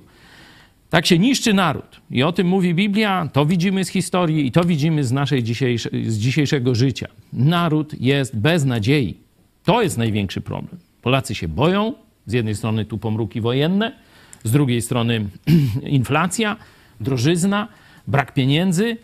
Tak 0.89 1.05
się 1.05 1.19
niszczy 1.19 1.53
naród. 1.53 2.01
I 2.11 2.23
o 2.23 2.31
tym 2.31 2.47
mówi 2.47 2.73
Biblia, 2.73 3.29
to 3.33 3.45
widzimy 3.45 3.85
z 3.85 3.89
historii 3.89 4.47
i 4.47 4.51
to 4.51 4.63
widzimy 4.63 5.03
z, 5.03 5.11
naszej 5.11 5.43
dzisiejsze, 5.43 5.89
z 6.07 6.17
dzisiejszego 6.17 6.75
życia. 6.75 7.07
Naród 7.33 8.01
jest 8.01 8.35
bez 8.35 8.65
nadziei. 8.65 9.17
To 9.63 9.81
jest 9.81 9.97
największy 9.97 10.41
problem. 10.41 10.77
Polacy 11.01 11.35
się 11.35 11.47
boją, 11.47 11.93
z 12.25 12.33
jednej 12.33 12.55
strony 12.55 12.85
tu 12.85 12.97
pomruki 12.97 13.41
wojenne, 13.41 13.91
z 14.43 14.51
drugiej 14.51 14.81
strony 14.81 15.25
inflacja, 15.99 16.55
drożyzna, 17.01 17.67
brak 18.07 18.33
pieniędzy. 18.33 18.97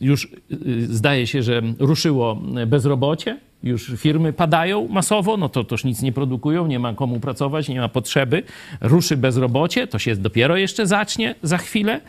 Już 0.00 0.28
y, 0.52 0.96
zdaje 0.96 1.26
się, 1.26 1.42
że 1.42 1.62
ruszyło 1.78 2.42
bezrobocie, 2.66 3.38
już 3.62 3.92
firmy 3.96 4.32
padają 4.32 4.88
masowo, 4.88 5.36
no 5.36 5.48
to 5.48 5.64
toż 5.64 5.84
nic 5.84 6.02
nie 6.02 6.12
produkują, 6.12 6.66
nie 6.66 6.78
ma 6.78 6.94
komu 6.94 7.20
pracować, 7.20 7.68
nie 7.68 7.80
ma 7.80 7.88
potrzeby. 7.88 8.42
Ruszy 8.80 9.16
bezrobocie, 9.16 9.86
to 9.86 9.98
się 9.98 10.16
dopiero 10.16 10.56
jeszcze 10.56 10.86
zacznie 10.86 11.34
za 11.42 11.58
chwilę. 11.58 12.00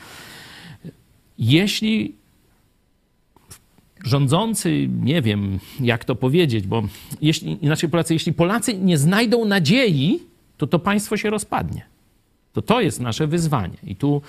Jeśli 1.40 2.16
rządzący, 4.04 4.90
nie 5.04 5.22
wiem 5.22 5.60
jak 5.80 6.06
to 6.06 6.16
powiedzieć, 6.16 6.68
bo 6.68 6.84
jeśli, 7.22 7.66
inaczej 7.66 7.90
Polacy, 7.90 8.14
jeśli 8.14 8.34
Polacy 8.34 8.78
nie 8.78 8.98
znajdą 8.98 9.46
nadziei, 9.46 10.20
to 10.58 10.68
to 10.68 10.80
państwo 10.80 11.18
się 11.18 11.30
rozpadnie. 11.30 11.86
To 12.54 12.62
to 12.62 12.82
jest 12.82 13.00
nasze 13.00 13.28
wyzwanie. 13.28 13.78
I 13.84 13.96
tu 13.96 14.22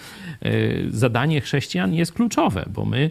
y, 0.47 0.87
zadanie 0.91 1.41
chrześcijan 1.41 1.95
jest 1.95 2.13
kluczowe, 2.13 2.65
bo 2.75 2.85
my 2.85 3.11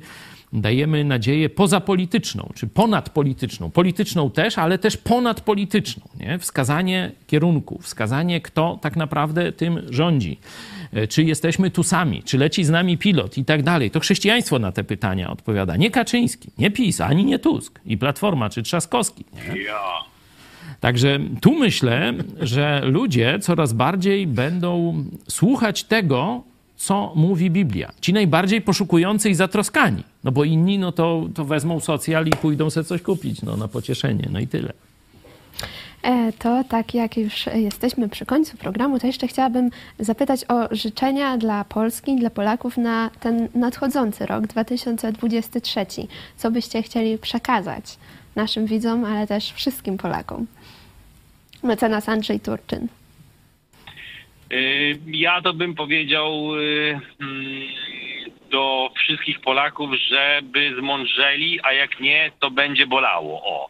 dajemy 0.53 1.03
nadzieję 1.03 1.49
pozapolityczną, 1.49 2.49
czy 2.55 2.67
ponadpolityczną. 2.67 3.71
Polityczną 3.71 4.31
też, 4.31 4.57
ale 4.57 4.77
też 4.77 4.97
ponadpolityczną. 4.97 6.03
Nie? 6.19 6.39
Wskazanie 6.39 7.11
kierunku, 7.27 7.79
wskazanie, 7.81 8.41
kto 8.41 8.79
tak 8.81 8.95
naprawdę 8.95 9.51
tym 9.51 9.81
rządzi. 9.89 10.39
Y, 10.97 11.07
czy 11.07 11.23
jesteśmy 11.23 11.71
tu 11.71 11.83
sami, 11.83 12.23
czy 12.23 12.37
leci 12.37 12.63
z 12.63 12.69
nami 12.69 12.97
pilot 12.97 13.37
i 13.37 13.45
tak 13.45 13.63
dalej. 13.63 13.91
To 13.91 13.99
chrześcijaństwo 13.99 14.59
na 14.59 14.71
te 14.71 14.83
pytania 14.83 15.29
odpowiada. 15.29 15.75
Nie 15.75 15.91
Kaczyński, 15.91 16.49
nie 16.57 16.71
PiS, 16.71 17.01
ani 17.01 17.25
nie 17.25 17.39
Tusk, 17.39 17.79
i 17.85 17.97
Platforma, 17.97 18.49
czy 18.49 18.63
Trzaskowski. 18.63 19.25
Nie? 19.33 19.65
Także 20.79 21.19
tu 21.41 21.55
myślę, 21.55 22.13
że 22.39 22.81
ludzie 22.85 23.39
coraz 23.39 23.73
bardziej 23.73 24.27
będą 24.27 25.03
słuchać 25.27 25.83
tego, 25.83 26.43
co 26.81 27.11
mówi 27.15 27.51
Biblia. 27.51 27.91
Ci 28.01 28.13
najbardziej 28.13 28.61
poszukujący 28.61 29.29
i 29.29 29.35
zatroskani. 29.35 30.03
No 30.23 30.31
bo 30.31 30.43
inni, 30.43 30.79
no 30.79 30.91
to, 30.91 31.27
to 31.35 31.45
wezmą 31.45 31.79
socjal 31.79 32.27
i 32.27 32.29
pójdą 32.29 32.69
sobie 32.69 32.83
coś 32.83 33.01
kupić, 33.01 33.41
no 33.41 33.57
na 33.57 33.67
pocieszenie, 33.67 34.29
no 34.31 34.39
i 34.39 34.47
tyle. 34.47 34.73
E, 36.03 36.33
to 36.33 36.63
tak 36.63 36.93
jak 36.93 37.17
już 37.17 37.45
jesteśmy 37.45 38.09
przy 38.09 38.25
końcu 38.25 38.57
programu, 38.57 38.99
to 38.99 39.07
jeszcze 39.07 39.27
chciałabym 39.27 39.69
zapytać 39.99 40.45
o 40.47 40.75
życzenia 40.75 41.37
dla 41.37 41.63
Polski, 41.63 42.15
dla 42.15 42.29
Polaków 42.29 42.77
na 42.77 43.09
ten 43.19 43.47
nadchodzący 43.55 44.25
rok 44.25 44.47
2023. 44.47 45.85
Co 46.37 46.51
byście 46.51 46.83
chcieli 46.83 47.17
przekazać 47.17 47.97
naszym 48.35 48.65
widzom, 48.65 49.05
ale 49.05 49.27
też 49.27 49.51
wszystkim 49.51 49.97
Polakom? 49.97 50.47
Mecenas 51.63 52.09
Andrzej 52.09 52.39
Turczyn. 52.39 52.87
Y, 54.51 54.99
ja 55.07 55.41
to 55.41 55.53
bym 55.53 55.75
powiedział 55.75 56.55
y, 56.55 56.99
do 58.49 58.91
wszystkich 58.95 59.39
Polaków, 59.39 59.91
żeby 60.09 60.75
zmądrzeli, 60.79 61.59
a 61.63 61.73
jak 61.73 61.99
nie, 61.99 62.31
to 62.39 62.51
będzie 62.51 62.87
bolało. 62.87 63.41
O, 63.43 63.69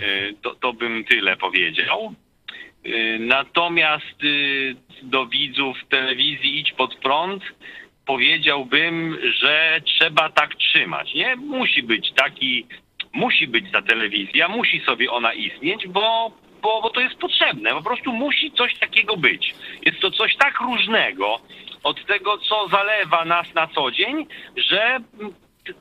y, 0.00 0.34
to, 0.42 0.54
to 0.54 0.72
bym 0.72 1.04
tyle 1.04 1.36
powiedział. 1.36 2.14
Natomiast 3.18 4.20
do 5.02 5.26
widzów 5.26 5.76
telewizji 5.88 6.58
Idź 6.58 6.72
Pod 6.72 6.94
Prąd 6.94 7.42
powiedziałbym, 8.06 9.18
że 9.40 9.80
trzeba 9.84 10.30
tak 10.30 10.54
trzymać. 10.54 11.14
Nie 11.14 11.36
musi 11.36 11.82
być 11.82 12.12
taki, 12.12 12.66
musi 13.12 13.46
być 13.46 13.64
ta 13.72 13.82
telewizja, 13.82 14.48
musi 14.48 14.80
sobie 14.80 15.10
ona 15.10 15.32
istnieć, 15.32 15.88
bo 15.88 16.32
bo, 16.64 16.82
bo 16.82 16.90
to 16.90 17.00
jest 17.00 17.14
potrzebne. 17.14 17.70
Po 17.70 17.82
prostu 17.82 18.12
musi 18.12 18.52
coś 18.52 18.78
takiego 18.78 19.16
być. 19.16 19.54
Jest 19.86 20.00
to 20.00 20.10
coś 20.10 20.36
tak 20.36 20.60
różnego 20.60 21.40
od 21.82 22.06
tego, 22.06 22.38
co 22.38 22.68
zalewa 22.68 23.24
nas 23.24 23.46
na 23.54 23.66
co 23.66 23.90
dzień, 23.90 24.26
że 24.56 24.98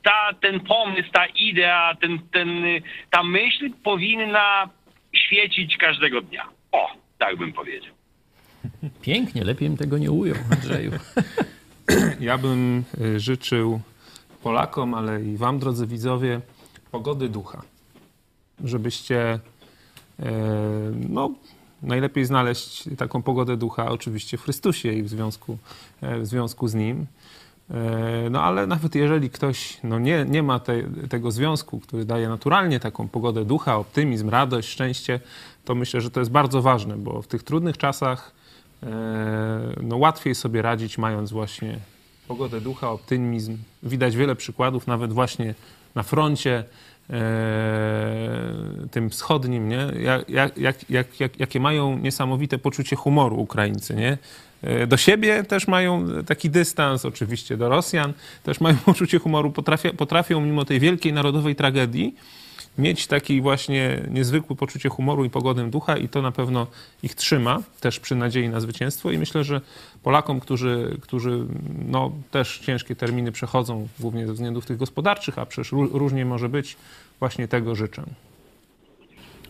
ta, 0.03 0.34
ten 0.41 0.60
pomysł, 0.60 1.10
ta 1.14 1.26
idea, 1.26 1.95
ten, 2.01 2.19
ten, 2.31 2.49
ta 3.10 3.23
myśl 3.23 3.69
powinna 3.84 4.69
świecić 5.15 5.77
każdego 5.77 6.22
dnia. 6.22 6.49
O, 6.72 6.88
tak 7.18 7.38
bym 7.38 7.53
powiedział. 7.53 7.93
Pięknie, 9.01 9.43
lepiej 9.43 9.69
bym 9.69 9.77
tego 9.77 9.97
nie 9.97 10.11
ujął, 10.11 10.38
Andrzeju. 10.51 10.91
Ja 12.19 12.38
bym 12.38 12.84
y, 13.01 13.19
życzył 13.19 13.81
Polakom, 14.43 14.93
ale 14.93 15.22
i 15.23 15.38
wam, 15.38 15.60
drodzy 15.60 15.88
widzowie, 15.88 16.41
pogody 16.91 17.30
ducha. 17.30 17.61
Żebyście 18.64 19.39
no, 21.10 21.31
najlepiej 21.84 22.26
znaleźć 22.26 22.90
taką 22.98 23.22
pogodę 23.22 23.57
ducha 23.57 23.91
oczywiście 23.91 24.38
w 24.38 24.41
Chrystusie 24.41 24.91
i 24.94 25.03
w 25.03 25.10
związku, 25.10 25.57
e, 26.02 26.19
w 26.19 26.27
związku 26.27 26.68
z 26.68 26.73
Nim. 26.73 27.06
E, 27.72 28.30
no 28.30 28.41
ale 28.41 28.68
nawet 28.68 28.95
jeżeli 28.95 29.30
ktoś 29.30 29.77
no 29.84 29.99
nie, 29.99 30.26
nie 30.30 30.44
ma 30.44 30.60
te, 30.60 30.84
tego 31.10 31.31
związku, 31.31 31.80
który 31.80 32.06
daje 32.06 32.30
naturalnie 32.30 32.80
taką 32.80 33.07
pogodę 33.07 33.45
ducha, 33.45 33.77
optymizm, 33.77 34.30
radość, 34.30 34.69
szczęście, 34.69 35.19
to 35.65 35.76
myślę, 35.76 36.02
że 36.02 36.11
to 36.11 36.19
jest 36.19 36.31
bardzo 36.31 36.61
ważne, 36.61 36.98
bo 36.98 37.22
w 37.22 37.27
tych 37.27 37.44
trudnych 37.44 37.77
czasach 37.77 38.31
no, 39.81 39.98
łatwiej 39.98 40.35
sobie 40.35 40.61
radzić, 40.61 40.98
mając 40.98 41.31
właśnie 41.31 41.80
pogodę 42.27 42.61
ducha, 42.61 42.90
optymizm. 42.90 43.57
Widać 43.84 44.15
wiele 44.15 44.35
przykładów, 44.35 44.88
nawet 44.88 45.14
właśnie 45.14 45.56
na 45.95 46.03
froncie, 46.03 46.64
E, 46.64 46.92
tym 48.91 49.09
wschodnim, 49.09 49.69
nie? 49.69 49.88
Jak, 49.99 50.57
jak, 50.57 50.57
jak, 50.89 51.19
jak, 51.19 51.39
jakie 51.39 51.59
mają 51.59 51.97
niesamowite 51.97 52.57
poczucie 52.57 52.95
humoru 52.95 53.39
Ukraińcy, 53.39 53.95
nie? 53.95 54.17
E, 54.61 54.88
do 54.88 54.97
siebie 54.97 55.43
też 55.43 55.67
mają 55.67 56.07
taki 56.23 56.49
dystans, 56.49 57.05
oczywiście 57.05 57.57
do 57.57 57.69
Rosjan 57.69 58.13
też 58.43 58.61
mają 58.61 58.75
poczucie 58.85 59.19
humoru, 59.19 59.51
potrafią, 59.51 59.89
potrafią 59.89 60.41
mimo 60.41 60.65
tej 60.65 60.80
wielkiej 60.80 61.13
narodowej 61.13 61.55
tragedii 61.55 62.15
mieć 62.77 63.07
taki 63.07 63.41
właśnie 63.41 64.01
niezwykły 64.09 64.55
poczucie 64.55 64.89
humoru 64.89 65.25
i 65.25 65.29
pogodę 65.29 65.69
ducha 65.69 65.97
i 65.97 66.09
to 66.09 66.21
na 66.21 66.31
pewno 66.31 66.67
ich 67.03 67.15
trzyma 67.15 67.59
też 67.79 67.99
przy 67.99 68.15
nadziei 68.15 68.49
na 68.49 68.59
zwycięstwo 68.59 69.11
i 69.11 69.17
myślę, 69.17 69.43
że 69.43 69.61
Polakom, 70.03 70.39
którzy, 70.39 70.97
którzy 71.01 71.45
no, 71.87 72.11
też 72.31 72.59
ciężkie 72.59 72.95
terminy 72.95 73.31
przechodzą, 73.31 73.87
głównie 73.99 74.27
ze 74.27 74.33
względów 74.33 74.65
tych 74.65 74.77
gospodarczych, 74.77 75.39
a 75.39 75.45
przecież 75.45 75.71
różnie 75.71 76.25
może 76.25 76.49
być, 76.49 76.77
właśnie 77.19 77.47
tego 77.47 77.75
życzę. 77.75 78.03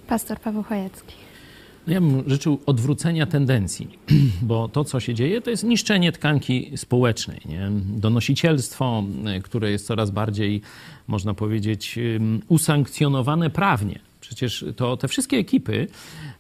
Pastor 0.08 0.40
Paweł 0.40 0.64
Chojecki. 0.64 1.23
Ja 1.88 2.02
bym 2.02 2.24
życzył 2.28 2.60
odwrócenia 2.66 3.26
tendencji, 3.26 3.90
bo 4.42 4.68
to, 4.68 4.84
co 4.84 5.00
się 5.00 5.14
dzieje, 5.14 5.42
to 5.42 5.50
jest 5.50 5.64
niszczenie 5.64 6.12
tkanki 6.12 6.72
społecznej. 6.76 7.42
Nie? 7.46 7.70
Donosicielstwo, 7.98 9.04
które 9.44 9.72
jest 9.72 9.88
coraz 9.88 10.12
bardziej, 10.12 10.62
można 11.08 11.34
powiedzieć, 11.34 12.00
usankcjonowane 12.48 13.50
prawnie. 13.50 14.00
Przecież 14.22 14.66
to 14.76 14.98
te 14.98 15.08
wszystkie 15.08 15.38
ekipy 15.38 15.88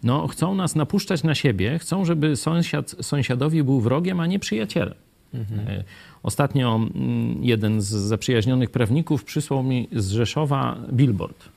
no, 0.03 0.27
chcą 0.27 0.55
nas 0.55 0.75
napuszczać 0.75 1.23
na 1.23 1.35
siebie, 1.35 1.79
chcą, 1.79 2.05
żeby 2.05 2.35
sąsiad 2.35 2.95
sąsiadowi 3.01 3.63
był 3.63 3.81
wrogiem, 3.81 4.19
a 4.19 4.27
nie 4.27 4.39
przyjacielem. 4.39 4.95
Mhm. 5.33 5.67
E, 5.67 5.83
ostatnio 6.23 6.79
jeden 7.41 7.81
z 7.81 7.85
zaprzyjaźnionych 7.85 8.69
prawników 8.69 9.23
przysłał 9.23 9.63
mi 9.63 9.87
z 9.91 10.11
Rzeszowa 10.11 10.77
billboard 10.93 11.49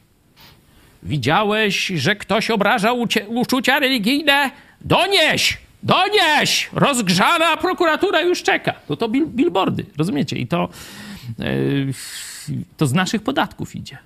Widziałeś, 1.02 1.86
że 1.86 2.16
ktoś 2.16 2.50
obraża 2.50 2.92
uczucia 3.28 3.78
religijne? 3.78 4.50
Donieś! 4.80 5.58
Donieś! 5.82 6.70
Rozgrzana 6.72 7.56
prokuratura 7.56 8.20
już 8.20 8.42
czeka. 8.42 8.72
To 8.88 8.96
to 8.96 9.08
billboardy, 9.08 9.86
rozumiecie? 9.98 10.36
I 10.36 10.46
to, 10.46 10.68
yy, 11.38 12.56
to 12.76 12.86
z 12.86 12.92
naszych 12.92 13.22
podatków 13.22 13.76
idzie. 13.76 13.98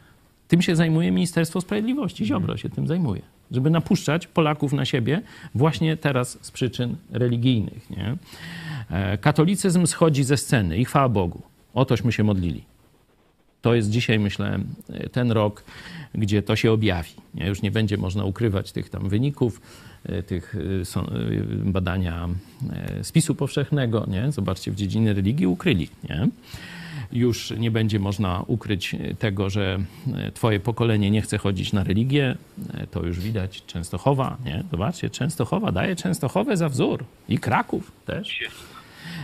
Tym 0.48 0.62
się 0.62 0.76
zajmuje 0.76 1.10
Ministerstwo 1.10 1.60
Sprawiedliwości. 1.60 2.26
Ziobro 2.26 2.56
się 2.56 2.68
tym 2.68 2.86
zajmuje. 2.86 3.22
Żeby 3.50 3.70
napuszczać 3.70 4.26
Polaków 4.26 4.72
na 4.72 4.84
siebie 4.84 5.22
właśnie 5.54 5.96
teraz 5.96 6.38
z 6.40 6.50
przyczyn 6.50 6.96
religijnych. 7.12 7.90
Nie? 7.90 8.16
E, 8.90 9.18
katolicyzm 9.18 9.86
schodzi 9.86 10.24
ze 10.24 10.36
sceny 10.36 10.78
i 10.78 10.84
chwała 10.84 11.08
Bogu. 11.08 11.42
Otośmy 11.74 12.12
się 12.12 12.24
modlili. 12.24 12.69
To 13.62 13.74
jest 13.74 13.90
dzisiaj, 13.90 14.18
myślę, 14.18 14.58
ten 15.12 15.32
rok, 15.32 15.64
gdzie 16.14 16.42
to 16.42 16.56
się 16.56 16.72
objawi. 16.72 17.10
Już 17.34 17.62
nie 17.62 17.70
będzie 17.70 17.96
można 17.96 18.24
ukrywać 18.24 18.72
tych 18.72 18.90
tam 18.90 19.08
wyników, 19.08 19.60
e, 20.04 20.22
tych 20.22 20.56
e, 20.56 21.04
badania 21.64 22.28
spisu 23.02 23.34
powszechnego. 23.34 24.06
Nie? 24.08 24.32
Zobaczcie, 24.32 24.70
w 24.70 24.74
dziedzinie 24.74 25.12
religii 25.12 25.46
ukryli. 25.46 25.88
Nie? 26.08 26.28
już 27.12 27.50
nie 27.50 27.70
będzie 27.70 27.98
można 27.98 28.44
ukryć 28.46 28.96
tego, 29.18 29.50
że 29.50 29.78
twoje 30.34 30.60
pokolenie 30.60 31.10
nie 31.10 31.22
chce 31.22 31.38
chodzić 31.38 31.72
na 31.72 31.84
religię. 31.84 32.36
To 32.90 33.06
już 33.06 33.20
widać. 33.20 33.62
Częstochowa, 33.66 34.36
nie? 34.44 34.64
Zobaczcie, 34.70 35.10
Częstochowa 35.10 35.72
daje 35.72 35.96
Częstochowę 35.96 36.56
za 36.56 36.68
wzór. 36.68 37.04
I 37.28 37.38
Kraków 37.38 37.92
też. 38.06 38.40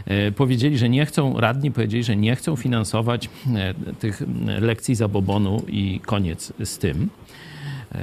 E, 0.06 0.32
powiedzieli, 0.32 0.78
że 0.78 0.88
nie 0.88 1.06
chcą, 1.06 1.40
radni 1.40 1.70
powiedzieli, 1.70 2.04
że 2.04 2.16
nie 2.16 2.36
chcą 2.36 2.56
finansować 2.56 3.28
e, 3.54 3.74
tych 3.98 4.22
lekcji 4.60 4.94
zabobonu 4.94 5.62
i 5.68 6.00
koniec 6.06 6.52
z 6.64 6.78
tym. 6.78 7.08
E, 7.92 7.98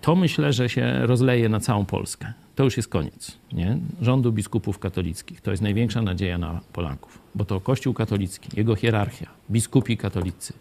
to 0.00 0.16
myślę, 0.16 0.52
że 0.52 0.68
się 0.68 1.06
rozleje 1.06 1.48
na 1.48 1.60
całą 1.60 1.84
Polskę. 1.84 2.32
To 2.54 2.64
już 2.64 2.76
jest 2.76 2.88
koniec 2.88 3.38
nie? 3.52 3.78
rządu 4.00 4.32
biskupów 4.32 4.78
katolickich. 4.78 5.40
To 5.40 5.50
jest 5.50 5.62
największa 5.62 6.02
nadzieja 6.02 6.38
na 6.38 6.60
Polaków, 6.72 7.18
bo 7.34 7.44
to 7.44 7.60
Kościół 7.60 7.94
katolicki, 7.94 8.48
jego 8.56 8.74
hierarchia, 8.74 9.26
biskupi 9.50 9.96
katolicy 9.96 10.52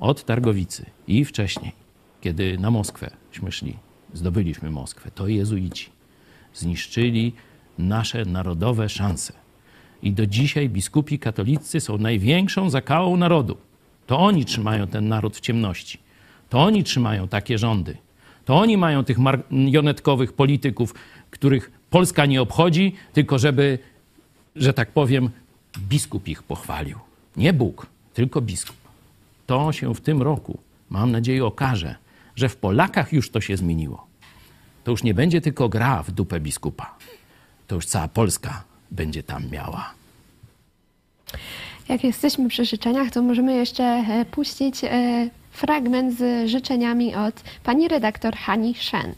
od 0.00 0.24
Targowicy 0.24 0.86
i 1.08 1.24
wcześniej, 1.24 1.72
kiedy 2.20 2.58
na 2.58 2.70
Moskwęśmy 2.70 3.52
szli, 3.52 3.76
zdobyliśmy 4.12 4.70
Moskwę, 4.70 5.10
to 5.14 5.28
jezuici 5.28 5.88
zniszczyli 6.54 7.32
nasze 7.78 8.24
narodowe 8.24 8.88
szanse. 8.88 9.43
I 10.04 10.12
do 10.12 10.26
dzisiaj 10.26 10.68
biskupi 10.68 11.18
katolicy 11.18 11.80
są 11.80 11.98
największą 11.98 12.70
zakałą 12.70 13.16
narodu. 13.16 13.56
To 14.06 14.18
oni 14.18 14.44
trzymają 14.44 14.86
ten 14.86 15.08
naród 15.08 15.36
w 15.36 15.40
ciemności. 15.40 15.98
To 16.48 16.62
oni 16.62 16.84
trzymają 16.84 17.28
takie 17.28 17.58
rządy. 17.58 17.96
To 18.44 18.56
oni 18.58 18.76
mają 18.76 19.04
tych 19.04 19.18
marionetkowych 19.18 20.32
polityków, 20.32 20.94
których 21.30 21.70
Polska 21.90 22.26
nie 22.26 22.42
obchodzi, 22.42 22.94
tylko 23.12 23.38
żeby, 23.38 23.78
że 24.56 24.72
tak 24.72 24.92
powiem, 24.92 25.30
biskup 25.78 26.28
ich 26.28 26.42
pochwalił. 26.42 26.98
Nie 27.36 27.52
Bóg, 27.52 27.86
tylko 28.14 28.40
biskup. 28.40 28.76
To 29.46 29.72
się 29.72 29.94
w 29.94 30.00
tym 30.00 30.22
roku, 30.22 30.58
mam 30.90 31.10
nadzieję, 31.10 31.44
okaże, 31.44 31.94
że 32.36 32.48
w 32.48 32.56
Polakach 32.56 33.12
już 33.12 33.30
to 33.30 33.40
się 33.40 33.56
zmieniło. 33.56 34.06
To 34.84 34.90
już 34.90 35.02
nie 35.02 35.14
będzie 35.14 35.40
tylko 35.40 35.68
gra 35.68 36.02
w 36.02 36.10
dupę 36.10 36.40
biskupa. 36.40 36.94
To 37.66 37.74
już 37.74 37.86
cała 37.86 38.08
Polska 38.08 38.73
będzie 38.94 39.22
tam 39.22 39.50
miała. 39.50 39.94
Jak 41.88 42.04
jesteśmy 42.04 42.48
przy 42.48 42.64
życzeniach, 42.64 43.10
to 43.10 43.22
możemy 43.22 43.54
jeszcze 43.54 43.84
e, 43.84 44.24
puścić 44.24 44.84
e, 44.84 44.88
fragment 45.50 46.18
z 46.18 46.50
życzeniami 46.50 47.14
od 47.14 47.34
pani 47.64 47.88
redaktor 47.88 48.34
Hani 48.36 48.74
Shen. 48.74 49.14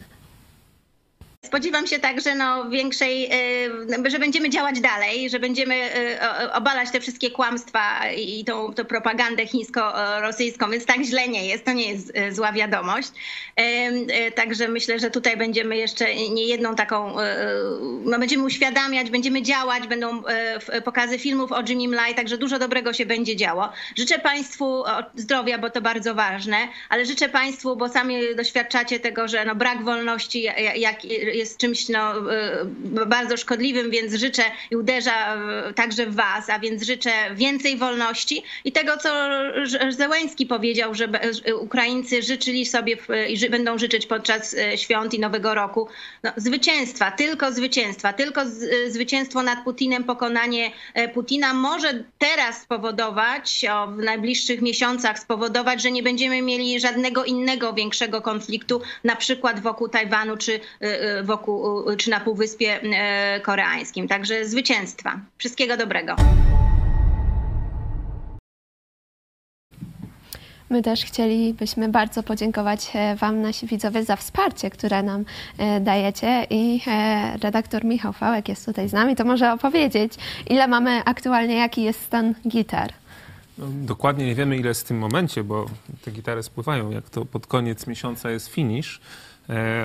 Spodziewam 1.46 1.86
się 1.86 1.98
także 1.98 2.34
no, 2.34 2.70
większej, 2.70 3.30
y, 4.06 4.10
że 4.10 4.18
będziemy 4.18 4.50
działać 4.50 4.80
dalej, 4.80 5.30
że 5.30 5.38
będziemy 5.38 5.74
y, 5.74 6.52
obalać 6.52 6.90
te 6.90 7.00
wszystkie 7.00 7.30
kłamstwa 7.30 8.10
i 8.16 8.44
tą, 8.44 8.74
tą 8.74 8.84
propagandę 8.84 9.46
chińsko-rosyjską, 9.46 10.70
więc 10.70 10.86
tak 10.86 11.02
źle 11.02 11.28
nie 11.28 11.46
jest, 11.46 11.64
to 11.64 11.72
nie 11.72 11.92
jest 11.92 12.16
y, 12.16 12.34
zła 12.34 12.52
wiadomość. 12.52 13.08
Także 14.34 14.68
myślę, 14.68 14.98
że 14.98 15.10
tutaj 15.10 15.36
będziemy 15.36 15.76
jeszcze 15.76 16.14
nie 16.14 16.46
jedną 16.46 16.74
taką, 16.74 17.16
no 18.04 18.18
będziemy 18.18 18.44
uświadamiać, 18.44 19.10
będziemy 19.10 19.42
działać, 19.42 19.86
będą 19.86 20.22
pokazy 20.84 21.18
filmów 21.18 21.52
o 21.52 21.62
Jimmy 21.68 21.96
Lai, 21.96 22.14
także 22.14 22.38
dużo 22.38 22.58
dobrego 22.58 22.92
się 22.92 23.06
będzie 23.06 23.36
działo. 23.36 23.72
Życzę 23.96 24.18
Państwu 24.18 24.84
zdrowia, 25.14 25.58
bo 25.58 25.70
to 25.70 25.80
bardzo 25.80 26.14
ważne, 26.14 26.56
ale 26.88 27.06
życzę 27.06 27.28
Państwu, 27.28 27.76
bo 27.76 27.88
sami 27.88 28.36
doświadczacie 28.36 29.00
tego, 29.00 29.28
że 29.28 29.44
no 29.44 29.54
brak 29.54 29.84
wolności, 29.84 30.42
jak 30.76 31.04
jest 31.36 31.58
czymś 31.58 31.88
no, 31.88 32.32
y, 33.02 33.06
bardzo 33.06 33.36
szkodliwym, 33.36 33.90
więc 33.90 34.14
życzę 34.14 34.42
i 34.70 34.76
uderza 34.76 35.36
także 35.74 36.06
w 36.06 36.14
was, 36.14 36.50
a 36.50 36.58
więc 36.58 36.82
życzę 36.82 37.10
więcej 37.34 37.76
wolności 37.76 38.42
i 38.64 38.72
tego, 38.72 38.96
co 38.96 39.28
Zełęński 39.90 40.46
powiedział, 40.46 40.94
że 40.94 41.08
Ukraińcy 41.60 42.22
życzyli 42.22 42.66
sobie 42.66 42.96
i 43.28 43.50
będą 43.50 43.78
życzyć 43.78 44.06
podczas 44.06 44.54
y, 44.54 44.78
świąt 44.78 45.14
i 45.14 45.20
Nowego 45.20 45.54
Roku 45.54 45.88
no, 46.22 46.32
zwycięstwa, 46.36 47.10
tylko 47.10 47.52
zwycięstwa, 47.52 48.12
tylko 48.12 48.42
y, 48.42 48.92
zwycięstwo 48.92 49.42
nad 49.42 49.64
Putinem, 49.64 50.04
pokonanie 50.04 50.70
Putina 51.14 51.54
może 51.54 52.04
teraz 52.18 52.62
spowodować, 52.62 53.64
o, 53.70 53.86
w 53.86 53.98
najbliższych 53.98 54.62
miesiącach 54.62 55.18
spowodować, 55.18 55.82
że 55.82 55.90
nie 55.90 56.02
będziemy 56.02 56.42
mieli 56.42 56.80
żadnego 56.80 57.24
innego 57.24 57.72
większego 57.72 58.22
konfliktu, 58.22 58.82
na 59.04 59.16
przykład 59.16 59.60
wokół 59.60 59.88
Tajwanu 59.88 60.36
czy 60.36 60.60
wokół, 61.26 61.84
czy 61.96 62.10
na 62.10 62.20
Półwyspie 62.20 62.80
e, 62.82 63.40
Koreańskim. 63.40 64.08
Także 64.08 64.44
zwycięstwa. 64.44 65.20
Wszystkiego 65.38 65.76
dobrego. 65.76 66.16
My 70.70 70.82
też 70.82 71.04
chcielibyśmy 71.04 71.88
bardzo 71.88 72.22
podziękować 72.22 72.90
e, 72.94 73.16
Wam, 73.16 73.42
nasi 73.42 73.66
widzowie, 73.66 74.04
za 74.04 74.16
wsparcie, 74.16 74.70
które 74.70 75.02
nam 75.02 75.24
e, 75.58 75.80
dajecie. 75.80 76.46
I 76.50 76.80
redaktor 77.42 77.84
Michał 77.84 78.12
Fałek 78.12 78.48
jest 78.48 78.66
tutaj 78.66 78.88
z 78.88 78.92
nami. 78.92 79.16
To 79.16 79.24
może 79.24 79.52
opowiedzieć, 79.52 80.12
ile 80.50 80.68
mamy 80.68 81.04
aktualnie, 81.04 81.54
jaki 81.54 81.82
jest 81.82 82.00
stan 82.00 82.34
gitar? 82.48 82.92
No, 83.58 83.66
dokładnie 83.70 84.26
nie 84.26 84.34
wiemy, 84.34 84.56
ile 84.56 84.68
jest 84.68 84.80
w 84.80 84.84
tym 84.84 84.98
momencie, 84.98 85.44
bo 85.44 85.66
te 86.04 86.10
gitary 86.10 86.42
spływają. 86.42 86.90
Jak 86.90 87.10
to 87.10 87.24
pod 87.24 87.46
koniec 87.46 87.86
miesiąca 87.86 88.30
jest 88.30 88.48
finish, 88.48 89.00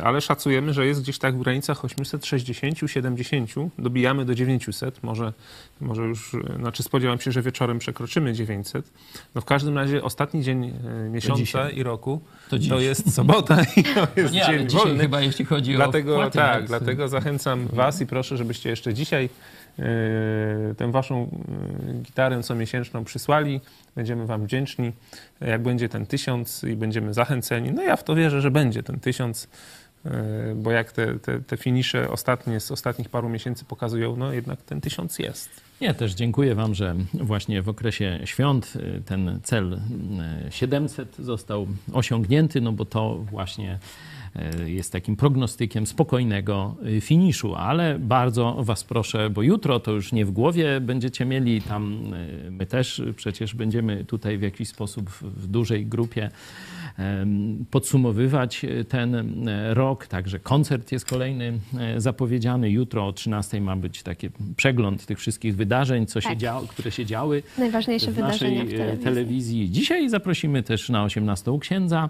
ale 0.03 0.21
szacujemy, 0.21 0.73
że 0.73 0.85
jest 0.85 1.01
gdzieś 1.01 1.17
tak 1.19 1.35
w 1.35 1.39
granicach 1.39 1.81
860-70, 1.81 3.69
dobijamy 3.77 4.25
do 4.25 4.35
900, 4.35 5.03
może, 5.03 5.33
może 5.81 6.01
już, 6.01 6.35
znaczy 6.59 6.83
spodziewam 6.83 7.19
się, 7.19 7.31
że 7.31 7.41
wieczorem 7.41 7.79
przekroczymy 7.79 8.33
900. 8.33 8.91
No 9.35 9.41
w 9.41 9.45
każdym 9.45 9.77
razie 9.77 10.03
ostatni 10.03 10.43
dzień 10.43 10.73
e, 11.05 11.09
miesiąca 11.09 11.69
i 11.69 11.83
roku 11.83 12.21
to, 12.49 12.57
to, 12.69 12.79
jest 12.79 13.13
sobota 13.15 13.57
i 13.75 13.83
to 13.83 14.07
jest 14.21 14.33
nie, 14.33 14.45
dzień 14.45 14.69
wolny. 14.69 14.99
chyba 14.99 15.21
jeśli 15.21 15.45
chodzi 15.45 15.73
dlatego, 15.75 16.15
o 16.15 16.17
wpłaty, 16.17 16.37
Tak, 16.37 16.57
więc... 16.57 16.69
dlatego 16.69 17.07
zachęcam 17.07 17.67
was 17.67 18.01
i 18.01 18.05
proszę, 18.05 18.37
żebyście 18.37 18.69
jeszcze 18.69 18.93
dzisiaj 18.93 19.29
e, 19.79 20.75
tę 20.77 20.91
waszą 20.91 21.29
gitarę 22.01 22.43
co 22.43 22.55
miesięczną 22.55 23.03
przysłali. 23.03 23.61
Będziemy 23.95 24.25
Wam 24.25 24.45
wdzięczni, 24.45 24.91
jak 25.41 25.63
będzie 25.63 25.89
ten 25.89 26.05
tysiąc 26.05 26.63
i 26.63 26.75
będziemy 26.75 27.13
zachęceni. 27.13 27.71
No 27.71 27.81
ja 27.81 27.95
w 27.95 28.03
to 28.03 28.15
wierzę, 28.15 28.41
że 28.41 28.51
będzie 28.51 28.83
ten 28.83 28.99
tysiąc, 28.99 29.43
e, 29.45 29.47
bo 30.55 30.71
jak 30.71 30.91
te, 30.91 31.19
te, 31.19 31.39
te 31.39 31.57
finisze 31.57 32.09
ostatnie 32.09 32.59
z 32.59 32.71
ostatnich 32.71 33.09
paru 33.09 33.29
miesięcy 33.29 33.65
pokazują, 33.65 34.15
no 34.15 34.33
jednak 34.33 34.61
ten 34.61 34.81
tysiąc 34.81 35.19
jest. 35.19 35.49
Ja 35.81 35.93
też 35.93 36.13
dziękuję 36.13 36.55
Wam, 36.55 36.75
że 36.75 36.95
właśnie 37.13 37.61
w 37.61 37.69
okresie 37.69 38.19
świąt 38.25 38.73
e, 38.75 39.01
ten 39.01 39.39
cel 39.43 39.81
700 40.49 41.19
e, 41.19 41.23
został 41.23 41.67
osiągnięty, 41.93 42.61
no 42.61 42.71
bo 42.71 42.85
to 42.85 43.15
właśnie 43.31 43.79
E, 44.35 44.69
jest 44.69 44.91
takim 44.91 45.15
prognostykiem 45.15 45.87
spokojnego 45.87 46.75
finiszu, 47.01 47.55
ale 47.55 47.99
bardzo 47.99 48.57
Was 48.59 48.83
proszę, 48.83 49.29
bo 49.29 49.41
jutro 49.41 49.79
to 49.79 49.91
już 49.91 50.11
nie 50.11 50.25
w 50.25 50.31
głowie 50.31 50.81
będziecie 50.81 51.25
mieli, 51.25 51.61
tam 51.61 52.03
my 52.49 52.65
też 52.65 53.01
przecież 53.15 53.55
będziemy 53.55 54.05
tutaj 54.05 54.37
w 54.37 54.41
jakiś 54.41 54.69
sposób 54.69 55.09
w 55.09 55.47
dużej 55.47 55.85
grupie 55.85 56.29
podsumowywać 57.71 58.65
ten 58.89 59.33
rok. 59.69 60.07
Także 60.07 60.39
koncert 60.39 60.91
jest 60.91 61.05
kolejny 61.05 61.53
zapowiedziany. 61.97 62.69
Jutro 62.69 63.07
o 63.07 63.13
13 63.13 63.61
ma 63.61 63.75
być 63.75 64.03
taki 64.03 64.29
przegląd 64.55 65.05
tych 65.05 65.19
wszystkich 65.19 65.55
wydarzeń, 65.55 66.05
co 66.05 66.21
tak. 66.21 66.31
się 66.31 66.37
działo, 66.37 66.67
które 66.67 66.91
się 66.91 67.05
działy 67.05 67.43
Najważniejsze 67.57 68.11
w 68.11 68.17
naszej 68.17 68.55
telewizji. 68.55 69.03
telewizji. 69.03 69.71
Dzisiaj 69.71 70.09
zaprosimy 70.09 70.63
też 70.63 70.89
na 70.89 71.03
18 71.03 71.59
księdza, 71.59 72.09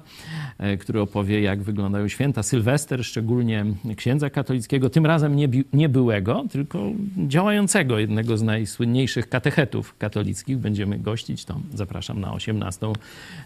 który 0.80 1.02
opowie, 1.02 1.42
jak 1.42 1.64
wyglądają 1.64 2.08
święta 2.08 2.44
Sylwester, 2.44 3.06
szczególnie 3.06 3.66
księdza 3.96 4.30
katolickiego, 4.30 4.90
tym 4.90 5.06
razem 5.06 5.36
nie, 5.36 5.50
nie 5.74 5.90
byłego, 5.90 6.46
tylko 6.52 6.92
działającego, 7.28 8.00
jednego 8.00 8.38
z 8.38 8.42
najsłynniejszych 8.42 9.30
katechetów 9.30 9.98
katolickich. 9.98 10.58
Będziemy 10.58 11.00
gościć, 11.00 11.46
to 11.46 11.60
zapraszam 11.74 12.20
na 12.20 12.34
18 12.34 12.88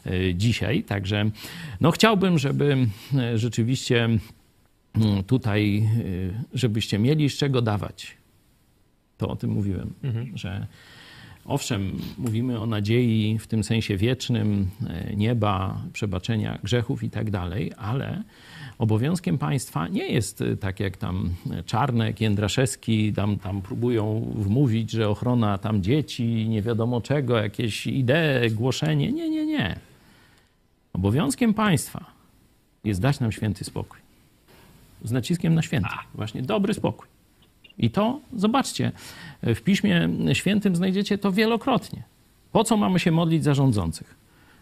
e, 0.06 0.36
dzisiaj. 0.36 0.84
Także 0.84 1.25
no, 1.82 1.92
chciałbym, 1.92 2.40
żeby 2.40 2.88
e, 3.18 3.38
rzeczywiście 3.38 4.10
tutaj, 5.28 5.78
e, 5.78 6.44
żebyście 6.54 7.00
mieli 7.00 7.30
z 7.30 7.38
czego 7.38 7.62
dawać. 7.62 8.18
To 9.18 9.28
o 9.30 9.36
tym 9.36 9.50
mówiłem, 9.50 9.94
mhm. 10.04 10.38
że 10.38 10.68
Owszem, 11.46 11.92
mówimy 12.18 12.60
o 12.60 12.66
nadziei 12.66 13.40
w 13.40 13.48
tym 13.48 13.64
sensie 13.64 13.98
wiecznym, 13.98 14.70
e, 14.88 15.16
nieba, 15.16 15.82
przebaczenia 15.94 16.60
grzechów 16.64 17.04
i 17.04 17.10
tak 17.10 17.32
dalej, 17.32 17.72
ale 17.78 18.24
obowiązkiem 18.78 19.38
państwa 19.38 19.88
nie 19.88 20.08
jest 20.08 20.44
tak 20.60 20.80
jak 20.80 20.98
tam 20.98 21.30
Czarnek, 21.66 22.22
Jędraszewski 22.22 23.14
tam, 23.14 23.40
tam 23.40 23.62
próbują 23.62 24.34
wmówić, 24.36 24.92
że 24.92 25.10
ochrona 25.10 25.58
tam 25.58 25.84
dzieci, 25.84 26.50
nie 26.50 26.62
wiadomo 26.62 27.02
czego, 27.02 27.38
jakieś 27.38 27.88
idee, 27.88 28.52
głoszenie. 28.52 29.12
Nie, 29.12 29.30
nie, 29.30 29.46
nie. 29.46 29.76
Obowiązkiem 30.96 31.54
państwa 31.54 32.06
jest 32.84 33.02
dać 33.02 33.20
nam 33.20 33.32
święty 33.32 33.64
spokój. 33.64 34.00
Z 35.04 35.12
naciskiem 35.12 35.56
na 35.56 35.62
święty. 35.62 35.90
Właśnie 36.14 36.42
dobry 36.42 36.74
spokój. 36.74 37.08
I 37.78 37.90
to, 37.90 38.20
zobaczcie, 38.34 38.92
w 39.44 39.62
Piśmie 39.62 40.10
Świętym 40.34 40.76
znajdziecie 40.76 41.18
to 41.18 41.32
wielokrotnie. 41.32 42.04
Po 42.52 42.64
co 42.64 42.78
mamy 42.78 43.00
się 43.00 43.12
modlić 43.12 43.44
za 43.44 43.54
rządzących? 43.54 44.16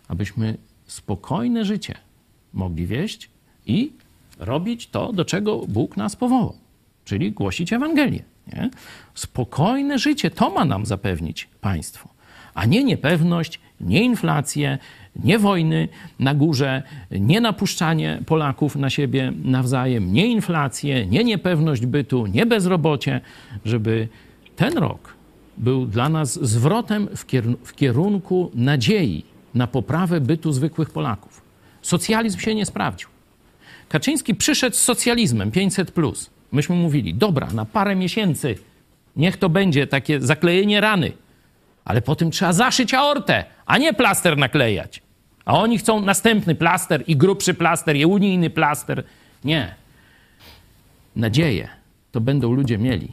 Abyśmy 0.08 0.58
spokojne 0.86 1.66
życie 1.66 1.96
mogli 2.54 2.86
wieść 2.86 3.30
i 3.66 3.92
robić 4.40 4.88
to, 4.88 5.14
do 5.14 5.26
czego 5.26 5.58
Bóg 5.68 5.98
nas 5.98 6.16
powołał, 6.16 6.56
czyli 7.06 7.32
głosić 7.32 7.74
Ewangelię. 7.74 8.24
Nie? 8.48 8.70
Spokojne 9.14 10.00
życie 10.00 10.32
to 10.32 10.50
ma 10.50 10.66
nam 10.66 10.86
zapewnić 10.86 11.48
państwo, 11.62 12.10
a 12.54 12.66
nie 12.66 12.84
niepewność, 12.84 13.60
nie 13.82 14.04
inflację, 14.04 14.78
nie 15.16 15.40
wojny 15.40 15.88
na 16.20 16.36
górze, 16.36 16.84
nie 17.12 17.42
napuszczanie 17.42 18.20
Polaków 18.26 18.76
na 18.76 18.90
siebie 18.90 19.34
nawzajem, 19.44 20.14
nie 20.14 20.28
inflację, 20.28 21.06
nie 21.06 21.24
niepewność 21.24 21.86
bytu, 21.86 22.28
nie 22.28 22.46
bezrobocie, 22.46 23.22
żeby 23.66 24.08
ten 24.56 24.78
rok 24.78 25.14
był 25.58 25.86
dla 25.86 26.10
nas 26.10 26.40
zwrotem 26.46 27.08
w 27.66 27.76
kierunku 27.76 28.52
nadziei 28.54 29.24
na 29.56 29.68
poprawę 29.68 30.22
bytu 30.22 30.52
zwykłych 30.52 30.90
Polaków. 30.90 31.42
Socjalizm 31.82 32.40
się 32.40 32.56
nie 32.56 32.66
sprawdził. 32.66 33.10
Kaczyński 33.90 34.36
przyszedł 34.36 34.76
z 34.76 34.80
socjalizmem 34.80 35.52
500. 35.52 35.94
Myśmy 36.52 36.76
mówili, 36.76 37.14
dobra, 37.14 37.48
na 37.54 37.66
parę 37.66 37.96
miesięcy 37.96 38.56
niech 39.16 39.38
to 39.38 39.50
będzie 39.50 39.88
takie 39.88 40.22
zaklejenie 40.22 40.82
rany, 40.82 41.12
ale 41.86 42.02
potem 42.02 42.32
trzeba 42.32 42.54
zaszyć 42.54 42.94
aortę, 42.94 43.46
a 43.66 43.78
nie 43.78 43.94
plaster 43.94 44.38
naklejać. 44.38 45.02
A 45.46 45.60
oni 45.60 45.78
chcą 45.78 46.02
następny 46.02 46.56
plaster 46.56 47.04
i 47.08 47.18
grubszy 47.18 47.54
plaster 47.54 47.96
i 47.96 48.06
unijny 48.06 48.50
plaster. 48.50 49.04
Nie. 49.44 49.76
Nadzieję 51.16 51.70
to 52.12 52.22
będą 52.22 52.54
ludzie 52.54 52.78
mieli, 52.78 53.12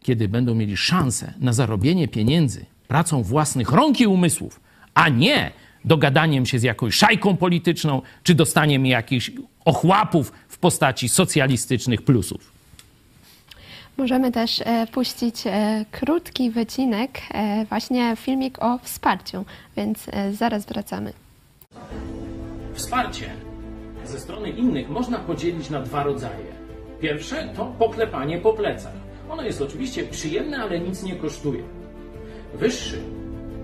kiedy 0.00 0.28
będą 0.28 0.54
mieli 0.54 0.76
szansę 0.76 1.34
na 1.40 1.52
zarobienie 1.52 2.08
pieniędzy 2.08 2.66
pracą 2.88 3.22
własnych 3.22 3.70
rąk 3.70 4.00
i 4.00 4.06
umysłów, 4.06 4.60
a 4.94 5.08
nie 5.08 5.52
dogadaniem 5.84 6.46
się 6.46 6.58
z 6.58 6.62
jakąś 6.62 6.94
szajką 6.94 7.36
polityczną 7.36 8.02
czy 8.22 8.34
dostaniem 8.34 8.86
jakichś 8.86 9.30
ochłapów 9.64 10.32
w 10.48 10.58
postaci 10.58 11.08
socjalistycznych 11.08 12.02
plusów. 12.02 12.51
Możemy 13.96 14.32
też 14.32 14.60
e, 14.64 14.86
puścić 14.86 15.46
e, 15.46 15.84
krótki 15.90 16.50
wycinek, 16.50 17.10
e, 17.34 17.64
właśnie 17.64 18.16
filmik 18.16 18.62
o 18.62 18.78
wsparciu, 18.78 19.44
więc 19.76 20.06
zaraz 20.32 20.66
wracamy. 20.66 21.12
Wsparcie 22.74 23.30
ze 24.04 24.20
strony 24.20 24.50
innych 24.50 24.88
można 24.88 25.18
podzielić 25.18 25.70
na 25.70 25.80
dwa 25.80 26.02
rodzaje. 26.02 26.52
Pierwsze 27.00 27.48
to 27.56 27.64
poklepanie 27.78 28.38
po 28.38 28.52
plecach. 28.52 28.92
Ono 29.30 29.42
jest 29.42 29.62
oczywiście 29.62 30.04
przyjemne, 30.04 30.58
ale 30.58 30.80
nic 30.80 31.02
nie 31.02 31.16
kosztuje. 31.16 31.62
Wyższy, 32.54 33.02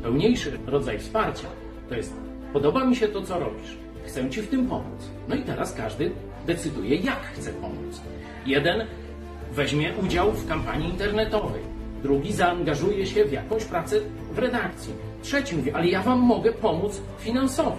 pełniejszy 0.02 0.58
rodzaj 0.66 0.98
wsparcia 0.98 1.48
to 1.88 1.94
jest 1.94 2.12
podoba 2.52 2.84
mi 2.84 2.96
się 2.96 3.08
to, 3.08 3.22
co 3.22 3.38
robisz. 3.38 3.76
Chcę 4.06 4.30
ci 4.30 4.42
w 4.42 4.48
tym 4.48 4.66
pomóc. 4.66 5.10
No 5.28 5.34
i 5.34 5.42
teraz 5.42 5.72
każdy 5.72 6.10
decyduje, 6.46 6.96
jak 6.96 7.20
chce 7.20 7.52
pomóc. 7.52 8.00
Jeden 8.46 8.86
weźmie 9.52 9.92
udział 10.04 10.32
w 10.32 10.48
kampanii 10.48 10.90
internetowej, 10.90 11.62
drugi 12.02 12.32
zaangażuje 12.32 13.06
się 13.06 13.24
w 13.24 13.32
jakąś 13.32 13.64
pracę 13.64 13.96
w 14.32 14.38
redakcji, 14.38 14.92
trzeci 15.22 15.56
mówi, 15.56 15.70
ale 15.70 15.86
ja 15.86 16.02
wam 16.02 16.18
mogę 16.18 16.52
pomóc 16.52 17.00
finansowo. 17.18 17.78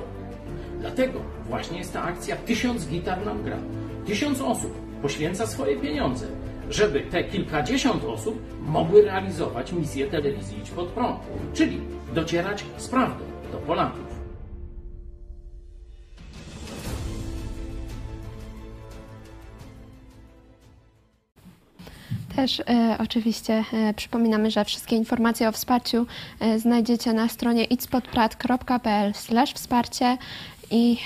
Dlatego 0.80 1.20
właśnie 1.50 1.78
jest 1.78 1.94
ta 1.94 2.04
akcja 2.04 2.36
Tysiąc 2.36 2.88
gitar 2.88 3.26
nam 3.26 3.44
gra. 3.44 3.58
Tysiąc 4.06 4.42
osób 4.42 4.74
poświęca 5.02 5.48
swoje 5.48 5.78
pieniądze, 5.78 6.26
żeby 6.70 7.00
te 7.00 7.24
kilkadziesiąt 7.24 8.04
osób 8.04 8.42
mogły 8.62 9.02
realizować 9.02 9.72
misję 9.72 10.08
telewizji 10.08 10.60
Idź 10.60 10.70
Pod 10.72 10.88
Prąd, 10.88 11.20
czyli 11.54 11.82
docierać 12.14 12.66
z 12.78 12.88
prawdą 12.88 13.24
do 13.52 13.58
Polaków. 13.58 14.09
Też 22.40 22.60
e, 22.60 22.98
oczywiście 23.00 23.64
e, 23.74 23.94
przypominamy, 23.94 24.52
że 24.52 24.66
wszystkie 24.66 24.96
informacje 24.96 25.50
o 25.50 25.52
wsparciu 25.52 26.06
e, 26.40 26.60
znajdziecie 26.60 27.14
na 27.14 27.28
stronie 27.28 27.64
itspodprat.pl 27.64 29.14
wsparcie 29.54 30.18
i 30.72 30.98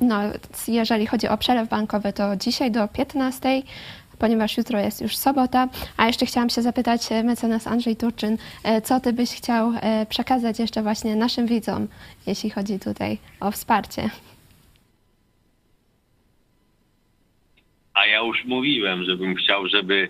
no, 0.00 0.20
jeżeli 0.68 1.06
chodzi 1.06 1.28
o 1.28 1.38
przelew 1.38 1.68
bankowy, 1.68 2.12
to 2.12 2.36
dzisiaj 2.36 2.70
do 2.70 2.88
15 2.88 3.62
ponieważ 4.18 4.56
jutro 4.56 4.78
jest 4.78 5.00
już 5.00 5.16
sobota. 5.16 5.68
A 5.96 6.06
jeszcze 6.06 6.26
chciałam 6.26 6.50
się 6.50 6.62
zapytać 6.62 7.08
mecenas 7.24 7.66
Andrzej 7.66 7.96
Turczyn, 7.96 8.36
co 8.84 9.00
ty 9.00 9.12
byś 9.12 9.30
chciał 9.30 9.72
przekazać 10.08 10.58
jeszcze 10.58 10.82
właśnie 10.82 11.16
naszym 11.16 11.46
widzom, 11.46 11.88
jeśli 12.26 12.50
chodzi 12.50 12.78
tutaj 12.78 13.18
o 13.40 13.50
wsparcie? 13.50 14.10
A 17.94 18.06
ja 18.06 18.18
już 18.18 18.44
mówiłem, 18.44 19.04
żebym 19.04 19.34
chciał, 19.34 19.68
żeby 19.68 20.08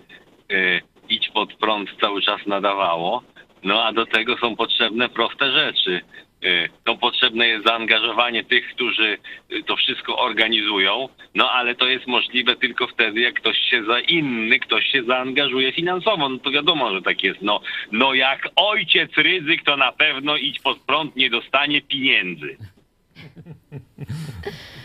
Idź 1.09 1.29
Pod 1.29 1.53
Prąd 1.53 1.89
cały 2.01 2.21
czas 2.21 2.47
nadawało. 2.47 3.23
No 3.63 3.83
a 3.83 3.93
do 3.93 4.05
tego 4.05 4.37
są 4.37 4.55
potrzebne 4.55 5.09
proste 5.09 5.51
rzeczy. 5.51 6.01
Y, 6.45 6.69
no 6.85 6.97
potrzebne 6.97 7.47
jest 7.47 7.65
zaangażowanie 7.65 8.43
tych, 8.43 8.67
którzy 8.67 9.17
y, 9.51 9.63
to 9.63 9.75
wszystko 9.75 10.17
organizują, 10.17 11.09
no 11.35 11.51
ale 11.51 11.75
to 11.75 11.87
jest 11.87 12.07
możliwe 12.07 12.55
tylko 12.55 12.87
wtedy, 12.87 13.21
jak 13.21 13.33
ktoś 13.33 13.57
się 13.57 13.83
za 13.83 13.99
inny, 13.99 14.59
ktoś 14.59 14.85
się 14.85 15.03
zaangażuje 15.03 15.71
finansowo. 15.71 16.29
No 16.29 16.37
to 16.37 16.51
wiadomo, 16.51 16.93
że 16.93 17.01
tak 17.01 17.23
jest. 17.23 17.41
No, 17.41 17.61
no 17.91 18.13
jak 18.13 18.49
ojciec 18.55 19.11
ryzyk, 19.17 19.63
to 19.63 19.77
na 19.77 19.91
pewno 19.91 20.37
idź 20.37 20.59
pod 20.59 20.79
prąd 20.79 21.15
nie 21.15 21.29
dostanie 21.29 21.81
pieniędzy. 21.81 22.57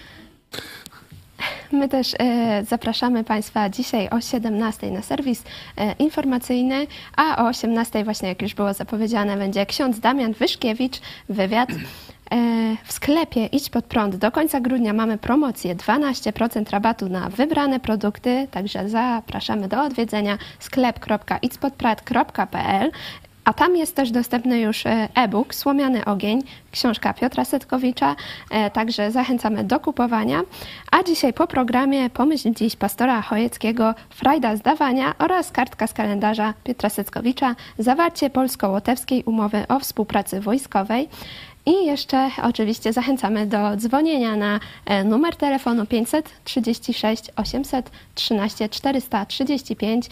My 1.72 1.88
też 1.88 2.14
e, 2.18 2.64
zapraszamy 2.64 3.24
Państwa 3.24 3.68
dzisiaj 3.68 4.08
o 4.08 4.20
17 4.20 4.90
na 4.90 5.02
serwis 5.02 5.44
e, 5.76 5.92
informacyjny, 5.92 6.86
a 7.16 7.44
o 7.44 7.48
18 7.48 8.04
właśnie, 8.04 8.28
jak 8.28 8.42
już 8.42 8.54
było 8.54 8.74
zapowiedziane, 8.74 9.36
będzie 9.36 9.66
ksiądz 9.66 10.00
Damian 10.00 10.32
Wyszkiewicz, 10.32 11.00
wywiad. 11.28 11.68
E, 12.30 12.36
w 12.84 12.92
sklepie 12.92 13.46
Idź 13.46 13.70
Pod 13.70 13.84
Prąd 13.84 14.16
do 14.16 14.32
końca 14.32 14.60
grudnia 14.60 14.92
mamy 14.92 15.18
promocję 15.18 15.76
12% 15.76 16.70
rabatu 16.70 17.08
na 17.08 17.30
wybrane 17.30 17.80
produkty, 17.80 18.48
także 18.50 18.88
zapraszamy 18.88 19.68
do 19.68 19.82
odwiedzenia 19.82 20.38
sklep.idźpodprad.pl 20.58 22.90
a 23.46 23.52
tam 23.52 23.76
jest 23.76 23.96
też 23.96 24.10
dostępny 24.10 24.60
już 24.60 24.86
e, 24.86 25.08
e-book 25.14 25.54
Słomiany 25.54 26.04
ogień, 26.04 26.42
książka 26.72 27.14
Piotra 27.14 27.44
Setkowicza, 27.44 28.16
e, 28.50 28.70
także 28.70 29.10
zachęcamy 29.10 29.64
do 29.64 29.80
kupowania. 29.80 30.40
A 30.90 31.02
dzisiaj 31.02 31.32
po 31.32 31.46
programie 31.46 32.10
Pomyśl 32.10 32.54
dziś 32.54 32.76
pastora 32.76 33.22
Chojeckiego 33.22 33.94
Frajda 34.10 34.56
zdawania 34.56 35.14
oraz 35.18 35.50
kartka 35.50 35.86
z 35.86 35.92
kalendarza 35.92 36.54
Piotra 36.64 36.88
Setkowicza, 36.88 37.54
zawarcie 37.78 38.30
polsko-łotewskiej 38.30 39.22
umowy 39.24 39.64
o 39.68 39.80
współpracy 39.80 40.40
wojskowej. 40.40 41.08
I 41.66 41.86
jeszcze 41.86 42.30
oczywiście 42.42 42.92
zachęcamy 42.92 43.46
do 43.46 43.76
dzwonienia 43.76 44.36
na 44.36 44.60
e, 44.84 45.04
numer 45.04 45.36
telefonu 45.36 45.86
536 45.86 47.24
813 47.36 48.68
435. 48.68 50.06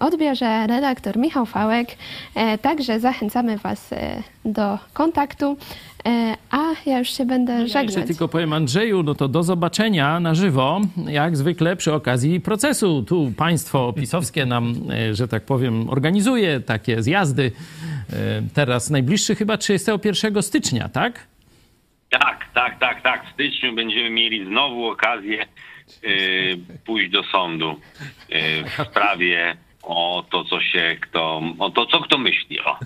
Odbierze 0.00 0.66
redaktor 0.66 1.16
Michał 1.16 1.46
Fałek. 1.46 1.88
E, 2.34 2.58
także 2.58 3.00
zachęcamy 3.00 3.58
Was 3.58 3.92
e, 3.92 4.22
do 4.44 4.78
kontaktu. 4.92 5.56
A 6.50 6.58
ja 6.86 6.98
już 6.98 7.16
się 7.16 7.26
będę 7.26 7.52
ja 7.52 7.66
żegnać. 7.66 7.84
Jeszcze 7.84 8.02
tylko 8.02 8.28
powiem 8.28 8.52
Andrzeju, 8.52 9.02
no 9.02 9.14
to 9.14 9.28
do 9.28 9.42
zobaczenia 9.42 10.20
na 10.20 10.34
żywo, 10.34 10.80
jak 11.06 11.36
zwykle 11.36 11.76
przy 11.76 11.92
okazji 11.92 12.40
procesu. 12.40 13.02
Tu 13.02 13.32
państwo 13.36 13.92
pisowskie 13.92 14.46
nam, 14.46 14.74
że 15.12 15.28
tak 15.28 15.42
powiem, 15.42 15.90
organizuje 15.90 16.60
takie 16.60 17.02
zjazdy 17.02 17.52
teraz 18.54 18.90
najbliższy 18.90 19.34
chyba 19.34 19.56
31 19.56 20.42
stycznia, 20.42 20.88
tak? 20.88 21.26
Tak, 22.10 22.48
tak, 22.54 22.78
tak, 22.78 23.02
tak. 23.02 23.26
W 23.26 23.32
styczniu 23.32 23.74
będziemy 23.74 24.10
mieli 24.10 24.46
znowu 24.46 24.86
okazję 24.86 25.46
y, 26.04 26.58
pójść 26.86 27.10
do 27.10 27.22
sądu 27.22 27.70
y, 27.70 28.64
w 28.64 28.88
sprawie 28.90 29.56
o 29.82 30.24
to, 30.30 30.44
co 30.44 30.60
się 30.60 30.96
kto, 31.00 31.42
o 31.58 31.70
to, 31.70 31.86
co 31.86 32.00
kto 32.00 32.18
myśli. 32.18 32.60
O, 32.60 32.78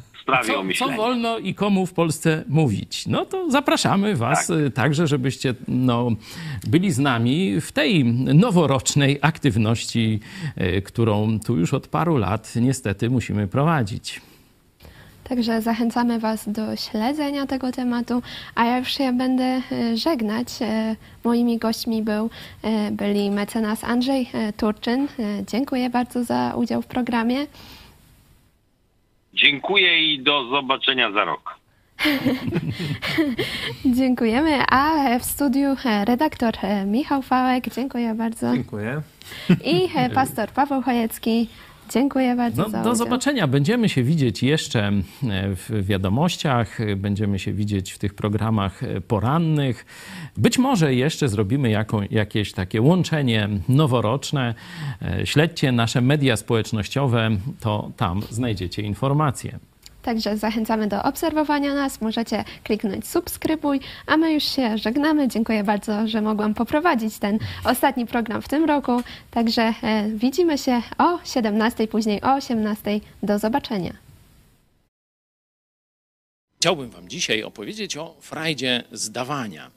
co. 0.47 0.87
Co 0.87 0.89
wolno 0.89 1.39
i 1.39 1.55
komu 1.55 1.87
w 1.87 1.93
Polsce 1.93 2.45
mówić? 2.49 3.07
No 3.07 3.25
to 3.25 3.51
zapraszamy 3.51 4.17
Was 4.17 4.47
tak. 4.47 4.57
także, 4.75 5.07
żebyście 5.07 5.55
no, 5.69 6.11
byli 6.67 6.93
z 6.93 6.99
nami 6.99 7.61
w 7.61 7.73
tej 7.73 8.05
noworocznej 8.35 9.19
aktywności, 9.23 10.21
którą 10.85 11.39
tu 11.47 11.57
już 11.57 11.75
od 11.75 11.89
paru 11.89 12.17
lat 12.17 12.53
niestety 12.57 13.11
musimy 13.11 13.49
prowadzić. 13.49 14.21
Także 15.29 15.63
zachęcamy 15.63 16.19
Was 16.19 16.49
do 16.49 16.77
śledzenia 16.77 17.47
tego 17.47 17.73
tematu, 17.73 18.23
a 18.55 18.65
ja 18.65 18.79
już 18.79 18.89
się 18.89 19.13
będę 19.13 19.45
e, 19.45 19.97
żegnać. 19.97 20.47
E, 20.61 20.97
moimi 21.25 21.59
gośćmi 21.59 22.03
był, 22.03 22.31
e, 22.63 22.91
byli 22.91 23.31
mecenas 23.31 23.85
Andrzej 23.85 24.31
Turczyn. 24.57 25.09
Dziękuję 25.47 25.91
bardzo 25.91 26.25
za 26.25 26.53
udział 26.57 26.83
w 26.83 26.87
programie. 26.87 27.47
Dziękuję 29.35 30.15
i 30.15 30.23
do 30.23 30.49
zobaczenia 30.49 31.13
za 31.13 31.25
rok. 31.25 31.59
Dziękujemy. 33.99 34.63
A 34.71 35.19
w 35.19 35.25
studiu 35.25 35.77
redaktor 36.05 36.55
Michał 36.87 37.23
Fałek. 37.23 37.75
Dziękuję 37.75 38.15
bardzo. 38.15 38.55
Dziękuję. 38.55 39.03
I 39.65 39.89
pastor 40.15 40.49
Paweł 40.49 40.83
Chojecki. 40.83 41.49
Dziękuję 41.91 42.37
bardzo. 42.37 42.69
No, 42.69 42.85
do 42.85 42.95
zobaczenia. 42.95 43.47
Będziemy 43.47 43.89
się 43.89 44.03
widzieć 44.03 44.43
jeszcze 44.43 44.81
e, 44.89 45.03
w 45.55 45.87
wiadomościach, 45.87 46.79
będziemy 46.97 47.39
się 47.39 47.53
widzieć 47.53 47.93
w 47.93 47.99
tych 47.99 48.15
programach 48.15 48.83
e, 48.83 49.01
porannych. 49.01 49.87
Być 50.37 50.59
może 50.59 50.95
jeszcze 50.95 51.29
zrobimy 51.29 51.71
jaką, 51.71 52.01
jakieś 52.11 52.53
takie 52.53 52.83
łączenie 52.83 53.49
noworoczne. 53.69 54.55
E, 55.03 55.27
śledźcie 55.27 55.73
nasze 55.73 56.01
media 56.01 56.37
społecznościowe, 56.37 57.31
to 57.61 57.91
tam 57.97 58.23
znajdziecie 58.31 58.83
informacje. 58.83 59.59
Także 60.09 60.37
zachęcamy 60.37 60.87
do 60.87 61.03
obserwowania 61.03 61.75
nas. 61.75 62.01
Możecie 62.01 62.45
kliknąć 62.65 63.09
subskrybuj, 63.09 63.81
a 64.07 64.17
my 64.17 64.33
już 64.33 64.45
się 64.45 64.79
żegnamy. 64.79 65.29
Dziękuję 65.29 65.65
bardzo, 65.65 66.09
że 66.09 66.23
mogłam 66.23 66.55
poprowadzić 66.55 67.19
ten 67.19 67.39
ostatni 67.65 68.07
program 68.07 68.43
w 68.43 68.49
tym 68.49 68.65
roku. 68.65 69.03
Także 69.31 69.75
e, 69.83 70.09
widzimy 70.11 70.59
się 70.59 70.83
o 70.99 71.19
17, 71.25 71.89
później 71.89 72.23
o 72.23 72.35
18. 72.35 73.01
Do 73.23 73.39
zobaczenia. 73.39 73.93
Chciałbym 76.57 76.91
Wam 76.91 77.09
dzisiaj 77.09 77.43
opowiedzieć 77.43 77.97
o 77.97 78.15
frajdzie 78.21 78.85
zdawania 78.93 79.67
e, 79.67 79.71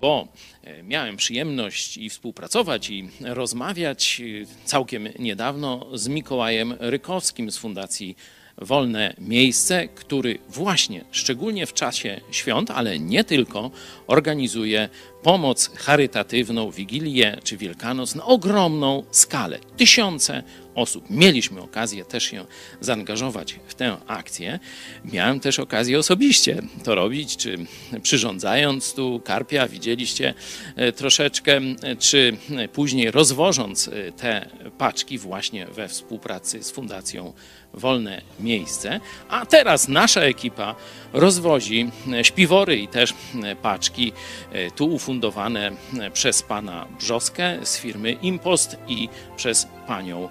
bo 0.00 0.28
e, 0.62 0.82
miałem 0.82 1.16
przyjemność 1.16 1.96
i 1.96 2.10
współpracować 2.10 2.90
i 2.90 3.08
rozmawiać 3.20 4.22
całkiem 4.64 5.08
niedawno 5.18 5.86
z 5.94 6.08
Mikołajem 6.08 6.74
Rykowskim 6.78 7.50
z 7.50 7.58
Fundacji 7.58 8.16
wolne 8.60 9.14
miejsce, 9.18 9.88
który 9.88 10.38
właśnie, 10.48 11.04
szczególnie 11.10 11.66
w 11.66 11.74
czasie 11.74 12.20
świąt, 12.30 12.70
ale 12.70 12.98
nie 12.98 13.24
tylko, 13.24 13.70
organizuje 14.06 14.88
pomoc 15.22 15.70
charytatywną, 15.76 16.70
Wigilię 16.70 17.38
czy 17.44 17.56
Wielkanoc 17.56 18.14
na 18.14 18.24
ogromną 18.24 19.02
skalę. 19.10 19.58
Tysiące 19.76 20.42
osób. 20.74 21.10
Mieliśmy 21.10 21.60
okazję 21.60 22.04
też 22.04 22.24
się 22.24 22.44
zaangażować 22.80 23.56
w 23.66 23.74
tę 23.74 23.96
akcję. 24.06 24.58
Miałem 25.04 25.40
też 25.40 25.58
okazję 25.58 25.98
osobiście 25.98 26.62
to 26.84 26.94
robić, 26.94 27.36
czy 27.36 27.58
przyrządzając 28.02 28.94
tu 28.94 29.20
karpia, 29.24 29.68
widzieliście 29.68 30.34
e, 30.76 30.92
troszeczkę, 30.92 31.60
czy 31.98 32.36
później 32.72 33.10
rozwożąc 33.10 33.88
e, 33.88 34.12
te 34.12 34.48
paczki 34.78 35.18
właśnie 35.18 35.66
we 35.66 35.88
współpracy 35.88 36.62
z 36.62 36.70
Fundacją 36.70 37.32
wolne 37.74 38.22
miejsce. 38.40 39.00
A 39.28 39.46
teraz 39.46 39.88
nasza 39.88 40.20
ekipa 40.20 40.74
rozwozi 41.12 41.90
śpiwory 42.22 42.76
i 42.76 42.88
też 42.88 43.14
paczki 43.62 44.12
e, 44.52 44.70
tu 44.70 44.94
ufundowane 45.10 45.72
przez 46.12 46.42
pana 46.42 46.86
Brzoskę 46.98 47.58
z 47.66 47.78
firmy 47.78 48.12
Impost 48.12 48.76
i 48.88 49.08
przez 49.36 49.66
panią 49.86 50.28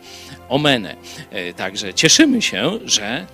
Omenę. 0.50 0.96
E, 1.32 1.54
także 1.54 1.94
cieszymy 1.94 2.42
się, 2.42 2.80
że 2.86 3.26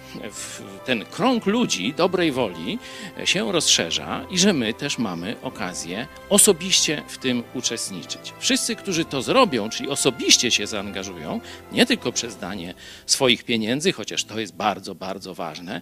ten 0.85 1.05
krąg 1.05 1.45
ludzi 1.45 1.93
dobrej 1.97 2.31
woli 2.31 2.79
się 3.25 3.51
rozszerza 3.51 4.25
i 4.31 4.39
że 4.39 4.53
my 4.53 4.73
też 4.73 4.97
mamy 4.97 5.35
okazję 5.41 6.07
osobiście 6.29 7.03
w 7.07 7.17
tym 7.17 7.43
uczestniczyć. 7.53 8.33
Wszyscy, 8.39 8.75
którzy 8.75 9.05
to 9.05 9.21
zrobią, 9.21 9.69
czyli 9.69 9.89
osobiście 9.89 10.51
się 10.51 10.67
zaangażują, 10.67 11.41
nie 11.71 11.85
tylko 11.85 12.11
przez 12.11 12.37
danie 12.37 12.73
swoich 13.05 13.43
pieniędzy, 13.43 13.91
chociaż 13.91 14.23
to 14.23 14.39
jest 14.39 14.55
bardzo, 14.55 14.95
bardzo 14.95 15.33
ważne, 15.33 15.81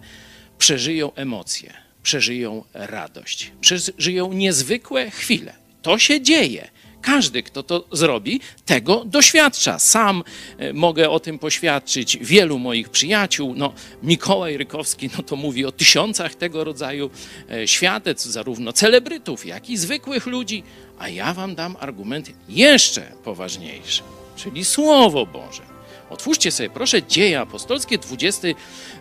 przeżyją 0.58 1.14
emocje, 1.14 1.83
przeżyją 2.04 2.64
radość, 2.74 3.52
przeżyją 3.60 4.32
niezwykłe 4.32 5.10
chwile. 5.10 5.54
To 5.82 5.98
się 5.98 6.20
dzieje. 6.20 6.68
Każdy, 7.02 7.42
kto 7.42 7.62
to 7.62 7.84
zrobi, 7.92 8.40
tego 8.64 9.04
doświadcza. 9.04 9.78
Sam 9.78 10.24
e, 10.58 10.72
mogę 10.72 11.10
o 11.10 11.20
tym 11.20 11.38
poświadczyć. 11.38 12.18
Wielu 12.20 12.58
moich 12.58 12.88
przyjaciół, 12.88 13.54
no 13.56 13.72
Mikołaj 14.02 14.56
Rykowski, 14.56 15.10
no 15.16 15.22
to 15.22 15.36
mówi 15.36 15.64
o 15.64 15.72
tysiącach 15.72 16.34
tego 16.34 16.64
rodzaju 16.64 17.10
e, 17.50 17.68
świadectw, 17.68 18.26
zarówno 18.26 18.72
celebrytów, 18.72 19.46
jak 19.46 19.70
i 19.70 19.76
zwykłych 19.76 20.26
ludzi. 20.26 20.62
A 20.98 21.08
ja 21.08 21.34
wam 21.34 21.54
dam 21.54 21.76
argument 21.80 22.30
jeszcze 22.48 23.02
poważniejszy, 23.24 24.02
czyli 24.36 24.64
Słowo 24.64 25.26
Boże. 25.26 25.62
Otwórzcie 26.10 26.50
sobie 26.50 26.70
proszę 26.70 27.02
Dzieje 27.02 27.40
Apostolskie, 27.40 27.98
20 27.98 28.48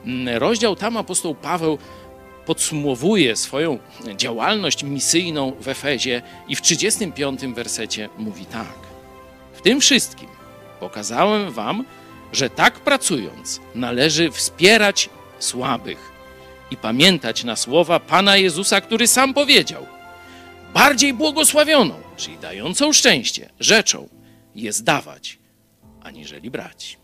mm, 0.06 0.38
rozdział. 0.38 0.76
Tam 0.76 0.98
apostoł 0.98 1.36
Paweł 1.36 1.78
podsumowuje 2.46 3.36
swoją 3.36 3.80
działalność 4.18 4.84
misyjną 4.84 5.52
w 5.60 5.68
Efezie 5.68 6.22
i 6.48 6.56
w 6.56 6.62
35 6.62 7.42
wersecie 7.42 8.10
mówi 8.18 8.46
tak. 8.46 8.76
W 9.54 9.62
tym 9.62 9.82
wszystkim 9.82 10.30
pokazałem 10.80 11.52
wam, 11.52 11.86
że 12.34 12.50
tak 12.50 12.80
pracując 12.80 13.62
należy 13.76 14.32
wspierać 14.32 15.10
słabych 15.40 16.12
i 16.72 16.78
pamiętać 16.78 17.44
na 17.44 17.56
słowa 17.56 18.00
Pana 18.00 18.38
Jezusa, 18.38 18.82
który 18.82 19.08
sam 19.08 19.34
powiedział: 19.34 19.86
Bardziej 20.74 21.14
błogosławioną, 21.14 21.96
czyli 22.18 22.38
dającą 22.38 22.94
szczęście, 22.94 23.50
rzeczą 23.60 24.10
jest 24.56 24.84
dawać, 24.84 25.40
aniżeli 26.04 26.52
brać. 26.52 27.03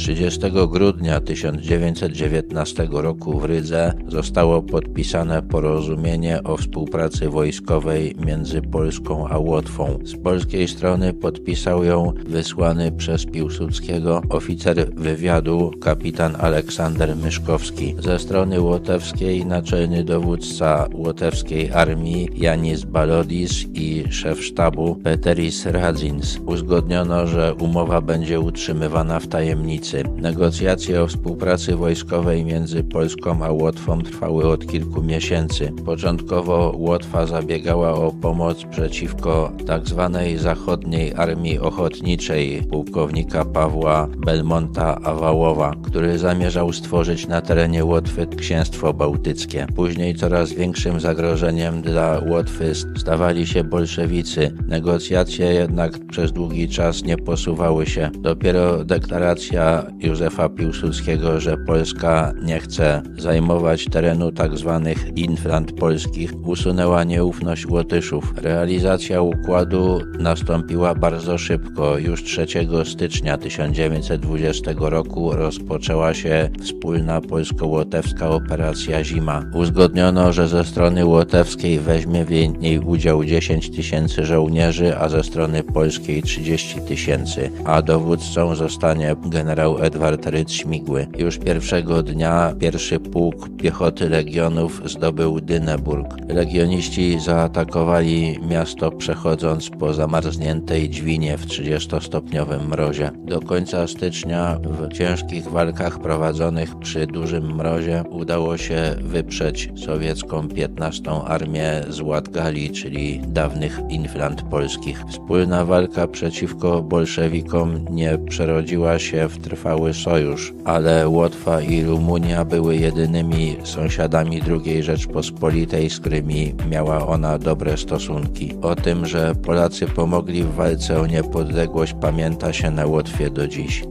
30 0.00 0.40
grudnia 0.68 1.20
1919 1.20 2.88
roku 2.90 3.40
w 3.40 3.44
Rydze 3.44 3.92
zostało 4.08 4.62
podpisane 4.62 5.42
porozumienie 5.42 6.42
o 6.42 6.56
współpracy 6.56 7.28
wojskowej 7.28 8.16
między 8.26 8.62
Polską 8.62 9.28
a 9.28 9.38
Łotwą. 9.38 9.98
Z 10.04 10.16
polskiej 10.22 10.68
strony 10.68 11.12
podpisał 11.12 11.84
ją 11.84 12.12
wysłany 12.26 12.92
przez 12.92 13.26
Piłsudskiego 13.26 14.22
oficer 14.28 14.94
wywiadu 14.94 15.70
kapitan 15.80 16.36
Aleksander 16.38 17.16
Myszkowski. 17.16 17.94
Ze 17.98 18.18
strony 18.18 18.60
łotewskiej 18.60 19.46
naczelny 19.46 20.04
dowódca 20.04 20.88
łotewskiej 20.94 21.72
armii 21.72 22.28
Janis 22.34 22.84
Balodis 22.84 23.64
i 23.74 24.04
szef 24.10 24.44
sztabu 24.44 24.94
Peteris 24.94 25.66
Radzins. 25.66 26.38
Uzgodniono, 26.46 27.26
że 27.26 27.54
umowa 27.54 28.00
będzie 28.00 28.40
utrzymywana 28.40 29.20
w 29.20 29.26
tajemnicy 29.28 29.89
Negocjacje 30.16 31.02
o 31.02 31.06
współpracy 31.06 31.76
wojskowej 31.76 32.44
między 32.44 32.84
Polską 32.84 33.44
a 33.44 33.50
Łotwą 33.50 34.02
trwały 34.02 34.48
od 34.48 34.66
kilku 34.66 35.02
miesięcy. 35.02 35.72
Początkowo 35.84 36.74
Łotwa 36.76 37.26
zabiegała 37.26 37.92
o 37.92 38.12
pomoc 38.12 38.64
przeciwko 38.64 39.52
tzw. 39.66 40.10
Tak 40.12 40.38
zachodniej 40.38 41.14
armii 41.16 41.58
ochotniczej 41.58 42.62
pułkownika 42.62 43.44
Pawła 43.44 44.08
Belmonta 44.26 45.00
Awałowa, 45.00 45.74
który 45.82 46.18
zamierzał 46.18 46.72
stworzyć 46.72 47.26
na 47.26 47.40
terenie 47.40 47.84
Łotwy 47.84 48.26
księstwo 48.26 48.94
bałtyckie. 48.94 49.66
Później 49.76 50.14
coraz 50.14 50.52
większym 50.52 51.00
zagrożeniem 51.00 51.82
dla 51.82 52.20
Łotwy 52.28 52.72
stawali 52.96 53.46
się 53.46 53.64
bolszewicy. 53.64 54.52
Negocjacje 54.68 55.46
jednak 55.46 56.06
przez 56.06 56.32
długi 56.32 56.68
czas 56.68 57.04
nie 57.04 57.16
posuwały 57.16 57.86
się. 57.86 58.10
Dopiero 58.20 58.84
deklaracja 58.84 59.79
Józefa 59.98 60.48
Piłsudskiego, 60.48 61.40
że 61.40 61.56
Polska 61.56 62.32
nie 62.42 62.60
chce 62.60 63.02
zajmować 63.18 63.84
terenu 63.84 64.32
tzw. 64.32 64.82
Tak 64.84 65.18
inflant 65.18 65.72
polskich, 65.72 66.32
usunęła 66.46 67.04
nieufność 67.04 67.66
Łotyszów. 67.66 68.34
Realizacja 68.36 69.22
układu 69.22 70.00
nastąpiła 70.18 70.94
bardzo 70.94 71.38
szybko. 71.38 71.98
Już 71.98 72.24
3 72.24 72.46
stycznia 72.84 73.38
1920 73.38 74.70
roku 74.78 75.32
rozpoczęła 75.32 76.14
się 76.14 76.50
wspólna 76.62 77.20
polsko-łotewska 77.20 78.30
operacja 78.30 79.04
Zima. 79.04 79.44
Uzgodniono, 79.54 80.32
że 80.32 80.48
ze 80.48 80.64
strony 80.64 81.06
łotewskiej 81.06 81.78
weźmie 81.78 82.24
w 82.24 82.30
niej 82.30 82.78
udział 82.78 83.24
10 83.24 83.70
tysięcy 83.70 84.26
żołnierzy, 84.26 84.98
a 84.98 85.08
ze 85.08 85.24
strony 85.24 85.62
polskiej 85.62 86.22
30 86.22 86.80
tysięcy, 86.80 87.50
a 87.64 87.82
dowódcą 87.82 88.54
zostanie 88.54 89.16
generał 89.26 89.59
Edward 89.60 90.26
Rydz 90.26 90.52
Śmigły. 90.52 91.06
Już 91.18 91.38
pierwszego 91.38 92.02
dnia 92.02 92.54
pierwszy 92.58 93.00
pułk 93.00 93.56
piechoty 93.56 94.08
legionów 94.08 94.82
zdobył 94.84 95.40
Dyneburg. 95.40 96.06
Legioniści 96.28 97.20
zaatakowali 97.20 98.38
miasto 98.48 98.90
przechodząc 98.90 99.70
po 99.70 99.94
zamarzniętej 99.94 100.90
dźwinie 100.90 101.38
w 101.38 101.46
30-stopniowym 101.46 102.68
mrozie. 102.68 103.10
Do 103.24 103.40
końca 103.40 103.86
stycznia 103.86 104.58
w 104.64 104.92
ciężkich 104.92 105.48
walkach 105.48 105.98
prowadzonych 105.98 106.78
przy 106.78 107.06
dużym 107.06 107.54
mrozie 107.54 108.04
udało 108.10 108.56
się 108.56 108.96
wyprzeć 109.00 109.70
sowiecką 109.84 110.48
15 110.48 111.10
armię 111.10 111.82
z 111.88 112.00
Łatgali, 112.00 112.70
czyli 112.70 113.20
dawnych 113.26 113.80
inflant 113.88 114.42
polskich. 114.42 115.04
Wspólna 115.08 115.64
walka 115.64 116.06
przeciwko 116.06 116.82
bolszewikom 116.82 117.84
nie 117.90 118.18
przerodziła 118.18 118.98
się 118.98 119.28
w 119.28 119.38
trwały 119.50 119.94
sojusz, 119.94 120.52
ale 120.64 121.08
Łotwa 121.08 121.60
i 121.60 121.84
Rumunia 121.84 122.44
były 122.44 122.76
jedynymi 122.76 123.56
sąsiadami 123.64 124.40
II 124.48 124.82
Rzeczpospolitej, 124.82 125.90
z 125.90 126.00
którymi 126.00 126.54
miała 126.70 127.06
ona 127.06 127.38
dobre 127.38 127.76
stosunki. 127.76 128.54
O 128.62 128.76
tym, 128.76 129.06
że 129.06 129.34
Polacy 129.34 129.86
pomogli 129.86 130.42
w 130.42 130.54
walce 130.54 131.00
o 131.00 131.06
niepodległość 131.06 131.94
pamięta 132.00 132.52
się 132.52 132.70
na 132.70 132.86
Łotwie 132.86 133.30
do 133.30 133.48
dziś. 133.48 133.84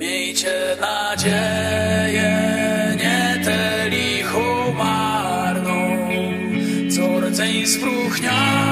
Miejcie 0.00 0.54
nadzieję, 0.80 2.30
nie 2.96 3.44
tę 3.44 3.88
lichą 3.88 4.72
marną, 4.74 5.98
co 6.90 7.20
rdzeń 7.20 7.66
spróchniały, 7.66 8.67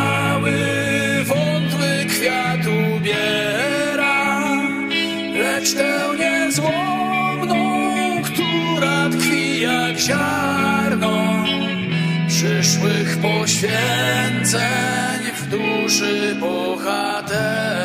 lecz 5.67 5.75
tę 5.75 6.17
niezłomną, 6.19 7.57
która 8.23 9.11
tkwi 9.11 9.61
jak 9.61 9.99
ziarno 9.99 11.45
przyszłych 12.29 13.19
poświęceń 13.19 14.63
w 15.37 15.49
duszy 15.49 16.37
bohatera. 16.41 17.77